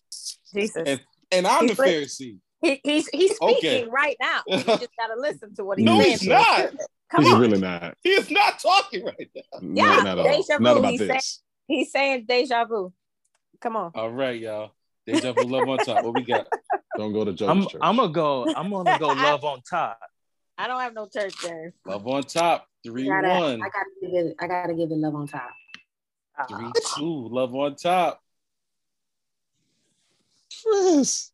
Jesus. 0.53 0.83
And, 0.85 1.01
and 1.31 1.47
I'm 1.47 1.67
the 1.67 1.73
He's 1.73 1.79
lit- 1.79 1.89
Pharisee. 2.03 2.37
He, 2.61 2.81
he's 2.83 3.07
he's 3.09 3.35
speaking 3.35 3.57
Okay. 3.57 3.85
right 3.87 4.15
now. 4.19 4.41
You 4.47 4.57
just 4.63 4.87
gotta 4.99 5.19
listen 5.19 5.53
to 5.55 5.63
what 5.65 5.77
he's 5.77 5.85
No, 5.85 5.99
saying. 5.99 6.11
he's 6.11 6.27
not. 6.27 6.71
Come 7.11 7.23
He's 7.23 7.33
on. 7.33 7.41
really 7.41 7.59
not. 7.59 7.95
He 8.03 8.09
is 8.09 8.29
not 8.31 8.59
talking 8.59 9.05
right 9.05 9.29
now. 9.35 9.41
Yeah, 9.61 9.85
not, 9.85 10.03
not 10.03 10.19
at 10.19 10.25
all. 10.49 10.59
Not 10.59 10.77
about 10.77 10.91
he's 10.91 10.99
this. 11.01 11.07
saying- 11.09 11.21
He's 11.79 11.91
saying 11.91 12.25
deja 12.27 12.65
vu. 12.65 12.93
Come 13.59 13.75
on. 13.75 13.91
All 13.95 14.11
right, 14.11 14.39
y'all. 14.39 14.71
Deja 15.05 15.31
vu 15.33 15.43
love 15.43 15.67
on 15.67 15.77
top. 15.79 16.03
What 16.03 16.15
we 16.15 16.23
got? 16.23 16.47
Don't 16.97 17.13
go 17.13 17.23
to 17.23 17.33
Jody's 17.33 17.49
I'm 17.49 17.69
church. 17.69 17.81
I'm 17.81 17.95
gonna 17.95 18.11
go. 18.11 18.53
I'm 18.55 18.69
gonna 18.69 18.99
go 18.99 19.07
love 19.07 19.43
on 19.43 19.61
top. 19.61 19.99
I 20.57 20.67
don't 20.67 20.81
have 20.81 20.93
no 20.93 21.07
church 21.07 21.33
there. 21.41 21.73
Love 21.85 22.07
on 22.07 22.23
top. 22.23 22.67
Three 22.83 23.09
I 23.09 23.21
gotta, 23.21 23.39
one. 23.39 23.61
I 23.61 23.69
gotta 23.69 23.89
give 24.01 24.13
it. 24.13 24.35
I 24.39 24.47
gotta 24.47 24.73
give 24.73 24.91
it 24.91 24.97
love 24.97 25.15
on 25.15 25.27
top. 25.27 25.49
Three 26.49 26.71
two. 26.95 27.29
Love 27.29 27.55
on 27.55 27.75
top. 27.75 28.21
Chris. 30.63 31.31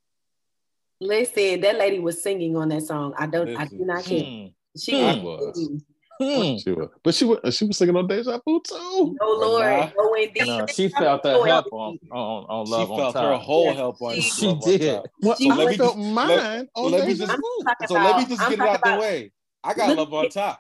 Listen, 0.99 1.61
that 1.61 1.77
lady 1.77 1.99
was 1.99 2.21
singing 2.21 2.55
on 2.55 2.69
that 2.69 2.83
song. 2.83 3.13
I 3.17 3.27
don't. 3.27 3.57
I 3.57 3.65
do 3.65 3.79
not 3.79 4.03
care. 4.03 4.23
Hmm. 4.23 4.45
She 4.77 5.03
I 5.03 5.21
was. 5.21 5.83
Was. 6.23 6.33
singing. 6.35 6.53
Hmm. 6.53 6.59
She 6.59 6.71
was, 6.71 6.89
but 7.03 7.15
she 7.15 7.25
was 7.25 7.55
she 7.55 7.65
was 7.65 7.77
singing 7.77 7.95
on 7.95 8.07
Deja 8.07 8.39
Vu 8.45 8.61
too. 8.67 9.17
No 9.21 9.27
Lord, 9.31 9.65
nah. 9.65 9.89
no 9.97 10.13
indeed. 10.15 10.45
No, 10.47 10.65
she 10.67 10.89
felt 10.89 11.23
No, 11.23 11.43
that 11.43 11.47
help 11.49 11.73
on 11.73 11.99
on, 12.11 12.43
on 12.49 12.65
She 12.65 12.71
love 12.71 12.91
on 12.91 12.97
felt 12.99 13.13
top. 13.13 13.23
her 13.25 13.37
whole 13.37 13.65
Yes, 13.65 13.75
help 13.77 14.01
on 14.01 14.13
she- 14.15 14.21
She 14.21 14.47
on 14.47 14.59
did. 14.59 14.95
Top. 14.95 15.05
Well, 15.21 15.35
So 15.35 15.47
let 15.49 15.67
me 15.69 15.77
felt 15.77 15.95
just- 15.97 16.09
mine 16.13 16.27
let- 16.29 16.67
on 16.75 16.91
let 16.91 17.01
me 17.07 17.13
Deja 17.13 17.25
just- 17.27 17.37
Vu. 17.37 17.63
talking 17.65 17.87
So 17.87 17.93
let 17.95 18.17
me 18.17 18.25
just 18.25 18.41
I'm 18.41 18.49
get 18.49 18.53
it 18.53 18.57
talking 18.65 18.91
out 18.91 18.95
the 18.95 19.01
way. 19.01 19.31
I 19.63 19.73
got 19.73 19.97
love 19.97 20.13
on 20.13 20.29
top. 20.29 20.59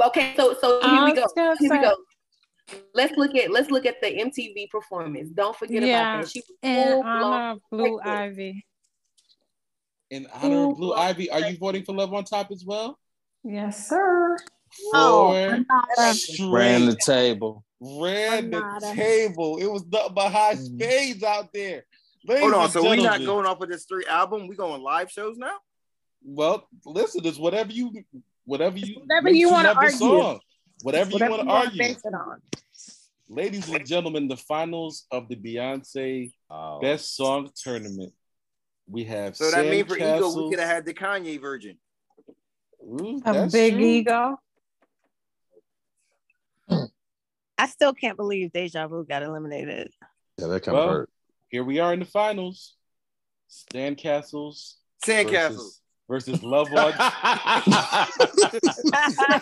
Okay, 0.00 0.34
so 0.36 0.54
so 0.60 0.80
here 0.80 0.90
I 0.90 1.04
we 1.06 1.12
go. 1.14 1.26
gonna 1.34 1.56
Here 1.58 1.70
we 1.70 1.80
go. 1.80 1.96
Let's 2.94 3.16
look 3.16 3.34
at 3.34 3.50
let's 3.50 3.70
look 3.70 3.84
at 3.86 4.00
the 4.00 4.06
MTV 4.06 4.70
performance. 4.70 5.30
Don't 5.30 5.56
forget 5.56 5.82
Yeah, 5.82 6.12
about 6.18 6.22
that. 6.24 6.30
She 6.30 6.40
was 6.40 6.56
In 6.62 6.88
full 6.92 7.02
honor 7.02 7.20
blown 7.20 7.50
of 7.50 7.60
Blue 7.70 7.98
pregnant. 8.00 8.06
Ivy. 8.32 8.66
In 10.10 10.26
honor 10.32 10.70
of 10.70 10.76
Blue 10.76 10.94
Ivy, 10.94 11.30
are 11.30 11.40
you 11.40 11.56
voting 11.58 11.84
for 11.84 11.94
love 11.94 12.12
on 12.14 12.24
top 12.24 12.50
as 12.52 12.64
well? 12.64 12.98
Yes, 13.44 13.88
sir. 13.88 14.36
Oh, 14.94 15.26
Four 15.32 15.34
Renata. 15.50 16.14
straight 16.14 16.50
Ran 16.50 16.86
the 16.86 16.96
table. 16.96 17.64
ran 17.80 18.50
the 18.50 18.92
table. 18.94 19.58
It 19.58 19.66
was 19.66 19.84
nothing 19.86 20.14
but 20.14 20.30
high 20.32 20.54
Mm. 20.54 20.64
spades 20.76 21.22
out 21.22 21.52
there. 21.52 21.84
Ladies 22.24 22.42
Hold 22.42 22.54
on. 22.54 22.70
So 22.70 22.82
we're 22.82 22.96
not 22.96 23.24
going 23.24 23.46
off 23.46 23.60
of 23.60 23.68
this 23.68 23.84
three 23.84 24.06
album. 24.06 24.46
We 24.46 24.54
going 24.56 24.82
live 24.82 25.10
shows 25.10 25.36
now. 25.36 25.56
Well, 26.24 26.68
listen, 26.84 27.24
it's 27.26 27.38
whatever 27.38 27.72
you, 27.72 27.90
whatever 28.44 28.78
you, 28.78 29.00
Whatever 29.00 29.30
you 29.30 29.50
wanna 29.50 29.68
love 29.68 29.76
argue. 29.78 29.96
song. 29.96 30.40
Whatever, 30.82 31.10
Whatever 31.12 31.24
you 31.24 31.30
want 31.38 31.48
to 31.48 31.54
argue. 31.54 31.78
base 31.78 32.04
it 32.04 32.14
on. 32.14 32.40
ladies 33.28 33.68
and 33.68 33.86
gentlemen, 33.86 34.28
the 34.28 34.36
finals 34.36 35.06
of 35.10 35.28
the 35.28 35.36
Beyonce 35.36 36.32
Best 36.80 37.16
Song 37.16 37.50
Tournament. 37.56 38.12
We 38.88 39.04
have 39.04 39.36
So 39.36 39.50
that 39.50 39.66
means 39.66 39.88
for 39.88 39.96
ego, 39.96 40.32
we 40.44 40.50
could 40.50 40.58
have 40.60 40.68
had 40.68 40.84
the 40.84 40.92
Kanye 40.94 41.40
version. 41.40 41.78
Ooh, 42.84 43.22
A 43.24 43.46
big 43.46 43.74
true. 43.74 43.84
ego. 43.84 44.38
I 47.62 47.66
still 47.66 47.92
can't 47.94 48.16
believe 48.16 48.50
Deja 48.50 48.88
Vu 48.88 49.04
got 49.04 49.22
eliminated. 49.22 49.92
Yeah, 50.36 50.48
that 50.48 50.64
kind 50.64 50.76
Well, 50.76 50.88
of 50.88 50.90
hurt. 50.90 51.10
Here 51.48 51.62
we 51.62 51.78
are 51.78 51.92
in 51.92 52.00
the 52.00 52.04
finals. 52.04 52.74
Sandcastles. 53.72 54.74
Sandcastles. 55.06 55.78
Versus, 56.08 56.40
versus 56.40 56.42
Love 56.42 56.66
on. 56.72 56.92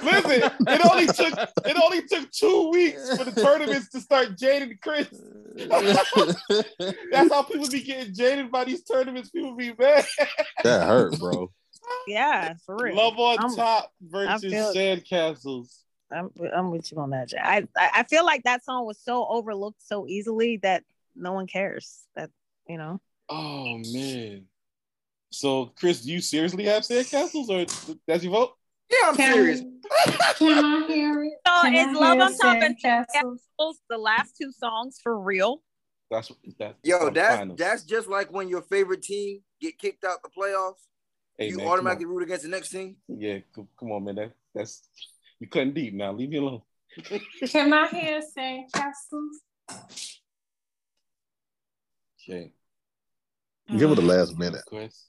Listen, 0.04 0.50
it 0.68 0.90
only 0.90 1.06
took 1.06 1.32
it 1.64 1.82
only 1.82 2.02
took 2.06 2.30
two 2.30 2.68
weeks 2.70 3.16
for 3.16 3.24
the 3.24 3.40
tournaments 3.40 3.88
to 3.88 4.00
start 4.00 4.36
jading 4.36 4.78
Chris. 4.82 5.08
That's 7.10 7.32
how 7.32 7.42
people 7.44 7.68
be 7.68 7.82
getting 7.82 8.12
jaded 8.12 8.50
by 8.50 8.64
these 8.64 8.82
tournaments. 8.84 9.30
People 9.30 9.56
be 9.56 9.72
mad. 9.78 10.04
That 10.62 10.86
hurt, 10.86 11.18
bro. 11.18 11.50
Yeah, 12.06 12.52
for 12.66 12.76
real. 12.76 12.96
Love 12.96 13.18
on 13.18 13.38
I'm- 13.38 13.56
top 13.56 13.90
versus 14.02 14.52
Sandcastles. 14.76 15.74
I'm 16.12 16.30
I'm 16.54 16.70
with 16.70 16.90
you 16.90 16.98
on 16.98 17.10
that. 17.10 17.28
Jay. 17.28 17.38
I 17.40 17.66
I 17.76 17.90
I 17.96 18.02
feel 18.04 18.24
like 18.24 18.42
that 18.44 18.64
song 18.64 18.86
was 18.86 18.98
so 18.98 19.26
overlooked 19.28 19.82
so 19.86 20.06
easily 20.06 20.58
that 20.58 20.84
no 21.14 21.32
one 21.32 21.46
cares. 21.46 22.04
That 22.16 22.30
you 22.68 22.78
know. 22.78 23.00
Oh 23.28 23.78
man. 23.92 24.46
So 25.30 25.66
Chris, 25.76 26.02
do 26.02 26.10
you 26.12 26.20
seriously 26.20 26.64
have 26.64 26.82
Sandcastles 26.82 27.48
or 27.48 27.96
that's 28.06 28.24
your 28.24 28.32
vote? 28.32 28.54
Yeah, 28.90 29.08
I'm 29.08 29.16
Can- 29.16 29.32
serious. 29.34 29.60
Can 30.36 30.64
I 30.64 30.86
hear 30.86 31.24
it? 31.24 31.32
So 31.46 31.62
Can 31.62 31.96
I 31.96 31.98
Love 31.98 32.16
hear 32.18 32.22
on 32.22 32.36
Top 32.36 32.56
and 32.62 32.76
Sandcastles? 32.78 33.06
Sandcastles 33.60 33.74
the 33.88 33.98
last 33.98 34.36
two 34.40 34.52
songs 34.52 34.98
for 35.02 35.18
real? 35.18 35.62
That's 36.10 36.32
that. 36.58 36.76
Yo, 36.82 37.10
that's 37.10 37.36
finals. 37.36 37.58
that's 37.58 37.82
just 37.84 38.08
like 38.08 38.32
when 38.32 38.48
your 38.48 38.62
favorite 38.62 39.02
team 39.02 39.42
get 39.60 39.78
kicked 39.78 40.04
out 40.04 40.22
the 40.22 40.28
playoffs. 40.28 40.86
Hey, 41.38 41.48
you 41.50 41.58
man, 41.58 41.68
automatically 41.68 42.06
root 42.06 42.24
against 42.24 42.42
the 42.42 42.48
next 42.48 42.70
team. 42.70 42.96
Yeah, 43.08 43.38
come, 43.54 43.68
come 43.78 43.92
on, 43.92 44.04
man. 44.04 44.16
That, 44.16 44.32
that's 44.54 44.88
you 45.40 45.48
cutting 45.48 45.72
deep 45.72 45.94
now. 45.94 46.12
Leave 46.12 46.28
me 46.28 46.36
alone. 46.36 46.62
Can 47.46 47.72
I 47.72 47.88
hear 47.88 48.20
Sandcastles? 48.20 49.38
Okay. 52.22 52.52
Give 53.68 53.90
it 53.90 53.94
the 53.94 54.02
mm. 54.02 54.06
last 54.06 54.38
minute. 54.38 54.62
Chris. 54.66 55.06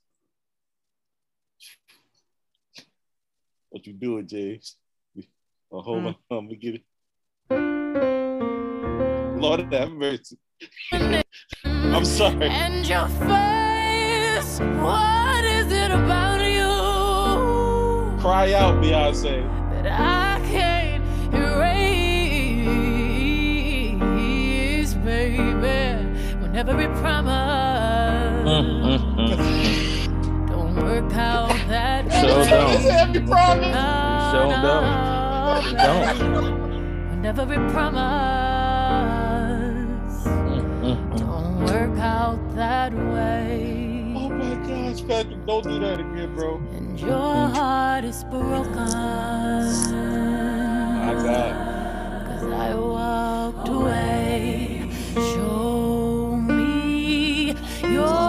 What 3.70 3.86
you 3.86 3.94
doing, 3.94 4.28
James? 4.28 4.78
Oh, 5.72 5.82
hold 5.82 6.04
mm. 6.04 6.08
on. 6.08 6.16
I'm 6.30 6.46
gonna 6.48 6.56
get 6.56 6.76
it. 6.76 6.84
Lord 9.42 9.74
have 9.74 9.92
mercy. 9.92 10.38
I'm 10.94 12.06
sorry. 12.06 12.48
And 12.48 12.88
your 12.88 13.08
face, 13.08 14.60
what 14.60 15.44
is 15.44 15.72
it 15.72 15.92
about 15.92 16.42
you 16.42 18.20
Cry 18.22 18.54
out, 18.54 18.82
Beyonce. 18.84 20.21
Every 26.70 26.88
promise 27.02 28.46
mm, 28.46 28.84
mm, 28.84 29.16
mm. 29.18 30.48
don't 30.48 30.76
work 30.76 31.14
out 31.14 31.50
that 31.68 32.12
Sure 32.12 32.40
way. 32.42 32.50
don't. 32.50 32.86
Every 32.86 33.22
promise. 33.22 34.32
Sure 34.32 34.48
No, 34.48 34.62
don't. 34.62 35.78
Don't. 35.78 36.60
When 37.10 37.26
every 37.26 37.58
promise 37.72 38.04
don't 41.20 41.66
work 41.66 42.00
out 42.00 42.40
that 42.56 42.94
way. 42.94 44.14
Oh 44.18 44.30
my 44.30 44.56
gosh, 44.68 45.02
Patrick, 45.08 45.46
don't 45.48 45.64
do 45.64 45.80
that 45.80 46.00
again, 46.00 46.36
bro. 46.36 46.58
And 46.74 47.00
your 47.00 47.48
heart 47.50 48.06
is 48.06 48.24
broken. 48.26 48.74
My 51.06 51.14
God. 51.14 51.56
Cause 52.28 52.44
I 52.54 52.76
walked 52.76 53.70
away. 53.70 54.71
Me 57.92 58.21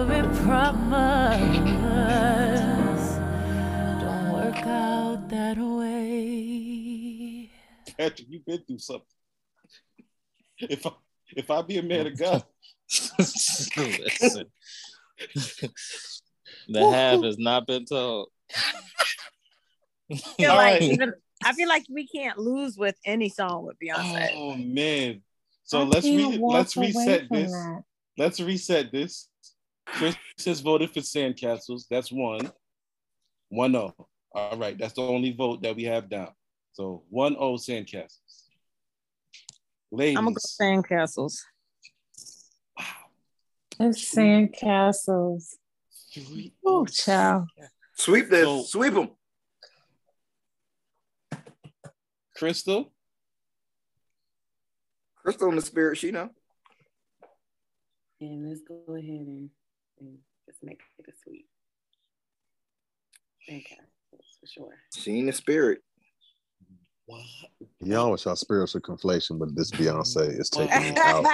Every 0.00 0.22
promise 0.44 1.40
don't 4.00 4.32
work 4.32 4.66
out 4.66 5.28
that 5.28 5.58
way. 5.58 7.50
Patrick, 7.98 8.28
you've 8.30 8.46
been 8.46 8.62
through 8.66 8.78
something. 8.78 9.04
If 10.56 10.86
I 10.86 10.92
if 11.36 11.50
I 11.50 11.60
be 11.60 11.76
a 11.76 11.82
man 11.82 12.06
of 12.06 12.18
God, 12.18 12.42
Listen. 13.18 14.46
the 16.66 16.90
half 16.90 17.22
has 17.22 17.36
not 17.36 17.66
been 17.66 17.84
told. 17.84 18.30
I 20.10 20.16
feel 20.16 20.54
like 20.54 20.80
right. 20.80 20.82
even 20.82 21.12
I 21.44 21.52
feel 21.52 21.68
like 21.68 21.84
we 21.90 22.08
can't 22.08 22.38
lose 22.38 22.78
with 22.78 22.96
any 23.04 23.28
song 23.28 23.66
with 23.66 23.76
Beyonce. 23.78 24.30
Oh 24.34 24.56
man. 24.56 25.20
So 25.64 25.82
I 25.82 25.84
let's 25.84 26.06
re- 26.06 26.38
let's 26.42 26.74
reset 26.74 27.28
this. 27.30 27.52
that. 27.52 27.82
Let's 28.16 28.40
reset 28.40 28.92
this. 28.92 29.26
Chris 29.92 30.16
has 30.46 30.60
voted 30.60 30.90
for 30.90 31.00
Sandcastles. 31.00 31.84
That's 31.90 32.10
one. 32.12 32.50
One 33.48 33.74
O. 33.76 33.92
All 34.32 34.56
right. 34.56 34.76
That's 34.78 34.94
the 34.94 35.02
only 35.02 35.32
vote 35.32 35.62
that 35.62 35.76
we 35.76 35.84
have 35.84 36.08
down. 36.08 36.28
So 36.72 37.04
one 37.10 37.36
O 37.38 37.54
Sandcastles. 37.54 38.18
Ladies. 39.90 40.16
I'm 40.18 40.24
gonna 40.24 40.34
go 40.34 40.40
Sandcastles. 40.60 41.38
Wow. 42.78 42.84
It's 43.80 44.14
Sandcastles. 44.14 45.56
Oh, 46.64 46.86
child. 46.86 47.48
Sweep 47.96 48.28
this. 48.30 48.44
So- 48.44 48.62
Sweep 48.62 48.94
them. 48.94 49.10
Crystal. 52.36 52.92
Crystal 55.16 55.50
in 55.50 55.56
the 55.56 55.62
spirit, 55.62 55.98
she 55.98 56.10
know. 56.10 56.30
And 58.20 58.48
let's 58.48 58.62
go 58.62 58.94
ahead 58.94 59.04
and, 59.26 59.50
and 60.00 60.18
just 60.46 60.62
make 60.62 60.80
it 60.98 61.06
a 61.08 61.12
sweet. 61.24 61.46
Okay, 63.48 63.78
for 64.08 64.46
sure. 64.46 64.74
Seeing 64.92 65.26
the 65.26 65.32
spirit. 65.32 65.82
Y'all 67.80 68.04
always 68.04 68.24
y'all 68.24 68.36
spiritual 68.36 68.80
conflation, 68.80 69.38
but 69.38 69.54
this 69.56 69.70
Beyonce 69.72 70.38
is 70.38 70.48
taking 70.48 70.70
it 70.70 70.98
out. 70.98 71.24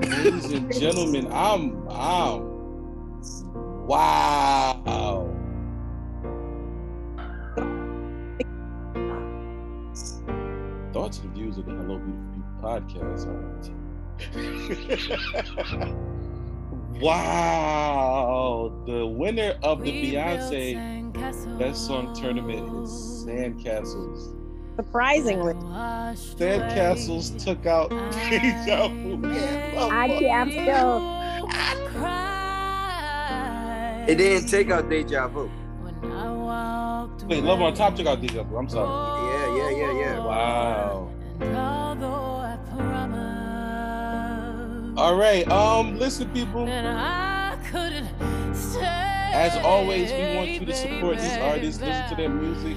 Ladies 0.00 0.52
and 0.52 0.72
gentlemen, 0.72 1.26
I'm 1.32 1.88
out. 1.88 2.44
Wow. 3.88 5.34
Thoughts 10.92 11.18
and 11.18 11.34
views 11.34 11.58
of 11.58 11.66
the 11.66 11.72
Hello 11.72 11.98
Beautiful 11.98 12.28
People 12.34 12.54
podcast. 12.62 13.87
Are- 14.34 15.94
wow. 17.00 18.82
The 18.86 19.06
winner 19.06 19.54
of 19.62 19.82
the 19.82 19.90
Beyonce 19.92 21.12
Best 21.58 21.86
Song 21.86 22.14
Tournament 22.14 22.84
is 22.84 22.90
Sandcastles. 23.26 24.34
Surprisingly. 24.76 25.54
Sandcastles 25.54 27.42
took 27.42 27.66
out 27.66 27.90
Deja 28.30 28.88
Vu. 28.88 29.20
I 29.90 30.08
can't 30.20 30.50
still 30.52 31.18
It 34.08 34.14
didn't 34.16 34.48
take 34.48 34.70
out 34.70 34.88
deja 34.88 35.28
vu. 35.28 35.50
Wait, 37.26 37.42
Love 37.44 37.60
on 37.60 37.74
Top 37.74 37.96
took 37.96 38.06
out 38.06 38.20
Deja 38.22 38.42
Vu. 38.44 38.56
I'm 38.56 38.68
sorry. 38.68 38.88
Yeah, 39.34 39.56
yeah, 39.56 39.70
yeah, 39.70 40.00
yeah. 40.00 40.18
Wow. 40.24 40.87
All 44.98 45.14
right. 45.14 45.48
Um, 45.48 45.96
listen, 45.96 46.28
people. 46.30 46.66
And 46.66 46.88
I 46.88 47.56
couldn't 47.70 48.08
stay. 48.52 49.30
As 49.32 49.56
always, 49.58 50.10
we 50.10 50.34
want 50.34 50.48
you 50.48 50.66
to 50.66 50.74
support 50.74 51.18
these 51.18 51.36
artists, 51.36 51.80
listen 51.80 52.08
to 52.08 52.16
their 52.16 52.28
music. 52.28 52.76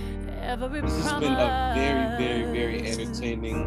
This 0.83 1.03
has 1.03 1.19
been 1.19 1.33
a 1.33 1.73
very, 1.73 2.23
very, 2.23 2.43
very 2.53 2.87
entertaining, 2.87 3.65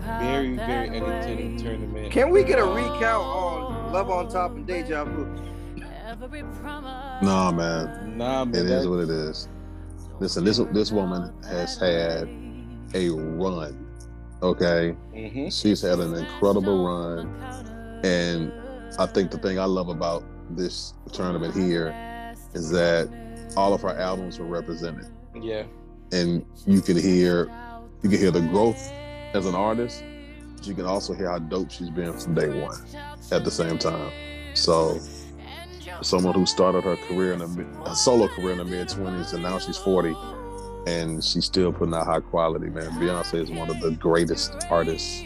very, 0.00 0.56
very 0.56 0.88
entertaining 0.88 1.58
tournament. 1.58 2.10
Can 2.12 2.30
we 2.30 2.42
get 2.42 2.58
a 2.58 2.64
recount 2.64 3.26
on 3.26 3.92
Love 3.92 4.08
on 4.08 4.30
Top 4.30 4.52
and 4.52 4.66
Deja 4.66 5.04
Vu? 5.04 5.26
Nah, 7.22 7.52
man. 7.52 8.16
Nah, 8.16 8.46
man. 8.46 8.54
It 8.54 8.70
is 8.70 8.88
what 8.88 9.00
it 9.00 9.10
is. 9.10 9.48
Listen, 10.18 10.44
this 10.44 10.56
this 10.72 10.90
woman 10.92 11.30
has 11.44 11.76
had 11.76 12.26
a 12.94 13.10
run. 13.10 13.85
Okay, 14.42 14.94
Mhm. 15.14 15.50
she's 15.50 15.80
had 15.80 15.98
an 15.98 16.14
incredible 16.14 16.84
run, 16.86 17.34
and 18.04 18.52
I 18.98 19.06
think 19.06 19.30
the 19.30 19.38
thing 19.38 19.58
I 19.58 19.64
love 19.64 19.88
about 19.88 20.24
this 20.50 20.92
tournament 21.12 21.54
here 21.54 21.94
is 22.54 22.70
that 22.70 23.08
all 23.56 23.72
of 23.72 23.80
her 23.82 23.96
albums 23.98 24.38
were 24.38 24.46
represented, 24.46 25.06
Yeah. 25.34 25.62
and 26.12 26.44
you 26.66 26.80
can 26.82 26.96
hear 26.98 27.48
you 28.02 28.10
can 28.10 28.18
hear 28.20 28.30
the 28.30 28.42
growth 28.42 28.92
as 29.34 29.46
an 29.46 29.54
artist. 29.54 30.04
But 30.54 30.66
you 30.66 30.74
can 30.74 30.84
also 30.86 31.12
hear 31.14 31.28
how 31.30 31.38
dope 31.38 31.70
she's 31.70 31.90
been 31.90 32.12
from 32.12 32.34
day 32.34 32.48
one 32.62 32.76
at 33.32 33.42
the 33.44 33.50
same 33.50 33.78
time. 33.78 34.10
So 34.54 35.00
someone 36.02 36.34
who 36.34 36.46
started 36.46 36.84
her 36.84 36.96
career 37.08 37.32
in 37.32 37.40
a, 37.40 37.48
a 37.90 37.96
solo 37.96 38.28
career 38.28 38.52
in 38.52 38.58
the 38.58 38.64
mid 38.64 38.88
20s 38.88 39.32
and 39.32 39.42
now 39.42 39.58
she's 39.58 39.76
40 39.78 40.14
and 40.86 41.22
she's 41.24 41.44
still 41.44 41.72
putting 41.72 41.94
out 41.94 42.06
high 42.06 42.20
quality 42.20 42.68
man 42.68 42.90
beyonce 42.92 43.34
is 43.42 43.50
one 43.50 43.68
of 43.70 43.80
the 43.80 43.90
greatest 43.92 44.54
artists 44.70 45.22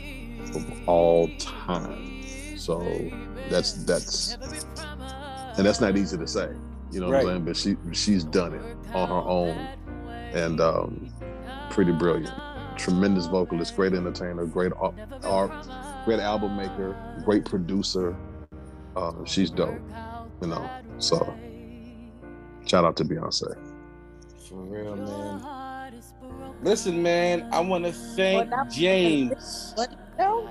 of 0.55 0.89
all 0.89 1.29
time 1.39 2.23
so 2.57 2.81
that's 3.49 3.85
that's 3.85 4.35
and 5.57 5.67
that's 5.67 5.81
not 5.81 5.97
easy 5.97 6.17
to 6.17 6.27
say 6.27 6.49
you 6.91 7.01
know 7.01 7.07
what 7.09 7.13
Right. 7.15 7.21
i'm 7.27 7.29
saying 7.29 7.45
but 7.45 7.57
she 7.57 7.77
she's 7.93 8.25
done 8.25 8.55
it 8.55 8.63
on 8.95 9.09
her 9.09 9.15
own 9.29 9.57
and 10.33 10.61
um 10.61 11.11
pretty 11.71 11.93
brilliant 11.93 12.33
tremendous 12.77 13.27
vocalist 13.27 13.77
great 13.77 13.93
entertainer 13.93 14.47
great 14.47 14.73
ar- 14.81 14.95
art 15.25 15.53
great 16.05 16.21
album 16.21 16.57
maker 16.57 16.97
great 17.25 17.45
producer 17.45 18.17
uh, 18.97 19.13
she's 19.25 19.51
dope 19.51 19.79
you 20.43 20.49
know. 20.49 20.69
So 20.99 21.17
shout 22.67 22.85
out 22.87 22.97
to 22.97 23.05
Beyonce. 23.05 23.55
For 24.51 24.57
real, 24.57 24.97
man. 24.97 25.93
Listen, 26.61 27.01
man, 27.01 27.49
I 27.53 27.61
want 27.61 27.85
to 27.85 27.93
thank 27.93 28.51
James. 28.69 29.73
What? 29.77 29.95
No, 30.19 30.43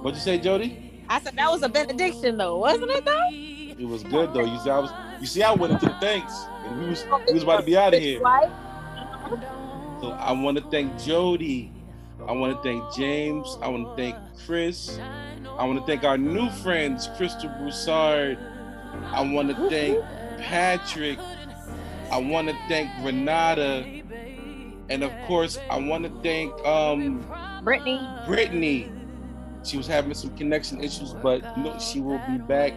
What'd 0.00 0.14
you 0.14 0.22
say, 0.22 0.38
Jody? 0.38 1.04
I 1.06 1.20
said 1.20 1.36
that 1.36 1.50
was 1.50 1.62
a 1.62 1.68
benediction, 1.68 2.38
though, 2.38 2.56
wasn't 2.56 2.90
it? 2.90 3.04
Though. 3.04 3.28
It 3.30 3.86
was 3.86 4.02
good 4.04 4.32
though. 4.32 4.46
You 4.46 4.58
see, 4.58 4.70
I 4.70 4.78
was. 4.78 4.90
You 5.20 5.26
see, 5.26 5.42
I 5.42 5.52
went 5.52 5.74
into 5.74 5.84
the 5.84 5.96
thanks, 6.00 6.46
and 6.64 6.80
we 6.80 6.88
was 6.88 7.04
we 7.26 7.34
was 7.34 7.42
about 7.42 7.60
to 7.60 7.66
be 7.66 7.76
out 7.76 7.92
of 7.92 8.00
here. 8.00 8.20
So 10.00 10.12
I 10.12 10.32
want 10.32 10.56
to 10.56 10.64
thank 10.70 10.98
Jody. 10.98 11.70
I 12.26 12.32
want 12.32 12.56
to 12.56 12.62
thank 12.62 12.94
James. 12.94 13.58
I 13.60 13.68
want 13.68 13.86
to 13.86 14.02
thank 14.02 14.16
Chris. 14.46 14.98
I 15.58 15.66
want 15.66 15.78
to 15.78 15.84
thank 15.84 16.04
our 16.04 16.16
new 16.16 16.48
friends, 16.48 17.10
Crystal 17.18 17.50
Broussard. 17.50 18.38
I 19.12 19.20
want 19.20 19.54
to 19.54 19.68
thank 19.68 20.02
Patrick. 20.40 21.18
I 22.10 22.18
want 22.18 22.48
to 22.48 22.56
thank 22.68 22.90
Renata. 23.02 24.02
And 24.90 25.04
of 25.04 25.12
course, 25.26 25.58
I 25.70 25.78
want 25.78 26.04
to 26.04 26.22
thank 26.22 26.52
um, 26.64 27.24
Brittany. 27.62 28.00
Brittany. 28.26 28.92
She 29.64 29.76
was 29.76 29.86
having 29.86 30.14
some 30.14 30.34
connection 30.36 30.82
issues, 30.82 31.12
but 31.14 31.58
no, 31.58 31.78
she 31.78 32.00
will 32.00 32.20
be 32.28 32.38
back. 32.38 32.72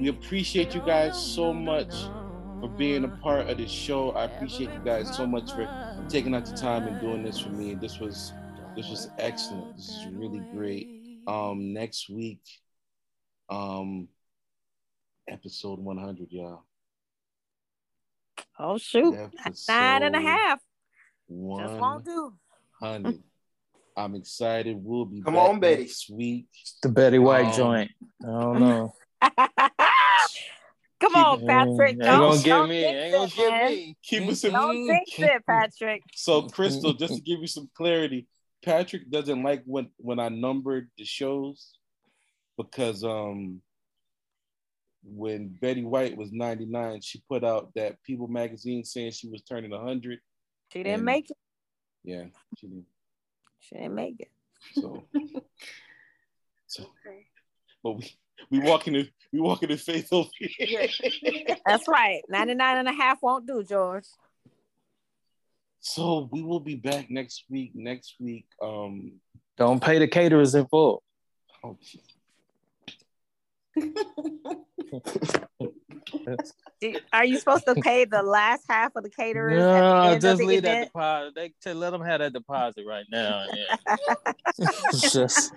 We 0.00 0.08
appreciate 0.08 0.74
you 0.74 0.80
guys 0.80 1.20
so 1.20 1.52
much 1.52 1.92
for 2.60 2.68
being 2.68 3.04
a 3.04 3.08
part 3.08 3.48
of 3.48 3.58
this 3.58 3.70
show. 3.70 4.10
I 4.12 4.24
appreciate 4.24 4.72
you 4.72 4.80
guys 4.84 5.14
so 5.14 5.26
much 5.26 5.52
for 5.52 5.68
taking 6.08 6.34
out 6.34 6.46
the 6.46 6.56
time 6.56 6.88
and 6.88 7.00
doing 7.00 7.22
this 7.22 7.38
for 7.38 7.50
me. 7.50 7.74
This 7.74 8.00
was 8.00 8.32
this 8.74 8.88
was 8.88 9.10
excellent. 9.18 9.76
This 9.76 9.90
is 9.90 10.06
really 10.12 10.40
great. 10.52 10.88
Um, 11.26 11.72
next 11.72 12.08
week, 12.08 12.40
um, 13.48 14.08
episode 15.28 15.78
100, 15.78 16.32
y'all. 16.32 16.64
Oh 18.58 18.78
shoot, 18.78 19.14
nine 19.68 20.02
and 20.02 20.14
a 20.14 20.18
Episode 20.18 20.22
half. 20.28 20.58
Just 21.28 21.74
won't 21.74 22.04
do. 22.04 22.34
100. 22.80 23.22
I'm 23.96 24.14
excited. 24.14 24.76
We'll 24.80 25.04
be 25.04 25.22
Come 25.22 25.34
back 25.34 25.48
on, 25.50 25.60
Betty. 25.60 25.82
next 25.82 26.10
week. 26.10 26.46
The 26.82 26.88
Betty 26.88 27.18
White 27.18 27.46
Um, 27.46 27.52
joint. 27.52 27.90
I 28.22 28.26
don't 28.26 28.60
know. 28.60 28.94
Come 31.00 31.16
on, 31.16 31.46
Patrick. 31.46 31.90
Ain't 31.90 32.00
Don't, 32.00 32.20
gonna 32.20 32.42
get 32.42 32.48
don't 32.48 32.68
me. 32.68 32.80
jinx 32.82 32.94
Ain't 33.02 33.12
gonna 33.12 33.24
it, 33.24 33.34
get 33.36 33.70
me. 33.70 33.96
Keep 34.04 34.28
us 34.30 34.44
in 34.44 34.52
Don't 34.52 34.86
jinx 34.86 35.18
it, 35.18 35.46
Patrick. 35.46 36.02
So, 36.14 36.42
Crystal, 36.42 36.92
just 36.92 37.16
to 37.16 37.20
give 37.20 37.40
you 37.40 37.48
some 37.48 37.68
clarity, 37.74 38.28
Patrick 38.64 39.10
doesn't 39.10 39.42
like 39.42 39.62
when 39.66 39.88
when 39.96 40.20
I 40.20 40.28
numbered 40.28 40.88
the 40.96 41.04
shows 41.04 41.72
because 42.56 43.02
um 43.02 43.60
when 45.04 45.48
Betty 45.60 45.84
White 45.84 46.16
was 46.16 46.30
99, 46.32 47.00
she 47.00 47.22
put 47.28 47.44
out 47.44 47.70
that 47.74 48.02
People 48.04 48.28
magazine 48.28 48.84
saying 48.84 49.12
she 49.12 49.28
was 49.28 49.42
turning 49.42 49.70
100. 49.70 50.20
She 50.72 50.78
didn't 50.82 50.94
And- 50.94 51.04
make 51.04 51.30
it. 51.30 51.36
Yeah, 52.04 52.24
she 52.58 52.66
didn't. 52.66 52.86
She 53.60 53.74
didn't 53.76 53.94
make 53.94 54.16
it. 54.20 54.30
So, 54.74 55.04
so 56.66 56.84
but 57.82 57.92
we 57.92 58.12
we 58.50 58.58
walking 58.60 58.94
in 58.96 59.08
we 59.32 59.40
walking 59.40 59.70
in 59.70 59.76
faith 59.78 60.08
over 60.12 60.28
here. 60.38 60.88
That's 61.66 61.86
right. 61.88 62.22
99 62.28 62.78
and 62.78 62.88
a 62.88 62.92
half 62.92 63.22
won't 63.22 63.46
do, 63.46 63.62
George. 63.62 64.04
So 65.80 66.28
we 66.32 66.42
will 66.42 66.60
be 66.60 66.74
back 66.76 67.10
next 67.10 67.44
week. 67.50 67.72
Next 67.74 68.14
week, 68.20 68.46
um, 68.62 69.20
Don't 69.56 69.82
pay 69.82 69.98
the 69.98 70.08
caterers 70.08 70.54
in 70.54 70.66
full. 70.66 71.02
oh, 71.64 71.76
Do- 76.80 76.98
Are 77.12 77.24
you 77.24 77.38
supposed 77.38 77.64
to 77.66 77.74
pay 77.76 78.04
the 78.04 78.22
last 78.22 78.64
half 78.68 78.94
of 78.96 79.04
the 79.04 79.10
caterers? 79.10 79.62
at 79.62 79.80
the 79.80 80.10
No, 80.10 80.18
just 80.18 80.38
the 80.40 80.46
leave 80.46 80.62
that 80.62 80.86
deposit. 80.86 81.34
They 81.34 81.54
tell, 81.62 81.76
let 81.76 81.90
them 81.90 82.02
have 82.02 82.20
that 82.20 82.32
deposit 82.32 82.84
right 82.86 83.06
now. 83.10 83.46
Yeah. 83.54 83.76
just 84.92 85.52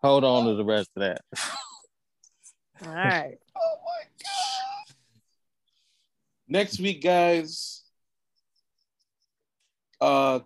hold 0.00 0.24
on 0.24 0.46
to 0.46 0.54
the 0.54 0.64
rest 0.64 0.90
of 0.96 1.00
that. 1.00 1.20
All 2.86 2.94
right. 2.94 3.38
oh 3.56 3.76
my 3.84 4.04
god. 4.22 4.94
next 6.48 6.78
week, 6.80 7.02
guys. 7.02 7.82
Uh, 10.00 10.40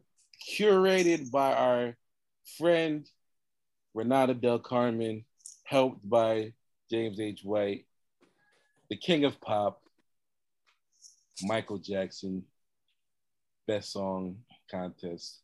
curated 0.51 1.31
by 1.31 1.55
our 1.55 1.97
friend 2.59 3.09
Renata 3.95 4.35
Del 4.35 4.59
Carmen, 4.59 5.25
helped 5.65 6.07
by 6.07 6.53
James 6.91 7.19
H. 7.21 7.41
White, 7.45 7.87
the 8.91 8.97
King 8.97 9.25
of 9.25 9.41
Pop, 9.41 9.83
Michael 11.43 11.79
Jackson, 11.79 12.45
Best 13.67 13.93
Song 13.93 14.37
Contest, 14.71 15.41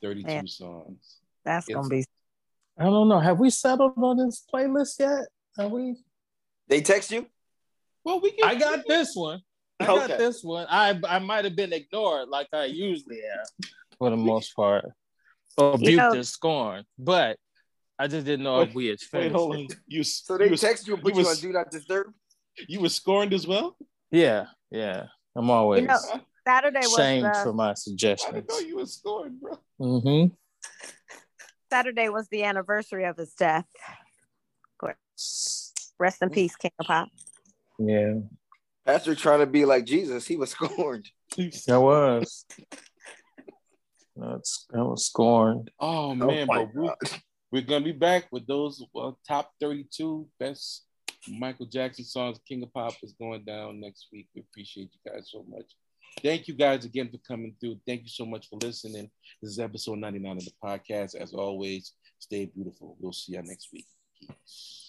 32 0.00 0.26
Man. 0.26 0.46
songs. 0.46 1.18
That's 1.44 1.68
It's- 1.68 1.74
gonna 1.76 1.88
be. 1.88 2.04
I 2.78 2.84
don't 2.84 3.08
know. 3.08 3.20
Have 3.20 3.38
we 3.40 3.50
settled 3.50 3.92
on 3.96 4.18
this 4.18 4.44
playlist 4.52 4.98
yet? 4.98 5.28
Have 5.58 5.70
we? 5.72 5.96
They 6.68 6.80
text 6.82 7.10
you? 7.10 7.26
Well, 8.04 8.20
we 8.20 8.38
I 8.44 8.54
got 8.54 8.84
this 8.86 9.14
one. 9.16 9.40
I 9.80 9.86
got 9.86 10.08
this 10.08 10.42
one. 10.44 10.66
I 10.68 10.98
I 11.08 11.18
might 11.18 11.44
have 11.44 11.56
been 11.56 11.72
ignored 11.72 12.28
like 12.28 12.48
I 12.52 12.64
usually 12.66 13.20
am 13.24 13.68
for 13.98 14.10
the 14.10 14.16
most 14.16 14.54
part, 14.54 14.84
or 15.56 15.76
You 15.78 15.96
know- 15.96 16.10
abused 16.10 16.40
and. 16.40 16.84
But 16.98 17.38
I 17.98 18.06
just 18.08 18.26
didn't 18.26 18.44
know 18.44 18.60
if 18.60 18.74
we 18.74 18.86
had 18.86 18.98
Wait, 19.12 19.20
finished. 19.22 19.34
hold 19.34 19.56
on. 19.56 19.66
You, 19.86 20.02
So 20.04 20.36
they 20.36 20.44
you 20.46 20.50
was- 20.52 20.60
text 20.60 20.86
you 20.86 20.94
and 20.94 21.02
put 21.02 21.14
you 21.14 21.20
you, 21.22 21.26
was- 21.26 21.42
on 21.44 21.48
Do 21.50 21.52
Not 21.54 21.70
Disturb? 21.70 22.06
You 22.68 22.80
were 22.80 22.88
scorned 22.88 23.32
as 23.34 23.46
well? 23.46 23.76
Yeah, 24.10 24.46
yeah. 24.70 25.06
I'm 25.34 25.50
always 25.50 25.82
You 25.82 25.88
know, 25.88 25.98
Saturday 26.46 26.80
was 26.80 26.94
shamed 26.94 27.26
the, 27.26 27.40
for 27.42 27.52
my 27.52 27.70
I 27.70 27.74
didn't 28.32 28.48
know 28.48 28.58
you 28.60 28.76
were 28.76 28.86
scorned, 28.86 29.40
bro. 29.40 29.58
Mm-hmm. 29.80 30.34
Saturday 31.70 32.08
was 32.08 32.28
the 32.28 32.44
anniversary 32.44 33.04
of 33.04 33.16
his 33.16 33.32
death. 33.34 33.66
Of 33.86 34.78
course. 34.78 35.72
Rest 35.98 36.22
in 36.22 36.30
peace, 36.30 36.54
King 36.56 36.70
of 36.78 36.86
Pop. 36.86 37.08
Yeah, 37.78 38.14
Patrick 38.86 39.18
trying 39.18 39.40
to 39.40 39.46
be 39.46 39.64
like 39.64 39.84
Jesus. 39.84 40.26
He 40.26 40.36
was 40.36 40.50
scorned. 40.52 41.06
that 41.36 41.80
was. 41.80 42.44
That's 44.16 44.66
that 44.70 44.84
was 44.84 45.04
scorned. 45.04 45.70
Oh 45.78 46.14
man, 46.14 46.46
my 46.46 46.64
but 46.64 46.74
we, 46.74 46.90
we're 47.56 47.62
gonna 47.62 47.82
be 47.82 47.92
back 47.92 48.26
with 48.30 48.46
those 48.46 48.84
uh, 48.94 49.12
top 49.26 49.50
32 49.62 50.28
best 50.38 50.84
Michael 51.26 51.64
Jackson 51.64 52.04
songs. 52.04 52.38
King 52.46 52.62
of 52.62 52.72
Pop 52.74 52.92
is 53.02 53.14
going 53.18 53.44
down 53.44 53.80
next 53.80 54.08
week. 54.12 54.26
We 54.34 54.42
appreciate 54.42 54.90
you 54.92 55.10
guys 55.10 55.30
so 55.32 55.42
much. 55.48 55.64
Thank 56.22 56.48
you 56.48 56.54
guys 56.54 56.84
again 56.84 57.08
for 57.10 57.16
coming 57.26 57.56
through. 57.58 57.80
Thank 57.86 58.02
you 58.02 58.10
so 58.10 58.26
much 58.26 58.50
for 58.50 58.58
listening. 58.62 59.10
This 59.40 59.52
is 59.52 59.58
episode 59.58 60.00
99 60.00 60.36
of 60.36 60.44
the 60.44 60.50
podcast. 60.62 61.14
As 61.14 61.32
always, 61.32 61.94
stay 62.18 62.44
beautiful. 62.44 62.94
We'll 63.00 63.14
see 63.14 63.32
you 63.32 63.42
next 63.42 63.70
week. 63.72 63.86
Peace. 64.20 64.85